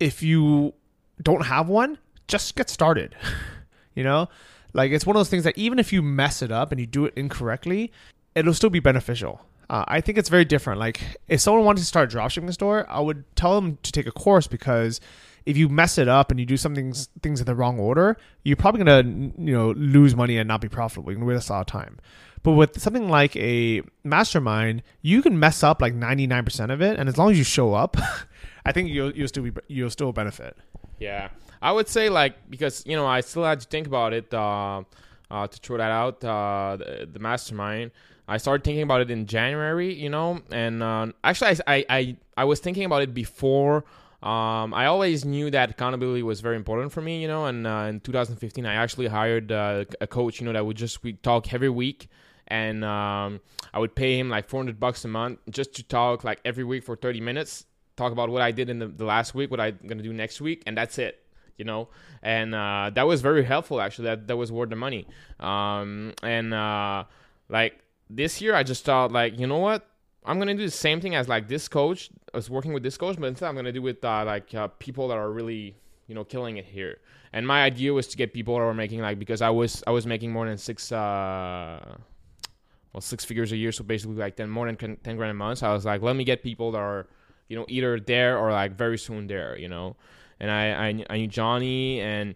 if 0.00 0.22
you 0.22 0.74
don't 1.22 1.44
have 1.46 1.68
one 1.68 1.98
just 2.28 2.56
get 2.56 2.68
started 2.68 3.14
you 3.94 4.02
know 4.02 4.28
like 4.76 4.92
it's 4.92 5.06
one 5.06 5.16
of 5.16 5.20
those 5.20 5.30
things 5.30 5.44
that 5.44 5.56
even 5.58 5.78
if 5.78 5.92
you 5.92 6.02
mess 6.02 6.42
it 6.42 6.52
up 6.52 6.70
and 6.70 6.80
you 6.80 6.86
do 6.86 7.06
it 7.06 7.14
incorrectly 7.16 7.90
it'll 8.34 8.54
still 8.54 8.70
be 8.70 8.80
beneficial. 8.80 9.40
Uh, 9.68 9.84
i 9.88 10.00
think 10.00 10.16
it's 10.18 10.28
very 10.28 10.44
different. 10.44 10.78
Like 10.78 11.00
if 11.26 11.40
someone 11.40 11.64
wanted 11.64 11.80
to 11.80 11.86
start 11.86 12.12
a 12.12 12.16
dropshipping 12.16 12.52
store 12.52 12.86
i 12.88 13.00
would 13.00 13.24
tell 13.34 13.60
them 13.60 13.78
to 13.82 13.90
take 13.90 14.06
a 14.06 14.12
course 14.12 14.46
because 14.46 15.00
if 15.46 15.56
you 15.56 15.68
mess 15.68 15.96
it 15.96 16.08
up 16.08 16.30
and 16.30 16.38
you 16.38 16.46
do 16.46 16.56
something 16.56 16.92
things 17.22 17.40
in 17.40 17.46
the 17.46 17.54
wrong 17.54 17.78
order 17.78 18.16
you're 18.44 18.56
probably 18.56 18.84
gonna 18.84 19.02
you 19.38 19.52
know 19.52 19.70
lose 19.72 20.14
money 20.14 20.36
and 20.38 20.46
not 20.46 20.60
be 20.60 20.68
profitable. 20.68 21.10
You 21.10 21.18
can 21.18 21.26
waste 21.26 21.48
a 21.48 21.52
lot 21.54 21.60
of 21.60 21.66
time. 21.66 21.98
But 22.42 22.52
with 22.52 22.80
something 22.80 23.08
like 23.08 23.34
a 23.36 23.82
mastermind 24.04 24.82
you 25.02 25.22
can 25.22 25.38
mess 25.40 25.62
up 25.64 25.80
like 25.80 25.94
99% 25.94 26.70
of 26.70 26.80
it. 26.80 26.98
And 26.98 27.08
as 27.08 27.16
long 27.18 27.30
as 27.30 27.38
you 27.38 27.44
show 27.44 27.74
up 27.74 27.96
i 28.66 28.72
think 28.72 28.90
you'll, 28.90 29.12
you'll 29.12 29.28
still 29.28 29.44
be 29.44 29.52
you'll 29.68 29.90
still 29.90 30.12
benefit 30.12 30.56
Yeah, 30.98 31.28
I 31.60 31.72
would 31.72 31.88
say 31.88 32.08
like 32.08 32.50
because 32.50 32.82
you 32.86 32.96
know 32.96 33.06
I 33.06 33.20
still 33.20 33.44
had 33.44 33.60
to 33.60 33.66
think 33.66 33.86
about 33.86 34.12
it 34.12 34.32
uh, 34.32 34.82
uh, 35.30 35.46
to 35.46 35.58
throw 35.58 35.76
that 35.76 35.90
out 35.90 36.24
uh, 36.24 36.76
the, 36.76 37.08
the 37.10 37.18
mastermind. 37.18 37.90
I 38.28 38.38
started 38.38 38.64
thinking 38.64 38.82
about 38.82 39.02
it 39.02 39.10
in 39.10 39.26
January, 39.26 39.94
you 39.94 40.10
know, 40.10 40.40
and 40.50 40.82
uh, 40.82 41.06
actually 41.22 41.58
I, 41.66 41.84
I 41.88 42.16
I 42.36 42.44
was 42.44 42.60
thinking 42.60 42.84
about 42.84 43.02
it 43.02 43.14
before. 43.14 43.84
Um, 44.22 44.74
I 44.74 44.86
always 44.86 45.24
knew 45.24 45.50
that 45.50 45.70
accountability 45.70 46.22
was 46.22 46.40
very 46.40 46.56
important 46.56 46.90
for 46.90 47.00
me, 47.02 47.20
you 47.20 47.28
know, 47.28 47.46
and 47.46 47.66
uh, 47.66 47.86
in 47.88 48.00
2015 48.00 48.66
I 48.66 48.74
actually 48.74 49.06
hired 49.06 49.52
uh, 49.52 49.84
a 50.00 50.06
coach, 50.06 50.40
you 50.40 50.46
know, 50.46 50.52
that 50.54 50.64
would 50.64 50.76
just 50.76 51.04
we 51.04 51.12
talk 51.12 51.52
every 51.52 51.68
week 51.68 52.08
and 52.48 52.84
um, 52.84 53.40
I 53.74 53.78
would 53.78 53.94
pay 53.94 54.18
him 54.18 54.28
like 54.30 54.48
400 54.48 54.80
bucks 54.80 55.04
a 55.04 55.08
month 55.08 55.40
just 55.50 55.74
to 55.74 55.82
talk 55.82 56.24
like 56.24 56.40
every 56.44 56.64
week 56.64 56.84
for 56.84 56.96
30 56.96 57.20
minutes 57.20 57.66
talk 57.96 58.12
about 58.12 58.28
what 58.28 58.42
I 58.42 58.50
did 58.52 58.68
in 58.68 58.78
the, 58.78 58.86
the 58.88 59.04
last 59.04 59.34
week, 59.34 59.50
what 59.50 59.60
I'm 59.60 59.78
gonna 59.86 60.02
do 60.02 60.12
next 60.12 60.40
week, 60.40 60.62
and 60.66 60.76
that's 60.76 60.98
it. 60.98 61.22
You 61.56 61.64
know, 61.64 61.88
and 62.22 62.54
uh, 62.54 62.90
that 62.94 63.06
was 63.06 63.22
very 63.22 63.42
helpful. 63.42 63.80
Actually, 63.80 64.06
that 64.06 64.26
that 64.28 64.36
was 64.36 64.52
worth 64.52 64.70
the 64.70 64.76
money. 64.76 65.06
Um, 65.40 66.12
and 66.22 66.52
uh, 66.52 67.04
like 67.48 67.78
this 68.10 68.42
year, 68.42 68.54
I 68.54 68.62
just 68.62 68.84
thought 68.84 69.10
like, 69.10 69.38
you 69.38 69.46
know 69.46 69.58
what, 69.58 69.88
I'm 70.24 70.38
gonna 70.38 70.54
do 70.54 70.64
the 70.64 70.70
same 70.70 71.00
thing 71.00 71.14
as 71.14 71.28
like 71.28 71.48
this 71.48 71.68
coach. 71.68 72.10
I 72.34 72.36
was 72.36 72.50
working 72.50 72.74
with 72.74 72.82
this 72.82 72.98
coach, 72.98 73.16
but 73.18 73.26
instead 73.26 73.48
I'm 73.48 73.54
gonna 73.54 73.72
do 73.72 73.80
with 73.80 74.04
uh, 74.04 74.24
like 74.26 74.54
uh, 74.54 74.68
people 74.78 75.08
that 75.08 75.16
are 75.16 75.30
really 75.30 75.76
you 76.06 76.14
know 76.14 76.24
killing 76.24 76.58
it 76.58 76.66
here. 76.66 76.98
And 77.32 77.46
my 77.46 77.62
idea 77.62 77.92
was 77.92 78.06
to 78.08 78.16
get 78.16 78.32
people 78.32 78.54
that 78.54 78.64
were 78.64 78.74
making 78.74 79.00
like 79.00 79.18
because 79.18 79.40
I 79.40 79.50
was 79.50 79.82
I 79.86 79.92
was 79.92 80.06
making 80.06 80.32
more 80.32 80.46
than 80.46 80.58
six. 80.58 80.92
Uh, 80.92 81.96
well, 82.92 83.02
six 83.02 83.26
figures 83.26 83.52
a 83.52 83.56
year, 83.56 83.72
so 83.72 83.84
basically 83.84 84.16
like 84.16 84.36
ten 84.36 84.48
more 84.48 84.66
than 84.70 84.96
ten 84.96 85.16
grand 85.16 85.30
a 85.30 85.34
month. 85.34 85.58
So 85.58 85.68
I 85.68 85.72
was 85.72 85.84
like, 85.84 86.02
let 86.02 86.16
me 86.16 86.24
get 86.24 86.42
people 86.42 86.72
that 86.72 86.78
are 86.78 87.06
you 87.48 87.56
know, 87.56 87.64
either 87.68 87.98
there 88.00 88.38
or 88.38 88.52
like 88.52 88.76
very 88.76 88.98
soon 88.98 89.26
there, 89.26 89.56
you 89.58 89.68
know. 89.68 89.96
And 90.40 90.50
I 90.50 90.88
I, 90.88 91.04
I 91.10 91.16
knew 91.18 91.28
Johnny, 91.28 92.00
and 92.00 92.34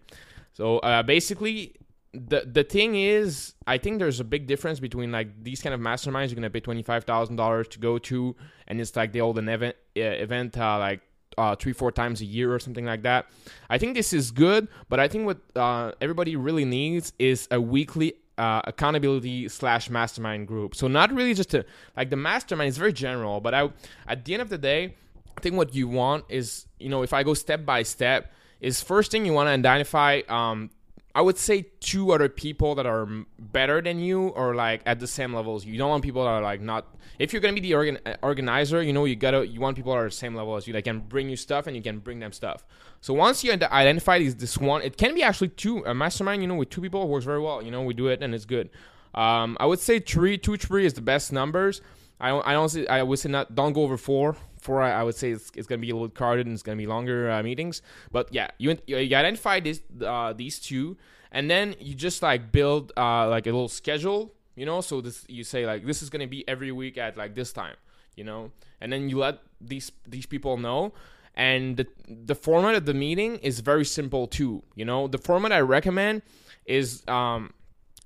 so 0.53 0.79
uh, 0.79 1.03
basically 1.03 1.75
the 2.13 2.41
the 2.51 2.63
thing 2.63 2.95
is, 2.95 3.53
I 3.67 3.77
think 3.77 3.99
there's 3.99 4.19
a 4.19 4.23
big 4.23 4.47
difference 4.47 4.79
between 4.79 5.11
like 5.11 5.43
these 5.43 5.61
kind 5.61 5.73
of 5.73 5.79
masterminds 5.79 6.29
you're 6.29 6.35
gonna 6.35 6.49
pay 6.49 6.59
twenty 6.59 6.83
five 6.83 7.05
thousand 7.05 7.37
dollars 7.37 7.67
to 7.69 7.79
go 7.79 7.97
to, 7.99 8.35
and 8.67 8.81
it's 8.81 8.95
like 8.95 9.13
they 9.13 9.19
hold 9.19 9.37
an 9.37 9.47
event 9.47 9.75
uh, 9.97 10.01
event 10.01 10.57
uh, 10.57 10.77
like 10.77 11.01
uh, 11.37 11.55
three 11.55 11.73
four 11.73 11.91
times 11.91 12.21
a 12.21 12.25
year 12.25 12.53
or 12.53 12.59
something 12.59 12.85
like 12.85 13.03
that. 13.03 13.27
I 13.69 13.77
think 13.77 13.95
this 13.95 14.11
is 14.13 14.31
good, 14.31 14.67
but 14.89 14.99
I 14.99 15.07
think 15.07 15.25
what 15.25 15.39
uh, 15.55 15.93
everybody 16.01 16.35
really 16.35 16.65
needs 16.65 17.13
is 17.17 17.47
a 17.49 17.61
weekly 17.61 18.15
uh, 18.41 18.61
accountability 18.65 19.47
slash 19.47 19.87
mastermind 19.87 20.47
group. 20.47 20.73
So 20.73 20.87
not 20.87 21.13
really 21.13 21.35
just 21.35 21.53
a 21.53 21.63
like 21.95 22.09
the 22.09 22.15
mastermind 22.15 22.69
is 22.69 22.77
very 22.77 22.91
general, 22.91 23.39
but 23.39 23.53
I 23.53 23.69
at 24.07 24.25
the 24.25 24.33
end 24.33 24.41
of 24.41 24.49
the 24.49 24.57
day, 24.57 24.95
I 25.37 25.41
think 25.41 25.55
what 25.55 25.75
you 25.75 25.87
want 25.87 26.25
is 26.27 26.65
you 26.79 26.89
know 26.89 27.03
if 27.03 27.13
I 27.13 27.21
go 27.21 27.35
step 27.35 27.65
by 27.65 27.83
step 27.83 28.33
is 28.59 28.81
first 28.81 29.11
thing 29.11 29.25
you 29.25 29.33
want 29.33 29.47
to 29.47 29.51
identify. 29.51 30.21
Um, 30.27 30.71
I 31.13 31.21
would 31.21 31.37
say 31.37 31.67
two 31.79 32.11
other 32.11 32.29
people 32.29 32.75
that 32.75 32.85
are 32.85 33.07
better 33.37 33.81
than 33.81 33.99
you 33.99 34.29
or 34.29 34.55
like 34.55 34.81
at 34.85 34.99
the 34.99 35.07
same 35.07 35.33
levels. 35.33 35.65
you. 35.65 35.77
Don't 35.77 35.89
want 35.89 36.03
people 36.03 36.23
that 36.23 36.29
are 36.29 36.41
like 36.41 36.61
not. 36.61 36.95
If 37.19 37.33
you're 37.33 37.41
gonna 37.41 37.53
be 37.53 37.61
the 37.61 37.73
organ, 37.73 37.99
organizer, 38.23 38.81
you 38.81 38.93
know 38.93 39.05
you 39.05 39.15
gotta 39.15 39.45
you 39.45 39.59
want 39.59 39.75
people 39.75 39.93
that 39.93 39.99
are 39.99 40.05
the 40.05 40.11
same 40.11 40.35
level 40.35 40.55
as 40.55 40.67
you 40.67 40.73
that 40.73 40.83
can 40.83 40.99
bring 40.99 41.29
you 41.29 41.35
stuff 41.35 41.67
and 41.67 41.75
you 41.75 41.81
can 41.81 41.99
bring 41.99 42.19
them 42.19 42.31
stuff. 42.31 42.65
So 43.01 43.13
once 43.13 43.43
you 43.43 43.51
identify 43.51 44.19
this, 44.19 44.35
this 44.35 44.57
one, 44.57 44.81
it 44.83 44.97
can 44.97 45.13
be 45.13 45.23
actually 45.23 45.49
two. 45.49 45.83
A 45.85 45.93
mastermind, 45.93 46.41
you 46.41 46.47
know, 46.47 46.55
with 46.55 46.69
two 46.69 46.81
people 46.81 47.07
works 47.07 47.25
very 47.25 47.41
well. 47.41 47.61
You 47.61 47.71
know, 47.71 47.81
we 47.81 47.93
do 47.93 48.07
it 48.07 48.23
and 48.23 48.33
it's 48.33 48.45
good. 48.45 48.69
Um, 49.13 49.57
I 49.59 49.65
would 49.65 49.79
say 49.79 49.99
three, 49.99 50.37
two, 50.37 50.55
three 50.57 50.85
is 50.85 50.93
the 50.93 51.01
best 51.01 51.33
numbers. 51.33 51.81
I 52.19 52.29
don't, 52.29 52.47
I 52.47 52.53
don't 52.53 52.69
say, 52.69 52.87
I 52.87 53.03
would 53.03 53.19
say 53.19 53.29
not, 53.29 53.55
don't 53.55 53.73
go 53.73 53.81
over 53.81 53.97
four. 53.97 54.37
Four, 54.61 54.81
I, 54.81 54.91
I 54.91 55.03
would 55.03 55.15
say 55.15 55.31
it's, 55.31 55.51
it's 55.55 55.67
going 55.67 55.81
to 55.81 55.85
be 55.85 55.89
a 55.89 55.93
little 55.93 56.09
crowded 56.09 56.45
and 56.45 56.53
it's 56.53 56.63
going 56.63 56.77
to 56.77 56.81
be 56.81 56.87
longer 56.87 57.29
uh, 57.29 57.43
meetings. 57.43 57.81
But 58.11 58.29
yeah, 58.31 58.47
you, 58.57 58.77
you 58.87 58.97
identify 58.97 59.59
this, 59.59 59.81
uh, 60.05 60.33
these 60.33 60.59
two, 60.59 60.97
and 61.31 61.49
then 61.49 61.75
you 61.79 61.95
just 61.95 62.21
like 62.21 62.51
build 62.51 62.91
uh, 62.95 63.27
like 63.27 63.47
a 63.47 63.51
little 63.51 63.69
schedule, 63.69 64.33
you 64.55 64.65
know. 64.65 64.81
So 64.81 65.01
this, 65.01 65.25
you 65.27 65.43
say 65.43 65.65
like 65.65 65.85
this 65.85 66.01
is 66.03 66.09
going 66.09 66.21
to 66.21 66.27
be 66.27 66.47
every 66.47 66.71
week 66.71 66.97
at 66.97 67.17
like 67.17 67.35
this 67.35 67.51
time, 67.51 67.75
you 68.15 68.23
know, 68.23 68.51
and 68.79 68.91
then 68.91 69.09
you 69.09 69.17
let 69.17 69.39
these 69.59 69.91
these 70.07 70.25
people 70.25 70.57
know. 70.57 70.93
And 71.33 71.77
the, 71.77 71.87
the 72.07 72.35
format 72.35 72.75
of 72.75 72.85
the 72.85 72.93
meeting 72.93 73.37
is 73.37 73.61
very 73.61 73.85
simple 73.85 74.27
too. 74.27 74.63
You 74.75 74.83
know, 74.83 75.07
the 75.07 75.17
format 75.17 75.53
I 75.53 75.61
recommend 75.61 76.23
is 76.65 77.03
um, 77.07 77.53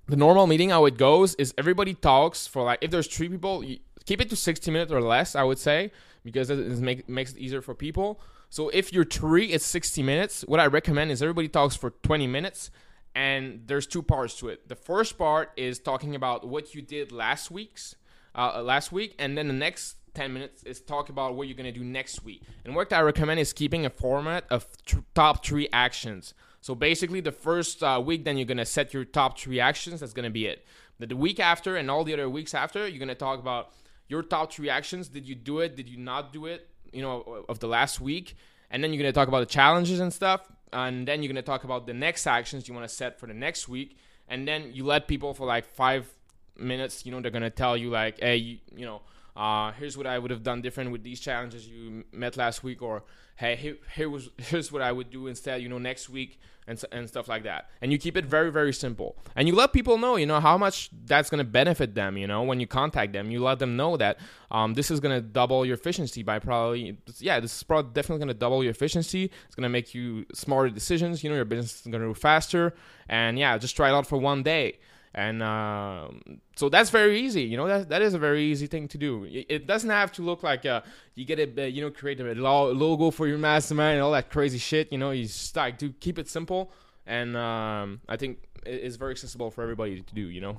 the 0.08 0.16
normal 0.16 0.46
meeting. 0.46 0.70
How 0.70 0.86
it 0.86 0.98
goes 0.98 1.34
is 1.36 1.54
everybody 1.58 1.96
talks 1.96 2.46
for 2.46 2.64
like 2.64 2.80
if 2.82 2.92
there's 2.92 3.08
three 3.08 3.30
people, 3.30 3.64
keep 4.06 4.22
it 4.22 4.30
to 4.30 4.36
60 4.36 4.70
minutes 4.70 4.92
or 4.92 5.02
less. 5.02 5.36
I 5.36 5.44
would 5.44 5.58
say 5.58 5.92
because 6.26 6.50
it 6.50 6.58
make, 6.80 7.08
makes 7.08 7.32
it 7.32 7.38
easier 7.38 7.62
for 7.62 7.74
people. 7.74 8.20
So 8.50 8.70
if 8.70 8.92
you're 8.92 9.06
three, 9.06 9.46
it's 9.46 9.66
60 9.66 10.04
minutes. 10.04 10.44
What 10.48 10.60
I 10.60 10.66
recommend 10.66 11.12
is 11.12 11.22
everybody 11.22 11.48
talks 11.48 11.76
for 11.76 11.92
20 11.92 12.28
minutes, 12.28 12.72
and 13.14 13.62
there's 13.68 13.88
two 13.88 14.02
parts 14.02 14.36
to 14.40 14.50
it. 14.50 14.68
The 14.68 14.76
first 14.76 15.18
part 15.18 15.52
is 15.56 15.80
talking 15.80 16.16
about 16.16 16.46
what 16.46 16.76
you 16.76 16.82
did 16.82 17.12
last 17.12 17.52
week's 17.52 17.96
uh, 18.34 18.62
last 18.62 18.92
week, 18.92 19.16
and 19.18 19.38
then 19.38 19.48
the 19.48 19.54
next 19.54 19.96
10 20.16 20.34
minutes 20.34 20.64
is 20.64 20.82
talk 20.82 21.10
about 21.10 21.36
what 21.36 21.48
you're 21.48 21.56
going 21.56 21.72
to 21.72 21.80
do 21.80 21.86
next 21.86 22.24
week. 22.24 22.42
And 22.66 22.76
what 22.76 22.92
I 22.92 23.02
recommend 23.02 23.40
is 23.40 23.54
keeping 23.54 23.86
a 23.86 23.90
format 23.90 24.46
of 24.50 24.66
tr- 24.86 25.00
top 25.14 25.46
three 25.46 25.70
actions. 25.72 26.34
So 26.60 26.74
basically, 26.74 27.22
the 27.22 27.32
first 27.32 27.84
uh, 27.84 28.02
week, 28.04 28.26
then 28.26 28.38
you're 28.38 28.48
to 28.58 28.66
set 28.66 28.94
your 28.94 29.06
top 29.06 29.38
three 29.38 29.60
actions. 29.60 30.00
That's 30.00 30.14
to 30.26 30.32
be 30.32 30.48
it. 30.48 30.66
The, 31.00 31.08
the 31.08 31.16
week 31.16 31.40
after 31.40 31.76
and 31.76 31.92
all 31.92 32.04
the 32.04 32.14
other 32.14 32.30
weeks 32.30 32.54
after, 32.54 32.88
you're 32.88 32.98
to 33.10 33.16
talk 33.16 33.40
about 33.40 33.72
your 34.08 34.24
top 34.24 34.52
three 34.54 34.70
actions. 34.70 35.08
Did 35.08 35.28
you 35.28 35.36
do 35.36 35.60
it? 35.60 35.76
Did 35.76 35.88
you 35.90 35.98
not 35.98 36.34
do 36.34 36.46
it? 36.46 36.68
You 36.92 37.02
know, 37.02 37.46
of 37.50 37.60
the 37.60 37.68
last 37.68 38.00
week. 38.00 38.36
And 38.72 38.84
then 38.84 38.92
you're 38.92 39.02
going 39.02 39.12
to 39.12 39.18
talk 39.18 39.28
about 39.28 39.40
the 39.42 39.54
challenges 39.54 40.00
and 40.00 40.12
stuff. 40.14 40.42
And 40.74 41.08
then 41.08 41.22
you're 41.22 41.32
going 41.32 41.44
to 41.44 41.50
talk 41.50 41.64
about 41.64 41.86
the 41.86 41.94
next 41.94 42.28
actions 42.28 42.68
you 42.68 42.74
want 42.74 42.88
to 42.88 42.94
set 42.94 43.20
for 43.20 43.28
the 43.28 43.34
next 43.34 43.68
week. 43.68 43.98
And 44.28 44.48
then 44.48 44.72
you 44.74 44.86
let 44.86 45.08
people 45.08 45.34
for 45.34 45.46
like 45.46 45.66
five 45.66 46.10
minutes, 46.58 47.06
you 47.06 47.12
know, 47.12 47.22
they're 47.22 47.32
going 47.32 47.44
to 47.44 47.50
tell 47.50 47.78
you, 47.78 47.90
like, 47.90 48.20
hey, 48.20 48.38
you, 48.38 48.58
you 48.76 48.86
know, 48.86 49.02
uh, 49.36 49.72
here's 49.74 49.98
what 49.98 50.08
I 50.08 50.18
would 50.18 50.32
have 50.32 50.44
done 50.44 50.62
different 50.62 50.92
with 50.92 51.04
these 51.04 51.20
challenges 51.20 51.68
you 51.68 52.06
met 52.12 52.38
last 52.38 52.64
week, 52.64 52.82
or 52.82 53.04
hey, 53.36 53.56
here, 53.56 53.78
here 53.96 54.10
was 54.10 54.30
here's 54.38 54.72
what 54.72 54.82
I 54.82 54.92
would 54.92 55.10
do 55.10 55.28
instead, 55.28 55.62
you 55.62 55.70
know, 55.70 55.78
next 55.78 56.10
week 56.10 56.40
and 56.68 56.84
and 56.92 57.08
stuff 57.08 57.28
like 57.28 57.44
that. 57.44 57.70
And 57.82 57.92
you 57.92 57.98
keep 57.98 58.18
it 58.18 58.26
very 58.26 58.52
very 58.52 58.74
simple, 58.74 59.16
and 59.36 59.48
you 59.48 59.56
let 59.56 59.74
people 59.74 59.98
know, 59.98 60.16
you 60.16 60.26
know, 60.26 60.40
how 60.40 60.58
much 60.58 60.90
that's 61.06 61.30
gonna 61.30 61.44
benefit 61.44 61.96
them. 61.96 62.18
You 62.18 62.28
know, 62.28 62.44
when 62.44 62.60
you 62.60 62.68
contact 62.68 63.14
them, 63.14 63.30
you 63.30 63.44
let 63.44 63.60
them 63.60 63.76
know 63.76 63.98
that 63.98 64.18
um, 64.52 64.74
this 64.74 64.90
is 64.90 65.00
gonna 65.00 65.22
double 65.22 65.66
your 65.66 65.76
efficiency 65.76 66.24
by 66.24 66.40
probably 66.40 66.98
yeah, 67.20 67.40
this 67.40 67.56
is 67.56 67.64
probably 67.64 67.92
definitely 67.94 68.20
gonna 68.20 68.34
double 68.34 68.64
your 68.64 68.72
efficiency. 68.72 69.32
It's 69.46 69.56
gonna 69.56 69.70
make 69.70 69.94
you 69.94 70.26
smarter 70.34 70.70
decisions. 70.70 71.24
You 71.24 71.30
know, 71.30 71.36
your 71.36 71.46
business 71.46 71.86
is 71.86 71.92
gonna 71.92 72.06
move 72.06 72.18
faster, 72.18 72.74
and 73.08 73.38
yeah, 73.38 73.58
just 73.58 73.76
try 73.76 73.90
it 73.90 73.94
out 73.94 74.08
for 74.08 74.18
one 74.18 74.44
day 74.44 74.80
and 75.16 75.42
uh, 75.42 76.10
so 76.58 76.68
that's 76.68 76.90
very 76.90 77.22
easy 77.22 77.44
you 77.44 77.56
know 77.56 77.68
that, 77.68 77.88
that 77.88 78.02
is 78.02 78.14
a 78.14 78.20
very 78.20 78.44
easy 78.44 78.68
thing 78.68 78.88
to 78.90 78.98
do. 78.98 79.24
It, 79.24 79.46
it 79.50 79.68
doesn't 79.68 79.90
have 79.90 80.12
to 80.14 80.22
look 80.22 80.44
like 80.44 80.66
uh, 80.66 80.82
you 81.16 81.26
get 81.26 81.40
it 81.40 81.58
uh, 81.58 81.62
you 81.64 81.82
know 81.82 81.90
create 81.90 82.20
a 82.20 82.34
logo 82.34 83.10
for 83.12 83.26
your 83.26 83.38
mastermind 83.38 83.96
and 83.96 84.04
all 84.04 84.12
that 84.12 84.30
crazy 84.30 84.58
shit 84.58 84.92
you 84.92 84.98
know 84.98 85.12
you 85.12 85.24
just 85.24 85.56
like 85.56 85.80
to 85.80 85.90
keep 85.90 86.20
it 86.20 86.30
simple. 86.30 86.72
And 87.08 87.38
um, 87.38 88.02
i 88.10 88.18
think 88.18 88.40
it's 88.66 88.98
very 88.98 89.12
accessible 89.12 89.52
for 89.52 89.62
everybody 89.62 90.02
to 90.02 90.14
do 90.14 90.22
you 90.22 90.42
know? 90.42 90.58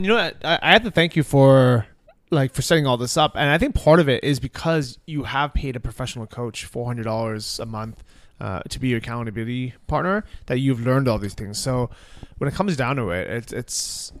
You 0.00 0.08
know 0.08 0.16
I, 0.16 0.58
I 0.60 0.72
have 0.72 0.82
to 0.82 0.90
thank 0.90 1.14
you 1.14 1.22
for 1.22 1.86
like 2.30 2.52
for 2.52 2.62
setting 2.62 2.86
all 2.86 2.96
this 2.96 3.16
up. 3.16 3.32
And 3.36 3.48
i 3.48 3.58
think 3.58 3.76
part 3.76 4.00
of 4.00 4.08
it 4.08 4.24
is 4.24 4.40
because 4.40 4.98
you 5.06 5.22
have 5.22 5.54
paid 5.54 5.76
a 5.76 5.80
professional 5.80 6.26
coach 6.26 6.68
$400 6.70 7.60
a 7.60 7.66
month 7.66 8.02
uh, 8.40 8.60
to 8.68 8.78
be 8.78 8.88
your 8.88 8.98
accountability 8.98 9.74
partner 9.86 10.24
that 10.46 10.58
you've 10.58 10.84
learned 10.84 11.08
all 11.08 11.18
these 11.18 11.34
things. 11.34 11.58
So 11.58 11.90
when 12.38 12.48
it 12.48 12.54
comes 12.54 12.76
down 12.76 12.96
to 12.96 13.10
it, 13.10 13.28
it's, 13.28 13.52
it's 13.52 14.12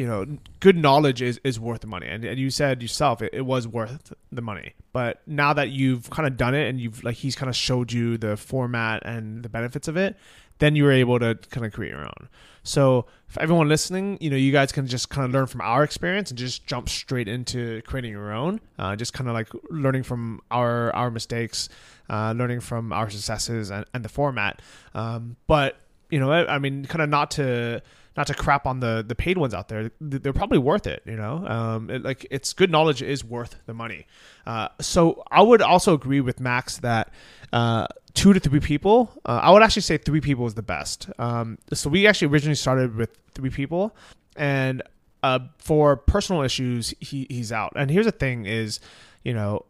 you 0.00 0.06
know, 0.06 0.24
good 0.60 0.78
knowledge 0.78 1.20
is, 1.20 1.38
is 1.44 1.60
worth 1.60 1.82
the 1.82 1.86
money. 1.86 2.06
And, 2.08 2.24
and 2.24 2.40
you 2.40 2.48
said 2.48 2.80
yourself 2.80 3.20
it, 3.20 3.34
it 3.34 3.42
was 3.42 3.68
worth 3.68 4.14
the 4.32 4.40
money. 4.40 4.72
But 4.94 5.20
now 5.26 5.52
that 5.52 5.68
you've 5.68 6.08
kind 6.08 6.26
of 6.26 6.38
done 6.38 6.54
it 6.54 6.70
and 6.70 6.80
you've 6.80 7.04
like 7.04 7.16
he's 7.16 7.36
kind 7.36 7.50
of 7.50 7.54
showed 7.54 7.92
you 7.92 8.16
the 8.16 8.38
format 8.38 9.02
and 9.04 9.42
the 9.42 9.50
benefits 9.50 9.88
of 9.88 9.98
it, 9.98 10.16
then 10.58 10.74
you 10.74 10.84
were 10.84 10.92
able 10.92 11.18
to 11.18 11.34
kind 11.50 11.66
of 11.66 11.74
create 11.74 11.90
your 11.90 12.00
own. 12.00 12.30
So 12.62 13.04
for 13.28 13.42
everyone 13.42 13.68
listening, 13.68 14.16
you 14.22 14.30
know, 14.30 14.36
you 14.36 14.52
guys 14.52 14.72
can 14.72 14.86
just 14.86 15.10
kind 15.10 15.26
of 15.26 15.32
learn 15.32 15.46
from 15.46 15.60
our 15.60 15.84
experience 15.84 16.30
and 16.30 16.38
just 16.38 16.66
jump 16.66 16.88
straight 16.88 17.28
into 17.28 17.82
creating 17.82 18.12
your 18.12 18.32
own. 18.32 18.58
Uh, 18.78 18.96
just 18.96 19.12
kind 19.12 19.28
of 19.28 19.34
like 19.34 19.48
learning 19.68 20.04
from 20.04 20.40
our 20.50 20.96
our 20.96 21.10
mistakes, 21.10 21.68
uh, 22.08 22.32
learning 22.34 22.60
from 22.60 22.90
our 22.90 23.10
successes 23.10 23.70
and, 23.70 23.84
and 23.92 24.02
the 24.02 24.08
format. 24.08 24.62
Um, 24.94 25.36
but 25.46 25.76
you 26.08 26.18
know, 26.18 26.32
I, 26.32 26.54
I 26.54 26.58
mean, 26.58 26.86
kind 26.86 27.02
of 27.02 27.10
not 27.10 27.32
to 27.32 27.82
not 28.20 28.26
to 28.26 28.34
crap 28.34 28.66
on 28.66 28.80
the 28.80 29.02
the 29.06 29.14
paid 29.14 29.38
ones 29.38 29.54
out 29.54 29.68
there. 29.68 29.90
They're 29.98 30.34
probably 30.34 30.58
worth 30.58 30.86
it. 30.86 31.02
You 31.06 31.16
know, 31.16 31.46
um, 31.46 31.88
it, 31.88 32.02
like 32.02 32.26
it's 32.30 32.52
good 32.52 32.70
knowledge 32.70 33.00
is 33.00 33.24
worth 33.24 33.56
the 33.64 33.72
money. 33.72 34.06
Uh, 34.46 34.68
so 34.78 35.22
I 35.30 35.40
would 35.40 35.62
also 35.62 35.94
agree 35.94 36.20
with 36.20 36.38
Max 36.38 36.76
that 36.78 37.12
uh, 37.54 37.86
two 38.12 38.34
to 38.34 38.40
three 38.40 38.60
people. 38.60 39.10
Uh, 39.24 39.40
I 39.42 39.50
would 39.52 39.62
actually 39.62 39.82
say 39.82 39.96
three 39.96 40.20
people 40.20 40.46
is 40.46 40.52
the 40.52 40.62
best. 40.62 41.08
Um, 41.18 41.56
so 41.72 41.88
we 41.88 42.06
actually 42.06 42.28
originally 42.28 42.56
started 42.56 42.94
with 42.94 43.16
three 43.32 43.48
people, 43.48 43.96
and 44.36 44.82
uh, 45.22 45.38
for 45.56 45.96
personal 45.96 46.42
issues, 46.42 46.92
he, 47.00 47.26
he's 47.30 47.52
out. 47.52 47.72
And 47.74 47.90
here's 47.90 48.06
the 48.06 48.12
thing: 48.12 48.44
is 48.44 48.80
you 49.24 49.32
know 49.32 49.64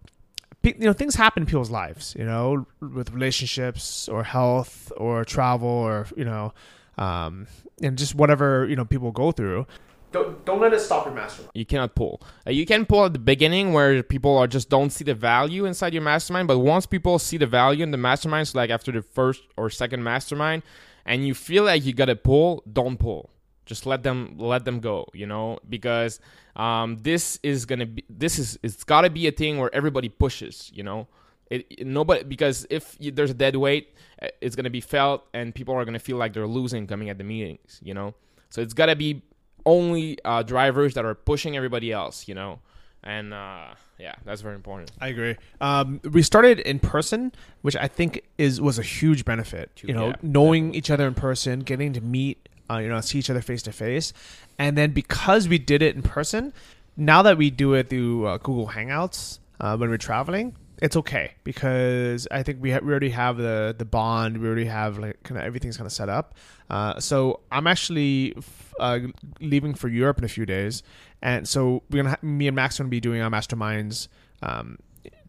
you 0.65 0.75
know 0.81 0.93
things 0.93 1.15
happen 1.15 1.45
in 1.45 1.47
people's 1.47 1.71
lives 1.71 2.15
you 2.19 2.25
know 2.25 2.67
with 2.81 3.11
relationships 3.13 4.09
or 4.09 4.23
health 4.25 4.93
or 4.97 5.25
travel 5.25 5.69
or 5.69 6.07
you 6.17 6.25
know 6.25 6.53
um, 7.01 7.49
and 7.83 7.99
just 7.99 8.15
whatever 8.15 8.67
you 8.69 8.77
know 8.77 8.85
people 8.85 9.11
go 9.11 9.33
through 9.33 9.67
don't 10.13 10.45
don't 10.45 10.61
let 10.61 10.73
it 10.73 10.81
stop 10.81 11.07
your 11.07 11.15
mastermind. 11.15 11.53
You 11.55 11.65
cannot 11.65 11.95
pull. 11.95 12.21
Uh, 12.47 12.51
you 12.51 12.67
can 12.67 12.85
pull 12.85 13.05
at 13.05 13.13
the 13.13 13.19
beginning 13.19 13.73
where 13.73 14.03
people 14.03 14.37
are 14.37 14.47
just 14.47 14.69
don't 14.69 14.91
see 14.91 15.05
the 15.05 15.15
value 15.15 15.67
inside 15.67 15.93
your 15.93 16.03
mastermind. 16.03 16.49
But 16.49 16.59
once 16.59 16.87
people 16.87 17.19
see 17.19 17.37
the 17.37 17.47
value 17.47 17.83
in 17.83 17.91
the 17.91 17.97
mastermind, 17.97 18.49
so 18.49 18.59
like 18.59 18.71
after 18.71 18.91
the 18.91 19.03
first 19.03 19.43
or 19.57 19.71
second 19.71 20.03
mastermind, 20.03 20.63
and 21.07 21.27
you 21.27 21.35
feel 21.35 21.65
like 21.65 21.85
you 21.85 21.93
gotta 21.93 22.17
pull, 22.17 22.63
don't 22.71 22.99
pull. 22.99 23.31
Just 23.67 23.87
let 23.87 24.03
them 24.03 24.35
let 24.37 24.65
them 24.65 24.81
go. 24.81 25.07
You 25.15 25.27
know 25.27 25.59
because 25.69 26.19
um, 26.57 26.97
this 26.99 27.39
is 27.43 27.65
gonna 27.65 27.87
be 27.87 28.05
this 28.11 28.39
is 28.39 28.59
it's 28.63 28.83
gotta 28.83 29.11
be 29.11 29.29
a 29.29 29.33
thing 29.33 29.59
where 29.59 29.73
everybody 29.75 30.09
pushes. 30.09 30.71
You 30.75 30.83
know. 30.83 31.09
It, 31.51 31.67
it, 31.69 31.85
nobody 31.87 32.23
because 32.23 32.65
if 32.71 32.97
you, 33.01 33.11
there's 33.11 33.33
a 33.33 33.35
dead 33.35 33.57
weight, 33.57 33.93
uh, 34.23 34.29
it's 34.41 34.57
gonna 34.57 34.71
be 34.71 34.81
felt, 34.81 35.27
and 35.35 35.55
people 35.55 35.75
are 35.75 35.85
gonna 35.85 35.99
feel 35.99 36.17
like 36.17 36.33
they're 36.33 36.47
losing 36.47 36.87
coming 36.87 37.09
at 37.11 37.19
the 37.19 37.25
meetings. 37.25 37.81
You 37.83 37.95
know, 37.95 38.15
so 38.51 38.61
it's 38.61 38.75
gotta 38.75 38.97
be 38.97 39.23
only 39.67 40.19
uh, 40.25 40.43
drivers 40.43 40.95
that 40.95 41.05
are 41.05 41.15
pushing 41.15 41.57
everybody 41.57 41.93
else. 41.93 42.27
You 42.29 42.35
know, 42.35 42.61
and 43.03 43.33
uh, 43.35 43.75
yeah, 43.99 44.15
that's 44.25 44.41
very 44.43 44.55
important. 44.55 44.91
I 45.01 45.09
agree. 45.09 45.37
Um, 45.61 46.01
we 46.11 46.23
started 46.23 46.61
in 46.61 46.79
person, 46.79 47.33
which 47.63 47.77
I 47.77 47.89
think 47.89 48.23
is 48.39 48.61
was 48.61 48.79
a 48.79 48.83
huge 48.83 49.25
benefit. 49.25 49.71
You 49.83 49.95
know, 49.95 50.09
Yeah, 50.09 50.17
knowing 50.23 50.65
definitely. 50.65 50.79
each 50.79 50.91
other 50.91 51.07
in 51.07 51.15
person, 51.15 51.61
getting 51.61 51.93
to 51.95 52.01
meet, 52.01 52.49
uh, 52.71 52.79
you 52.79 52.89
know, 52.89 53.01
see 53.01 53.19
each 53.19 53.31
other 53.31 53.43
face 53.43 53.63
to 53.65 53.73
face, 53.73 54.13
and 54.59 54.77
then 54.77 54.93
because 54.93 55.49
we 55.49 55.59
did 55.59 55.83
it 55.83 55.95
in 55.97 56.03
person, 56.03 56.53
now 56.97 57.23
that 57.23 57.37
we 57.39 57.51
do 57.51 57.75
it 57.75 57.89
through 57.91 58.27
uh, 58.27 58.37
Google 58.39 58.69
Hangouts 58.69 59.39
uh, 59.61 59.77
when 59.77 59.89
we're 59.91 59.97
traveling, 59.99 60.57
it's 60.81 60.97
okay 60.97 61.35
because 61.45 62.27
I 62.31 62.43
think 62.43 62.63
we 62.63 62.71
ha- 62.73 62.81
we 62.83 62.91
already 62.91 63.11
have 63.11 63.37
the 63.37 63.75
the 63.77 63.85
bond. 63.85 64.39
We 64.39 64.47
already 64.47 64.65
have 64.65 64.99
like 64.99 65.23
kind 65.23 65.39
of 65.39 65.45
everything's 65.47 65.77
kind 65.77 65.87
of 65.87 65.93
set 65.93 66.09
up. 66.09 66.35
Uh, 66.71 66.99
so 67.01 67.41
I'm 67.53 67.67
actually 67.67 68.35
f- 68.37 68.75
uh, 68.81 68.99
leaving 69.41 69.75
for 69.75 69.89
Europe 69.89 70.19
in 70.19 70.25
a 70.25 70.29
few 70.29 70.47
days, 70.47 70.83
and 71.21 71.47
so 71.47 71.83
we're 71.91 71.99
gonna 72.03 72.11
ha- 72.11 72.19
me 72.23 72.47
and 72.47 72.55
Max 72.57 72.79
are 72.81 72.85
gonna 72.85 72.91
be 72.91 73.01
doing 73.01 73.21
our 73.21 73.31
masterminds 73.31 74.09
um, 74.43 74.79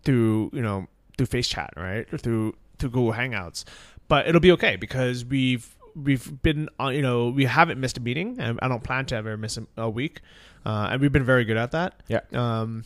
through 0.03 0.51
you 0.53 0.61
know 0.61 0.87
through 1.17 1.27
Face 1.27 1.47
Chat, 1.47 1.73
right, 1.75 2.07
or 2.13 2.17
through 2.17 2.55
through 2.79 2.89
Google 2.91 3.13
Hangouts. 3.13 3.65
But 4.07 4.27
it'll 4.27 4.41
be 4.41 4.51
okay 4.53 4.75
because 4.77 5.25
we've 5.25 5.75
we've 5.95 6.41
been 6.41 6.69
on 6.79 6.95
you 6.95 7.01
know 7.01 7.29
we 7.29 7.45
haven't 7.45 7.79
missed 7.79 7.97
a 7.97 8.01
meeting, 8.01 8.37
and 8.39 8.57
I 8.61 8.67
don't 8.67 8.83
plan 8.83 9.05
to 9.07 9.15
ever 9.15 9.35
miss 9.35 9.57
a, 9.57 9.65
a 9.77 9.89
week, 9.89 10.21
uh, 10.65 10.89
and 10.91 11.01
we've 11.01 11.11
been 11.11 11.25
very 11.25 11.43
good 11.43 11.57
at 11.57 11.71
that. 11.71 12.01
Yeah. 12.07 12.21
Um, 12.33 12.83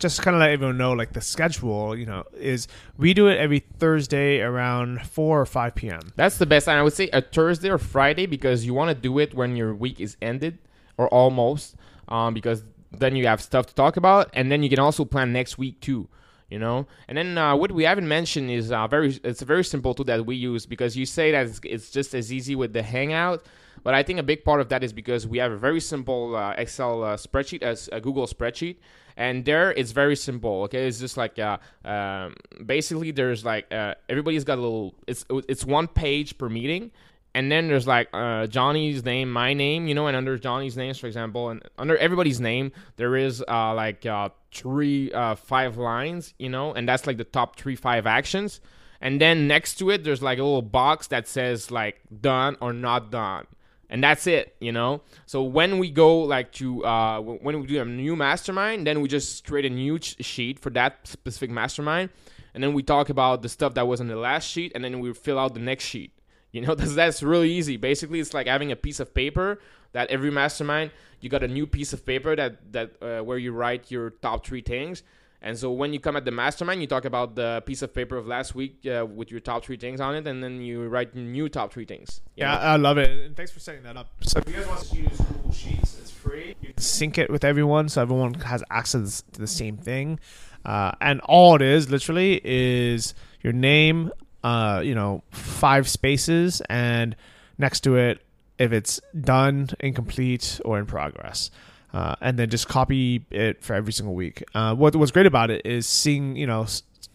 just 0.00 0.22
kind 0.22 0.34
of 0.34 0.40
let 0.40 0.50
everyone 0.50 0.78
know, 0.78 0.92
like 0.92 1.12
the 1.12 1.20
schedule, 1.20 1.96
you 1.96 2.06
know, 2.06 2.24
is 2.36 2.66
we 2.96 3.14
do 3.14 3.28
it 3.28 3.38
every 3.38 3.60
Thursday 3.60 4.40
around 4.40 5.02
four 5.06 5.40
or 5.40 5.46
five 5.46 5.74
p.m. 5.74 6.00
That's 6.16 6.38
the 6.38 6.46
best. 6.46 6.68
And 6.68 6.78
I 6.78 6.82
would 6.82 6.92
say 6.92 7.08
a 7.12 7.22
Thursday 7.22 7.70
or 7.70 7.78
Friday 7.78 8.26
because 8.26 8.64
you 8.64 8.74
want 8.74 8.88
to 8.88 8.94
do 8.94 9.18
it 9.18 9.34
when 9.34 9.54
your 9.54 9.74
week 9.74 10.00
is 10.00 10.16
ended 10.20 10.58
or 10.96 11.08
almost, 11.08 11.76
um, 12.08 12.34
because 12.34 12.64
then 12.90 13.14
you 13.14 13.26
have 13.26 13.40
stuff 13.40 13.66
to 13.66 13.74
talk 13.74 13.96
about, 13.96 14.30
and 14.32 14.50
then 14.50 14.62
you 14.64 14.68
can 14.68 14.80
also 14.80 15.04
plan 15.04 15.32
next 15.32 15.58
week 15.58 15.80
too. 15.80 16.08
You 16.48 16.58
know, 16.58 16.88
and 17.06 17.16
then 17.16 17.38
uh, 17.38 17.54
what 17.54 17.70
we 17.70 17.84
haven't 17.84 18.08
mentioned 18.08 18.50
is 18.50 18.72
uh, 18.72 18.88
very. 18.88 19.20
It's 19.22 19.40
a 19.40 19.44
very 19.44 19.62
simple 19.62 19.94
tool 19.94 20.06
that 20.06 20.26
we 20.26 20.34
use 20.34 20.66
because 20.66 20.96
you 20.96 21.06
say 21.06 21.30
that 21.30 21.46
it's, 21.46 21.60
it's 21.62 21.90
just 21.92 22.12
as 22.12 22.32
easy 22.32 22.56
with 22.56 22.72
the 22.72 22.82
Hangout, 22.82 23.44
but 23.82 23.94
I 23.94 24.02
think 24.02 24.18
a 24.18 24.22
big 24.22 24.44
part 24.44 24.60
of 24.60 24.68
that 24.68 24.84
is 24.84 24.92
because 24.92 25.26
we 25.26 25.38
have 25.38 25.52
a 25.52 25.56
very 25.56 25.80
simple 25.80 26.36
uh, 26.36 26.52
Excel 26.52 27.02
uh, 27.02 27.16
spreadsheet 27.16 27.62
as 27.62 27.88
a 27.92 28.00
Google 28.00 28.26
spreadsheet, 28.26 28.76
and 29.16 29.44
there 29.44 29.72
it's 29.72 29.92
very 29.92 30.16
simple. 30.16 30.62
Okay, 30.64 30.86
it's 30.86 30.98
just 30.98 31.16
like 31.16 31.38
uh, 31.38 31.58
um, 31.84 32.36
basically 32.64 33.10
there's 33.10 33.44
like 33.44 33.72
uh, 33.72 33.94
everybody's 34.08 34.44
got 34.44 34.58
a 34.58 34.60
little. 34.60 34.94
It's 35.06 35.24
it's 35.48 35.64
one 35.64 35.88
page 35.88 36.38
per 36.38 36.48
meeting, 36.48 36.90
and 37.34 37.50
then 37.50 37.68
there's 37.68 37.86
like 37.86 38.08
uh, 38.12 38.46
Johnny's 38.46 39.04
name, 39.04 39.30
my 39.30 39.54
name, 39.54 39.88
you 39.88 39.94
know, 39.94 40.06
and 40.06 40.16
under 40.16 40.38
Johnny's 40.38 40.76
names, 40.76 40.98
for 40.98 41.06
example, 41.06 41.50
and 41.50 41.62
under 41.78 41.96
everybody's 41.96 42.40
name, 42.40 42.72
there 42.96 43.16
is 43.16 43.42
uh, 43.48 43.74
like 43.74 44.06
three, 44.52 45.10
five 45.36 45.76
lines, 45.76 46.34
you 46.38 46.48
know, 46.48 46.72
and 46.74 46.88
that's 46.88 47.06
like 47.06 47.16
the 47.16 47.24
top 47.24 47.56
three, 47.56 47.76
five 47.76 48.06
actions. 48.06 48.60
And 49.00 49.20
then 49.20 49.48
next 49.48 49.76
to 49.76 49.90
it, 49.90 50.04
there's 50.04 50.22
like 50.22 50.38
a 50.38 50.42
little 50.42 50.62
box 50.62 51.06
that 51.06 51.26
says 51.26 51.70
like 51.70 52.00
done 52.20 52.56
or 52.60 52.72
not 52.72 53.10
done. 53.10 53.46
And 53.92 54.02
that's 54.02 54.26
it, 54.26 54.54
you 54.60 54.70
know. 54.70 55.02
So 55.26 55.42
when 55.42 55.78
we 55.78 55.90
go 55.90 56.20
like 56.20 56.52
to 56.52 56.84
uh, 56.84 57.20
when 57.20 57.60
we 57.60 57.66
do 57.66 57.82
a 57.82 57.84
new 57.84 58.14
mastermind, 58.16 58.86
then 58.86 59.00
we 59.00 59.08
just 59.08 59.44
create 59.44 59.66
a 59.66 59.70
new 59.70 59.98
sheet 60.00 60.60
for 60.60 60.70
that 60.70 61.06
specific 61.06 61.50
mastermind, 61.50 62.10
and 62.54 62.62
then 62.62 62.72
we 62.72 62.82
talk 62.82 63.10
about 63.10 63.42
the 63.42 63.48
stuff 63.48 63.74
that 63.74 63.86
was 63.88 64.00
on 64.00 64.06
the 64.06 64.16
last 64.16 64.48
sheet, 64.48 64.72
and 64.74 64.84
then 64.84 65.00
we 65.00 65.12
fill 65.12 65.38
out 65.38 65.54
the 65.54 65.60
next 65.60 65.84
sheet. 65.84 66.12
You 66.52 66.62
know, 66.62 66.74
that's, 66.74 66.96
that's 66.96 67.22
really 67.22 67.48
easy. 67.48 67.76
Basically, 67.76 68.18
it's 68.18 68.34
like 68.34 68.48
having 68.48 68.72
a 68.72 68.76
piece 68.76 68.98
of 68.98 69.14
paper 69.14 69.60
that 69.92 70.10
every 70.10 70.32
mastermind 70.32 70.90
you 71.20 71.28
got 71.28 71.42
a 71.42 71.48
new 71.48 71.66
piece 71.66 71.92
of 71.92 72.04
paper 72.04 72.34
that 72.34 72.72
that 72.72 72.92
uh, 73.02 73.22
where 73.22 73.38
you 73.38 73.52
write 73.52 73.90
your 73.90 74.10
top 74.10 74.46
three 74.46 74.62
things. 74.62 75.02
And 75.42 75.58
so 75.58 75.72
when 75.72 75.92
you 75.94 76.00
come 76.00 76.16
at 76.16 76.24
the 76.24 76.30
mastermind, 76.30 76.82
you 76.82 76.86
talk 76.86 77.06
about 77.06 77.34
the 77.34 77.62
piece 77.64 77.80
of 77.80 77.94
paper 77.94 78.16
of 78.16 78.26
last 78.26 78.54
week 78.54 78.86
uh, 78.86 79.06
with 79.06 79.30
your 79.30 79.40
top 79.40 79.64
three 79.64 79.78
things 79.78 80.00
on 80.00 80.14
it, 80.14 80.26
and 80.26 80.44
then 80.44 80.60
you 80.60 80.86
write 80.86 81.14
new 81.14 81.48
top 81.48 81.72
three 81.72 81.86
things. 81.86 82.20
Yeah, 82.36 82.52
know? 82.52 82.60
I 82.60 82.76
love 82.76 82.98
it, 82.98 83.08
and 83.08 83.36
thanks 83.36 83.50
for 83.50 83.60
setting 83.60 83.82
that 83.84 83.96
up. 83.96 84.08
So 84.20 84.38
if 84.40 84.48
you 84.48 84.54
guys 84.54 84.66
want 84.66 84.80
to 84.80 84.96
use 84.96 85.16
Google 85.16 85.52
Sheets, 85.52 85.98
it's 85.98 86.10
free. 86.10 86.56
You 86.60 86.68
can 86.74 86.78
sync 86.78 87.16
it 87.16 87.30
with 87.30 87.44
everyone, 87.44 87.88
so 87.88 88.02
everyone 88.02 88.34
has 88.34 88.62
access 88.70 89.22
to 89.32 89.40
the 89.40 89.46
same 89.46 89.78
thing. 89.78 90.20
Uh, 90.64 90.92
and 91.00 91.20
all 91.22 91.56
it 91.56 91.62
is, 91.62 91.88
literally, 91.88 92.38
is 92.44 93.14
your 93.40 93.54
name, 93.54 94.10
uh, 94.44 94.82
you 94.84 94.94
know, 94.94 95.22
five 95.30 95.88
spaces, 95.88 96.60
and 96.68 97.16
next 97.56 97.80
to 97.80 97.96
it, 97.96 98.20
if 98.58 98.72
it's 98.72 99.00
done, 99.18 99.70
incomplete, 99.80 100.60
or 100.66 100.78
in 100.78 100.84
progress. 100.84 101.50
Uh, 101.92 102.14
and 102.20 102.38
then 102.38 102.50
just 102.50 102.68
copy 102.68 103.24
it 103.30 103.62
for 103.62 103.74
every 103.74 103.92
single 103.92 104.14
week. 104.14 104.42
Uh, 104.54 104.74
what 104.74 104.94
what's 104.96 105.10
great 105.10 105.26
about 105.26 105.50
it 105.50 105.64
is 105.64 105.86
seeing 105.86 106.36
you 106.36 106.46
know 106.46 106.66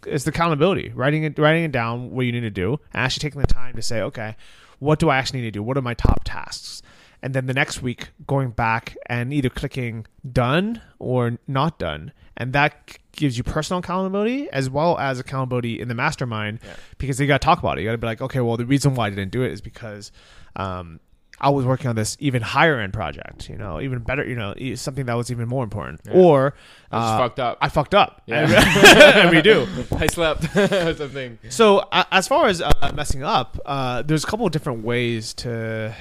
it's 0.05 0.23
the 0.23 0.30
accountability, 0.30 0.89
writing 0.95 1.23
it 1.23 1.38
writing 1.39 1.63
it 1.63 1.71
down 1.71 2.11
what 2.11 2.26
you 2.26 2.32
need 2.32 2.41
to 2.41 2.49
do, 2.49 2.80
and 2.93 3.03
actually 3.03 3.21
taking 3.21 3.41
the 3.41 3.47
time 3.47 3.76
to 3.76 3.82
say, 3.82 4.01
okay, 4.01 4.36
what 4.80 4.99
do 4.99 5.09
I 5.09 5.17
actually 5.17 5.39
need 5.41 5.47
to 5.47 5.51
do? 5.59 5.63
What 5.63 5.78
are 5.78 5.82
my 5.82 5.93
top 5.93 6.21
tasks? 6.26 6.82
And 7.21 7.34
then 7.34 7.47
the 7.47 7.53
next 7.53 7.82
week 7.82 8.09
going 8.28 8.51
back 8.51 8.95
and 9.07 9.34
either 9.34 9.49
clicking 9.49 10.05
done 10.32 10.82
or 10.99 11.39
not 11.47 11.80
done, 11.80 12.11
and 12.38 12.53
that 12.53 12.97
gives 13.13 13.38
you 13.38 13.43
personal 13.43 13.80
accountability 13.80 14.47
as 14.51 14.69
well 14.69 14.97
as 14.99 15.19
accountability 15.19 15.80
in 15.80 15.88
the 15.88 15.95
mastermind 15.95 16.59
Yeah. 16.63 16.73
because 16.97 17.19
you 17.19 17.26
got 17.26 17.41
to 17.41 17.45
talk 17.45 17.59
about 17.59 17.78
it. 17.78 17.82
You 17.82 17.88
got 17.88 17.93
to 17.93 17.97
be 17.97 18.05
like, 18.05 18.21
okay, 18.21 18.41
well, 18.41 18.57
the 18.57 18.65
reason 18.65 18.93
why 18.93 19.07
I 19.07 19.09
didn't 19.09 19.32
do 19.32 19.41
it 19.41 19.53
is 19.53 19.61
because 19.61 20.11
um, 20.57 20.99
I 21.39 21.49
was 21.49 21.65
working 21.65 21.88
on 21.88 21.95
this 21.95 22.15
even 22.19 22.41
higher 22.41 22.79
end 22.79 22.93
project, 22.93 23.49
you 23.49 23.57
know, 23.57 23.81
even 23.81 23.99
better, 23.99 24.25
you 24.25 24.36
know, 24.36 24.53
something 24.75 25.05
that 25.05 25.15
was 25.15 25.31
even 25.31 25.47
more 25.47 25.63
important. 25.63 26.01
Yeah. 26.05 26.13
Or 26.13 26.53
I 26.91 27.15
uh, 27.15 27.17
fucked 27.17 27.39
up. 27.39 27.57
I 27.61 27.69
fucked 27.69 27.93
up. 27.93 28.21
Yeah. 28.25 29.19
and 29.19 29.29
we 29.36 29.41
do. 29.41 29.67
I 29.97 30.07
slept 30.07 30.43
something. 30.97 31.38
So 31.49 31.79
uh, 31.91 32.05
as 32.11 32.27
far 32.27 32.47
as 32.47 32.61
uh, 32.61 32.91
messing 32.95 33.23
up, 33.23 33.59
uh, 33.65 34.01
there's 34.01 34.23
a 34.23 34.27
couple 34.27 34.45
of 34.45 34.51
different 34.51 34.83
ways 34.83 35.33
to 35.36 35.93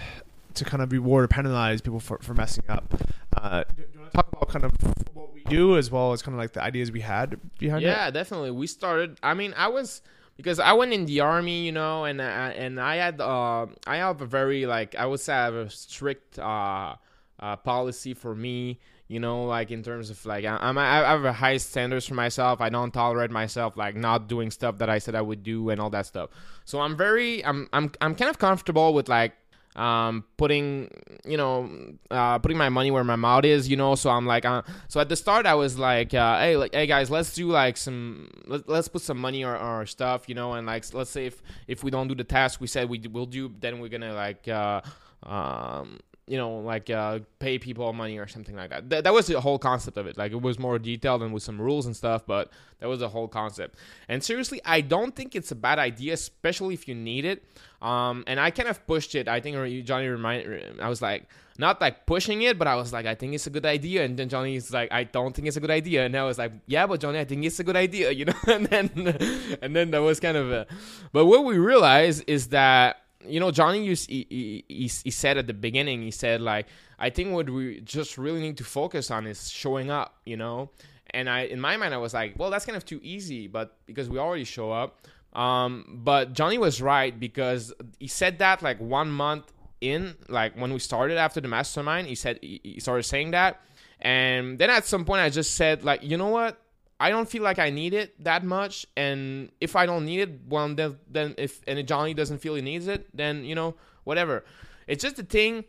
to 0.55 0.65
kind 0.65 0.83
of 0.85 0.93
reward 0.93 1.25
or 1.25 1.29
penalize 1.29 1.81
people 1.81 1.99
for, 1.99 2.19
for 2.19 2.33
messing 2.33 2.63
up. 2.69 2.95
Uh, 3.37 3.65
do, 3.77 3.83
do 3.83 3.89
you 3.93 3.99
want 3.99 4.13
to 4.13 4.17
talk 4.17 4.29
about 4.33 4.49
kind 4.49 4.65
of 4.65 4.73
what 5.13 5.35
we 5.35 5.43
do 5.45 5.77
as 5.77 5.91
well 5.91 6.13
as 6.13 6.23
kind 6.23 6.33
of 6.33 6.39
like 6.39 6.53
the 6.53 6.63
ideas 6.63 6.93
we 6.93 7.01
had 7.01 7.41
behind 7.59 7.83
it? 7.83 7.89
Yeah, 7.89 8.09
definitely. 8.13 8.53
We 8.53 8.69
started. 8.69 9.19
I 9.21 9.35
mean, 9.35 9.53
I 9.57 9.67
was 9.67 10.01
because 10.37 10.59
I 10.59 10.73
went 10.73 10.93
in 10.93 11.07
the 11.07 11.21
army, 11.21 11.65
you 11.65 11.73
know, 11.73 12.05
and 12.05 12.21
I, 12.21 12.51
and 12.51 12.81
I 12.81 12.97
had 12.97 13.21
uh, 13.21 13.67
I 13.87 13.97
have 13.99 14.21
a 14.21 14.27
very 14.27 14.67
like 14.67 14.95
I 14.95 15.07
would 15.07 15.21
say 15.21 15.33
I 15.33 15.45
have 15.45 15.55
a 15.55 15.71
strict 15.71 16.39
uh, 16.39 16.95
uh, 17.41 17.57
policy 17.57 18.15
for 18.15 18.35
me. 18.35 18.81
You 19.07 19.21
know, 19.21 19.45
like 19.45 19.71
in 19.71 19.83
terms 19.83 20.09
of 20.09 20.25
like 20.25 20.47
I- 20.47 20.57
I'm 20.61 20.79
I 20.79 20.97
have 20.97 21.25
a 21.27 21.33
high 21.33 21.59
standards 21.59 22.07
for 22.07 22.15
myself. 22.15 22.63
I 22.63 22.71
don't 22.71 22.91
tolerate 22.91 23.31
myself 23.31 23.77
like 23.77 23.95
not 23.95 24.29
doing 24.29 24.51
stuff 24.51 24.79
that 24.79 24.89
I 24.89 24.99
said 24.99 25.15
I 25.15 25.21
would 25.21 25.43
do 25.43 25.69
and 25.69 25.79
all 25.79 25.91
that 25.91 26.07
stuff. 26.07 26.31
So 26.65 26.81
I'm 26.81 26.97
very 26.97 27.45
I'm 27.45 27.69
I'm 27.75 27.93
I'm 28.01 28.15
kind 28.15 28.31
of 28.31 28.39
comfortable 28.39 28.95
with 28.95 29.09
like 29.09 29.35
um 29.77 30.25
putting 30.37 30.89
you 31.25 31.37
know 31.37 31.69
uh 32.11 32.39
putting 32.39 32.57
my 32.57 32.69
money 32.69 32.91
where 32.91 33.03
my 33.05 33.17
mouth 33.17 33.45
is 33.45 33.69
you 33.69 33.77
know? 33.77 33.95
So 33.95 34.11
i'm 34.11 34.27
like 34.27 34.45
uh, 34.45 34.63
so 34.89 35.01
at 35.01 35.09
the 35.09 35.17
start 35.17 35.47
i 35.47 35.55
was 35.55 35.79
like 35.79 36.15
uh 36.15 36.39
hey 36.39 36.57
like 36.57 36.75
hey 36.75 36.87
guys 36.87 37.11
let's 37.11 37.35
do 37.35 37.49
like 37.49 37.77
some 37.77 38.31
let, 38.47 38.69
let's 38.69 38.89
put 38.89 39.03
some 39.03 39.19
money 39.19 39.43
on 39.43 39.57
our 39.57 39.87
stuff 39.87 40.29
you 40.29 40.35
know? 40.35 40.53
And 40.53 40.67
like 40.67 40.85
let's 40.95 41.11
say 41.11 41.27
if 41.27 41.43
if 41.67 41.83
we 41.83 41.91
don't 41.91 42.09
do 42.09 42.15
the 42.15 42.25
task 42.25 42.61
we 42.61 42.67
said 42.67 42.89
we 42.89 43.01
will 43.11 43.27
do 43.27 43.53
then 43.61 43.81
we're 43.81 43.89
gonna 43.89 44.15
like 44.15 44.47
uh 44.49 44.81
um 45.25 45.99
you 46.27 46.39
know 46.39 46.59
like 46.59 46.89
uh 46.89 47.19
pay 47.39 47.59
people 47.59 47.93
money 47.93 48.19
or 48.19 48.27
something 48.27 48.57
like 48.57 48.71
that. 48.71 48.89
Th- 48.89 49.05
that 49.05 49.13
was 49.13 49.27
the 49.27 49.41
whole 49.41 49.59
concept 49.59 49.97
of 49.97 50.07
it 50.07 50.17
like 50.17 50.33
it 50.33 50.41
was 50.41 50.59
more 50.59 50.79
detailed 50.79 51.23
and 51.23 51.33
with 51.35 51.43
some 51.43 51.61
rules 51.61 51.87
and 51.87 51.95
stuff 51.95 52.25
but 52.27 52.51
that 52.81 52.89
was 52.89 53.01
the 53.01 53.09
whole 53.09 53.29
concept 53.29 53.77
and 54.09 54.23
seriously 54.23 54.61
i 54.65 54.81
don't 54.81 55.15
think 55.15 55.35
it's 55.35 55.51
a 55.51 55.55
bad 55.55 55.79
idea 55.79 56.15
especially 56.15 56.73
if 56.75 56.89
you 56.89 56.95
need 56.95 57.25
it 57.25 57.45
um, 57.85 58.25
and 58.27 58.41
I 58.41 58.51
kind 58.51 58.71
of 58.71 58.85
pushed 58.87 59.15
it. 59.15 59.29
I 59.29 59.41
think 59.41 59.57
or 59.57 59.69
Johnny 59.83 60.09
reminded. 60.09 60.81
I 60.81 60.89
was 60.89 61.03
like 61.03 61.29
not 61.59 61.83
like 61.83 62.07
pushing 62.07 62.41
it, 62.41 62.59
but 62.59 62.67
I 62.67 62.77
was 62.77 62.95
like, 62.95 63.05
I 63.05 63.15
think 63.15 63.35
it's 63.35 63.47
a 63.47 63.51
good 63.51 63.67
idea. 63.67 64.05
And 64.05 64.19
then 64.19 64.31
Johnny's 64.31 64.73
like, 64.73 64.91
I 64.91 65.05
don't 65.05 65.37
think 65.37 65.47
it's 65.49 65.59
a 65.59 65.61
good 65.61 65.71
idea. 65.71 66.07
And 66.07 66.17
I 66.17 66.25
was 66.25 66.39
like, 66.39 66.53
Yeah, 66.67 66.87
but 66.87 67.01
Johnny, 67.01 67.19
I 67.19 67.27
think 67.27 67.45
it's 67.45 67.61
a 67.61 67.65
good 67.65 67.77
idea. 67.77 68.11
You 68.15 68.25
know. 68.27 68.35
and 68.47 68.67
then 68.67 69.59
and 69.61 69.77
then 69.77 69.91
that 69.91 69.99
was 69.99 70.19
kind 70.19 70.37
of. 70.39 70.51
A, 70.51 70.67
but 71.13 71.27
what 71.27 71.45
we 71.45 71.59
realized 71.59 72.25
is 72.27 72.49
that 72.49 73.04
you 73.27 73.41
know 73.41 73.51
Johnny 73.51 73.85
used 73.85 74.09
he, 74.09 74.65
he, 74.69 74.91
he, 75.05 75.11
said 75.11 75.39
at 75.39 75.47
the 75.47 75.55
beginning. 75.55 76.03
He 76.03 76.11
said 76.11 76.41
like, 76.41 76.67
I 76.99 77.11
think 77.11 77.33
what 77.33 77.49
we 77.51 77.81
just 77.81 78.19
really 78.19 78.41
need 78.41 78.57
to 78.59 78.65
focus 78.65 79.11
on 79.11 79.27
is 79.27 79.51
showing 79.51 79.91
up. 79.91 80.17
You 80.25 80.37
know. 80.37 80.71
And 81.11 81.31
I, 81.31 81.43
in 81.43 81.61
my 81.61 81.77
mind, 81.77 81.95
I 81.95 81.99
was 81.99 82.13
like, 82.13 82.35
well, 82.37 82.51
that's 82.51 82.67
kind 82.67 82.77
of 82.77 82.85
too 82.85 82.99
easy, 83.01 83.47
but 83.47 83.77
because 83.87 84.09
we 84.09 84.19
already 84.19 84.43
show 84.43 84.73
up. 84.73 85.07
Um, 85.33 86.01
but 86.03 86.33
Johnny 86.33 86.59
was 86.59 86.83
right 86.83 87.19
because 87.19 87.73
he 88.01 88.09
said 88.09 88.39
that 88.39 88.63
like 88.63 88.81
one 88.81 89.11
month 89.11 89.53
in, 89.81 90.17
like 90.29 90.57
when 90.57 90.73
we 90.73 90.79
started 90.79 91.17
after 91.17 91.41
the 91.41 91.49
mastermind, 91.49 92.09
he 92.09 92.15
said 92.15 92.39
he 92.43 92.79
started 92.81 93.03
saying 93.05 93.33
that, 93.33 93.61
and 94.01 94.59
then 94.59 94.71
at 94.71 94.87
some 94.87 95.05
point 95.05 95.21
I 95.21 95.31
just 95.31 95.55
said 95.55 95.85
like, 95.85 96.03
you 96.03 96.17
know 96.17 96.29
what, 96.29 96.61
I 97.01 97.11
don't 97.11 97.29
feel 97.29 97.43
like 97.43 97.59
I 97.59 97.71
need 97.71 97.93
it 97.93 98.23
that 98.25 98.45
much, 98.45 98.87
and 98.97 99.51
if 99.61 99.77
I 99.77 99.87
don't 99.87 100.05
need 100.05 100.21
it, 100.21 100.41
well 100.49 100.73
then 100.75 100.99
then 101.11 101.35
if 101.39 101.61
and 101.67 101.79
if 101.79 101.87
Johnny 101.87 102.15
doesn't 102.15 102.39
feel 102.39 102.55
he 102.55 102.63
needs 102.63 102.87
it, 102.87 103.09
then 103.15 103.45
you 103.45 103.55
know 103.55 103.75
whatever. 104.05 104.45
It's 104.87 105.03
just 105.03 105.19
a 105.19 105.25
thing. 105.25 105.65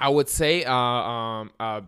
I 0.00 0.08
would 0.08 0.28
say, 0.28 0.64
uh, 0.64 0.74
um, 0.74 1.50
uh, 1.60 1.82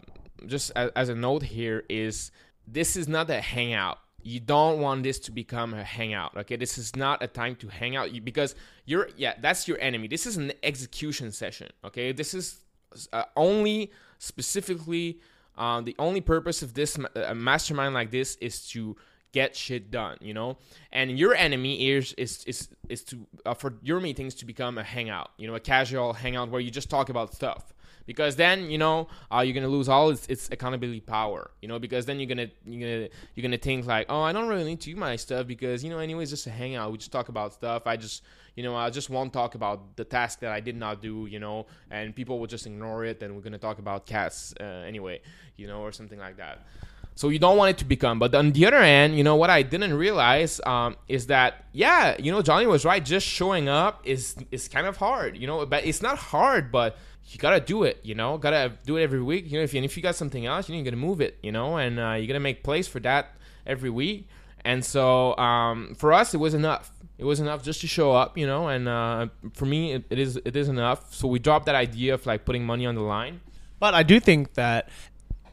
just 0.46 0.70
as, 0.76 0.90
as 0.94 1.08
a 1.08 1.14
note 1.14 1.42
here 1.42 1.84
is 1.88 2.30
this 2.66 2.96
is 2.96 3.08
not 3.08 3.28
a 3.30 3.40
hangout 3.40 3.98
you 4.24 4.40
don't 4.40 4.80
want 4.80 5.02
this 5.02 5.18
to 5.18 5.30
become 5.30 5.74
a 5.74 5.84
hangout 5.84 6.34
okay 6.36 6.56
this 6.56 6.78
is 6.78 6.96
not 6.96 7.22
a 7.22 7.26
time 7.26 7.54
to 7.54 7.68
hang 7.68 7.94
out 7.94 8.08
because 8.24 8.54
you're 8.86 9.08
yeah 9.16 9.34
that's 9.40 9.68
your 9.68 9.78
enemy 9.80 10.08
this 10.08 10.26
is 10.26 10.36
an 10.36 10.50
execution 10.62 11.30
session 11.30 11.68
okay 11.84 12.10
this 12.10 12.32
is 12.32 12.64
uh, 13.12 13.24
only 13.36 13.92
specifically 14.18 15.20
um, 15.56 15.84
the 15.84 15.94
only 15.98 16.20
purpose 16.20 16.62
of 16.62 16.74
this 16.74 16.98
uh, 16.98 17.34
mastermind 17.34 17.94
like 17.94 18.10
this 18.10 18.36
is 18.36 18.68
to 18.68 18.96
get 19.32 19.56
shit 19.56 19.90
done 19.90 20.16
you 20.20 20.32
know? 20.32 20.56
And 20.92 21.18
your 21.18 21.34
enemy 21.34 21.90
is 21.90 22.12
is 22.14 22.44
is, 22.44 22.68
is 22.88 23.02
to 23.04 23.26
uh, 23.44 23.54
for 23.54 23.74
your 23.82 24.00
meetings 24.00 24.34
to 24.36 24.44
become 24.46 24.78
a 24.78 24.84
hangout 24.84 25.30
you 25.38 25.46
know 25.46 25.54
a 25.54 25.60
casual 25.60 26.12
hangout 26.12 26.50
where 26.50 26.60
you 26.60 26.70
just 26.70 26.90
talk 26.90 27.08
about 27.08 27.34
stuff. 27.34 27.72
Because 28.06 28.36
then 28.36 28.70
you 28.70 28.78
know 28.78 29.08
uh, 29.32 29.40
you're 29.40 29.54
gonna 29.54 29.68
lose 29.68 29.88
all 29.88 30.10
its, 30.10 30.26
its 30.26 30.48
accountability 30.50 31.00
power 31.00 31.50
you 31.62 31.68
know? 31.68 31.78
Because 31.78 32.06
then 32.06 32.20
you're 32.20 32.28
gonna 32.28 32.48
you're 32.64 32.80
gonna 32.80 33.08
you're 33.34 33.42
gonna 33.42 33.58
think 33.58 33.86
like 33.86 34.06
oh 34.08 34.20
i 34.20 34.32
don't 34.32 34.48
really 34.48 34.64
need 34.64 34.80
to 34.80 34.90
do 34.90 34.96
my 34.96 35.16
stuff 35.16 35.46
because 35.46 35.82
you 35.82 35.90
know 35.90 35.98
anyways 35.98 36.30
just 36.30 36.46
a 36.46 36.50
hangout. 36.50 36.92
We 36.92 36.98
just 36.98 37.12
talk 37.12 37.28
about 37.28 37.54
stuff. 37.54 37.86
I 37.86 37.96
just 37.96 38.22
you 38.54 38.62
know 38.62 38.74
i 38.76 38.90
just 38.90 39.10
won't 39.10 39.32
talk 39.32 39.54
about 39.54 39.96
the 39.96 40.04
task 40.04 40.40
that 40.40 40.52
i 40.52 40.60
did 40.60 40.76
not 40.76 41.02
do 41.02 41.26
you 41.26 41.40
know 41.40 41.66
and 41.90 42.14
people 42.14 42.38
will 42.38 42.46
just 42.46 42.66
ignore 42.66 43.04
it 43.04 43.22
and 43.22 43.34
we're 43.34 43.42
gonna 43.42 43.58
talk 43.58 43.78
about 43.78 44.06
cats 44.06 44.54
uh, 44.60 44.64
anyway 44.64 45.20
you 45.56 45.66
know 45.66 45.80
or 45.80 45.92
something 45.92 46.18
like 46.18 46.36
that 46.36 46.60
so 47.16 47.28
you 47.28 47.38
don't 47.38 47.56
want 47.56 47.70
it 47.70 47.78
to 47.78 47.84
become. 47.84 48.18
But 48.18 48.34
on 48.34 48.50
the 48.52 48.66
other 48.66 48.80
hand, 48.80 49.16
you 49.16 49.22
know 49.22 49.36
what 49.36 49.50
I 49.50 49.62
didn't 49.62 49.94
realize 49.94 50.60
um, 50.66 50.96
is 51.08 51.28
that 51.28 51.64
yeah, 51.72 52.16
you 52.18 52.32
know 52.32 52.42
Johnny 52.42 52.66
was 52.66 52.84
right. 52.84 53.04
Just 53.04 53.26
showing 53.26 53.68
up 53.68 54.02
is 54.04 54.36
is 54.50 54.68
kind 54.68 54.86
of 54.86 54.96
hard, 54.96 55.36
you 55.36 55.46
know. 55.46 55.64
But 55.64 55.86
it's 55.86 56.02
not 56.02 56.18
hard, 56.18 56.72
but 56.72 56.96
you 57.28 57.38
gotta 57.38 57.60
do 57.60 57.84
it. 57.84 58.00
You 58.02 58.16
know, 58.16 58.36
gotta 58.36 58.72
do 58.84 58.96
it 58.96 59.02
every 59.02 59.22
week. 59.22 59.50
You 59.50 59.58
know, 59.58 59.64
if 59.64 59.72
you, 59.72 59.82
if 59.82 59.96
you 59.96 60.02
got 60.02 60.16
something 60.16 60.44
else, 60.44 60.68
you 60.68 60.74
need 60.74 60.90
to 60.90 60.96
move 60.96 61.20
it. 61.20 61.38
You 61.42 61.52
know, 61.52 61.76
and 61.76 62.00
uh, 62.00 62.12
you 62.12 62.26
gotta 62.26 62.40
make 62.40 62.64
place 62.64 62.88
for 62.88 62.98
that 63.00 63.36
every 63.64 63.90
week. 63.90 64.28
And 64.64 64.84
so 64.84 65.36
um, 65.36 65.94
for 65.94 66.12
us, 66.12 66.34
it 66.34 66.38
was 66.38 66.54
enough. 66.54 66.90
It 67.24 67.26
was 67.26 67.40
enough 67.40 67.62
just 67.62 67.80
to 67.80 67.86
show 67.86 68.12
up, 68.12 68.36
you 68.36 68.46
know. 68.46 68.68
And 68.68 68.86
uh, 68.86 69.28
for 69.54 69.64
me, 69.64 69.92
it, 69.92 70.04
it 70.10 70.18
is 70.18 70.36
it 70.44 70.54
is 70.56 70.68
enough. 70.68 71.14
So 71.14 71.26
we 71.26 71.38
dropped 71.38 71.64
that 71.64 71.74
idea 71.74 72.12
of 72.12 72.26
like 72.26 72.44
putting 72.44 72.66
money 72.66 72.84
on 72.84 72.94
the 72.94 73.00
line. 73.00 73.40
But 73.80 73.94
I 73.94 74.02
do 74.02 74.20
think 74.20 74.52
that 74.54 74.90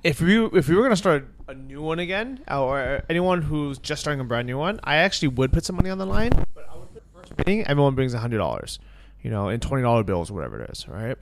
if 0.03 0.19
we 0.19 0.47
if 0.47 0.67
we 0.67 0.75
were 0.75 0.83
gonna 0.83 0.97
start 0.97 1.29
a 1.47 1.53
new 1.53 1.81
one 1.81 1.99
again, 1.99 2.41
or 2.51 3.03
anyone 3.07 3.41
who's 3.41 3.77
just 3.77 4.01
starting 4.01 4.19
a 4.19 4.25
brand 4.25 4.47
new 4.47 4.57
one, 4.57 4.81
I 4.83 4.97
actually 4.97 5.29
would 5.29 5.53
put 5.53 5.63
some 5.63 5.77
money 5.77 5.89
on 5.89 5.97
the 5.97 6.05
line. 6.05 6.31
But 6.53 6.67
I 6.69 6.75
would 6.75 6.93
put 6.93 7.03
first 7.15 7.37
meeting, 7.37 7.65
everyone 7.65 7.95
brings 7.95 8.13
a 8.13 8.19
hundred 8.19 8.39
dollars, 8.39 8.77
you 9.21 9.31
know, 9.31 9.47
in 9.47 9.61
twenty 9.61 9.83
dollar 9.83 10.03
bills, 10.03 10.29
or 10.29 10.33
whatever 10.33 10.61
it 10.61 10.71
is, 10.71 10.89
right? 10.89 11.17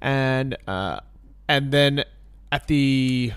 And 0.00 0.56
uh, 0.66 0.98
and 1.46 1.70
then 1.70 2.02
at 2.50 2.66
the, 2.66 3.32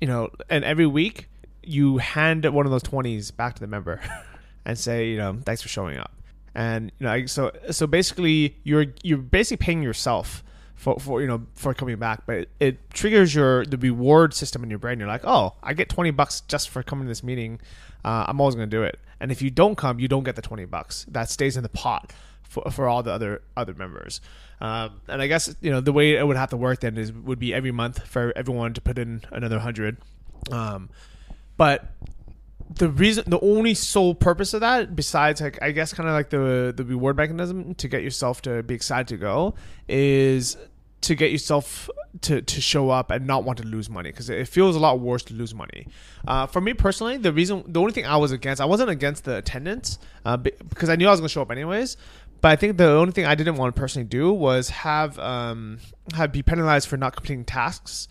you 0.00 0.06
know, 0.06 0.30
and 0.48 0.64
every 0.64 0.86
week 0.86 1.28
you 1.62 1.98
hand 1.98 2.46
one 2.46 2.64
of 2.64 2.72
those 2.72 2.82
twenties 2.82 3.30
back 3.30 3.56
to 3.56 3.60
the 3.60 3.66
member, 3.66 4.00
and 4.68 4.78
say, 4.78 5.08
you 5.08 5.16
know, 5.16 5.36
thanks 5.44 5.62
for 5.62 5.68
showing 5.68 5.96
up. 5.96 6.12
And 6.54 6.92
you 6.98 7.06
know, 7.06 7.26
so 7.26 7.50
so 7.70 7.86
basically, 7.86 8.56
you're 8.62 8.86
you're 9.02 9.18
basically 9.18 9.64
paying 9.64 9.82
yourself 9.82 10.44
for, 10.74 11.00
for 11.00 11.20
you 11.20 11.26
know 11.26 11.46
for 11.54 11.72
coming 11.72 11.96
back, 11.96 12.24
but 12.26 12.36
it, 12.36 12.48
it 12.60 12.90
triggers 12.90 13.34
your 13.34 13.64
the 13.64 13.78
reward 13.78 14.34
system 14.34 14.62
in 14.62 14.70
your 14.70 14.78
brain. 14.78 14.98
You're 14.98 15.08
like, 15.08 15.24
oh, 15.24 15.54
I 15.62 15.72
get 15.72 15.88
twenty 15.88 16.10
bucks 16.10 16.42
just 16.42 16.68
for 16.68 16.82
coming 16.82 17.06
to 17.06 17.08
this 17.08 17.22
meeting. 17.22 17.60
Uh, 18.04 18.26
I'm 18.28 18.40
always 18.40 18.54
going 18.54 18.68
to 18.68 18.76
do 18.76 18.82
it. 18.82 18.98
And 19.20 19.32
if 19.32 19.42
you 19.42 19.50
don't 19.50 19.76
come, 19.76 19.98
you 19.98 20.08
don't 20.08 20.24
get 20.24 20.36
the 20.36 20.42
twenty 20.42 20.64
bucks. 20.66 21.06
That 21.08 21.30
stays 21.30 21.56
in 21.56 21.62
the 21.62 21.68
pot 21.68 22.12
for, 22.42 22.70
for 22.70 22.88
all 22.88 23.02
the 23.02 23.12
other 23.12 23.42
other 23.56 23.74
members. 23.74 24.20
Um, 24.60 25.00
and 25.08 25.22
I 25.22 25.28
guess 25.28 25.54
you 25.60 25.70
know 25.70 25.80
the 25.80 25.92
way 25.92 26.16
it 26.16 26.26
would 26.26 26.36
have 26.36 26.50
to 26.50 26.56
work 26.56 26.80
then 26.80 26.98
is 26.98 27.12
would 27.12 27.38
be 27.38 27.54
every 27.54 27.72
month 27.72 28.06
for 28.06 28.32
everyone 28.36 28.74
to 28.74 28.80
put 28.80 28.98
in 28.98 29.22
another 29.30 29.60
hundred. 29.60 29.96
Um, 30.50 30.90
but 31.56 31.92
the 32.74 32.88
reason 32.88 33.24
the 33.26 33.40
only 33.40 33.74
sole 33.74 34.14
purpose 34.14 34.52
of 34.54 34.60
that 34.60 34.94
besides 34.94 35.40
like 35.40 35.58
i 35.62 35.70
guess 35.70 35.92
kind 35.94 36.08
of 36.08 36.14
like 36.14 36.30
the 36.30 36.72
the 36.76 36.84
reward 36.84 37.16
mechanism 37.16 37.74
to 37.74 37.88
get 37.88 38.02
yourself 38.02 38.42
to 38.42 38.62
be 38.62 38.74
excited 38.74 39.08
to 39.08 39.16
go 39.16 39.54
is 39.88 40.56
to 41.00 41.14
get 41.14 41.30
yourself 41.30 41.88
to, 42.22 42.42
to 42.42 42.60
show 42.60 42.90
up 42.90 43.10
and 43.10 43.26
not 43.26 43.44
want 43.44 43.58
to 43.58 43.64
lose 43.64 43.88
money 43.88 44.10
because 44.10 44.28
it 44.30 44.48
feels 44.48 44.74
a 44.74 44.78
lot 44.78 44.98
worse 44.98 45.22
to 45.24 45.34
lose 45.34 45.54
money. 45.54 45.86
Uh, 46.26 46.46
for 46.46 46.60
me 46.60 46.74
personally, 46.74 47.16
the 47.16 47.32
reason, 47.32 47.62
the 47.66 47.80
only 47.80 47.92
thing 47.92 48.04
I 48.04 48.16
was 48.16 48.32
against, 48.32 48.60
I 48.60 48.64
wasn't 48.64 48.90
against 48.90 49.24
the 49.24 49.36
attendance 49.36 49.98
uh, 50.24 50.36
because 50.36 50.88
I 50.88 50.96
knew 50.96 51.06
I 51.06 51.10
was 51.10 51.20
going 51.20 51.28
to 51.28 51.32
show 51.32 51.42
up 51.42 51.50
anyways. 51.50 51.96
But 52.40 52.52
I 52.52 52.56
think 52.56 52.76
the 52.76 52.90
only 52.90 53.12
thing 53.12 53.26
I 53.26 53.34
didn't 53.34 53.56
want 53.56 53.74
to 53.74 53.80
personally 53.80 54.06
do 54.06 54.32
was 54.32 54.70
have 54.70 55.18
um, 55.18 55.78
have 56.14 56.30
be 56.30 56.42
penalized 56.42 56.88
for 56.88 56.96
not 56.96 57.16
completing 57.16 57.44
tasks 57.44 58.06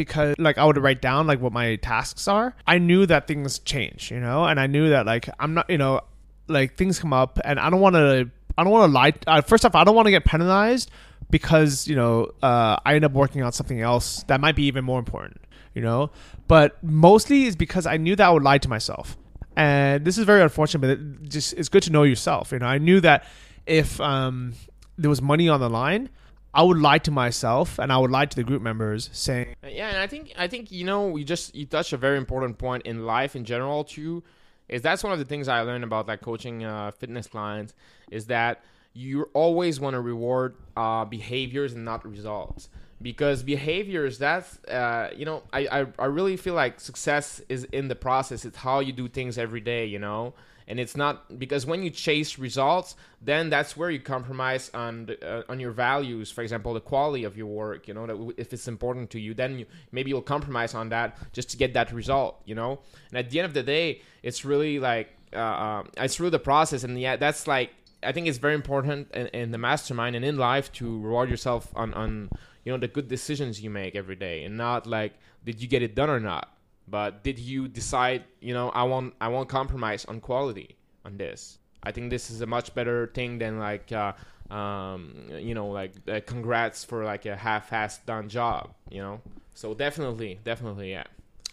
because 0.00 0.34
like 0.38 0.56
I 0.56 0.64
would 0.64 0.78
write 0.78 1.02
down 1.02 1.26
like 1.26 1.40
what 1.40 1.52
my 1.52 1.76
tasks 1.76 2.26
are. 2.26 2.54
I 2.66 2.78
knew 2.78 3.04
that 3.06 3.26
things 3.26 3.58
change, 3.58 4.10
you 4.10 4.18
know, 4.18 4.44
and 4.44 4.58
I 4.58 4.66
knew 4.66 4.88
that 4.90 5.04
like 5.04 5.28
I'm 5.38 5.52
not, 5.54 5.68
you 5.68 5.76
know, 5.76 6.00
like 6.48 6.76
things 6.76 6.98
come 6.98 7.12
up, 7.12 7.38
and 7.44 7.60
I 7.60 7.68
don't 7.70 7.80
want 7.80 7.96
to. 7.96 8.30
I 8.56 8.64
don't 8.64 8.72
want 8.72 8.90
to 8.90 8.94
lie. 8.94 9.12
Uh, 9.26 9.42
first 9.42 9.64
off, 9.64 9.74
I 9.74 9.84
don't 9.84 9.94
want 9.94 10.06
to 10.06 10.10
get 10.10 10.24
penalized 10.24 10.90
because 11.30 11.86
you 11.86 11.96
know 11.96 12.30
uh, 12.42 12.76
I 12.84 12.94
end 12.94 13.04
up 13.04 13.12
working 13.12 13.42
on 13.42 13.52
something 13.52 13.80
else 13.80 14.24
that 14.24 14.40
might 14.40 14.56
be 14.56 14.64
even 14.64 14.84
more 14.84 14.98
important. 14.98 15.40
You 15.74 15.82
know, 15.82 16.10
but 16.48 16.82
mostly 16.82 17.44
is 17.44 17.54
because 17.54 17.86
I 17.86 17.96
knew 17.96 18.16
that 18.16 18.26
I 18.26 18.30
would 18.30 18.42
lie 18.42 18.58
to 18.58 18.68
myself, 18.68 19.16
and 19.54 20.04
this 20.04 20.16
is 20.16 20.24
very 20.24 20.42
unfortunate. 20.42 20.80
But 20.80 20.90
it 20.90 21.28
just 21.28 21.52
it's 21.54 21.68
good 21.68 21.82
to 21.84 21.92
know 21.92 22.02
yourself. 22.02 22.52
You 22.52 22.58
know, 22.58 22.66
I 22.66 22.78
knew 22.78 23.00
that 23.00 23.24
if 23.66 24.00
um, 24.00 24.54
there 24.96 25.10
was 25.10 25.20
money 25.20 25.48
on 25.48 25.60
the 25.60 25.70
line, 25.70 26.08
I 26.52 26.62
would 26.62 26.78
lie 26.78 26.98
to 26.98 27.10
myself 27.10 27.78
and 27.78 27.92
I 27.92 27.98
would 27.98 28.10
lie 28.10 28.26
to 28.26 28.36
the 28.36 28.42
group 28.42 28.62
members 28.62 29.08
saying, 29.12 29.54
Yeah, 29.62 29.88
and 29.88 29.98
I 29.98 30.06
think 30.06 30.32
I 30.36 30.48
think 30.48 30.72
you 30.72 30.84
know 30.84 31.16
you 31.16 31.24
just 31.24 31.54
you 31.54 31.66
touched 31.66 31.92
a 31.92 31.96
very 31.96 32.18
important 32.18 32.58
point 32.58 32.84
in 32.86 33.06
life 33.06 33.36
in 33.36 33.44
general 33.44 33.84
too. 33.84 34.22
Is 34.68 34.82
that's 34.82 35.02
one 35.02 35.12
of 35.12 35.18
the 35.18 35.24
things 35.24 35.48
I 35.48 35.60
learned 35.62 35.84
about 35.84 36.08
like 36.08 36.20
coaching 36.20 36.64
uh, 36.64 36.92
fitness 36.92 37.26
clients 37.26 37.74
is 38.10 38.26
that 38.26 38.62
you 38.92 39.28
always 39.34 39.78
want 39.80 39.94
to 39.94 40.00
reward 40.00 40.56
uh, 40.76 41.04
behaviors 41.04 41.72
and 41.72 41.84
not 41.84 42.06
results 42.06 42.68
because 43.02 43.42
behaviors 43.42 44.18
that's 44.18 44.62
uh, 44.64 45.10
you 45.16 45.24
know 45.24 45.42
I, 45.52 45.60
I 45.80 45.86
i 45.98 46.04
really 46.04 46.36
feel 46.36 46.54
like 46.54 46.80
success 46.80 47.40
is 47.48 47.64
in 47.64 47.88
the 47.88 47.94
process 47.94 48.44
it's 48.44 48.58
how 48.58 48.80
you 48.80 48.92
do 48.92 49.08
things 49.08 49.38
every 49.38 49.60
day 49.60 49.86
you 49.86 49.98
know 49.98 50.34
and 50.70 50.78
it's 50.78 50.96
not 50.96 51.38
because 51.38 51.66
when 51.66 51.82
you 51.82 51.90
chase 51.90 52.38
results 52.38 52.94
then 53.20 53.50
that's 53.50 53.76
where 53.76 53.90
you 53.90 54.00
compromise 54.00 54.70
on 54.72 55.06
the, 55.06 55.14
uh, 55.28 55.42
on 55.48 55.60
your 55.60 55.72
values. 55.72 56.30
For 56.30 56.42
example 56.42 56.72
the 56.72 56.80
quality 56.80 57.24
of 57.24 57.36
your 57.36 57.48
work 57.48 57.88
you 57.88 57.94
know 57.94 58.06
that 58.06 58.34
if 58.38 58.52
it's 58.52 58.68
important 58.68 59.10
to 59.10 59.20
you 59.20 59.34
then 59.34 59.58
you, 59.58 59.66
maybe 59.92 60.10
you'll 60.10 60.22
compromise 60.22 60.74
on 60.74 60.88
that 60.90 61.18
just 61.32 61.50
to 61.50 61.56
get 61.56 61.74
that 61.74 61.92
result 61.92 62.40
you 62.44 62.54
know? 62.54 62.78
And 63.10 63.18
at 63.18 63.30
the 63.30 63.40
end 63.40 63.46
of 63.46 63.54
the 63.54 63.64
day 63.64 64.00
it's 64.22 64.44
really 64.44 64.78
like 64.78 65.08
uh, 65.34 65.38
uh, 65.38 65.82
it's 65.98 66.20
really 66.20 66.30
the 66.30 66.38
process 66.38 66.84
and 66.84 66.98
yeah 66.98 67.16
that's 67.16 67.46
like 67.46 67.70
i 68.02 68.12
think 68.12 68.26
it's 68.26 68.38
very 68.38 68.54
important 68.54 69.10
in, 69.12 69.26
in 69.28 69.50
the 69.50 69.58
mastermind 69.58 70.16
and 70.16 70.24
in 70.24 70.36
life 70.36 70.72
to 70.72 71.00
reward 71.00 71.28
yourself 71.28 71.68
on 71.74 71.92
on 71.94 72.30
you 72.64 72.72
know 72.72 72.78
the 72.78 72.88
good 72.88 73.08
decisions 73.08 73.60
you 73.60 73.70
make 73.70 73.94
every 73.94 74.16
day 74.16 74.44
and 74.44 74.56
not 74.56 74.86
like 74.86 75.12
did 75.44 75.60
you 75.62 75.68
get 75.68 75.82
it 75.82 75.94
done 75.94 76.10
or 76.10 76.20
not 76.20 76.56
but 76.90 77.22
did 77.22 77.38
you 77.38 77.68
decide, 77.68 78.24
you 78.40 78.54
know, 78.54 78.70
I 78.70 78.82
won't 78.82 79.14
I 79.20 79.28
won't 79.28 79.48
compromise 79.48 80.04
on 80.04 80.20
quality 80.20 80.76
on 81.04 81.16
this. 81.16 81.58
I 81.82 81.92
think 81.92 82.10
this 82.10 82.30
is 82.30 82.40
a 82.40 82.46
much 82.46 82.74
better 82.74 83.06
thing 83.14 83.38
than 83.38 83.58
like 83.58 83.92
uh, 83.92 84.12
um, 84.52 85.14
you 85.30 85.54
know, 85.54 85.68
like 85.68 85.92
uh, 86.08 86.20
congrats 86.26 86.84
for 86.84 87.04
like 87.04 87.24
a 87.26 87.36
half-assed 87.36 88.04
done 88.06 88.28
job, 88.28 88.74
you 88.90 89.00
know. 89.00 89.20
So 89.54 89.74
definitely, 89.74 90.40
definitely, 90.44 90.90
yeah. 90.90 91.04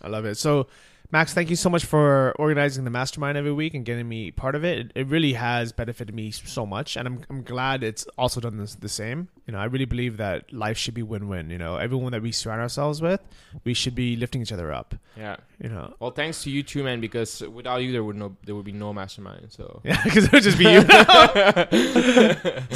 I 0.02 0.10
love 0.10 0.26
it. 0.26 0.36
So 0.36 0.68
Max, 1.10 1.34
thank 1.34 1.50
you 1.50 1.56
so 1.56 1.70
much 1.70 1.86
for 1.86 2.34
organizing 2.38 2.84
the 2.84 2.90
mastermind 2.90 3.38
every 3.38 3.54
week 3.54 3.74
and 3.74 3.86
getting 3.86 4.10
me 4.10 4.30
part 4.30 4.56
of 4.56 4.66
it. 4.66 4.78
It, 4.78 4.92
it 4.94 5.08
really 5.08 5.34
has 5.34 5.72
benefited 5.72 6.14
me 6.14 6.32
so 6.32 6.66
much, 6.66 6.98
and 6.98 7.08
I'm, 7.08 7.24
I'm 7.30 7.44
glad 7.44 7.82
it's 7.82 8.06
also 8.18 8.42
done 8.42 8.58
this, 8.58 8.76
the 8.76 8.90
same. 8.90 9.30
You 9.46 9.54
know, 9.54 9.60
I 9.60 9.66
really 9.66 9.86
believe 9.86 10.18
that 10.18 10.52
life 10.52 10.78
should 10.78 10.94
be 10.94 11.04
win-win. 11.04 11.50
You 11.50 11.60
know, 11.60 11.78
everyone 11.78 12.12
that 12.12 12.22
we 12.22 12.34
surround 12.34 12.60
ourselves 12.60 13.02
with, 13.02 13.22
we 13.64 13.74
should 13.74 13.96
be 13.96 14.18
lifting 14.18 14.42
each 14.42 14.52
other 14.52 14.74
up. 14.74 14.96
Yeah. 15.16 15.38
You 15.64 15.70
know. 15.70 15.94
Well, 16.00 16.12
thanks 16.12 16.44
to 16.44 16.52
you 16.52 16.62
too, 16.62 16.84
man. 16.84 17.00
Because 17.00 17.42
without 17.42 17.78
you, 17.78 17.94
there 17.94 18.04
would 18.04 18.18
no 18.18 18.36
there 18.46 18.54
would 18.54 18.66
be 18.66 18.74
no 18.74 18.92
mastermind. 18.92 19.48
So 19.54 19.80
yeah, 19.86 20.04
because 20.04 20.26
it 20.26 20.32
would 20.34 20.44
just 20.44 20.58
be 20.58 20.66
you. 20.66 20.82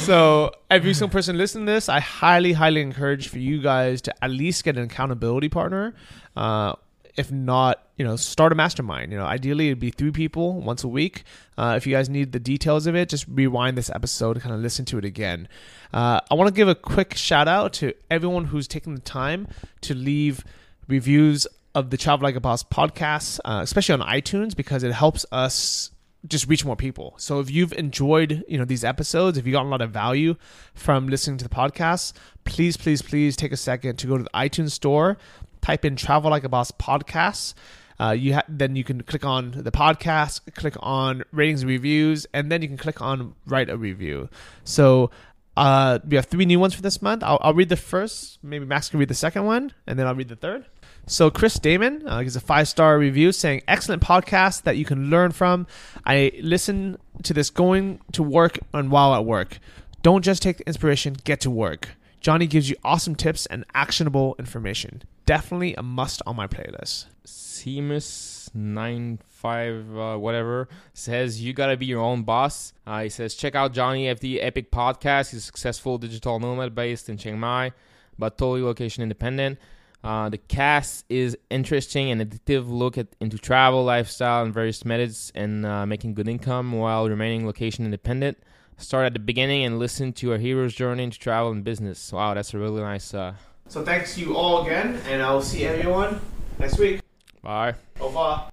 so 0.00 0.52
every 0.70 0.94
single 0.94 1.12
person 1.12 1.36
listening 1.36 1.66
to 1.66 1.72
this, 1.72 1.90
I 1.90 2.00
highly, 2.00 2.54
highly 2.54 2.80
encourage 2.80 3.28
for 3.28 3.38
you 3.38 3.60
guys 3.60 4.00
to 4.02 4.24
at 4.24 4.30
least 4.30 4.64
get 4.64 4.78
an 4.78 4.84
accountability 4.84 5.50
partner. 5.50 5.94
Uh, 6.34 6.74
if 7.16 7.30
not, 7.30 7.86
you 7.96 8.04
know, 8.04 8.16
start 8.16 8.52
a 8.52 8.54
mastermind. 8.54 9.12
You 9.12 9.18
know, 9.18 9.24
ideally 9.24 9.68
it'd 9.68 9.78
be 9.78 9.90
three 9.90 10.10
people 10.10 10.60
once 10.60 10.82
a 10.82 10.88
week. 10.88 11.24
Uh, 11.58 11.74
if 11.76 11.86
you 11.86 11.94
guys 11.94 12.08
need 12.08 12.32
the 12.32 12.40
details 12.40 12.86
of 12.86 12.94
it, 12.94 13.08
just 13.08 13.26
rewind 13.28 13.76
this 13.76 13.90
episode 13.90 14.40
kind 14.40 14.54
of 14.54 14.60
listen 14.60 14.84
to 14.86 14.98
it 14.98 15.04
again. 15.04 15.48
Uh, 15.92 16.20
I 16.30 16.34
want 16.34 16.48
to 16.48 16.54
give 16.54 16.68
a 16.68 16.74
quick 16.74 17.14
shout 17.14 17.48
out 17.48 17.72
to 17.74 17.94
everyone 18.10 18.46
who's 18.46 18.66
taken 18.66 18.94
the 18.94 19.00
time 19.00 19.46
to 19.82 19.94
leave 19.94 20.44
reviews 20.88 21.46
of 21.74 21.90
the 21.90 21.96
Travel 21.96 22.24
Like 22.24 22.36
a 22.36 22.40
Boss 22.40 22.62
podcast, 22.62 23.40
uh, 23.44 23.60
especially 23.62 23.94
on 23.94 24.08
iTunes, 24.08 24.56
because 24.56 24.82
it 24.82 24.92
helps 24.92 25.24
us 25.32 25.90
just 26.26 26.46
reach 26.46 26.64
more 26.64 26.76
people. 26.76 27.14
So 27.16 27.40
if 27.40 27.50
you've 27.50 27.72
enjoyed, 27.72 28.44
you 28.46 28.56
know, 28.56 28.64
these 28.64 28.84
episodes, 28.84 29.38
if 29.38 29.46
you 29.46 29.52
got 29.52 29.64
a 29.64 29.68
lot 29.68 29.80
of 29.80 29.90
value 29.90 30.36
from 30.74 31.08
listening 31.08 31.36
to 31.38 31.44
the 31.44 31.50
podcast, 31.50 32.12
please, 32.44 32.76
please, 32.76 33.02
please 33.02 33.36
take 33.36 33.52
a 33.52 33.56
second 33.56 33.96
to 33.96 34.06
go 34.06 34.16
to 34.18 34.24
the 34.24 34.30
iTunes 34.30 34.70
store, 34.70 35.18
type 35.62 35.84
in 35.84 35.96
Travel 35.96 36.30
Like 36.30 36.44
a 36.44 36.48
Boss 36.48 36.70
podcast. 36.70 37.54
Uh, 38.00 38.10
you 38.10 38.34
ha- 38.34 38.44
then 38.48 38.74
you 38.74 38.84
can 38.84 39.02
click 39.02 39.24
on 39.24 39.52
the 39.56 39.70
podcast, 39.70 40.40
click 40.54 40.74
on 40.80 41.22
ratings 41.30 41.62
and 41.62 41.70
reviews, 41.70 42.26
and 42.34 42.50
then 42.50 42.60
you 42.60 42.68
can 42.68 42.76
click 42.76 43.00
on 43.00 43.34
write 43.46 43.70
a 43.70 43.76
review. 43.76 44.28
So 44.64 45.10
uh, 45.56 46.00
we 46.06 46.16
have 46.16 46.26
three 46.26 46.46
new 46.46 46.58
ones 46.58 46.74
for 46.74 46.82
this 46.82 47.00
month. 47.00 47.22
I'll, 47.22 47.38
I'll 47.40 47.54
read 47.54 47.68
the 47.68 47.76
first. 47.76 48.38
Maybe 48.42 48.64
Max 48.64 48.88
can 48.88 48.98
read 48.98 49.08
the 49.08 49.14
second 49.14 49.44
one, 49.44 49.72
and 49.86 49.98
then 49.98 50.06
I'll 50.06 50.14
read 50.14 50.28
the 50.28 50.36
third. 50.36 50.66
So 51.06 51.30
Chris 51.30 51.58
Damon 51.58 52.06
uh, 52.06 52.22
gives 52.22 52.36
a 52.36 52.40
five 52.40 52.68
star 52.68 52.98
review 52.98 53.32
saying, 53.32 53.62
"Excellent 53.68 54.02
podcast 54.02 54.62
that 54.62 54.76
you 54.76 54.84
can 54.84 55.10
learn 55.10 55.32
from. 55.32 55.66
I 56.04 56.32
listen 56.40 56.96
to 57.22 57.34
this 57.34 57.50
going 57.50 58.00
to 58.12 58.22
work 58.22 58.58
and 58.72 58.90
while 58.90 59.14
at 59.14 59.24
work. 59.24 59.58
Don't 60.02 60.22
just 60.24 60.42
take 60.42 60.60
inspiration, 60.62 61.16
get 61.24 61.40
to 61.42 61.50
work. 61.50 61.90
Johnny 62.22 62.46
gives 62.46 62.70
you 62.70 62.76
awesome 62.84 63.16
tips 63.16 63.46
and 63.46 63.64
actionable 63.74 64.36
information. 64.38 65.02
Definitely 65.26 65.74
a 65.74 65.82
must 65.82 66.22
on 66.26 66.36
my 66.36 66.46
playlist." 66.46 67.06
Seamus 67.26 68.48
nine 68.54 69.18
five 69.28 69.96
uh, 69.96 70.16
whatever 70.16 70.68
says 70.94 71.42
you 71.42 71.52
gotta 71.52 71.76
be 71.76 71.86
your 71.86 72.00
own 72.00 72.22
boss. 72.22 72.72
Uh, 72.86 73.02
he 73.02 73.08
says 73.08 73.34
check 73.34 73.54
out 73.54 73.72
Johnny 73.72 74.06
FD 74.06 74.38
Epic 74.40 74.70
Podcast. 74.70 75.30
He's 75.30 75.40
a 75.40 75.42
successful 75.42 75.98
digital 75.98 76.38
nomad 76.38 76.74
based 76.74 77.08
in 77.08 77.16
Chiang 77.16 77.40
Mai, 77.40 77.72
but 78.18 78.38
totally 78.38 78.62
location 78.62 79.02
independent. 79.02 79.58
Uh, 80.04 80.28
the 80.28 80.38
cast 80.38 81.04
is 81.08 81.36
interesting 81.50 82.10
and 82.10 82.20
addictive 82.20 82.68
look 82.68 82.98
at 82.98 83.06
into 83.20 83.38
travel, 83.38 83.84
lifestyle, 83.84 84.44
and 84.44 84.52
various 84.52 84.84
methods 84.84 85.30
and 85.34 85.64
uh, 85.64 85.86
making 85.86 86.14
good 86.14 86.28
income 86.28 86.72
while 86.72 87.08
remaining 87.08 87.46
location 87.46 87.84
independent. 87.84 88.38
Start 88.78 89.06
at 89.06 89.12
the 89.12 89.18
beginning 89.20 89.64
and 89.64 89.78
listen 89.78 90.12
to 90.14 90.32
a 90.32 90.38
hero's 90.38 90.74
journey 90.74 91.04
into 91.04 91.18
travel 91.18 91.52
and 91.52 91.62
business. 91.64 92.12
Wow, 92.12 92.34
that's 92.34 92.52
a 92.54 92.58
really 92.58 92.80
nice. 92.82 93.14
Uh, 93.14 93.34
So 93.68 93.84
thanks 93.84 94.18
you 94.18 94.36
all 94.36 94.66
again, 94.66 95.00
and 95.08 95.22
I'll 95.22 95.40
see 95.42 95.64
everyone 95.64 96.20
next 96.58 96.78
week. 96.78 97.00
bye. 97.42 97.74
Au 98.00 98.06
revoir. 98.06 98.48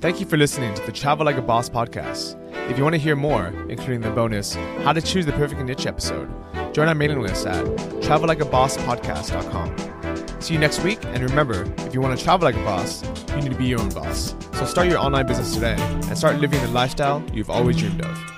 Thank 0.00 0.20
you 0.20 0.26
for 0.26 0.36
listening 0.36 0.72
to 0.74 0.82
the 0.86 0.92
Travel 0.92 1.26
Like 1.26 1.36
a 1.36 1.42
Boss 1.42 1.68
podcast. 1.68 2.36
If 2.70 2.78
you 2.78 2.84
want 2.84 2.94
to 2.94 3.00
hear 3.00 3.16
more, 3.16 3.46
including 3.68 4.00
the 4.00 4.10
bonus 4.10 4.54
How 4.84 4.92
to 4.92 5.02
Choose 5.02 5.26
the 5.26 5.32
Perfect 5.32 5.60
Niche 5.62 5.86
episode, 5.86 6.28
join 6.72 6.86
our 6.86 6.94
mailing 6.94 7.20
list 7.20 7.44
at 7.46 7.64
travellikeabosspodcast.com. 8.06 10.40
See 10.40 10.54
you 10.54 10.60
next 10.60 10.84
week, 10.84 11.00
and 11.06 11.24
remember, 11.28 11.66
if 11.78 11.92
you 11.92 12.00
want 12.00 12.16
to 12.16 12.24
travel 12.24 12.44
like 12.46 12.54
a 12.54 12.62
boss, 12.64 13.02
you 13.30 13.36
need 13.42 13.50
to 13.50 13.58
be 13.58 13.66
your 13.66 13.80
own 13.80 13.88
boss. 13.88 14.36
So 14.54 14.64
start 14.66 14.86
your 14.86 14.98
online 14.98 15.26
business 15.26 15.52
today 15.52 15.74
and 15.78 16.16
start 16.16 16.38
living 16.38 16.60
the 16.62 16.68
lifestyle 16.68 17.20
you've 17.32 17.50
always 17.50 17.76
dreamed 17.76 18.02
of. 18.04 18.37